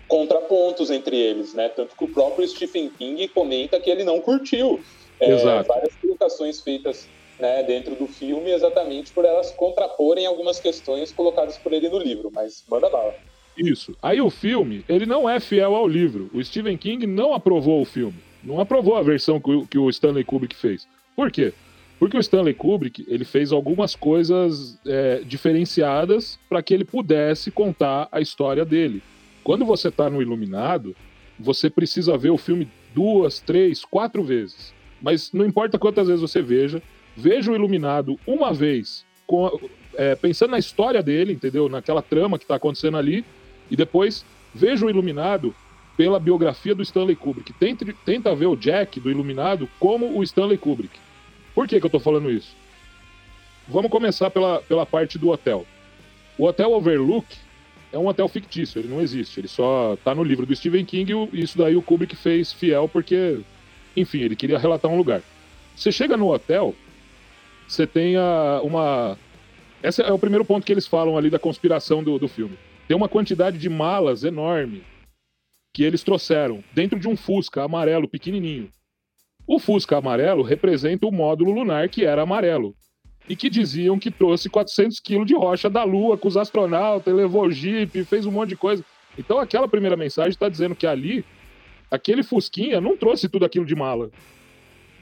contrapontos 0.08 0.90
entre 0.90 1.18
eles, 1.18 1.54
né? 1.54 1.70
Tanto 1.70 1.96
que 1.96 2.04
o 2.04 2.08
próprio 2.08 2.48
Stephen 2.48 2.90
King 2.90 3.28
comenta 3.30 3.80
que 3.80 3.90
ele 3.90 4.04
não 4.04 4.20
curtiu. 4.20 4.80
É. 5.20 5.36
Várias 5.64 5.96
colocações 5.96 6.60
feitas 6.60 7.08
né, 7.40 7.64
dentro 7.64 7.96
do 7.96 8.08
filme 8.08 8.52
exatamente 8.52 9.12
por 9.12 9.26
elas 9.26 9.52
contraporem 9.52 10.26
algumas 10.26 10.60
questões 10.60 11.12
colocadas 11.12 11.58
por 11.58 11.74
ele 11.74 11.90
no 11.90 11.98
livro, 11.98 12.32
mas 12.34 12.64
manda 12.70 12.90
bala. 12.90 13.14
Isso. 13.58 13.96
Aí 14.02 14.20
o 14.20 14.30
filme, 14.30 14.84
ele 14.90 15.06
não 15.06 15.30
é 15.30 15.40
fiel 15.40 15.76
ao 15.76 15.88
livro. 15.88 16.30
O 16.34 16.44
Stephen 16.44 16.78
King 16.78 17.06
não 17.06 17.34
aprovou 17.34 17.82
o 17.82 17.86
filme. 17.86 18.18
Não 18.44 18.60
aprovou 18.60 18.96
a 18.96 19.02
versão 19.02 19.40
que 19.40 19.78
o 19.78 19.90
Stanley 19.90 20.24
Kubrick 20.24 20.56
fez. 20.56 20.88
Por 21.16 21.32
quê? 21.32 21.54
Porque 22.00 22.18
o 22.18 22.20
Stanley 22.20 22.54
Kubrick 22.54 23.06
ele 23.08 23.24
fez 23.24 23.52
algumas 23.52 23.96
coisas 23.96 24.78
é, 24.86 25.22
diferenciadas 25.24 26.40
para 26.50 26.62
que 26.62 26.74
ele 26.74 26.84
pudesse 26.84 27.52
contar 27.52 28.10
a 28.12 28.20
história 28.20 28.66
dele. 28.66 29.02
Quando 29.44 29.66
você 29.66 29.90
está 29.90 30.10
no 30.10 30.22
Iluminado, 30.22 30.96
você 31.40 31.70
precisa 31.70 32.18
ver 32.18 32.30
o 32.30 32.38
filme 32.38 32.68
duas, 32.94 33.40
três, 33.40 33.84
quatro 33.84 34.24
vezes. 34.24 34.74
Mas 35.02 35.32
não 35.34 35.46
importa 35.46 35.78
quantas 35.78 36.08
vezes 36.08 36.22
você 36.22 36.42
veja, 36.42 36.82
veja 37.16 37.52
o 37.52 37.56
Iluminado 37.56 38.18
uma 38.26 38.54
vez, 38.54 39.06
com, 39.28 39.60
é, 39.96 40.16
pensando 40.16 40.52
na 40.52 40.60
história 40.60 41.04
dele, 41.04 41.34
entendeu? 41.34 41.68
Naquela 41.68 42.02
trama 42.02 42.38
que 42.38 42.46
está 42.46 42.56
acontecendo 42.56 42.98
ali, 42.98 43.26
e 43.70 43.76
depois 43.76 44.26
veja 44.54 44.86
o 44.86 44.90
Iluminado 44.90 45.54
pela 45.98 46.20
biografia 46.20 46.74
do 46.74 46.82
Stanley 46.82 47.16
Kubrick. 47.16 47.52
Tente, 47.54 47.86
tenta 48.06 48.34
ver 48.34 48.48
o 48.48 48.56
Jack 48.56 49.00
do 49.00 49.12
Iluminado 49.12 49.70
como 49.80 50.18
o 50.18 50.24
Stanley 50.24 50.58
Kubrick. 50.58 50.98
Por 51.54 51.68
que, 51.68 51.80
que 51.80 51.86
eu 51.86 51.88
estou 51.88 52.00
falando 52.00 52.32
isso? 52.32 52.56
Vamos 53.68 53.92
começar 53.92 54.30
pela, 54.30 54.60
pela 54.62 54.86
parte 54.86 55.18
do 55.18 55.30
hotel. 55.30 55.66
O 56.38 56.46
Hotel 56.46 56.72
Overlook 56.72 57.28
é 57.94 57.98
um 58.00 58.08
hotel 58.08 58.28
fictício, 58.28 58.80
ele 58.80 58.88
não 58.88 59.00
existe. 59.00 59.40
Ele 59.40 59.48
só 59.48 59.96
tá 60.04 60.16
no 60.16 60.24
livro 60.24 60.48
do 60.48 60.56
Stephen 60.56 60.84
King 60.84 61.14
e 61.32 61.44
isso 61.44 61.58
daí 61.58 61.76
o 61.76 61.82
Kubrick 61.82 62.16
fez 62.16 62.52
fiel 62.52 62.90
porque, 62.90 63.40
enfim, 63.96 64.22
ele 64.22 64.36
queria 64.36 64.58
relatar 64.58 64.92
um 64.92 64.98
lugar. 64.98 65.22
Você 65.76 65.92
chega 65.92 66.18
no 66.18 66.34
hotel, 66.34 66.76
você 67.68 67.86
tem 67.86 68.18
a, 68.18 68.62
uma. 68.64 69.18
Esse 69.84 70.02
é 70.02 70.12
o 70.12 70.18
primeiro 70.18 70.44
ponto 70.44 70.66
que 70.66 70.72
eles 70.72 70.88
falam 70.88 71.16
ali 71.16 71.30
da 71.30 71.38
conspiração 71.38 72.04
do, 72.04 72.18
do 72.18 72.28
filme. 72.28 72.58
Tem 72.88 72.98
uma 72.98 73.08
quantidade 73.08 73.60
de 73.60 73.70
malas 73.70 74.24
enorme 74.24 74.84
que 75.72 75.84
eles 75.84 76.04
trouxeram 76.04 76.64
dentro 76.74 77.00
de 77.00 77.08
um 77.08 77.16
Fusca 77.16 77.64
amarelo 77.64 78.08
pequenininho. 78.08 78.70
O 79.46 79.60
Fusca 79.60 79.98
amarelo 79.98 80.42
representa 80.42 81.06
o 81.06 81.12
módulo 81.12 81.52
lunar 81.52 81.90
que 81.90 82.06
era 82.06 82.24
amarelo 82.24 82.76
e 83.28 83.36
que 83.36 83.50
diziam 83.50 83.98
que 83.98 84.12
trouxe 84.12 84.50
400 84.50 85.00
quilos 85.00 85.28
de 85.28 85.36
rocha 85.36 85.70
da 85.70 85.84
Lua 85.84 86.18
com 86.18 86.28
os 86.28 86.38
astronautas, 86.38 87.14
levou 87.14 87.50
Jeep, 87.50 88.04
fez 88.06 88.26
um 88.26 88.32
monte 88.32 88.50
de 88.50 88.56
coisa. 88.56 88.84
Então 89.18 89.40
aquela 89.40 89.68
primeira 89.68 89.96
mensagem 89.96 90.32
está 90.32 90.50
dizendo 90.50 90.76
que 90.76 90.86
ali, 90.86 91.24
aquele 91.90 92.24
Fusquinha 92.24 92.82
não 92.82 92.98
trouxe 92.98 93.30
tudo 93.30 93.46
aquilo 93.46 93.66
de 93.66 93.76
mala. 93.76 94.10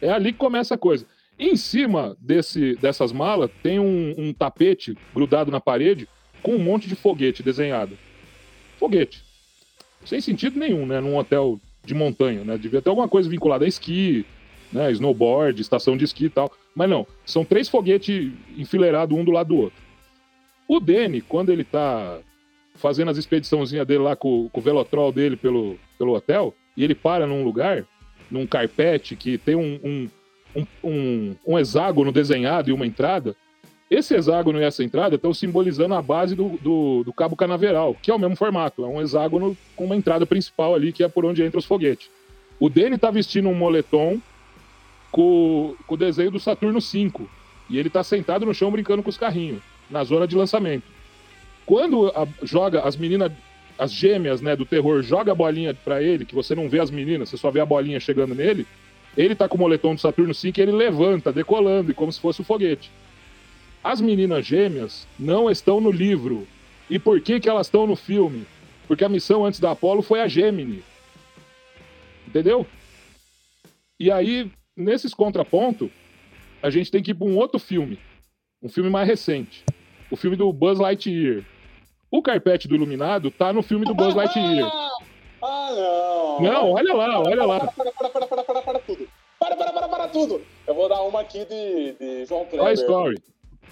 É 0.02 0.10
ali 0.10 0.32
que 0.32 0.38
começa 0.38 0.76
a 0.76 0.78
coisa. 0.78 1.06
Em 1.40 1.56
cima 1.56 2.16
desse, 2.20 2.76
dessas 2.76 3.12
malas 3.12 3.50
tem 3.64 3.80
um, 3.80 4.14
um 4.18 4.34
tapete 4.34 4.96
grudado 5.14 5.50
na 5.50 5.60
parede 5.60 6.08
com 6.44 6.56
um 6.56 6.60
monte 6.60 6.88
de 6.88 6.96
foguete 6.96 7.42
desenhado. 7.42 7.98
Foguete. 8.78 9.24
Sem 10.06 10.20
sentido 10.22 10.60
nenhum, 10.60 10.86
né? 10.86 11.00
Num 11.00 11.18
hotel 11.18 11.60
de 11.84 11.94
montanha, 11.94 12.44
né? 12.44 12.58
Devia 12.58 12.82
ter 12.82 12.90
alguma 12.90 13.08
coisa 13.08 13.30
vinculada 13.30 13.66
a 13.66 13.68
esqui, 13.68 14.26
né? 14.72 14.92
Snowboard, 14.92 15.62
estação 15.62 15.98
de 15.98 16.06
esqui 16.06 16.26
e 16.26 16.30
tal. 16.30 16.52
Mas 16.76 16.90
não, 16.90 17.06
são 17.26 17.44
três 17.44 17.68
foguetes 17.68 18.32
enfileirados 18.58 19.18
um 19.18 19.24
do 19.24 19.32
lado 19.32 19.50
do 19.50 19.58
outro. 19.58 19.82
O 20.68 20.80
Danny, 20.80 21.22
quando 21.22 21.52
ele 21.52 21.64
tá 21.64 22.20
fazendo 22.76 23.12
as 23.12 23.18
expediçãozinhas 23.18 23.86
dele 23.86 24.04
lá 24.04 24.16
com, 24.16 24.50
com 24.50 24.60
o 24.60 24.64
velotrol 24.64 25.12
dele 25.12 25.36
pelo, 25.36 25.78
pelo 25.98 26.16
hotel, 26.16 26.56
e 26.76 26.84
ele 26.84 26.96
para 26.96 27.28
num 27.28 27.44
lugar, 27.44 27.86
num 28.30 28.48
carpete 28.48 29.16
que 29.16 29.38
tem 29.38 29.56
um, 29.56 29.80
um, 29.84 30.10
um, 30.56 30.66
um, 30.84 31.36
um 31.46 31.60
hexágono 31.60 32.12
desenhado 32.12 32.70
e 32.70 32.74
uma 32.74 32.88
entrada, 32.88 33.36
esse 33.90 34.16
hexágono 34.16 34.60
e 34.60 34.64
essa 34.64 34.84
entrada 34.86 35.16
estão 35.16 35.34
simbolizando 35.34 35.94
a 35.94 36.02
base 36.02 36.34
do, 36.34 36.58
do, 36.62 37.04
do, 37.04 37.12
cabo 37.12 37.36
canaveral, 37.36 37.94
que 38.02 38.10
é 38.10 38.16
o 38.16 38.20
mesmo 38.20 38.38
formato. 38.38 38.86
É 38.86 38.88
um 38.88 39.02
hexágono 39.02 39.58
com 39.76 39.84
uma 39.84 39.98
entrada 39.98 40.26
principal 40.26 40.74
ali, 40.74 40.94
que 40.94 41.04
é 41.04 41.10
por 41.10 41.26
onde 41.26 41.44
entra 41.44 41.60
os 41.60 41.66
foguetes. 41.66 42.10
O 42.58 42.70
Danny 42.70 42.98
tá 42.98 43.12
vestindo 43.12 43.50
um 43.50 43.54
moletom 43.54 44.22
com, 45.12 45.76
com 45.86 45.96
o 45.96 45.98
desenho 45.98 46.32
do 46.32 46.40
Saturno 46.40 46.80
5. 46.80 47.30
E 47.70 47.78
ele 47.78 47.90
tá 47.90 48.04
sentado 48.04 48.46
no 48.46 48.54
chão 48.54 48.72
brincando 48.72 49.04
com 49.04 49.10
os 49.10 49.18
carrinhos, 49.18 49.62
na 49.90 50.04
zona 50.04 50.28
de 50.28 50.36
lançamento. 50.36 50.84
Quando 51.66 52.08
a, 52.10 52.28
joga 52.44 52.82
as 52.82 52.96
meninas, 52.96 53.32
as 53.78 53.92
gêmeas 53.92 54.42
né, 54.42 54.56
do 54.56 54.66
terror, 54.66 55.02
joga 55.02 55.32
a 55.32 55.36
bolinha 55.36 55.74
para 55.74 56.02
ele, 56.02 56.26
que 56.26 56.36
você 56.36 56.56
não 56.56 56.70
vê 56.70 56.80
as 56.80 56.92
meninas, 56.92 57.30
você 57.30 57.38
só 57.38 57.52
vê 57.52 57.60
a 57.60 57.66
bolinha 57.66 58.00
chegando 58.00 58.36
nele, 58.36 58.66
ele 59.16 59.36
tá 59.36 59.48
com 59.48 59.56
o 59.56 59.60
moletom 59.60 59.94
do 59.94 60.02
Saturno 60.02 60.34
5 60.34 60.58
e 60.58 60.62
ele 60.62 60.72
levanta, 60.72 61.32
decolando, 61.32 61.94
como 61.94 62.12
se 62.12 62.20
fosse 62.20 62.42
um 62.42 62.46
foguete. 62.46 62.90
As 63.84 64.00
meninas 64.00 64.46
gêmeas 64.46 65.08
não 65.18 65.50
estão 65.50 65.82
no 65.82 65.92
livro. 65.92 66.48
E 66.90 67.00
por 67.00 67.20
que, 67.22 67.40
que 67.40 67.50
elas 67.50 67.68
estão 67.68 67.88
no 67.88 67.96
filme? 67.96 68.46
Porque 68.88 69.04
a 69.04 69.10
missão 69.10 69.46
antes 69.46 69.60
da 69.60 69.72
Apollo 69.72 70.02
foi 70.02 70.22
a 70.22 70.28
Gemini. 70.28 70.84
Entendeu? 72.28 72.66
E 74.00 74.12
aí 74.12 74.52
nesses 74.76 75.14
contrapontos, 75.14 75.90
a 76.62 76.70
gente 76.70 76.92
tem 76.92 77.02
que 77.02 77.12
ir 77.12 77.16
para 77.16 77.28
um 77.28 77.38
outro 77.38 77.60
filme. 77.60 78.00
Um 78.62 78.70
filme 78.70 78.90
mais 78.90 79.08
recente. 79.08 79.64
O 80.12 80.16
filme 80.16 80.36
do 80.36 80.52
Buzz 80.52 80.78
Lightyear. 80.80 81.44
O 82.10 82.22
carpete 82.22 82.68
do 82.68 82.76
Iluminado 82.76 83.32
tá 83.32 83.54
no 83.54 83.64
filme 83.64 83.86
do 83.86 83.96
Buzz 83.96 84.14
Lightyear. 84.16 84.72
Ah, 85.44 85.72
não. 85.72 86.40
Não, 86.40 86.72
olha 86.74 86.94
lá, 86.94 87.20
olha 87.20 87.46
lá. 87.46 87.60
Para, 87.62 87.92
para, 87.92 88.10
para, 88.10 88.28
para, 88.28 88.44
para, 88.44 88.62
para 88.62 88.80
tudo. 88.80 89.10
Para, 89.40 89.56
para, 89.56 89.74
para, 89.74 89.90
para 89.90 90.08
tudo. 90.08 90.46
Eu 90.68 90.76
vou 90.76 90.88
dar 90.88 91.02
uma 91.02 91.22
aqui 91.22 91.44
de, 91.46 91.94
de 91.94 92.26
João 92.26 92.46
Kleber. 92.46 92.64
Toy 92.64 92.74
Story. 92.76 93.18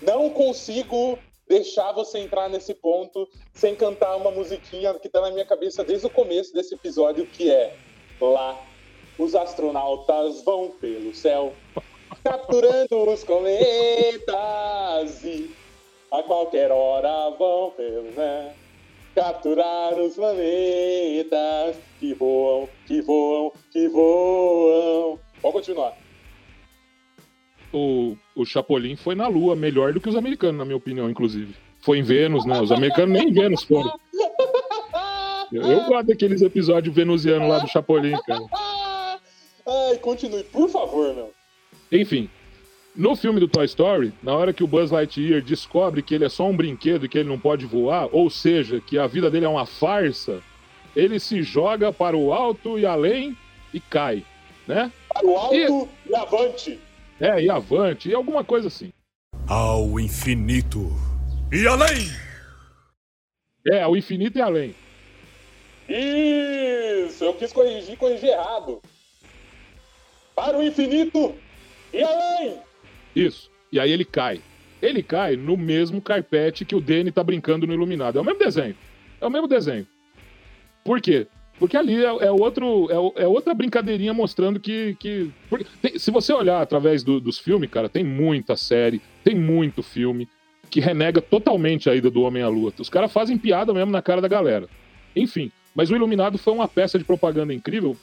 Não 0.02 0.32
consigo 0.32 1.20
deixar 1.48 1.92
você 1.92 2.18
entrar 2.18 2.50
nesse 2.50 2.74
ponto 2.74 3.30
sem 3.54 3.76
cantar 3.76 4.16
uma 4.16 4.32
musiquinha 4.32 4.96
que 4.96 5.08
tá 5.08 5.22
na 5.22 5.30
minha 5.30 5.46
cabeça 5.46 5.84
desde 5.84 6.08
o 6.08 6.10
começo 6.10 6.52
desse 6.56 6.74
episódio, 6.74 7.28
que 7.28 7.52
é 7.52 7.76
Lá 8.22 8.58
os 9.20 9.36
astronautas 9.36 10.42
vão 10.44 10.72
pelo 10.80 11.14
céu, 11.14 11.54
capturando 12.24 13.12
os 13.12 13.24
cometas 13.24 13.54
e 15.24 15.52
a 16.12 16.24
qualquer 16.24 16.72
hora 16.72 17.30
vão 17.38 17.72
pelo 17.72 18.10
né? 18.12 18.54
capturar 19.14 19.94
os 20.00 20.16
planetas 20.16 21.78
que 22.00 22.14
voam, 22.14 22.70
que 22.88 23.02
voam, 23.02 23.52
que 23.72 23.90
voam. 23.90 25.20
Pode 25.42 25.54
continuar. 25.54 25.94
O, 27.74 28.16
o 28.36 28.46
Chapolin 28.46 28.96
foi 28.96 29.16
na 29.16 29.28
Lua, 29.28 29.56
melhor 29.56 29.94
do 29.94 30.00
que 30.00 30.10
os 30.10 30.16
americanos, 30.16 30.58
na 30.58 30.66
minha 30.66 30.78
opinião, 30.78 31.10
inclusive. 31.10 31.54
Foi 31.82 32.00
em 32.00 32.04
Vênus, 32.04 32.46
né? 32.46 32.60
Os 32.62 32.72
americanos 32.72 33.12
nem 33.12 33.30
em 33.30 33.34
Vênus 33.34 33.64
foram. 33.64 33.92
Eu, 35.52 35.64
eu 35.64 35.84
gosto 35.86 36.06
daqueles 36.06 36.44
episódios 36.44 36.94
venusianos 36.94 37.50
lá 37.50 37.58
do 37.58 37.68
Chapolin, 37.68 38.16
cara. 38.28 38.46
Ai, 39.70 39.98
continue, 40.00 40.44
por 40.46 40.68
favor, 40.70 41.14
meu. 41.14 41.32
Enfim, 41.92 42.28
no 42.96 43.16
filme 43.16 43.40
do 43.40 43.48
Toy 43.48 43.66
Story, 43.66 44.12
na 44.24 44.36
hora 44.36 44.52
que 44.52 44.64
o 44.64 44.68
Buzz 44.68 44.90
Lightyear 44.90 45.44
descobre 45.44 46.02
que 46.02 46.16
ele 46.16 46.26
é 46.26 46.30
só 46.30 46.48
um 46.48 46.58
brinquedo 46.58 47.06
e 47.06 47.10
que 47.10 47.20
ele 47.20 47.30
não 47.30 47.40
pode 47.40 47.66
voar, 47.66 48.10
ou 48.12 48.30
seja, 48.30 48.82
que 48.82 48.98
a 48.98 49.06
vida 49.06 49.30
dele 49.30 49.46
é 49.46 49.50
uma 49.50 49.66
farsa, 49.66 50.42
ele 50.96 51.20
se 51.20 51.44
joga 51.44 51.94
para 51.94 52.18
o 52.18 52.34
alto 52.34 52.80
e 52.80 52.86
além 52.86 53.38
e 53.72 53.80
cai, 53.80 54.26
né? 54.68 54.92
Para 55.08 55.26
o 55.26 55.38
alto 55.38 55.56
e, 55.56 56.10
e 56.10 56.16
avante. 56.16 56.80
É, 57.20 57.42
e 57.44 57.50
avante, 57.50 58.10
e 58.10 58.14
alguma 58.16 58.44
coisa 58.44 58.68
assim. 58.68 58.92
Ao 59.48 60.00
infinito 60.00 60.92
e 61.52 61.68
além! 61.68 62.10
É, 63.72 63.84
ao 63.84 63.96
infinito 63.96 64.38
e 64.38 64.42
além. 64.42 64.76
Isso, 65.88 67.24
eu 67.24 67.34
quis 67.34 67.54
corrigir, 67.54 67.98
corrigi 67.98 68.28
errado. 68.28 68.82
Para 70.40 70.58
o 70.58 70.64
infinito 70.64 71.36
e 71.94 72.02
além! 72.02 72.56
Isso. 73.14 73.52
E 73.70 73.78
aí 73.78 73.92
ele 73.92 74.06
cai. 74.06 74.40
Ele 74.82 75.04
cai 75.04 75.36
no 75.36 75.58
mesmo 75.58 76.02
carpete 76.02 76.64
que 76.64 76.74
o 76.74 76.80
Danny 76.80 77.12
tá 77.12 77.22
brincando 77.22 77.68
no 77.68 77.74
Iluminado. 77.74 78.18
É 78.18 78.22
o 78.22 78.24
mesmo 78.24 78.40
desenho. 78.40 78.76
É 79.20 79.28
o 79.28 79.30
mesmo 79.30 79.50
desenho. 79.50 79.86
Por 80.82 81.02
quê? 81.02 81.28
Porque 81.60 81.76
ali 81.76 82.06
é, 82.06 82.08
é 82.08 82.32
outro, 82.32 82.88
é, 82.90 83.24
é, 83.24 83.28
outra 83.28 83.54
brincadeirinha 83.54 84.14
mostrando 84.14 84.62
que. 84.62 84.96
que 84.98 85.30
tem, 85.82 86.00
se 86.00 86.10
você 86.10 86.32
olhar 86.32 86.62
através 86.62 87.04
do, 87.04 87.20
dos 87.20 87.38
filmes, 87.38 87.70
cara, 87.70 87.90
tem 87.90 88.06
muita 88.06 88.56
série, 88.56 89.02
tem 89.26 89.36
muito 89.36 89.84
filme 89.84 90.26
que 90.70 90.80
renega 90.80 91.20
totalmente 91.20 91.90
a 91.90 91.96
ida 91.96 92.10
do 92.10 92.22
Homem 92.22 92.44
à 92.44 92.48
Lua. 92.48 92.72
Os 92.80 92.90
caras 92.90 93.12
fazem 93.12 93.38
piada 93.38 93.74
mesmo 93.74 93.92
na 93.92 94.02
cara 94.02 94.22
da 94.22 94.28
galera. 94.30 94.70
Enfim, 95.14 95.52
mas 95.76 95.92
o 95.92 95.96
Iluminado 95.98 96.38
foi 96.38 96.54
uma 96.54 96.68
peça 96.68 96.98
de 96.98 97.04
propaganda 97.04 97.54
incrível. 97.54 97.98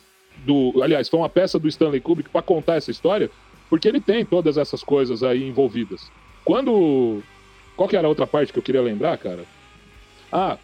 Do, 0.44 0.80
aliás, 0.82 1.08
foi 1.08 1.18
uma 1.20 1.28
peça 1.28 1.58
do 1.58 1.68
Stanley 1.68 2.00
Kubrick 2.00 2.30
para 2.30 2.42
contar 2.42 2.76
essa 2.76 2.90
história 2.90 3.30
porque 3.68 3.88
ele 3.88 4.00
tem 4.00 4.24
todas 4.24 4.56
essas 4.56 4.82
coisas 4.82 5.22
aí 5.22 5.46
envolvidas. 5.46 6.10
Quando. 6.44 7.22
Qual 7.76 7.88
que 7.88 7.96
era 7.96 8.06
a 8.06 8.08
outra 8.08 8.26
parte 8.26 8.52
que 8.52 8.58
eu 8.58 8.62
queria 8.62 8.80
lembrar, 8.80 9.18
cara? 9.18 9.44
Ah, 10.32 10.56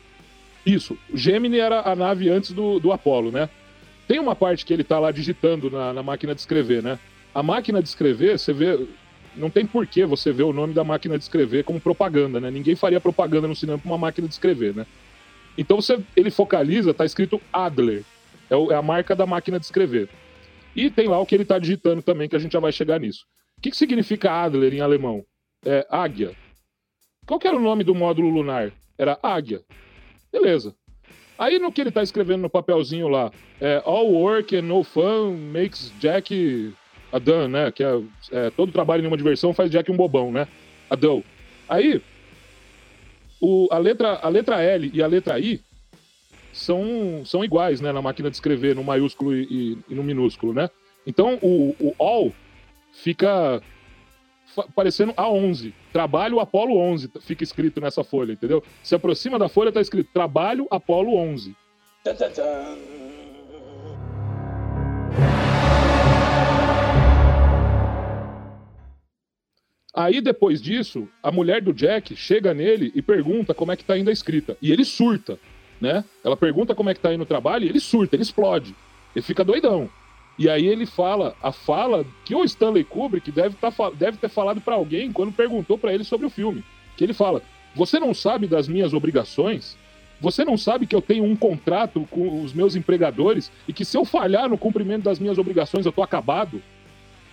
isso. 0.65 0.97
Gemini 1.13 1.59
era 1.59 1.83
a 1.83 1.95
nave 1.95 2.31
antes 2.31 2.53
do, 2.53 2.79
do 2.79 2.93
Apollo, 2.93 3.31
né? 3.31 3.51
Tem 4.09 4.19
uma 4.19 4.35
parte 4.35 4.65
que 4.65 4.73
ele 4.73 4.85
tá 4.85 4.99
lá 4.99 5.11
digitando 5.11 5.71
na, 5.71 5.93
na 5.93 6.03
máquina 6.03 6.35
de 6.35 6.41
escrever, 6.41 6.83
né? 6.83 6.99
A 7.35 7.43
máquina 7.43 7.83
de 7.83 7.89
escrever, 7.89 8.39
você 8.39 8.53
vê. 8.53 8.87
Não 9.35 9.51
tem 9.51 9.67
porquê 9.67 10.05
você 10.05 10.31
ver 10.31 10.43
o 10.43 10.53
nome 10.53 10.75
da 10.75 10.85
máquina 10.85 11.17
de 11.17 11.25
escrever 11.25 11.65
como 11.65 11.81
propaganda, 11.81 12.39
né? 12.39 12.51
Ninguém 12.51 12.77
faria 12.77 13.01
propaganda 13.01 13.49
no 13.49 13.57
cinema 13.57 13.79
pra 13.79 13.91
uma 13.91 13.99
máquina 13.99 14.29
de 14.29 14.35
escrever, 14.35 14.75
né? 14.75 14.87
Então 15.57 15.81
você, 15.81 15.99
ele 16.15 16.31
focaliza, 16.31 16.95
tá 16.95 17.05
escrito 17.05 17.41
Adler. 17.53 18.05
É, 18.53 18.73
é 18.73 18.77
a 18.77 18.83
marca 18.83 19.17
da 19.17 19.25
máquina 19.25 19.59
de 19.59 19.65
escrever. 19.65 20.09
E 20.77 20.91
tem 20.91 21.09
lá 21.09 21.19
o 21.19 21.27
que 21.27 21.35
ele 21.35 21.43
está 21.43 21.59
digitando 21.59 22.03
também, 22.03 22.29
que 22.29 22.37
a 22.37 22.39
gente 22.39 22.53
já 22.53 22.61
vai 22.61 22.73
chegar 22.73 23.01
nisso. 23.01 23.25
O 23.59 23.63
que, 23.63 23.71
que 23.71 23.77
significa 23.77 24.31
Adler 24.31 24.75
em 24.75 24.81
alemão? 24.81 25.25
É 25.65 25.87
águia. 25.89 26.33
Qual 27.27 27.41
era 27.45 27.57
o 27.57 27.61
nome 27.61 27.85
do 27.85 27.95
módulo 27.95 28.29
lunar? 28.29 28.73
Era 28.99 29.19
águia. 29.23 29.63
Beleza. 30.33 30.75
Aí 31.39 31.59
no 31.59 31.73
que 31.73 31.81
ele 31.81 31.89
está 31.89 32.03
escrevendo 32.03 32.43
no 32.43 32.51
papelzinho 32.51 33.09
lá, 33.09 33.31
é 33.61 33.83
All 33.85 34.11
work 34.13 34.57
and 34.57 34.63
no 34.63 34.83
fun 34.83 35.37
makes 35.53 35.93
Jack 35.99 36.75
a 37.13 37.19
done, 37.19 37.53
né? 37.53 37.71
Que 37.71 37.85
é, 37.85 38.03
é 38.33 38.51
todo 38.51 38.73
trabalho 38.73 39.01
e 39.01 39.03
nenhuma 39.03 39.17
diversão 39.17 39.53
faz 39.53 39.71
Jack 39.71 39.91
um 39.91 39.97
bobão, 39.97 40.33
né? 40.33 40.49
A 40.91 40.97
dull. 40.97 41.25
Aí, 41.69 42.03
o, 43.41 43.69
a, 43.71 43.79
letra, 43.79 44.21
a 44.23 44.29
letra 44.29 44.63
L 44.63 44.91
e 44.93 45.03
a 45.03 45.07
letra 45.07 45.39
I 45.39 45.61
são, 46.53 47.23
são 47.25 47.45
iguais, 47.45 47.81
né, 47.81 47.91
na 47.93 48.03
máquina 48.03 48.31
de 48.31 48.37
escrever, 48.37 48.77
no 48.77 48.85
maiúsculo 48.85 49.35
e, 49.35 49.79
e, 49.89 49.95
no 49.95 50.05
minúsculo, 50.05 50.53
né? 50.53 50.69
Então 51.07 51.39
o, 51.43 51.75
o 51.81 51.95
all 51.99 52.33
fica 52.93 53.63
parecendo 54.75 55.15
A11. 55.15 55.73
Trabalho 55.93 56.39
Apolo 56.39 56.77
11 56.77 57.11
fica 57.21 57.43
escrito 57.43 57.81
nessa 57.81 58.05
folha, 58.05 58.33
entendeu? 58.33 58.63
Se 58.83 58.95
aproxima 58.95 59.39
da 59.39 59.49
folha, 59.49 59.73
tá 59.73 59.81
escrito 59.81 60.13
Trabalho 60.13 60.67
Apolo 60.71 61.17
11. 61.17 61.57
Aí, 69.95 70.23
depois 70.23 70.63
disso, 70.63 71.07
a 71.23 71.31
mulher 71.31 71.61
do 71.61 71.73
Jack 71.73 72.17
chega 72.17 72.55
nele 72.55 72.91
e 72.95 73.03
pergunta 73.03 73.53
como 73.53 73.73
é 73.73 73.77
que 73.77 73.85
tá 73.85 73.97
indo 73.97 74.09
a 74.09 74.13
escrita. 74.13 74.57
E 74.61 74.73
ele 74.73 74.85
surta 74.87 75.39
né? 75.83 76.05
Ela 76.25 76.37
pergunta 76.37 76.77
como 76.77 76.89
é 76.89 76.95
que 76.95 77.01
tá 77.01 77.09
aí 77.09 77.17
no 77.17 77.27
trabalho 77.27 77.65
e 77.65 77.69
ele 77.69 77.81
surta, 77.81 78.15
ele 78.15 78.23
explode. 78.23 78.73
Ele 79.15 79.23
fica 79.23 79.43
doidão. 79.43 79.91
E 80.39 80.49
aí 80.49 80.67
ele 80.67 80.87
fala 80.87 81.35
a 81.43 81.51
fala 81.51 82.07
que 82.25 82.37
o 82.37 82.45
Stanley 82.45 82.85
Kubrick 82.85 83.33
deve, 83.33 83.57
tá, 83.57 83.71
deve 83.93 84.17
ter 84.17 84.29
falado 84.29 84.61
para 84.61 84.77
alguém 84.77 85.11
quando 85.13 85.33
perguntou 85.33 85.77
para 85.77 85.93
ele 85.93 86.05
sobre 86.05 86.25
o 86.25 86.31
filme. 86.31 86.65
Que 86.97 87.03
ele 87.03 87.13
fala: 87.13 87.43
Você 87.75 87.99
não 87.99 88.15
sabe 88.15 88.47
das 88.47 88.69
minhas 88.69 88.95
obrigações? 88.95 89.77
Você 90.21 90.45
não 90.45 90.57
sabe 90.57 90.87
que 90.87 90.95
eu 90.95 91.03
tenho 91.03 91.25
um 91.25 91.35
contrato 91.35 92.07
com 92.09 92.45
os 92.45 92.53
meus 92.53 92.77
empregadores 92.77 93.51
e 93.67 93.73
que 93.73 93.85
se 93.85 93.97
eu 93.97 94.05
falhar 94.05 94.49
no 94.49 94.57
cumprimento 94.57 95.03
das 95.03 95.19
minhas 95.19 95.37
obrigações 95.37 95.85
eu 95.85 95.91
tô 95.91 96.01
acabado? 96.01 96.63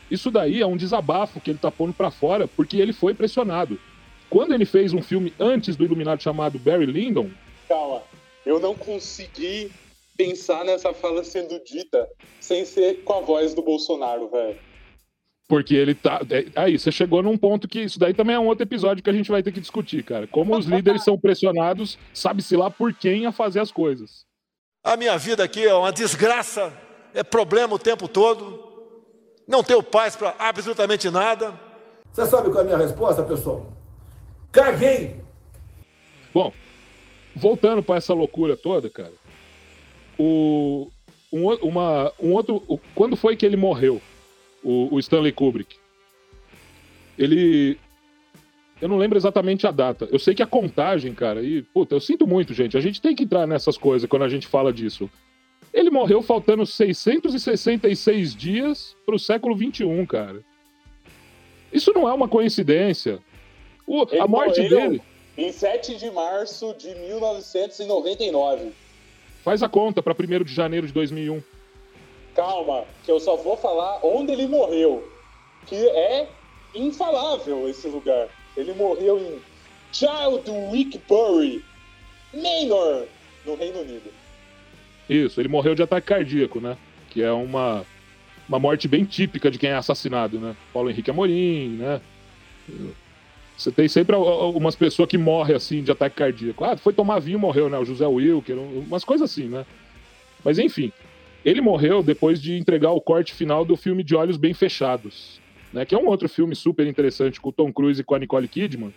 Isso 0.09 0.31
daí 0.31 0.59
é 0.59 0.65
um 0.65 0.76
desabafo 0.76 1.39
que 1.39 1.51
ele 1.51 1.59
tá 1.59 1.69
pondo 1.69 1.93
para 1.93 2.09
fora 2.09 2.47
porque 2.47 2.77
ele 2.77 2.93
foi 2.93 3.13
pressionado. 3.13 3.80
Quando 4.27 4.55
ele 4.55 4.65
fez 4.65 4.91
um 4.91 5.03
filme 5.03 5.31
antes 5.39 5.76
do 5.76 5.85
Iluminado 5.85 6.23
chamado 6.23 6.57
Barry 6.57 6.88
Lyndon. 6.88 7.30
Calma, 7.67 8.01
eu 8.45 8.60
não 8.60 8.76
consegui 8.76 9.72
pensar 10.18 10.66
nessa 10.66 10.94
fala 10.94 11.24
sendo 11.24 11.64
dita 11.64 12.07
sem 12.40 12.66
ser 12.66 13.03
com 13.03 13.14
a 13.14 13.22
voz 13.22 13.53
do 13.53 13.61
Bolsonaro, 13.61 14.30
velho. 14.30 14.60
Porque 15.48 15.74
ele 15.74 15.95
tá. 15.95 16.22
É, 16.30 16.45
aí, 16.56 16.78
você 16.78 16.91
chegou 16.91 17.24
num 17.24 17.38
ponto 17.38 17.68
que 17.68 17.82
isso 17.82 17.98
daí 17.98 18.14
também 18.14 18.36
é 18.36 18.40
um 18.40 18.45
outro 18.45 18.64
episódio 18.64 19.03
que 19.03 19.10
a 19.10 19.14
gente 19.14 19.32
vai 19.32 19.41
ter 19.41 19.52
que 19.52 19.60
discutir, 19.60 20.03
cara. 20.03 20.28
Como 20.28 20.56
os 20.56 20.68
líderes 20.68 21.02
são 21.06 21.18
pressionados, 21.18 21.98
sabe-se 22.14 22.56
lá 22.56 22.70
por 22.70 22.94
quem 22.94 23.26
a 23.26 23.32
fazer 23.32 23.60
as 23.60 23.72
coisas. 23.72 24.26
A 24.84 24.95
minha 24.95 25.18
vida 25.18 25.44
aqui 25.44 25.66
é 25.66 25.74
uma 25.74 25.91
desgraça, 25.91 26.72
é 27.16 27.24
problema 27.24 27.74
o 27.74 27.80
tempo 27.80 28.07
todo. 28.07 28.68
Não 29.48 29.64
tenho 29.64 29.82
paz 29.82 30.16
para 30.16 30.36
absolutamente 30.38 31.10
nada. 31.10 31.60
Você 32.14 32.28
sabe 32.28 32.52
qual 32.52 32.60
é 32.60 32.61
a 32.61 32.66
minha 32.66 32.78
resposta, 32.78 33.24
pessoal? 33.24 33.74
Caguei! 34.52 35.16
Bom, 36.32 36.53
voltando 37.35 37.81
para 37.84 37.97
essa 37.97 38.14
loucura 38.14 38.57
toda, 38.57 38.89
cara, 38.89 39.14
o, 40.19 40.91
um, 41.31 41.47
uma, 41.56 42.11
um 42.19 42.34
outro. 42.34 42.61
O, 42.68 42.77
quando 42.93 43.15
foi 43.15 43.35
que 43.35 43.45
ele 43.45 43.56
morreu? 43.56 44.01
O, 44.61 44.93
o, 44.93 44.99
Stanley 44.99 45.31
Kubrick. 45.31 45.77
Ele. 47.18 47.77
Eu 48.81 48.89
não 48.89 48.97
lembro 48.97 49.18
exatamente 49.18 49.65
a 49.65 49.72
data. 49.72 50.07
Eu 50.11 50.19
sei 50.19 50.34
que 50.34 50.43
a 50.43 50.47
contagem, 50.47 51.14
cara, 51.14 51.41
e, 51.41 51.61
puta, 51.61 51.95
eu 51.95 51.99
sinto 51.99 52.27
muito, 52.27 52.53
gente. 52.53 52.77
A 52.77 52.81
gente 52.81 53.01
tem 53.01 53.15
que 53.15 53.23
entrar 53.23 53.47
nessas 53.47 53.77
coisas 53.77 54.10
quando 54.10 54.23
a 54.23 54.30
gente 54.30 54.47
fala 54.47 54.72
disso. 54.72 55.10
Ele 55.73 55.89
morreu 55.89 56.22
faltando 56.22 56.65
666 56.65 58.35
dias 58.35 58.95
pro 59.06 59.19
século 59.19 59.56
21, 59.56 60.06
cara. 60.06 60.43
Isso 61.72 61.93
não 61.93 62.10
é 62.10 62.14
uma 62.14 62.27
coincidência. 62.27 63.19
O, 63.85 64.01
a 64.19 64.27
morte 64.27 64.61
morreu, 64.61 64.80
dele. 64.81 65.01
Em 65.40 65.53
7 65.53 65.95
de 65.95 66.11
março 66.11 66.76
de 66.78 66.94
1999. 66.94 68.74
Faz 69.41 69.64
a 69.64 69.70
conta 69.70 70.03
para 70.03 70.14
1 70.14 70.44
de 70.44 70.53
janeiro 70.53 70.86
de 70.86 70.91
2001. 70.91 71.41
Calma, 72.36 72.84
que 73.06 73.11
eu 73.11 73.22
só 73.22 73.38
vou 73.38 73.56
falar 73.56 74.02
onde 74.03 74.34
ele 74.34 74.48
morreu. 74.48 75.10
Que 75.66 75.78
é 75.78 76.28
infalável 76.76 77.70
esse 77.70 77.88
lugar. 77.88 78.28
Ele 78.57 78.74
morreu 78.74 79.18
em 79.18 79.40
Childwickbury, 79.94 81.64
Manor, 82.34 83.06
no 83.45 83.56
Reino 83.56 83.80
Unido. 83.80 84.11
Isso, 85.10 85.40
ele 85.40 85.48
morreu 85.48 85.74
de 85.74 85.82
ataque 85.82 86.07
cardíaco, 86.07 86.60
né? 86.60 86.78
Que 87.10 87.24
é 87.24 87.32
uma, 87.32 87.86
uma 88.45 88.60
morte 88.60 88.90
bem 88.90 89.06
típica 89.06 89.49
de 89.49 89.57
quem 89.57 89.70
é 89.70 89.76
assassinado, 89.76 90.38
né? 90.38 90.53
Paulo 90.74 90.90
Henrique 90.90 91.10
Amorim, 91.10 91.78
né? 91.78 92.02
Você 93.60 93.73
tem 93.73 93.90
sempre 93.90 94.15
umas 94.15 94.73
pessoas 94.73 95.10
que 95.10 95.18
morrem 95.18 95.53
assim 95.53 95.84
de 95.84 95.91
ataque 95.91 96.15
cardíaco. 96.15 96.64
Ah, 96.64 96.77
foi 96.77 96.94
tomar 96.94 97.19
vinho 97.19 97.38
e 97.38 97.41
morreu, 97.41 97.69
né? 97.69 97.77
O 97.77 97.84
José 97.84 98.07
Wilker, 98.07 98.57
umas 98.57 99.03
coisas 99.03 99.30
assim, 99.30 99.49
né? 99.49 99.65
Mas 100.45 100.57
enfim. 100.57 100.94
Ele 101.44 101.60
morreu 101.60 102.02
depois 102.02 102.41
de 102.41 102.57
entregar 102.57 102.91
o 102.91 103.02
corte 103.02 103.34
final 103.34 103.65
do 103.65 103.76
filme 103.76 104.02
De 104.02 104.15
Olhos 104.15 104.38
Bem 104.38 104.53
Fechados, 104.53 105.41
né? 105.73 105.84
Que 105.86 105.94
é 105.94 105.98
um 105.98 106.07
outro 106.07 106.30
filme 106.30 106.56
super 106.56 106.88
interessante 106.88 107.41
com 107.41 107.49
o 107.49 107.52
Tom 107.52 107.72
Cruise 107.72 107.99
e 107.99 108.03
com 108.03 108.15
a 108.15 108.19
Nicole 108.19 108.48
Kidman. 108.48 108.94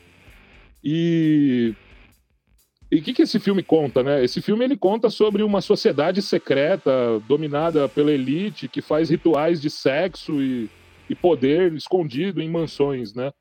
E 0.83 1.75
e 2.89 2.99
o 2.99 3.03
que, 3.03 3.15
que 3.15 3.23
esse 3.23 3.41
filme 3.41 3.65
conta, 3.65 4.03
né? 4.03 4.23
Esse 4.23 4.41
filme 4.41 4.65
ele 4.65 4.77
conta 4.77 5.11
sobre 5.11 5.43
uma 5.43 5.61
sociedade 5.61 6.23
secreta 6.23 7.19
dominada 7.27 7.89
pela 7.89 8.13
elite 8.13 8.69
que 8.69 8.81
faz 8.81 9.11
rituais 9.11 9.61
de 9.61 9.71
sexo 9.71 10.41
e, 10.41 10.71
e 11.11 11.15
poder 11.17 11.73
escondido 11.73 12.41
em 12.41 12.49
mansões, 12.49 13.13
né? 13.13 13.33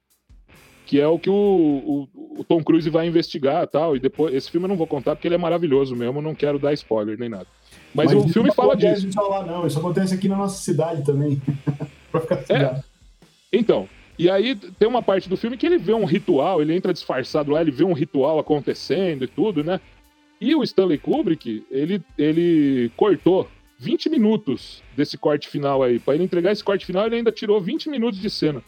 Que 0.91 0.99
é 0.99 1.07
o 1.07 1.17
que 1.17 1.29
o, 1.29 1.33
o, 1.33 2.39
o, 2.41 2.43
Tom 2.43 2.61
Cruise 2.61 2.89
vai 2.89 3.07
investigar 3.07 3.65
tal. 3.65 3.95
E 3.95 3.99
depois, 4.01 4.35
esse 4.35 4.51
filme 4.51 4.65
eu 4.65 4.67
não 4.67 4.75
vou 4.75 4.85
contar 4.85 5.15
porque 5.15 5.25
ele 5.25 5.35
é 5.35 5.37
maravilhoso 5.37 5.95
mesmo, 5.95 6.21
não 6.21 6.35
quero 6.35 6.59
dar 6.59 6.73
spoiler 6.73 7.17
nem 7.17 7.29
nada. 7.29 7.47
Mas, 7.95 8.13
Mas 8.13 8.25
o 8.25 8.27
filme 8.27 8.51
fala 8.53 8.75
disso. 8.75 9.09
Falar, 9.13 9.45
não, 9.45 9.65
isso 9.65 9.79
acontece 9.79 10.13
aqui 10.13 10.27
na 10.27 10.35
nossa 10.35 10.61
cidade 10.61 11.05
também. 11.05 11.41
pra 12.11 12.19
ficar 12.19 12.43
é. 12.49 12.83
Então, 13.53 13.87
e 14.19 14.29
aí 14.29 14.53
tem 14.53 14.85
uma 14.85 15.01
parte 15.01 15.29
do 15.29 15.37
filme 15.37 15.55
que 15.55 15.65
ele 15.65 15.77
vê 15.77 15.93
um 15.93 16.03
ritual, 16.03 16.61
ele 16.61 16.75
entra 16.75 16.91
disfarçado 16.91 17.51
lá, 17.51 17.61
ele 17.61 17.71
vê 17.71 17.85
um 17.85 17.93
ritual 17.93 18.37
acontecendo 18.37 19.23
e 19.23 19.27
tudo, 19.27 19.63
né? 19.63 19.79
E 20.41 20.53
o 20.53 20.61
Stanley 20.61 20.97
Kubrick, 20.97 21.65
ele, 21.71 22.03
ele 22.17 22.91
cortou 22.97 23.47
20 23.79 24.09
minutos 24.09 24.83
desse 24.93 25.17
corte 25.17 25.47
final 25.47 25.83
aí. 25.83 25.99
Para 25.99 26.15
ele 26.15 26.25
entregar 26.25 26.51
esse 26.51 26.65
corte 26.65 26.85
final, 26.85 27.05
ele 27.05 27.15
ainda 27.15 27.31
tirou 27.31 27.61
20 27.61 27.89
minutos 27.89 28.19
de 28.19 28.29
cena. 28.29 28.61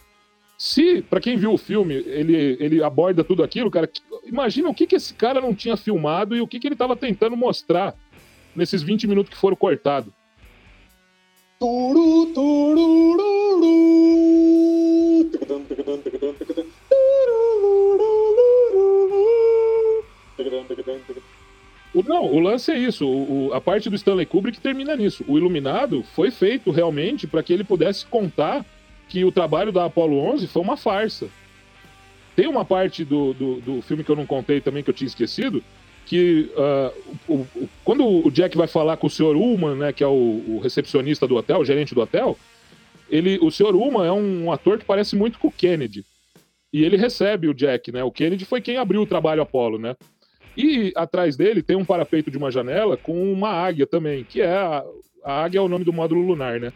Se, 0.56 1.02
para 1.02 1.20
quem 1.20 1.36
viu 1.36 1.52
o 1.52 1.58
filme, 1.58 1.94
ele, 1.94 2.56
ele 2.60 2.82
aborda 2.82 3.24
tudo 3.24 3.42
aquilo, 3.42 3.70
cara, 3.70 3.90
imagina 4.24 4.68
o 4.68 4.74
que, 4.74 4.86
que 4.86 4.96
esse 4.96 5.12
cara 5.12 5.40
não 5.40 5.54
tinha 5.54 5.76
filmado 5.76 6.36
e 6.36 6.40
o 6.40 6.46
que, 6.46 6.60
que 6.60 6.68
ele 6.68 6.74
estava 6.74 6.94
tentando 6.94 7.36
mostrar 7.36 7.94
nesses 8.54 8.82
20 8.82 9.06
minutos 9.08 9.30
que 9.30 9.36
foram 9.36 9.56
cortados. 9.56 10.12
Turu, 11.58 12.14
não, 22.14 22.26
o 22.26 22.38
lance 22.38 22.70
é 22.70 22.78
isso. 22.78 23.06
O, 23.06 23.48
o, 23.48 23.54
a 23.54 23.60
parte 23.60 23.90
do 23.90 23.96
Stanley 23.96 24.26
Kubrick 24.26 24.60
termina 24.60 24.96
nisso. 24.96 25.24
O 25.26 25.36
Iluminado 25.36 26.02
foi 26.14 26.30
feito 26.30 26.70
realmente 26.70 27.26
para 27.26 27.42
que 27.42 27.52
ele 27.52 27.64
pudesse 27.64 28.06
contar 28.06 28.64
que 29.14 29.24
o 29.24 29.30
trabalho 29.30 29.70
da 29.70 29.84
Apollo 29.84 30.18
11 30.18 30.48
foi 30.48 30.60
uma 30.60 30.76
farsa. 30.76 31.28
Tem 32.34 32.48
uma 32.48 32.64
parte 32.64 33.04
do, 33.04 33.32
do, 33.32 33.60
do 33.60 33.82
filme 33.82 34.02
que 34.02 34.10
eu 34.10 34.16
não 34.16 34.26
contei 34.26 34.60
também, 34.60 34.82
que 34.82 34.90
eu 34.90 34.94
tinha 34.94 35.06
esquecido, 35.06 35.62
que 36.04 36.50
uh, 36.56 37.14
o, 37.28 37.34
o, 37.54 37.68
quando 37.84 38.04
o 38.04 38.28
Jack 38.28 38.56
vai 38.56 38.66
falar 38.66 38.96
com 38.96 39.06
o 39.06 39.10
Sr. 39.10 39.36
Ullman, 39.36 39.76
né, 39.76 39.92
que 39.92 40.02
é 40.02 40.06
o, 40.08 40.58
recepcionista 40.60 41.28
do 41.28 41.36
hotel, 41.36 41.60
o 41.60 41.64
gerente 41.64 41.94
do 41.94 42.00
hotel, 42.00 42.36
ele, 43.08 43.38
o 43.40 43.52
Sr. 43.52 43.76
Ullman 43.76 44.04
é 44.04 44.10
um 44.10 44.50
ator 44.50 44.80
que 44.80 44.84
parece 44.84 45.14
muito 45.14 45.38
com 45.38 45.46
o 45.46 45.52
Kennedy. 45.52 46.04
E 46.72 46.82
ele 46.82 46.96
recebe 46.96 47.46
o 47.46 47.54
Jack, 47.54 47.92
né? 47.92 48.02
O 48.02 48.10
Kennedy 48.10 48.44
foi 48.44 48.60
quem 48.60 48.78
abriu 48.78 49.00
o 49.00 49.06
trabalho 49.06 49.42
Apollo, 49.42 49.78
né? 49.78 49.94
E 50.56 50.92
atrás 50.96 51.36
dele 51.36 51.62
tem 51.62 51.76
um 51.76 51.84
parapeito 51.84 52.32
de 52.32 52.38
uma 52.38 52.50
janela 52.50 52.96
com 52.96 53.32
uma 53.32 53.50
águia 53.50 53.86
também, 53.86 54.24
que 54.24 54.40
é 54.40 54.56
a, 54.56 54.84
a 55.24 55.44
águia 55.44 55.60
é 55.60 55.62
o 55.62 55.68
nome 55.68 55.84
do 55.84 55.92
módulo 55.92 56.20
lunar, 56.20 56.58
né? 56.58 56.72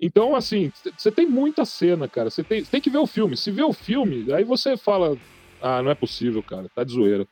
Então, 0.00 0.34
assim, 0.34 0.72
você 0.96 1.10
tem 1.10 1.26
muita 1.26 1.64
cena, 1.64 2.08
cara. 2.08 2.30
Você 2.30 2.42
tem, 2.42 2.64
tem 2.64 2.80
que 2.80 2.88
ver 2.88 2.98
o 2.98 3.06
filme. 3.06 3.36
Se 3.36 3.50
vê 3.50 3.62
o 3.62 3.72
filme, 3.72 4.32
aí 4.32 4.44
você 4.44 4.76
fala: 4.76 5.16
ah, 5.60 5.82
não 5.82 5.90
é 5.90 5.94
possível, 5.94 6.42
cara, 6.42 6.70
tá 6.74 6.82
de 6.82 6.92
zoeira. 6.92 7.26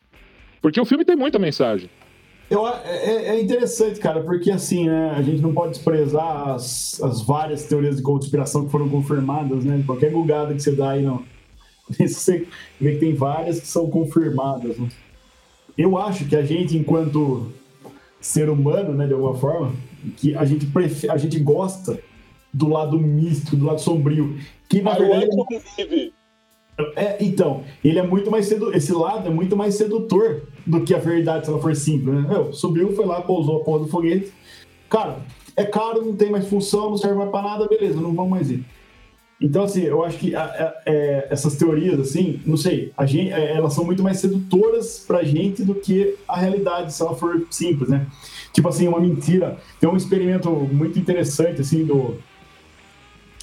Porque 0.61 0.81
o 0.81 0.85
filme 0.85 1.05
tem 1.05 1.17
muita 1.17 1.39
mensagem. 1.39 1.89
Eu, 2.51 2.67
é, 2.67 2.81
é, 2.85 3.29
é, 3.29 3.41
interessante, 3.41 4.01
cara, 4.01 4.23
porque 4.23 4.51
assim, 4.51 4.87
né, 4.87 5.11
a 5.11 5.21
gente 5.21 5.43
não 5.43 5.53
pode 5.53 5.73
desprezar 5.73 6.49
as, 6.49 7.01
as 7.03 7.21
várias 7.23 7.65
teorias 7.65 7.97
de 7.97 8.03
conspiração 8.03 8.65
que 8.65 8.71
foram 8.71 8.89
confirmadas, 8.89 9.65
né? 9.65 9.83
Qualquer 9.85 10.11
gulgada 10.11 10.55
que 10.55 10.61
você 10.61 10.73
dá 10.73 10.91
aí, 10.91 11.03
não. 11.03 11.25
Você 11.99 12.47
vê 12.79 12.93
que 12.93 12.99
tem 12.99 13.15
várias 13.15 13.61
que 13.61 13.67
são 13.67 13.89
confirmadas. 13.89 14.77
Né? 14.77 14.91
Eu 15.77 15.97
acho 15.97 16.27
que 16.27 16.37
a 16.37 16.45
gente, 16.45 16.77
enquanto 16.77 17.51
ser 18.21 18.51
humano, 18.51 18.93
né, 18.93 19.07
de 19.07 19.15
alguma 19.15 19.35
forma, 19.35 19.73
que 20.19 20.35
a 20.35 20.45
gente, 20.45 20.67
prefe... 20.67 21.09
a 21.09 21.17
gente 21.17 21.41
gosta 21.41 21.99
do 22.53 22.69
lado 22.69 22.99
místico, 22.99 23.57
do 23.57 23.67
lado 23.67 23.81
sombrio. 23.81 24.39
Que 24.69 24.83
na 24.83 24.93
ah, 24.93 24.99
verdade. 24.99 26.13
É, 26.95 27.17
então, 27.21 27.65
ele 27.85 27.99
é 27.99 28.07
muito 28.07 28.31
mais 28.31 28.47
sedu... 28.47 28.73
esse 28.73 28.93
lado 28.93 29.27
é 29.27 29.31
muito 29.31 29.57
mais 29.57 29.75
sedutor 29.75 30.43
do 30.65 30.85
que 30.85 30.95
a 30.95 30.99
verdade 30.99 31.45
se 31.45 31.51
ela 31.51 31.61
for 31.61 31.75
simples, 31.75 32.15
né? 32.15 32.29
Eu, 32.31 32.53
subiu, 32.53 32.95
foi 32.95 33.05
lá, 33.05 33.21
pousou 33.21 33.61
a 33.61 33.65
porra 33.65 33.81
do 33.81 33.89
foguete. 33.89 34.33
Cara, 34.89 35.19
é 35.57 35.65
caro, 35.65 36.05
não 36.05 36.15
tem 36.15 36.31
mais 36.31 36.47
função, 36.47 36.91
não 36.91 36.97
serve 36.97 37.17
mais 37.17 37.31
pra 37.31 37.43
nada, 37.43 37.67
beleza, 37.67 38.01
não 38.01 38.15
vamos 38.15 38.31
mais 38.31 38.51
ir. 38.51 38.65
Então, 39.41 39.65
assim, 39.65 39.83
eu 39.83 40.05
acho 40.05 40.19
que 40.19 40.35
a, 40.35 40.45
a, 40.45 40.75
é, 40.87 41.29
essas 41.31 41.57
teorias, 41.57 41.99
assim, 41.99 42.41
não 42.45 42.57
sei, 42.57 42.93
a 42.97 43.07
gente, 43.07 43.33
é, 43.33 43.57
elas 43.57 43.73
são 43.73 43.85
muito 43.85 44.03
mais 44.03 44.19
sedutoras 44.19 45.05
pra 45.07 45.23
gente 45.23 45.63
do 45.63 45.75
que 45.75 46.17
a 46.27 46.37
realidade, 46.37 46.93
se 46.93 47.03
ela 47.03 47.15
for 47.15 47.47
simples, 47.51 47.89
né? 47.89 48.07
Tipo 48.53 48.69
assim, 48.69 48.89
uma 48.89 49.01
mentira. 49.01 49.57
Tem 49.79 49.89
um 49.89 49.97
experimento 49.97 50.51
muito 50.51 50.99
interessante, 50.99 51.61
assim, 51.61 51.85
do, 51.85 52.17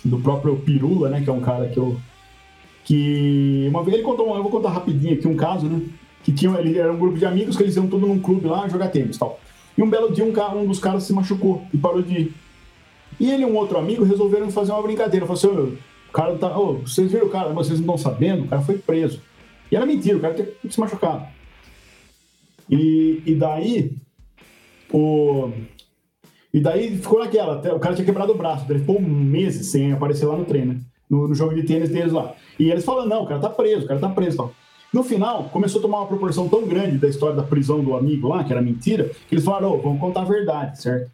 do 0.05 0.19
próprio 0.19 0.55
Pirula, 0.57 1.09
né? 1.09 1.21
Que 1.21 1.29
é 1.29 1.33
um 1.33 1.41
cara 1.41 1.67
que 1.67 1.77
eu 1.77 1.99
que 2.85 3.65
uma 3.67 3.83
vez 3.83 3.95
ele 3.95 4.03
contou, 4.03 4.35
eu 4.35 4.43
vou 4.43 4.51
contar 4.51 4.69
rapidinho 4.69 5.15
aqui 5.15 5.27
um 5.27 5.35
caso, 5.35 5.65
né? 5.65 5.81
Que 6.23 6.31
tinha, 6.31 6.55
ele 6.59 6.77
era 6.77 6.93
um 6.93 6.97
grupo 6.97 7.17
de 7.17 7.25
amigos 7.25 7.57
que 7.57 7.63
eles 7.63 7.75
iam 7.75 7.87
tudo 7.87 8.05
num 8.05 8.19
clube 8.19 8.47
lá 8.47 8.67
jogar 8.67 8.89
tênis 8.89 9.15
e 9.15 9.19
tal. 9.19 9.39
E 9.75 9.81
um 9.81 9.89
belo 9.89 10.13
dia 10.13 10.23
um, 10.23 10.31
cara, 10.31 10.55
um 10.55 10.67
dos 10.67 10.79
caras 10.79 11.03
se 11.03 11.11
machucou 11.11 11.63
e 11.73 11.77
parou 11.77 12.01
de 12.01 12.13
ir. 12.13 12.33
E 13.19 13.31
ele 13.31 13.43
e 13.43 13.45
um 13.45 13.55
outro 13.55 13.77
amigo 13.77 14.03
resolveram 14.03 14.51
fazer 14.51 14.71
uma 14.71 14.81
brincadeira. 14.81 15.25
Falaram 15.25 15.63
assim, 15.63 15.77
o 16.09 16.11
cara 16.11 16.35
tá. 16.37 16.57
Oh, 16.57 16.75
vocês 16.75 17.11
viram 17.11 17.27
o 17.27 17.29
cara, 17.29 17.49
vocês 17.53 17.79
não 17.79 17.95
estão 17.95 17.97
sabendo, 17.97 18.43
o 18.43 18.47
cara 18.47 18.61
foi 18.61 18.77
preso. 18.77 19.21
E 19.71 19.75
era 19.75 19.85
mentira, 19.85 20.17
o 20.17 20.21
cara 20.21 20.33
tinha 20.33 20.71
se 20.71 20.79
machucado. 20.79 21.25
E, 22.69 23.21
e 23.25 23.35
daí. 23.35 23.93
O. 24.91 25.51
E 26.55 26.61
daí 26.61 26.95
ficou 26.95 27.19
naquela, 27.19 27.57
o 27.75 27.79
cara 27.81 27.95
tinha 27.95 28.05
quebrado 28.05 28.31
o 28.31 28.37
braço, 28.37 28.65
ele 28.69 28.79
ficou 28.79 29.01
meses 29.01 29.67
sem 29.67 29.91
aparecer 29.91 30.25
lá 30.25 30.37
no 30.37 30.45
treino, 30.45 30.79
no, 31.09 31.27
no, 31.27 31.35
jogo 31.35 31.53
de 31.53 31.63
tênis 31.63 31.89
deles 31.89 32.13
lá. 32.13 32.33
E 32.57 32.71
eles 32.71 32.85
falam, 32.85 33.05
não, 33.05 33.23
o 33.23 33.27
cara 33.27 33.41
tá 33.41 33.49
preso, 33.49 33.83
o 33.83 33.87
cara 33.89 33.99
tá 33.99 34.07
preso 34.07 34.37
tal. 34.37 34.53
No 34.93 35.03
final, 35.03 35.49
começou 35.51 35.79
a 35.79 35.81
tomar 35.81 35.97
uma 35.97 36.07
proporção 36.07 36.47
tão 36.47 36.65
grande 36.65 36.97
da 36.97 37.09
história 37.09 37.35
da 37.35 37.43
prisão 37.43 37.83
do 37.83 37.93
amigo 37.93 38.29
lá, 38.29 38.41
que 38.45 38.53
era 38.53 38.61
mentira, 38.61 39.11
que 39.27 39.35
eles 39.35 39.43
falaram, 39.43 39.73
oh, 39.73 39.79
vamos 39.79 39.99
contar 39.99 40.21
a 40.21 40.23
verdade, 40.23 40.81
certo? 40.81 41.11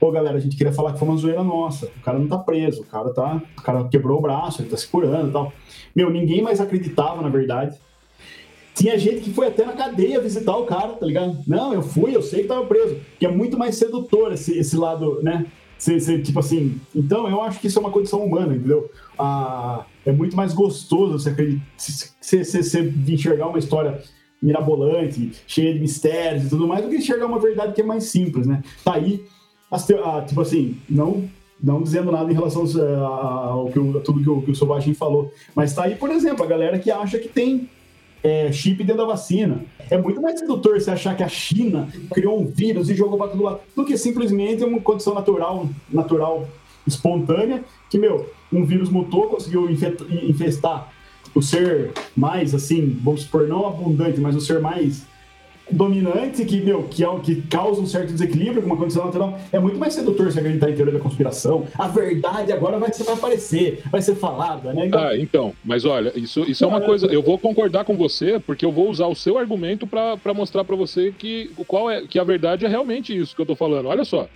Ô, 0.00 0.12
galera, 0.12 0.36
a 0.36 0.40
gente 0.40 0.56
queria 0.56 0.72
falar 0.72 0.92
que 0.92 1.00
foi 1.00 1.08
uma 1.08 1.16
zoeira 1.16 1.42
nossa. 1.42 1.86
O 1.86 2.00
cara 2.00 2.16
não 2.16 2.28
tá 2.28 2.38
preso, 2.38 2.82
o 2.82 2.86
cara 2.86 3.12
tá. 3.12 3.42
O 3.58 3.62
cara 3.62 3.88
quebrou 3.88 4.20
o 4.20 4.22
braço, 4.22 4.62
ele 4.62 4.68
tá 4.68 4.76
se 4.76 4.86
curando 4.86 5.28
e 5.28 5.32
tal. 5.32 5.52
Meu, 5.96 6.08
ninguém 6.08 6.40
mais 6.40 6.60
acreditava, 6.60 7.20
na 7.20 7.28
verdade. 7.28 7.76
Tinha 8.74 8.98
gente 8.98 9.20
que 9.20 9.32
foi 9.32 9.46
até 9.46 9.64
na 9.64 9.72
cadeia 9.72 10.20
visitar 10.20 10.56
o 10.56 10.66
cara, 10.66 10.94
tá 10.94 11.06
ligado? 11.06 11.38
Não, 11.46 11.72
eu 11.72 11.82
fui, 11.82 12.14
eu 12.14 12.22
sei 12.22 12.42
que 12.42 12.48
tava 12.48 12.66
preso. 12.66 12.96
Que 13.18 13.26
é 13.26 13.30
muito 13.30 13.56
mais 13.56 13.76
sedutor 13.76 14.32
esse, 14.32 14.58
esse 14.58 14.76
lado, 14.76 15.22
né? 15.22 15.46
Você, 15.78 16.18
tipo 16.20 16.38
assim, 16.38 16.80
então 16.94 17.28
eu 17.28 17.40
acho 17.42 17.60
que 17.60 17.66
isso 17.66 17.78
é 17.78 17.80
uma 17.80 17.90
condição 17.90 18.24
humana, 18.24 18.54
entendeu? 18.54 18.90
Ah, 19.18 19.84
é 20.04 20.12
muito 20.12 20.36
mais 20.36 20.52
gostoso 20.54 21.18
você, 21.18 21.60
você, 21.76 22.44
você 22.44 22.94
enxergar 23.08 23.48
uma 23.48 23.58
história 23.58 24.00
mirabolante, 24.42 25.32
cheia 25.46 25.72
de 25.72 25.80
mistérios 25.80 26.46
e 26.46 26.48
tudo 26.48 26.66
mais, 26.66 26.84
do 26.84 26.90
que 26.90 26.96
enxergar 26.96 27.26
uma 27.26 27.38
verdade 27.38 27.74
que 27.74 27.80
é 27.80 27.84
mais 27.84 28.04
simples, 28.04 28.46
né? 28.46 28.62
Tá 28.84 28.94
aí, 28.94 29.24
ah, 29.70 30.22
tipo 30.26 30.40
assim, 30.40 30.76
não 30.88 31.28
não 31.62 31.82
dizendo 31.82 32.12
nada 32.12 32.30
em 32.30 32.34
relação 32.34 32.62
ao 32.62 33.70
que, 33.70 33.78
a 33.78 34.00
tudo 34.00 34.22
que 34.22 34.28
o, 34.28 34.42
que 34.42 34.50
o 34.50 34.54
Sobagin 34.54 34.92
falou, 34.92 35.32
mas 35.54 35.72
tá 35.72 35.84
aí, 35.84 35.94
por 35.94 36.10
exemplo, 36.10 36.44
a 36.44 36.48
galera 36.48 36.78
que 36.78 36.90
acha 36.90 37.18
que 37.18 37.28
tem 37.28 37.70
é, 38.24 38.50
chip 38.50 38.82
dentro 38.82 39.02
da 39.02 39.04
vacina. 39.04 39.62
É 39.90 39.98
muito 39.98 40.20
mais 40.20 40.40
sedutor 40.40 40.80
você 40.80 40.90
achar 40.90 41.14
que 41.14 41.22
a 41.22 41.28
China 41.28 41.86
criou 42.10 42.40
um 42.40 42.46
vírus 42.46 42.88
e 42.88 42.94
jogou 42.94 43.18
para 43.18 43.28
todo 43.28 43.42
lado 43.42 43.60
do 43.76 43.84
que 43.84 43.98
simplesmente 43.98 44.64
uma 44.64 44.80
condição 44.80 45.12
natural, 45.12 45.68
natural, 45.92 46.48
espontânea, 46.86 47.62
que, 47.90 47.98
meu, 47.98 48.30
um 48.50 48.64
vírus 48.64 48.88
mutou, 48.88 49.28
conseguiu 49.28 49.70
infestar 49.70 50.90
o 51.34 51.42
ser 51.42 51.92
mais, 52.16 52.54
assim, 52.54 52.98
vamos 53.02 53.22
supor, 53.22 53.46
não 53.46 53.66
abundante, 53.66 54.20
mas 54.20 54.34
o 54.34 54.40
ser 54.40 54.60
mais 54.60 55.04
dominante 55.70 56.44
que, 56.44 56.60
meu, 56.60 56.84
que, 56.84 57.04
é, 57.04 57.20
que 57.20 57.42
causa 57.42 57.80
um 57.80 57.86
certo 57.86 58.12
desequilíbrio 58.12 58.62
com 58.62 58.66
uma 58.66 58.76
condição 58.76 59.06
natural, 59.06 59.38
é 59.52 59.58
muito 59.58 59.78
mais 59.78 59.94
sedutor 59.94 60.30
se 60.30 60.38
acreditar 60.38 60.70
em 60.70 60.74
teoria 60.74 60.94
da 60.94 61.00
conspiração. 61.00 61.66
A 61.78 61.88
verdade 61.88 62.52
agora 62.52 62.78
vai, 62.78 62.90
vai 62.90 63.14
aparecer, 63.14 63.82
vai 63.90 64.02
ser 64.02 64.14
falada, 64.14 64.72
né? 64.72 64.86
Então... 64.86 65.00
Ah, 65.00 65.16
então, 65.16 65.54
mas 65.64 65.84
olha, 65.84 66.12
isso, 66.18 66.42
isso 66.42 66.64
é 66.64 66.66
uma 66.66 66.80
coisa. 66.80 67.06
Eu 67.06 67.22
vou 67.22 67.38
concordar 67.38 67.84
com 67.84 67.96
você, 67.96 68.38
porque 68.38 68.64
eu 68.64 68.72
vou 68.72 68.90
usar 68.90 69.06
o 69.06 69.14
seu 69.14 69.38
argumento 69.38 69.86
para 69.86 70.34
mostrar 70.34 70.64
para 70.64 70.76
você 70.76 71.12
que, 71.12 71.50
qual 71.66 71.90
é, 71.90 72.06
que 72.06 72.18
a 72.18 72.24
verdade 72.24 72.66
é 72.66 72.68
realmente 72.68 73.16
isso 73.16 73.34
que 73.34 73.40
eu 73.40 73.46
tô 73.46 73.56
falando. 73.56 73.86
Olha 73.86 74.04
só. 74.04 74.28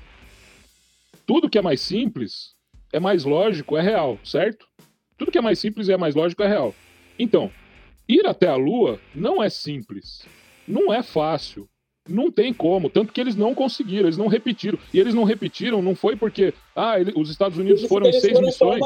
Tudo 1.27 1.51
que 1.51 1.59
é 1.59 1.63
mais 1.63 1.81
simples 1.81 2.55
é 2.93 2.99
mais 2.99 3.25
lógico, 3.25 3.77
é 3.77 3.83
real, 3.83 4.19
certo? 4.25 4.67
Tudo 5.19 5.31
que 5.31 5.37
é 5.37 5.43
mais 5.43 5.59
simples 5.59 5.89
e 5.89 5.93
é 5.93 5.97
mais 5.97 6.15
lógico 6.15 6.43
é 6.43 6.49
real. 6.49 6.75
Então, 7.19 7.51
ir 8.09 8.27
até 8.27 8.47
a 8.49 8.57
Lua 8.57 8.99
não 9.15 9.43
é 9.43 9.51
simples 9.51 10.27
não 10.69 10.93
é 10.93 11.03
fácil. 11.03 11.69
Não 12.09 12.31
tem 12.31 12.55
como, 12.55 12.89
tanto 12.89 13.13
que 13.13 13.21
eles 13.21 13.37
não 13.37 13.55
conseguiram, 13.55 14.07
eles 14.07 14.17
não 14.17 14.29
repetiram. 14.29 14.79
E 14.95 14.99
eles 14.99 15.15
não 15.15 15.25
repetiram, 15.25 15.83
não 15.83 15.95
foi 15.95 16.17
porque 16.17 16.55
ah, 16.75 16.99
ele, 16.99 17.13
os 17.15 17.29
Estados 17.29 17.59
Unidos 17.59 17.85
foram 17.85 18.09
em 18.09 18.13
seis 18.13 18.41
missões. 18.41 18.81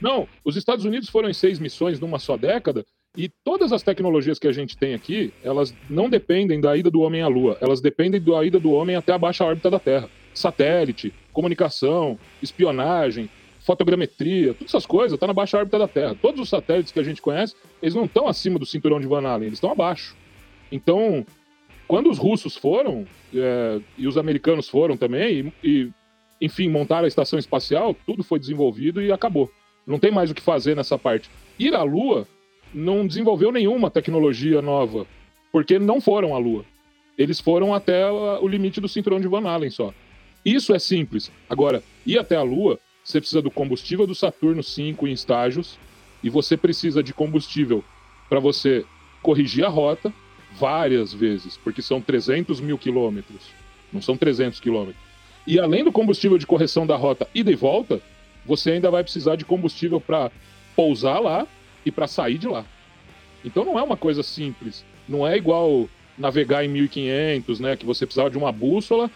Não, 0.00 0.26
os 0.42 0.56
Estados 0.56 0.84
Unidos 0.84 1.10
foram 1.10 1.28
em 1.28 1.34
seis 1.34 1.58
missões 1.58 2.00
numa 2.00 2.18
só 2.18 2.36
década, 2.36 2.84
e 3.16 3.28
todas 3.44 3.72
as 3.72 3.82
tecnologias 3.82 4.40
que 4.40 4.48
a 4.48 4.52
gente 4.52 4.76
tem 4.76 4.92
aqui, 4.92 5.32
elas 5.42 5.72
não 5.88 6.10
dependem 6.10 6.60
da 6.60 6.76
ida 6.76 6.90
do 6.90 7.00
homem 7.00 7.22
à 7.22 7.28
Lua, 7.28 7.56
elas 7.60 7.80
dependem 7.80 8.20
da 8.20 8.44
ida 8.44 8.58
do 8.58 8.72
homem 8.72 8.96
até 8.96 9.12
a 9.12 9.18
baixa 9.18 9.44
órbita 9.44 9.70
da 9.70 9.78
Terra. 9.78 10.10
Satélite, 10.34 11.14
comunicação, 11.32 12.18
espionagem, 12.42 13.30
fotogrametria, 13.60 14.52
todas 14.52 14.74
essas 14.74 14.84
coisas 14.84 15.12
estão 15.12 15.28
tá 15.28 15.28
na 15.28 15.32
baixa 15.32 15.56
órbita 15.56 15.78
da 15.78 15.86
Terra. 15.86 16.16
Todos 16.20 16.40
os 16.40 16.48
satélites 16.48 16.92
que 16.92 16.98
a 16.98 17.04
gente 17.04 17.22
conhece, 17.22 17.54
eles 17.80 17.94
não 17.94 18.04
estão 18.04 18.26
acima 18.26 18.58
do 18.58 18.66
cinturão 18.66 19.00
de 19.00 19.06
Van 19.06 19.26
Allen, 19.26 19.46
eles 19.46 19.58
estão 19.58 19.70
abaixo. 19.70 20.16
Então, 20.74 21.24
quando 21.86 22.10
os 22.10 22.18
russos 22.18 22.56
foram, 22.56 23.06
é, 23.32 23.80
e 23.96 24.08
os 24.08 24.18
americanos 24.18 24.68
foram 24.68 24.96
também, 24.96 25.52
e, 25.62 25.68
e, 25.68 25.92
enfim, 26.40 26.68
montaram 26.68 27.04
a 27.04 27.08
estação 27.08 27.38
espacial, 27.38 27.94
tudo 28.04 28.24
foi 28.24 28.40
desenvolvido 28.40 29.00
e 29.00 29.12
acabou. 29.12 29.48
Não 29.86 30.00
tem 30.00 30.10
mais 30.10 30.32
o 30.32 30.34
que 30.34 30.42
fazer 30.42 30.74
nessa 30.74 30.98
parte. 30.98 31.30
Ir 31.60 31.76
à 31.76 31.84
Lua 31.84 32.26
não 32.74 33.06
desenvolveu 33.06 33.52
nenhuma 33.52 33.88
tecnologia 33.88 34.60
nova, 34.60 35.06
porque 35.52 35.78
não 35.78 36.00
foram 36.00 36.34
à 36.34 36.38
Lua. 36.38 36.64
Eles 37.16 37.38
foram 37.38 37.72
até 37.72 38.10
o 38.10 38.48
limite 38.48 38.80
do 38.80 38.88
cinturão 38.88 39.20
de 39.20 39.28
Van 39.28 39.48
Allen 39.48 39.70
só. 39.70 39.94
Isso 40.44 40.74
é 40.74 40.80
simples. 40.80 41.30
Agora, 41.48 41.84
ir 42.04 42.18
até 42.18 42.34
a 42.34 42.42
Lua 42.42 42.80
você 43.04 43.20
precisa 43.20 43.40
do 43.40 43.50
combustível 43.50 44.08
do 44.08 44.14
Saturno 44.14 44.62
5 44.62 45.06
em 45.06 45.12
estágios 45.12 45.78
e 46.20 46.28
você 46.28 46.56
precisa 46.56 47.00
de 47.00 47.14
combustível 47.14 47.84
para 48.28 48.40
você 48.40 48.84
corrigir 49.22 49.64
a 49.64 49.68
rota 49.68 50.12
várias 50.58 51.12
vezes, 51.12 51.56
porque 51.56 51.82
são 51.82 52.00
300 52.00 52.60
mil 52.60 52.78
quilômetros, 52.78 53.42
não 53.92 54.00
são 54.00 54.16
300 54.16 54.60
quilômetros. 54.60 55.02
E 55.46 55.58
além 55.58 55.84
do 55.84 55.92
combustível 55.92 56.38
de 56.38 56.46
correção 56.46 56.86
da 56.86 56.96
rota 56.96 57.28
ida 57.34 57.50
e 57.50 57.54
volta, 57.54 58.00
você 58.46 58.72
ainda 58.72 58.90
vai 58.90 59.02
precisar 59.02 59.36
de 59.36 59.44
combustível 59.44 60.00
para 60.00 60.30
pousar 60.74 61.18
lá 61.20 61.46
e 61.84 61.90
para 61.90 62.06
sair 62.06 62.38
de 62.38 62.48
lá. 62.48 62.64
Então 63.44 63.64
não 63.64 63.78
é 63.78 63.82
uma 63.82 63.96
coisa 63.96 64.22
simples. 64.22 64.84
Não 65.08 65.26
é 65.26 65.36
igual 65.36 65.88
navegar 66.16 66.64
em 66.64 66.68
1500, 66.68 67.60
né, 67.60 67.76
que 67.76 67.84
você 67.84 68.06
precisava 68.06 68.30
de 68.30 68.38
uma 68.38 68.52
bússola 68.52 69.10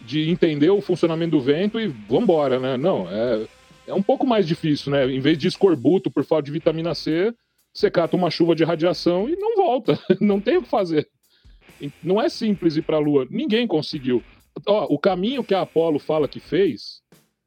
de 0.00 0.28
entender 0.28 0.70
o 0.70 0.80
funcionamento 0.80 1.32
do 1.32 1.40
vento 1.40 1.80
e 1.80 1.86
vambora, 1.86 2.58
né? 2.58 2.76
Não, 2.76 3.08
é, 3.08 3.46
é 3.86 3.94
um 3.94 4.02
pouco 4.02 4.26
mais 4.26 4.46
difícil, 4.46 4.90
né? 4.90 5.06
Em 5.06 5.20
vez 5.20 5.38
de 5.38 5.46
escorbuto 5.46 6.10
por 6.10 6.24
falta 6.24 6.44
de 6.44 6.50
vitamina 6.50 6.94
C, 6.94 7.32
você 7.72 7.90
cata 7.90 8.16
uma 8.16 8.30
chuva 8.30 8.54
de 8.54 8.64
radiação 8.64 9.28
e 9.28 9.36
não 9.36 9.56
volta. 9.56 9.98
Não 10.20 10.40
tem 10.40 10.58
o 10.58 10.62
que 10.62 10.68
fazer. 10.68 11.08
Não 12.02 12.20
é 12.20 12.28
simples 12.28 12.76
ir 12.76 12.82
para 12.82 12.96
a 12.96 13.00
Lua. 13.00 13.26
Ninguém 13.30 13.66
conseguiu. 13.66 14.22
Ó, 14.66 14.86
o 14.90 14.98
caminho 14.98 15.42
que 15.42 15.54
a 15.54 15.62
Apollo 15.62 15.98
fala 15.98 16.28
que 16.28 16.38
fez, 16.38 17.00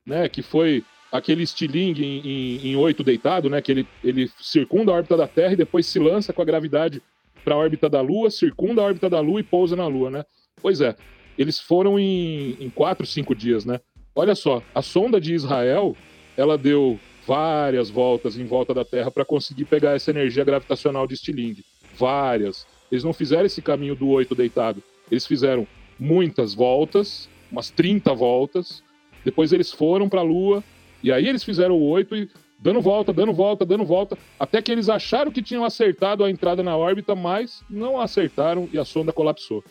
né? 0.06 0.28
Que 0.28 0.42
foi 0.42 0.84
aquele 1.12 1.44
estilingue 1.44 2.04
em, 2.04 2.20
em, 2.28 2.68
em 2.70 2.76
oito 2.76 3.04
deitado, 3.04 3.50
né? 3.50 3.62
Que 3.62 3.72
ele, 3.72 3.88
ele 4.04 4.30
circunda 4.40 4.92
a 4.92 4.96
órbita 4.96 5.16
da 5.16 5.28
Terra 5.28 5.54
e 5.54 5.58
depois 5.58 5.86
se 5.86 6.00
lança 6.00 6.34
com 6.34 6.42
a 6.42 6.46
gravidade 6.46 7.02
para 7.44 7.54
a 7.54 7.58
órbita 7.58 7.88
da 7.88 8.02
Lua, 8.02 8.32
circunda 8.32 8.82
a 8.82 8.86
órbita 8.86 9.10
da 9.10 9.20
Lua 9.20 9.40
e 9.40 9.44
pousa 9.44 9.76
na 9.76 9.86
Lua, 9.86 10.10
né? 10.10 10.26
Pois 10.62 10.82
é, 10.82 10.96
eles 11.38 11.60
foram 11.60 12.00
em, 12.00 12.58
em 12.60 12.70
quatro, 12.70 13.06
cinco 13.06 13.36
dias, 13.36 13.64
né? 13.64 13.80
Olha 14.16 14.34
só, 14.34 14.64
a 14.74 14.82
sonda 14.82 15.22
de 15.22 15.34
Israel, 15.34 15.96
ela 16.36 16.58
deu 16.58 17.00
várias 17.26 17.90
voltas 17.90 18.38
em 18.38 18.46
volta 18.46 18.74
da 18.74 18.86
Terra 18.86 19.10
para 19.10 19.26
conseguir 19.26 19.66
pegar 19.66 19.96
essa 19.96 20.12
energia 20.12 20.44
gravitacional 20.44 21.08
de 21.08 21.18
Stiling. 21.18 21.58
Várias. 21.98 22.68
Eles 22.92 23.04
não 23.04 23.14
fizeram 23.14 23.46
esse 23.46 23.62
caminho 23.62 23.96
do 23.96 24.08
oito 24.10 24.36
deitado. 24.36 24.82
Eles 25.10 25.26
fizeram 25.26 25.68
muitas 26.00 26.54
voltas, 26.54 27.30
umas 27.52 27.70
30 27.70 28.14
voltas. 28.14 28.84
Depois 29.24 29.52
eles 29.52 29.72
foram 29.72 30.08
para 30.08 30.22
a 30.22 30.24
Lua. 30.24 30.64
E 31.02 31.12
aí 31.12 31.28
eles 31.28 31.44
fizeram 31.44 31.76
o 31.76 31.90
oito 31.90 32.16
e 32.16 32.30
dando 32.60 32.82
volta, 32.82 33.14
dando 33.14 33.34
volta, 33.34 33.66
dando 33.66 33.86
volta, 33.86 34.18
até 34.40 34.62
que 34.62 34.72
eles 34.72 34.90
acharam 34.90 35.32
que 35.32 35.42
tinham 35.42 35.64
acertado 35.64 36.24
a 36.24 36.32
entrada 36.32 36.64
na 36.64 36.76
órbita, 36.76 37.14
mas 37.14 37.64
não 37.70 38.00
acertaram 38.00 38.68
e 38.72 38.80
a 38.80 38.86
sonda 38.86 39.14
colapsou. 39.14 39.64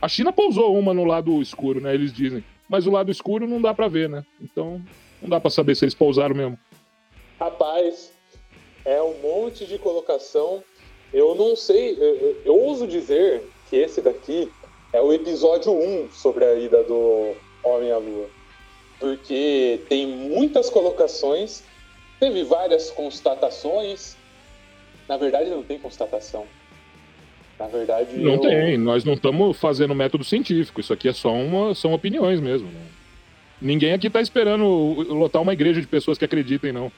A 0.00 0.08
China 0.08 0.32
pousou 0.32 0.78
uma 0.78 0.94
no 0.94 1.04
lado 1.04 1.40
escuro, 1.42 1.80
né? 1.80 1.94
Eles 1.94 2.12
dizem. 2.12 2.42
Mas 2.68 2.86
o 2.86 2.90
lado 2.90 3.10
escuro 3.10 3.46
não 3.46 3.60
dá 3.60 3.74
para 3.74 3.88
ver, 3.88 4.08
né? 4.08 4.24
Então 4.40 4.80
não 5.20 5.28
dá 5.28 5.38
para 5.38 5.50
saber 5.50 5.74
se 5.74 5.84
eles 5.84 5.94
pousaram 5.94 6.34
mesmo. 6.34 6.58
Rapaz, 7.40 8.12
é 8.84 9.00
um 9.02 9.14
monte 9.22 9.64
de 9.66 9.78
colocação. 9.78 10.62
Eu 11.12 11.34
não 11.34 11.56
sei, 11.56 11.92
eu, 11.94 12.16
eu, 12.16 12.42
eu 12.44 12.60
ouso 12.60 12.86
dizer 12.86 13.42
que 13.70 13.76
esse 13.76 14.02
daqui 14.02 14.52
é 14.92 15.00
o 15.00 15.12
episódio 15.12 15.72
1 15.72 16.10
sobre 16.10 16.44
a 16.44 16.54
ida 16.54 16.84
do 16.84 17.34
Homem 17.64 17.90
à 17.90 17.96
Lua. 17.96 18.28
Porque 18.98 19.80
tem 19.88 20.06
muitas 20.06 20.68
colocações, 20.68 21.62
teve 22.18 22.44
várias 22.44 22.90
constatações. 22.90 24.16
Na 25.08 25.16
verdade, 25.16 25.48
não 25.48 25.62
tem 25.62 25.78
constatação 25.78 26.46
na 27.60 27.66
verdade. 27.66 28.16
Não 28.16 28.34
eu... 28.34 28.40
tem, 28.40 28.78
nós 28.78 29.04
não 29.04 29.12
estamos 29.12 29.56
fazendo 29.58 29.94
método 29.94 30.24
científico, 30.24 30.80
isso 30.80 30.94
aqui 30.94 31.08
é 31.08 31.12
só 31.12 31.30
uma, 31.32 31.74
são 31.74 31.92
opiniões 31.92 32.40
mesmo. 32.40 32.68
Né? 32.68 32.80
Ninguém 33.60 33.92
aqui 33.92 34.06
está 34.06 34.20
esperando 34.20 34.64
lotar 34.64 35.42
uma 35.42 35.52
igreja 35.52 35.78
de 35.78 35.86
pessoas 35.86 36.16
que 36.16 36.24
acreditem, 36.24 36.72
não. 36.72 36.90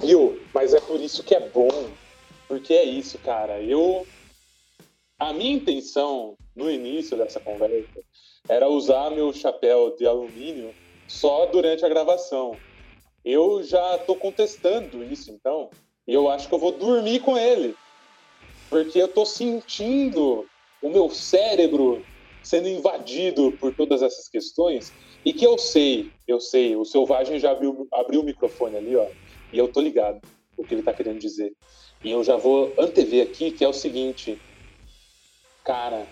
Viu? 0.00 0.40
Mas 0.54 0.74
é 0.74 0.80
por 0.80 1.00
isso 1.00 1.22
que 1.22 1.34
é 1.34 1.48
bom. 1.50 1.68
Porque 2.48 2.74
é 2.74 2.84
isso, 2.84 3.18
cara. 3.18 3.62
Eu. 3.62 4.06
A 5.18 5.32
minha 5.32 5.52
intenção 5.52 6.34
no 6.56 6.70
início 6.70 7.16
dessa 7.16 7.38
conversa 7.40 7.86
era 8.48 8.68
usar 8.68 9.10
meu 9.10 9.32
chapéu 9.32 9.94
de 9.96 10.06
alumínio 10.06 10.74
só 11.06 11.46
durante 11.46 11.84
a 11.84 11.88
gravação. 11.88 12.56
Eu 13.22 13.62
já 13.62 13.96
estou 13.96 14.16
contestando 14.16 15.04
isso, 15.04 15.30
então. 15.30 15.70
E 16.08 16.14
eu 16.14 16.28
acho 16.30 16.48
que 16.48 16.54
eu 16.54 16.58
vou 16.58 16.72
dormir 16.72 17.20
com 17.20 17.36
ele 17.36 17.74
porque 18.70 19.02
eu 19.02 19.08
tô 19.08 19.26
sentindo 19.26 20.46
o 20.80 20.88
meu 20.88 21.10
cérebro 21.10 22.06
sendo 22.42 22.68
invadido 22.68 23.52
por 23.58 23.74
todas 23.74 24.00
essas 24.00 24.28
questões 24.28 24.92
e 25.24 25.32
que 25.32 25.44
eu 25.44 25.58
sei, 25.58 26.10
eu 26.26 26.40
sei, 26.40 26.76
o 26.76 26.84
Selvagem 26.84 27.38
já 27.38 27.50
abriu, 27.50 27.86
abriu 27.92 28.20
o 28.20 28.24
microfone 28.24 28.76
ali, 28.76 28.96
ó, 28.96 29.06
e 29.52 29.58
eu 29.58 29.68
tô 29.68 29.80
ligado 29.80 30.20
o 30.56 30.64
que 30.64 30.74
ele 30.74 30.82
tá 30.82 30.92
querendo 30.92 31.18
dizer. 31.18 31.52
E 32.02 32.10
eu 32.10 32.22
já 32.22 32.36
vou 32.36 32.74
antever 32.78 33.26
aqui 33.26 33.50
que 33.50 33.64
é 33.64 33.68
o 33.68 33.72
seguinte, 33.72 34.38
cara, 35.64 36.06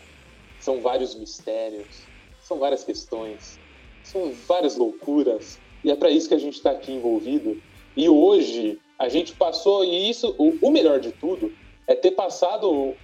são 0.61 0.81
vários 0.81 1.15
mistérios, 1.15 2.07
são 2.43 2.59
várias 2.59 2.85
questões, 2.85 3.59
são 4.03 4.33
várias 4.47 4.77
loucuras, 4.77 5.59
e 5.85 5.91
é 5.91 5.97
para 5.97 6.11
isso 6.11 6.29
que 6.29 6.35
a 6.35 6.39
gente 6.39 6.55
está 6.55 6.71
aqui 6.71 6.93
envolvido. 6.93 7.61
E 7.97 8.09
hoje 8.09 8.79
a 8.99 9.09
gente 9.09 9.35
passou, 9.35 9.85
e 9.85 10.11
isso, 10.11 10.35
o, 10.39 10.69
o 10.69 10.71
melhor 10.71 11.01
de 11.01 11.13
tudo, 11.13 11.53
é 11.87 11.95
ter 11.95 12.13
passado. 12.13 12.95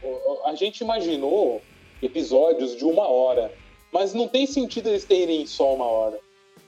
A 0.44 0.54
gente 0.54 0.80
imaginou 0.80 1.62
episódios 2.02 2.76
de 2.76 2.84
uma 2.84 3.08
hora, 3.08 3.52
mas 3.92 4.12
não 4.12 4.28
tem 4.28 4.46
sentido 4.46 4.88
eles 4.88 5.04
terem 5.04 5.46
só 5.46 5.74
uma 5.74 5.86
hora. 5.86 6.18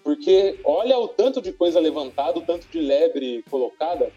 Porque 0.06 0.60
olha 0.64 0.96
o 0.96 1.08
tanto 1.08 1.42
de 1.42 1.52
coisa 1.52 1.80
levantada, 1.80 2.38
o 2.38 2.42
tanto 2.42 2.68
de 2.68 2.78
lebre 2.78 3.44
colocada, 3.50 4.12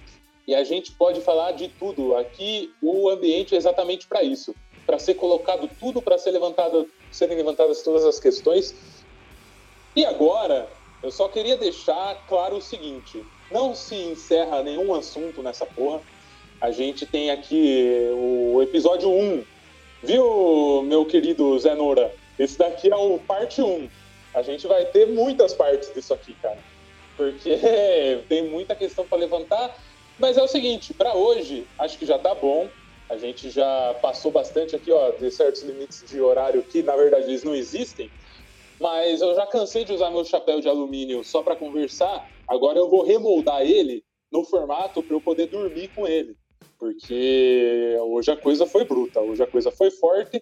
e 0.48 0.54
a 0.54 0.64
gente 0.64 0.92
pode 0.92 1.20
falar 1.22 1.54
de 1.54 1.68
tudo. 1.68 2.16
Aqui 2.16 2.72
o 2.80 3.10
ambiente 3.10 3.56
é 3.56 3.58
exatamente 3.58 4.08
para 4.08 4.22
isso 4.22 4.54
para 4.86 5.00
ser 5.00 5.16
colocado 5.16 5.70
tudo, 5.80 6.02
para 6.02 6.18
ser 6.18 6.32
levantado, 6.32 6.90
serem 7.12 7.38
levantadas 7.38 7.82
todas 7.84 8.06
as 8.06 8.20
questões. 8.20 8.76
E 9.96 10.04
agora, 10.06 10.68
eu 11.04 11.12
só 11.12 11.28
queria 11.28 11.58
deixar 11.58 12.26
claro 12.28 12.58
o 12.58 12.62
seguinte: 12.62 13.24
não 13.52 13.74
se 13.74 13.96
encerra 13.96 14.62
nenhum 14.62 14.94
assunto 14.94 15.42
nessa 15.42 15.66
porra 15.66 16.02
a 16.62 16.72
gente 16.72 17.06
tem 17.06 17.32
aqui 17.32 18.10
o 18.14 18.62
episódio 18.62 19.10
1. 19.10 19.44
Viu, 20.04 20.82
meu 20.84 21.06
querido 21.06 21.58
Zé 21.58 21.74
Noura? 21.74 22.14
Esse 22.38 22.58
daqui 22.58 22.92
é 22.92 22.96
o 22.96 23.18
parte 23.20 23.62
1. 23.62 23.90
A 24.34 24.42
gente 24.42 24.68
vai 24.68 24.86
ter 24.86 25.08
muitas 25.08 25.54
partes 25.54 25.92
disso 25.94 26.14
aqui, 26.14 26.36
cara. 26.36 26.64
Porque 27.16 27.58
tem 28.30 28.50
muita 28.50 28.76
questão 28.76 29.08
para 29.08 29.18
levantar. 29.18 29.76
Mas 30.18 30.38
é 30.38 30.44
o 30.44 30.48
seguinte, 30.48 30.94
para 30.94 31.16
hoje, 31.16 31.70
acho 31.78 31.98
que 31.98 32.06
já 32.06 32.20
tá 32.20 32.36
bom. 32.36 32.72
A 33.10 33.18
gente 33.18 33.50
já 33.50 33.94
passou 34.02 34.32
bastante 34.32 34.76
aqui, 34.76 34.92
ó, 34.92 35.12
de 35.12 35.32
certos 35.32 35.64
limites 35.64 36.06
de 36.06 36.22
horário 36.22 36.64
que, 36.64 36.84
na 36.84 36.96
verdade, 36.96 37.28
eles 37.28 37.44
não 37.44 37.56
existem. 37.56 38.12
Mas 38.80 39.22
eu 39.22 39.34
já 39.36 39.48
cansei 39.48 39.84
de 39.84 39.94
usar 39.94 40.12
meu 40.12 40.24
chapéu 40.24 40.60
de 40.60 40.70
alumínio 40.70 41.24
só 41.24 41.42
para 41.42 41.56
conversar. 41.56 42.24
Agora 42.48 42.78
eu 42.78 42.90
vou 42.90 43.04
remoldar 43.04 43.62
ele 43.62 44.06
no 44.32 44.46
formato 44.46 45.04
para 45.04 45.16
eu 45.16 45.22
poder 45.22 45.48
dormir 45.48 45.90
com 45.90 46.08
ele 46.08 46.38
porque 46.80 47.98
hoje 48.00 48.32
a 48.32 48.38
coisa 48.38 48.66
foi 48.66 48.86
bruta, 48.86 49.22
hoje 49.22 49.44
a 49.44 49.48
coisa 49.48 49.70
foi 49.70 49.92
forte. 49.92 50.42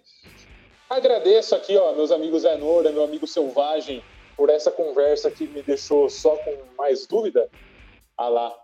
Agradeço 0.88 1.54
aqui, 1.54 1.76
ó, 1.76 1.92
meus 1.94 2.10
amigos 2.10 2.42
Zenora, 2.42 2.90
meu 2.90 3.04
amigo 3.04 3.26
Selvagem, 3.26 4.02
por 4.36 4.48
essa 4.48 4.70
conversa 4.70 5.30
que 5.30 5.46
me 5.46 5.62
deixou 5.62 6.08
só 6.08 6.34
com 6.36 6.56
mais 6.78 7.06
dúvida. 7.06 7.48
Ah 8.16 8.28
lá, 8.28 8.54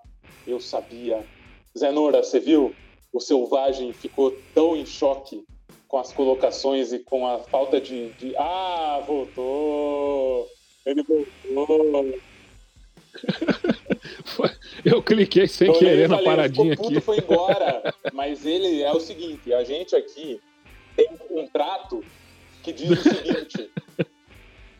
eu 0.46 0.58
sabia. 0.58 1.22
Zenora, 1.76 2.22
você 2.22 2.40
viu? 2.40 2.74
O 3.12 3.20
Selvagem 3.20 3.92
ficou 3.92 4.34
tão 4.54 4.74
em 4.74 4.86
choque 4.86 5.44
com 5.86 5.98
as 5.98 6.12
colocações 6.12 6.92
e 6.92 6.98
com 6.98 7.26
a 7.26 7.38
falta 7.40 7.80
de, 7.80 8.08
de... 8.14 8.34
Ah, 8.36 9.02
voltou! 9.06 10.48
Ele 10.86 11.02
voltou! 11.54 12.14
Eu 14.84 15.02
cliquei 15.02 15.46
sem 15.46 15.72
Tô 15.72 15.78
querer 15.78 16.08
na 16.08 16.22
paradinha 16.22 16.74
aqui. 16.74 17.00
foi 17.00 17.18
embora. 17.18 17.94
Mas 18.12 18.44
ele 18.44 18.82
é 18.82 18.92
o 18.92 19.00
seguinte: 19.00 19.52
a 19.52 19.62
gente 19.64 19.94
aqui 19.94 20.40
tem 20.96 21.08
um 21.12 21.16
contrato 21.16 22.04
que 22.62 22.72
diz 22.72 22.90
o 22.90 23.02
seguinte: 23.02 23.70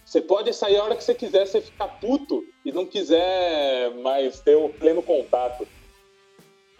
você 0.04 0.20
pode 0.20 0.52
sair 0.52 0.76
a 0.76 0.84
hora 0.84 0.96
que 0.96 1.04
você 1.04 1.14
quiser, 1.14 1.46
você 1.46 1.60
ficar 1.60 1.88
puto 1.88 2.44
e 2.64 2.72
não 2.72 2.86
quiser 2.86 3.94
mais 3.96 4.40
ter 4.40 4.56
o 4.56 4.68
pleno 4.68 5.02
contato. 5.02 5.66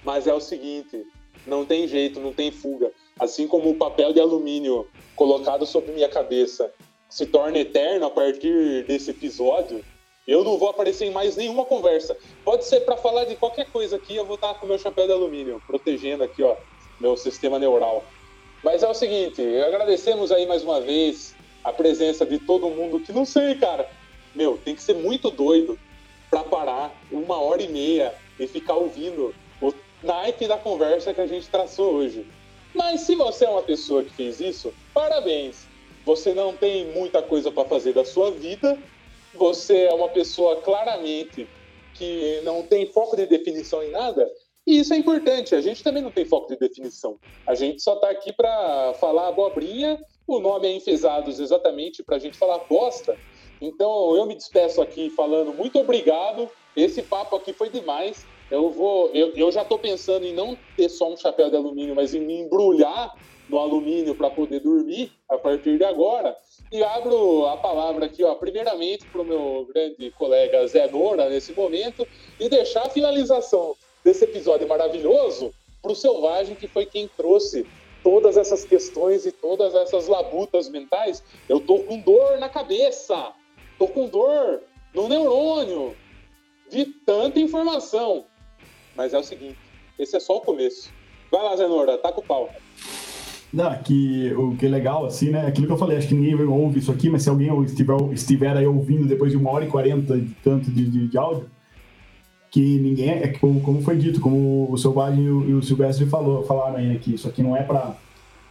Mas 0.05 0.27
é 0.27 0.33
o 0.33 0.41
seguinte: 0.41 1.05
não 1.47 1.65
tem 1.65 1.87
jeito, 1.89 2.21
não 2.21 2.33
tem 2.33 2.51
fuga. 2.51 2.93
Assim 3.19 3.47
como 3.47 3.71
o 3.71 3.77
papel 3.77 4.13
de 4.13 4.21
alumínio 4.21 4.89
colocado 5.17 5.67
sobre 5.67 5.93
minha 5.93 6.09
cabeça 6.09 6.73
se 7.09 7.27
torna 7.27 7.59
eterno 7.59 8.07
a 8.07 8.11
partir 8.11 8.85
desse 8.87 9.11
episódio, 9.11 9.85
eu 10.27 10.43
não 10.43 10.59
vou 10.59 10.69
aparecer 10.69 11.07
em 11.07 11.13
mais 11.13 11.37
nenhuma 11.37 11.65
conversa. 11.65 12.17
Pode 12.45 12.65
ser 12.65 12.81
para 12.81 12.97
falar 12.97 13.25
de 13.25 13.37
qualquer 13.37 13.71
coisa 13.71 13.97
aqui, 13.97 14.17
eu 14.17 14.25
vou 14.25 14.37
estar 14.37 14.55
com 14.55 14.67
meu 14.67 14.79
chapéu 14.79 15.07
de 15.07 15.13
alumínio, 15.13 15.63
protegendo 15.67 16.25
aqui, 16.25 16.43
ó, 16.43 16.57
meu 16.99 17.17
sistema 17.17 17.59
neural. 17.59 18.05
Mas 18.65 18.83
é 18.83 18.89
o 18.89 18.95
seguinte, 18.95 19.43
agradecemos 19.61 20.33
aí 20.33 20.47
mais 20.47 20.65
uma 20.65 20.81
vez 20.81 21.35
a 21.63 21.73
presença 21.73 22.25
de 22.25 22.39
todo 22.39 22.71
mundo 22.71 22.99
que 22.99 23.13
não 23.13 23.25
sei, 23.25 23.55
cara. 23.55 23.89
Meu, 24.35 24.59
tem 24.59 24.75
que 24.75 24.83
ser 24.83 24.95
muito 24.95 25.31
doido 25.31 25.79
para 26.31 26.43
parar 26.43 26.93
uma 27.13 27.41
hora 27.41 27.63
e 27.63 27.69
meia 27.69 28.15
e 28.41 28.47
ficar 28.47 28.75
ouvindo 28.75 29.35
o 29.61 29.73
naipe 30.03 30.49
da 30.49 30.57
conversa 30.57 31.15
que 31.15 31.21
a 31.21 31.27
gente 31.27 31.49
traçou 31.49 31.95
hoje. 31.95 32.27
Mas 32.75 33.03
se 33.03 33.15
você 33.15 33.45
é 33.45 33.49
uma 33.49 33.63
pessoa 33.63 34.03
que 34.03 34.11
fez 34.11 34.41
isso, 34.41 34.75
parabéns. 34.93 35.67
Você 36.05 36.35
não 36.35 36.55
tem 36.55 36.87
muita 36.87 37.23
coisa 37.23 37.53
para 37.53 37.69
fazer 37.69 37.93
da 37.93 38.05
sua 38.05 38.31
vida 38.33 38.77
você 39.35 39.85
é 39.85 39.93
uma 39.93 40.09
pessoa 40.09 40.61
claramente 40.63 41.49
que 41.95 42.41
não 42.45 42.63
tem 42.63 42.87
foco 42.87 43.17
de 43.17 43.27
definição 43.27 43.83
em 43.83 43.91
nada, 43.91 44.31
e 44.67 44.79
isso 44.79 44.95
é 44.95 44.97
importante. 44.97 45.55
A 45.55 45.61
gente 45.61 45.83
também 45.83 46.03
não 46.03 46.11
tem 46.11 46.25
foco 46.25 46.49
de 46.49 46.57
definição. 46.57 47.19
A 47.47 47.55
gente 47.55 47.83
só 47.83 47.95
está 47.95 48.11
aqui 48.11 48.33
para 48.33 48.95
falar 48.95 49.29
abobrinha. 49.29 50.01
O 50.27 50.41
nome 50.41 50.67
é 50.67 50.73
Enfesados 50.73 51.39
exatamente 51.39 52.03
para 52.03 52.17
a 52.17 52.19
gente 52.19 52.39
falar 52.39 52.59
bosta. 52.69 53.17
Então 53.61 54.17
eu 54.17 54.27
me 54.27 54.35
despeço 54.35 54.81
aqui 54.81 55.11
falando 55.11 55.53
muito 55.53 55.79
obrigado. 55.79 56.49
Esse 56.75 57.03
papo 57.03 57.37
aqui 57.37 57.53
foi 57.53 57.69
demais. 57.69 58.27
Eu 58.51 58.71
vou, 58.71 59.11
eu, 59.15 59.33
eu 59.35 59.53
já 59.53 59.63
estou 59.63 59.79
pensando 59.79 60.25
em 60.25 60.35
não 60.35 60.57
ter 60.77 60.89
só 60.89 61.13
um 61.13 61.17
chapéu 61.17 61.51
de 61.51 61.57
alumínio, 61.57 61.95
mas 61.95 62.15
em 62.15 62.21
me 62.21 62.41
embrulhar 62.41 63.15
no 63.49 63.59
alumínio 63.59 64.15
para 64.15 64.31
poder 64.31 64.61
dormir 64.61 65.13
a 65.29 65.37
partir 65.37 65.77
de 65.77 65.85
agora. 65.85 66.35
E 66.73 66.83
abro 66.83 67.47
a 67.47 67.57
palavra 67.57 68.07
aqui, 68.07 68.25
ó, 68.25 68.35
primeiramente 68.35 69.07
para 69.07 69.21
o 69.21 69.25
meu 69.25 69.67
grande 69.73 70.11
colega 70.13 70.67
Zé 70.67 70.91
Nora, 70.91 71.29
nesse 71.29 71.53
momento, 71.53 72.07
e 72.41 72.49
deixar 72.49 72.87
a 72.87 72.91
finalização 72.91 73.77
desse 74.05 74.25
episódio 74.25 74.69
maravilhoso 74.69 75.53
para 75.83 75.93
o 75.93 75.97
Selvagem, 75.97 76.55
que 76.55 76.69
foi 76.69 76.87
quem 76.87 77.09
trouxe 77.17 77.67
todas 78.03 78.37
essas 78.37 78.65
questões 78.65 79.25
e 79.25 79.33
todas 79.33 79.75
essas 79.75 80.07
labutas 80.07 80.69
mentais. 80.69 81.23
Eu 81.49 81.59
tô 81.61 81.79
com 81.81 81.99
dor 81.99 82.39
na 82.39 82.49
cabeça, 82.49 83.33
tô 83.79 83.89
com 83.89 84.07
dor 84.07 84.61
no 84.95 85.09
neurônio, 85.09 85.97
de 86.71 86.85
tanta 86.85 87.41
informação. 87.41 88.27
Mas 88.95 89.15
é 89.15 89.19
o 89.19 89.25
seguinte, 89.25 89.59
esse 89.99 90.17
é 90.17 90.21
só 90.21 90.37
o 90.37 90.41
começo. 90.41 90.93
Vai 91.31 91.43
lá, 91.43 91.57
Zenora, 91.57 91.99
tá 91.99 92.13
com 92.13 92.21
o 92.21 92.25
pau. 92.25 92.51
Não, 93.53 93.73
que 93.83 94.33
o 94.35 94.57
que 94.57 94.67
é 94.67 94.69
legal, 94.69 95.07
assim, 95.07 95.31
né? 95.31 95.47
Aquilo 95.47 95.69
que 95.69 95.73
eu 95.73 95.79
falei, 95.79 95.97
acho 95.97 96.09
que 96.09 96.15
ninguém 96.15 96.35
ouve 96.45 96.81
isso 96.81 96.91
aqui, 96.91 97.09
mas 97.09 97.23
se 97.23 97.29
alguém 97.29 97.49
estiver, 97.63 97.97
estiver 98.13 98.57
aí 98.57 98.67
ouvindo 98.67 99.07
depois 99.07 99.31
de 99.31 99.37
uma 99.37 99.51
hora 99.51 99.65
e 99.65 99.69
quarenta 99.69 100.21
tanto 100.43 100.69
de, 100.71 100.85
de, 100.85 101.07
de, 101.07 101.19
áudio, 101.19 101.49
que 102.55 102.79
ninguém 102.79 103.11
é, 103.11 103.27
como, 103.27 103.61
como 103.61 103.83
foi 103.83 103.97
dito, 103.97 104.21
como 104.21 104.71
o 104.71 104.79
Selvagem 104.79 105.25
e 105.25 105.29
o, 105.29 105.51
e 105.51 105.55
o 105.55 105.61
Silvestre 105.61 106.07
falou, 106.07 106.45
falaram 106.45 106.77
aí, 106.77 106.87
né, 106.87 107.01
que 107.03 107.13
isso 107.13 107.27
aqui 107.27 107.43
não 107.43 107.57
é 107.57 107.65
para 107.65 107.97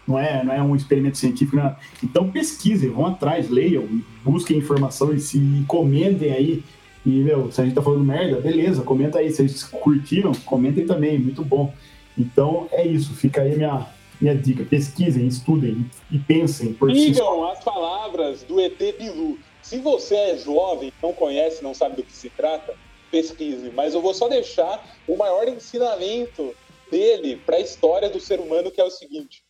não 0.06 0.20
é, 0.20 0.44
não 0.44 0.54
é 0.54 0.62
um 0.62 0.76
experimento 0.76 1.18
científico, 1.18 1.56
não. 1.56 1.74
Então 2.04 2.30
pesquisem, 2.30 2.90
vão 2.90 3.06
atrás, 3.06 3.50
leiam, 3.50 3.88
busquem 4.22 4.58
informação 4.58 5.14
e 5.14 5.22
se 5.22 5.40
comentem 5.70 6.34
aí. 6.34 6.62
E, 7.06 7.12
meu, 7.12 7.50
se 7.50 7.62
a 7.62 7.64
gente 7.64 7.76
tá 7.76 7.82
falando 7.82 8.04
merda, 8.04 8.42
beleza, 8.42 8.82
comenta 8.82 9.20
aí. 9.20 9.32
Se 9.32 9.48
vocês 9.48 9.64
curtiram, 9.64 10.34
comentem 10.44 10.86
também, 10.86 11.18
muito 11.18 11.42
bom. 11.42 11.74
Então 12.18 12.68
é 12.74 12.86
isso, 12.86 13.14
fica 13.14 13.40
aí 13.40 13.56
minha, 13.56 13.88
minha 14.20 14.36
dica, 14.36 14.66
pesquisem, 14.66 15.26
estudem 15.26 15.90
e 16.12 16.20
pensem. 16.20 16.76
Sigam 16.94 17.50
as 17.50 17.64
palavras 17.64 18.44
do 18.44 18.60
ET 18.60 18.78
Bilu. 19.00 19.40
Se 19.62 19.78
você 19.78 20.16
é 20.16 20.38
jovem, 20.38 20.92
não 21.02 21.14
conhece, 21.14 21.64
não 21.64 21.74
sabe 21.74 21.96
do 21.96 22.04
que 22.04 22.12
se 22.12 22.30
trata, 22.30 22.74
pesquise. 23.14 23.70
Mas 23.70 23.94
eu 23.94 24.02
vou 24.02 24.16
só 24.16 24.28
deixar 24.28 24.84
o 25.08 25.16
maior 25.16 25.48
ensinamento 25.48 26.56
dele 26.90 27.40
para 27.46 27.58
a 27.58 27.60
história 27.60 28.10
do 28.10 28.20
ser 28.20 28.40
humano, 28.40 28.72
que 28.72 28.82
é 28.82 28.84
o 28.84 28.90
seguinte. 28.90 29.44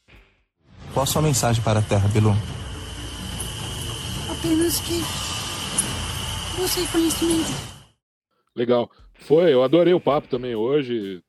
Qual 0.93 1.03
a 1.03 1.07
sua 1.07 1.21
mensagem 1.21 1.63
para 1.63 1.79
a 1.79 1.81
Terra, 1.81 2.09
Bilu? 2.09 2.33
Apenas 4.29 4.81
que 4.81 4.99
você 6.59 6.81
é 6.81 6.87
conhecimento. 6.87 7.51
Legal. 8.53 8.91
Foi, 9.13 9.53
eu 9.53 9.63
adorei 9.63 9.93
o 9.93 9.99
papo 10.01 10.27
também 10.27 10.53
hoje 10.53 11.23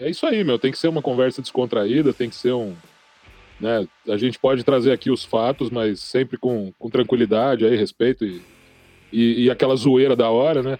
é 0.00 0.08
isso 0.08 0.24
aí, 0.26 0.42
meu. 0.44 0.58
Tem 0.58 0.70
que 0.70 0.78
ser 0.78 0.88
uma 0.88 1.02
conversa 1.02 1.42
descontraída, 1.42 2.12
tem 2.12 2.30
que 2.30 2.36
ser 2.36 2.52
um. 2.52 2.74
Né, 3.60 3.86
a 4.08 4.16
gente 4.16 4.38
pode 4.38 4.64
trazer 4.64 4.90
aqui 4.90 5.10
os 5.10 5.24
fatos, 5.24 5.70
mas 5.70 6.00
sempre 6.00 6.36
com, 6.36 6.72
com 6.78 6.90
tranquilidade, 6.90 7.64
aí, 7.64 7.76
respeito 7.76 8.24
e, 8.24 8.42
e, 9.12 9.44
e 9.44 9.50
aquela 9.50 9.76
zoeira 9.76 10.16
da 10.16 10.28
hora, 10.30 10.62
né? 10.62 10.78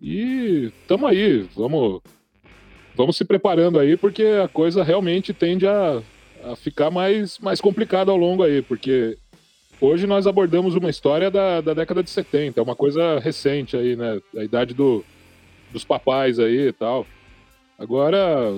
E 0.00 0.70
tamo 0.86 1.06
aí, 1.06 1.48
vamos, 1.54 2.02
vamos 2.94 3.16
se 3.16 3.24
preparando 3.24 3.78
aí, 3.78 3.96
porque 3.96 4.24
a 4.44 4.48
coisa 4.48 4.82
realmente 4.82 5.32
tende 5.32 5.66
a, 5.66 6.02
a 6.44 6.56
ficar 6.56 6.90
mais, 6.90 7.38
mais 7.38 7.60
complicada 7.60 8.10
ao 8.10 8.16
longo 8.16 8.42
aí, 8.42 8.60
porque 8.60 9.16
hoje 9.80 10.06
nós 10.06 10.26
abordamos 10.26 10.74
uma 10.74 10.90
história 10.90 11.30
da, 11.30 11.60
da 11.60 11.72
década 11.72 12.02
de 12.02 12.10
70, 12.10 12.60
é 12.60 12.62
uma 12.62 12.76
coisa 12.76 13.18
recente 13.18 13.76
aí, 13.76 13.96
né? 13.96 14.20
A 14.36 14.44
idade 14.44 14.74
do, 14.74 15.02
dos 15.72 15.84
papais 15.84 16.38
aí 16.38 16.68
e 16.68 16.72
tal. 16.72 17.06
Agora, 17.78 18.54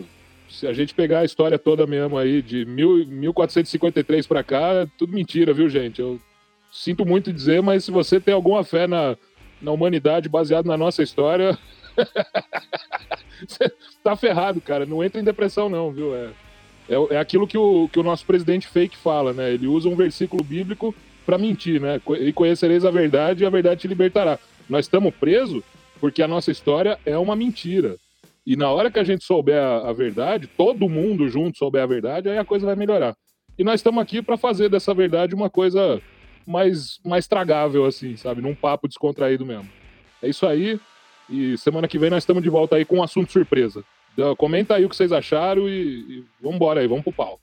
se 0.48 0.66
a 0.66 0.73
gente 0.73 0.94
pegar 0.94 1.20
a 1.20 1.24
história 1.24 1.59
toda 1.59 1.86
mesmo 1.86 2.19
aí, 2.19 2.43
de 2.43 2.65
mil, 2.65 3.06
1453 3.06 4.27
para 4.27 4.43
cá, 4.43 4.73
é 4.73 4.86
tudo 4.98 5.12
mentira, 5.12 5.52
viu, 5.52 5.69
gente? 5.69 6.01
Eu 6.01 6.20
sinto 6.73 7.06
muito 7.06 7.32
dizer, 7.32 7.62
mas 7.62 7.85
se 7.85 7.90
você 7.90 8.20
tem 8.20 8.35
alguma 8.35 8.65
fé 8.65 8.86
na, 8.86 9.16
na 9.60 9.72
humanidade 9.72 10.28
baseado 10.28 10.66
na 10.66 10.76
nossa 10.76 11.02
história, 11.02 11.59
tá 14.02 14.16
ferrado, 14.16 14.60
cara. 14.60 14.86
Não 14.86 15.02
entra 15.02 15.20
em 15.20 15.24
depressão, 15.24 15.68
não, 15.68 15.90
viu? 15.90 16.14
É, 16.14 16.30
é, 16.89 17.14
é 17.14 17.18
aquilo 17.18 17.47
que 17.47 17.59
o, 17.59 17.89
que 17.89 17.98
o 17.98 18.02
nosso 18.02 18.24
presidente 18.24 18.68
fake 18.68 18.97
fala, 18.97 19.32
né? 19.32 19.52
Ele 19.52 19.66
usa 19.66 19.89
um 19.89 19.97
versículo 19.97 20.43
bíblico 20.43 20.94
para 21.26 21.39
mentir, 21.39 21.80
né? 21.80 22.01
E 22.20 22.32
conhecereis 22.32 22.85
a 22.85 22.90
verdade 22.90 23.43
e 23.43 23.47
a 23.47 23.51
verdade 23.51 23.82
te 23.82 23.89
libertará. 23.89 24.39
Nós 24.68 24.86
estamos 24.86 25.14
presos 25.14 25.62
porque 26.01 26.22
a 26.22 26.28
nossa 26.28 26.51
história 26.51 26.98
é 27.05 27.18
uma 27.18 27.36
mentira. 27.36 27.97
E 28.47 28.56
na 28.56 28.70
hora 28.70 28.90
que 28.90 28.98
a 28.98 29.05
gente 29.05 29.24
souber 29.24 29.62
a, 29.62 29.90
a 29.90 29.93
verdade, 29.93 30.47
todo 30.47 30.89
mundo 30.89 31.28
junto 31.28 31.59
souber 31.59 31.82
a 31.82 31.86
verdade, 31.86 32.28
aí 32.28 32.39
a 32.39 32.44
coisa 32.44 32.64
vai 32.64 32.76
melhorar. 32.76 33.14
E 33.59 33.64
nós 33.64 33.80
estamos 33.80 34.01
aqui 34.01 34.22
para 34.22 34.36
fazer 34.36 34.68
dessa 34.68 34.94
verdade 34.94 35.35
uma 35.35 35.51
coisa 35.51 36.01
mais, 36.49 36.99
mais 37.05 37.27
tragável, 37.27 37.85
assim, 37.85 38.16
sabe? 38.16 38.41
Num 38.41 38.55
papo 38.55 38.89
descontraído 38.89 39.45
mesmo. 39.45 39.69
É 40.23 40.29
isso 40.29 40.47
aí. 40.47 40.81
E 41.29 41.59
semana 41.59 41.87
que 41.87 41.99
vem 41.99 42.11
nós 42.11 42.23
estamos 42.23 42.43
de 42.43 42.49
volta 42.49 42.77
aí 42.77 42.85
com 42.85 42.97
um 42.97 43.03
assunto 43.03 43.31
surpresa. 43.31 43.85
Comenta 44.37 44.75
aí 44.75 44.85
o 44.85 44.89
que 44.89 44.97
vocês 44.97 45.12
acharam 45.12 45.69
e, 45.69 45.73
e 45.73 46.25
vamos 46.41 46.57
embora 46.57 46.81
aí, 46.81 46.89
vamos 46.89 47.05
pro 47.05 47.12
pau. 47.12 47.39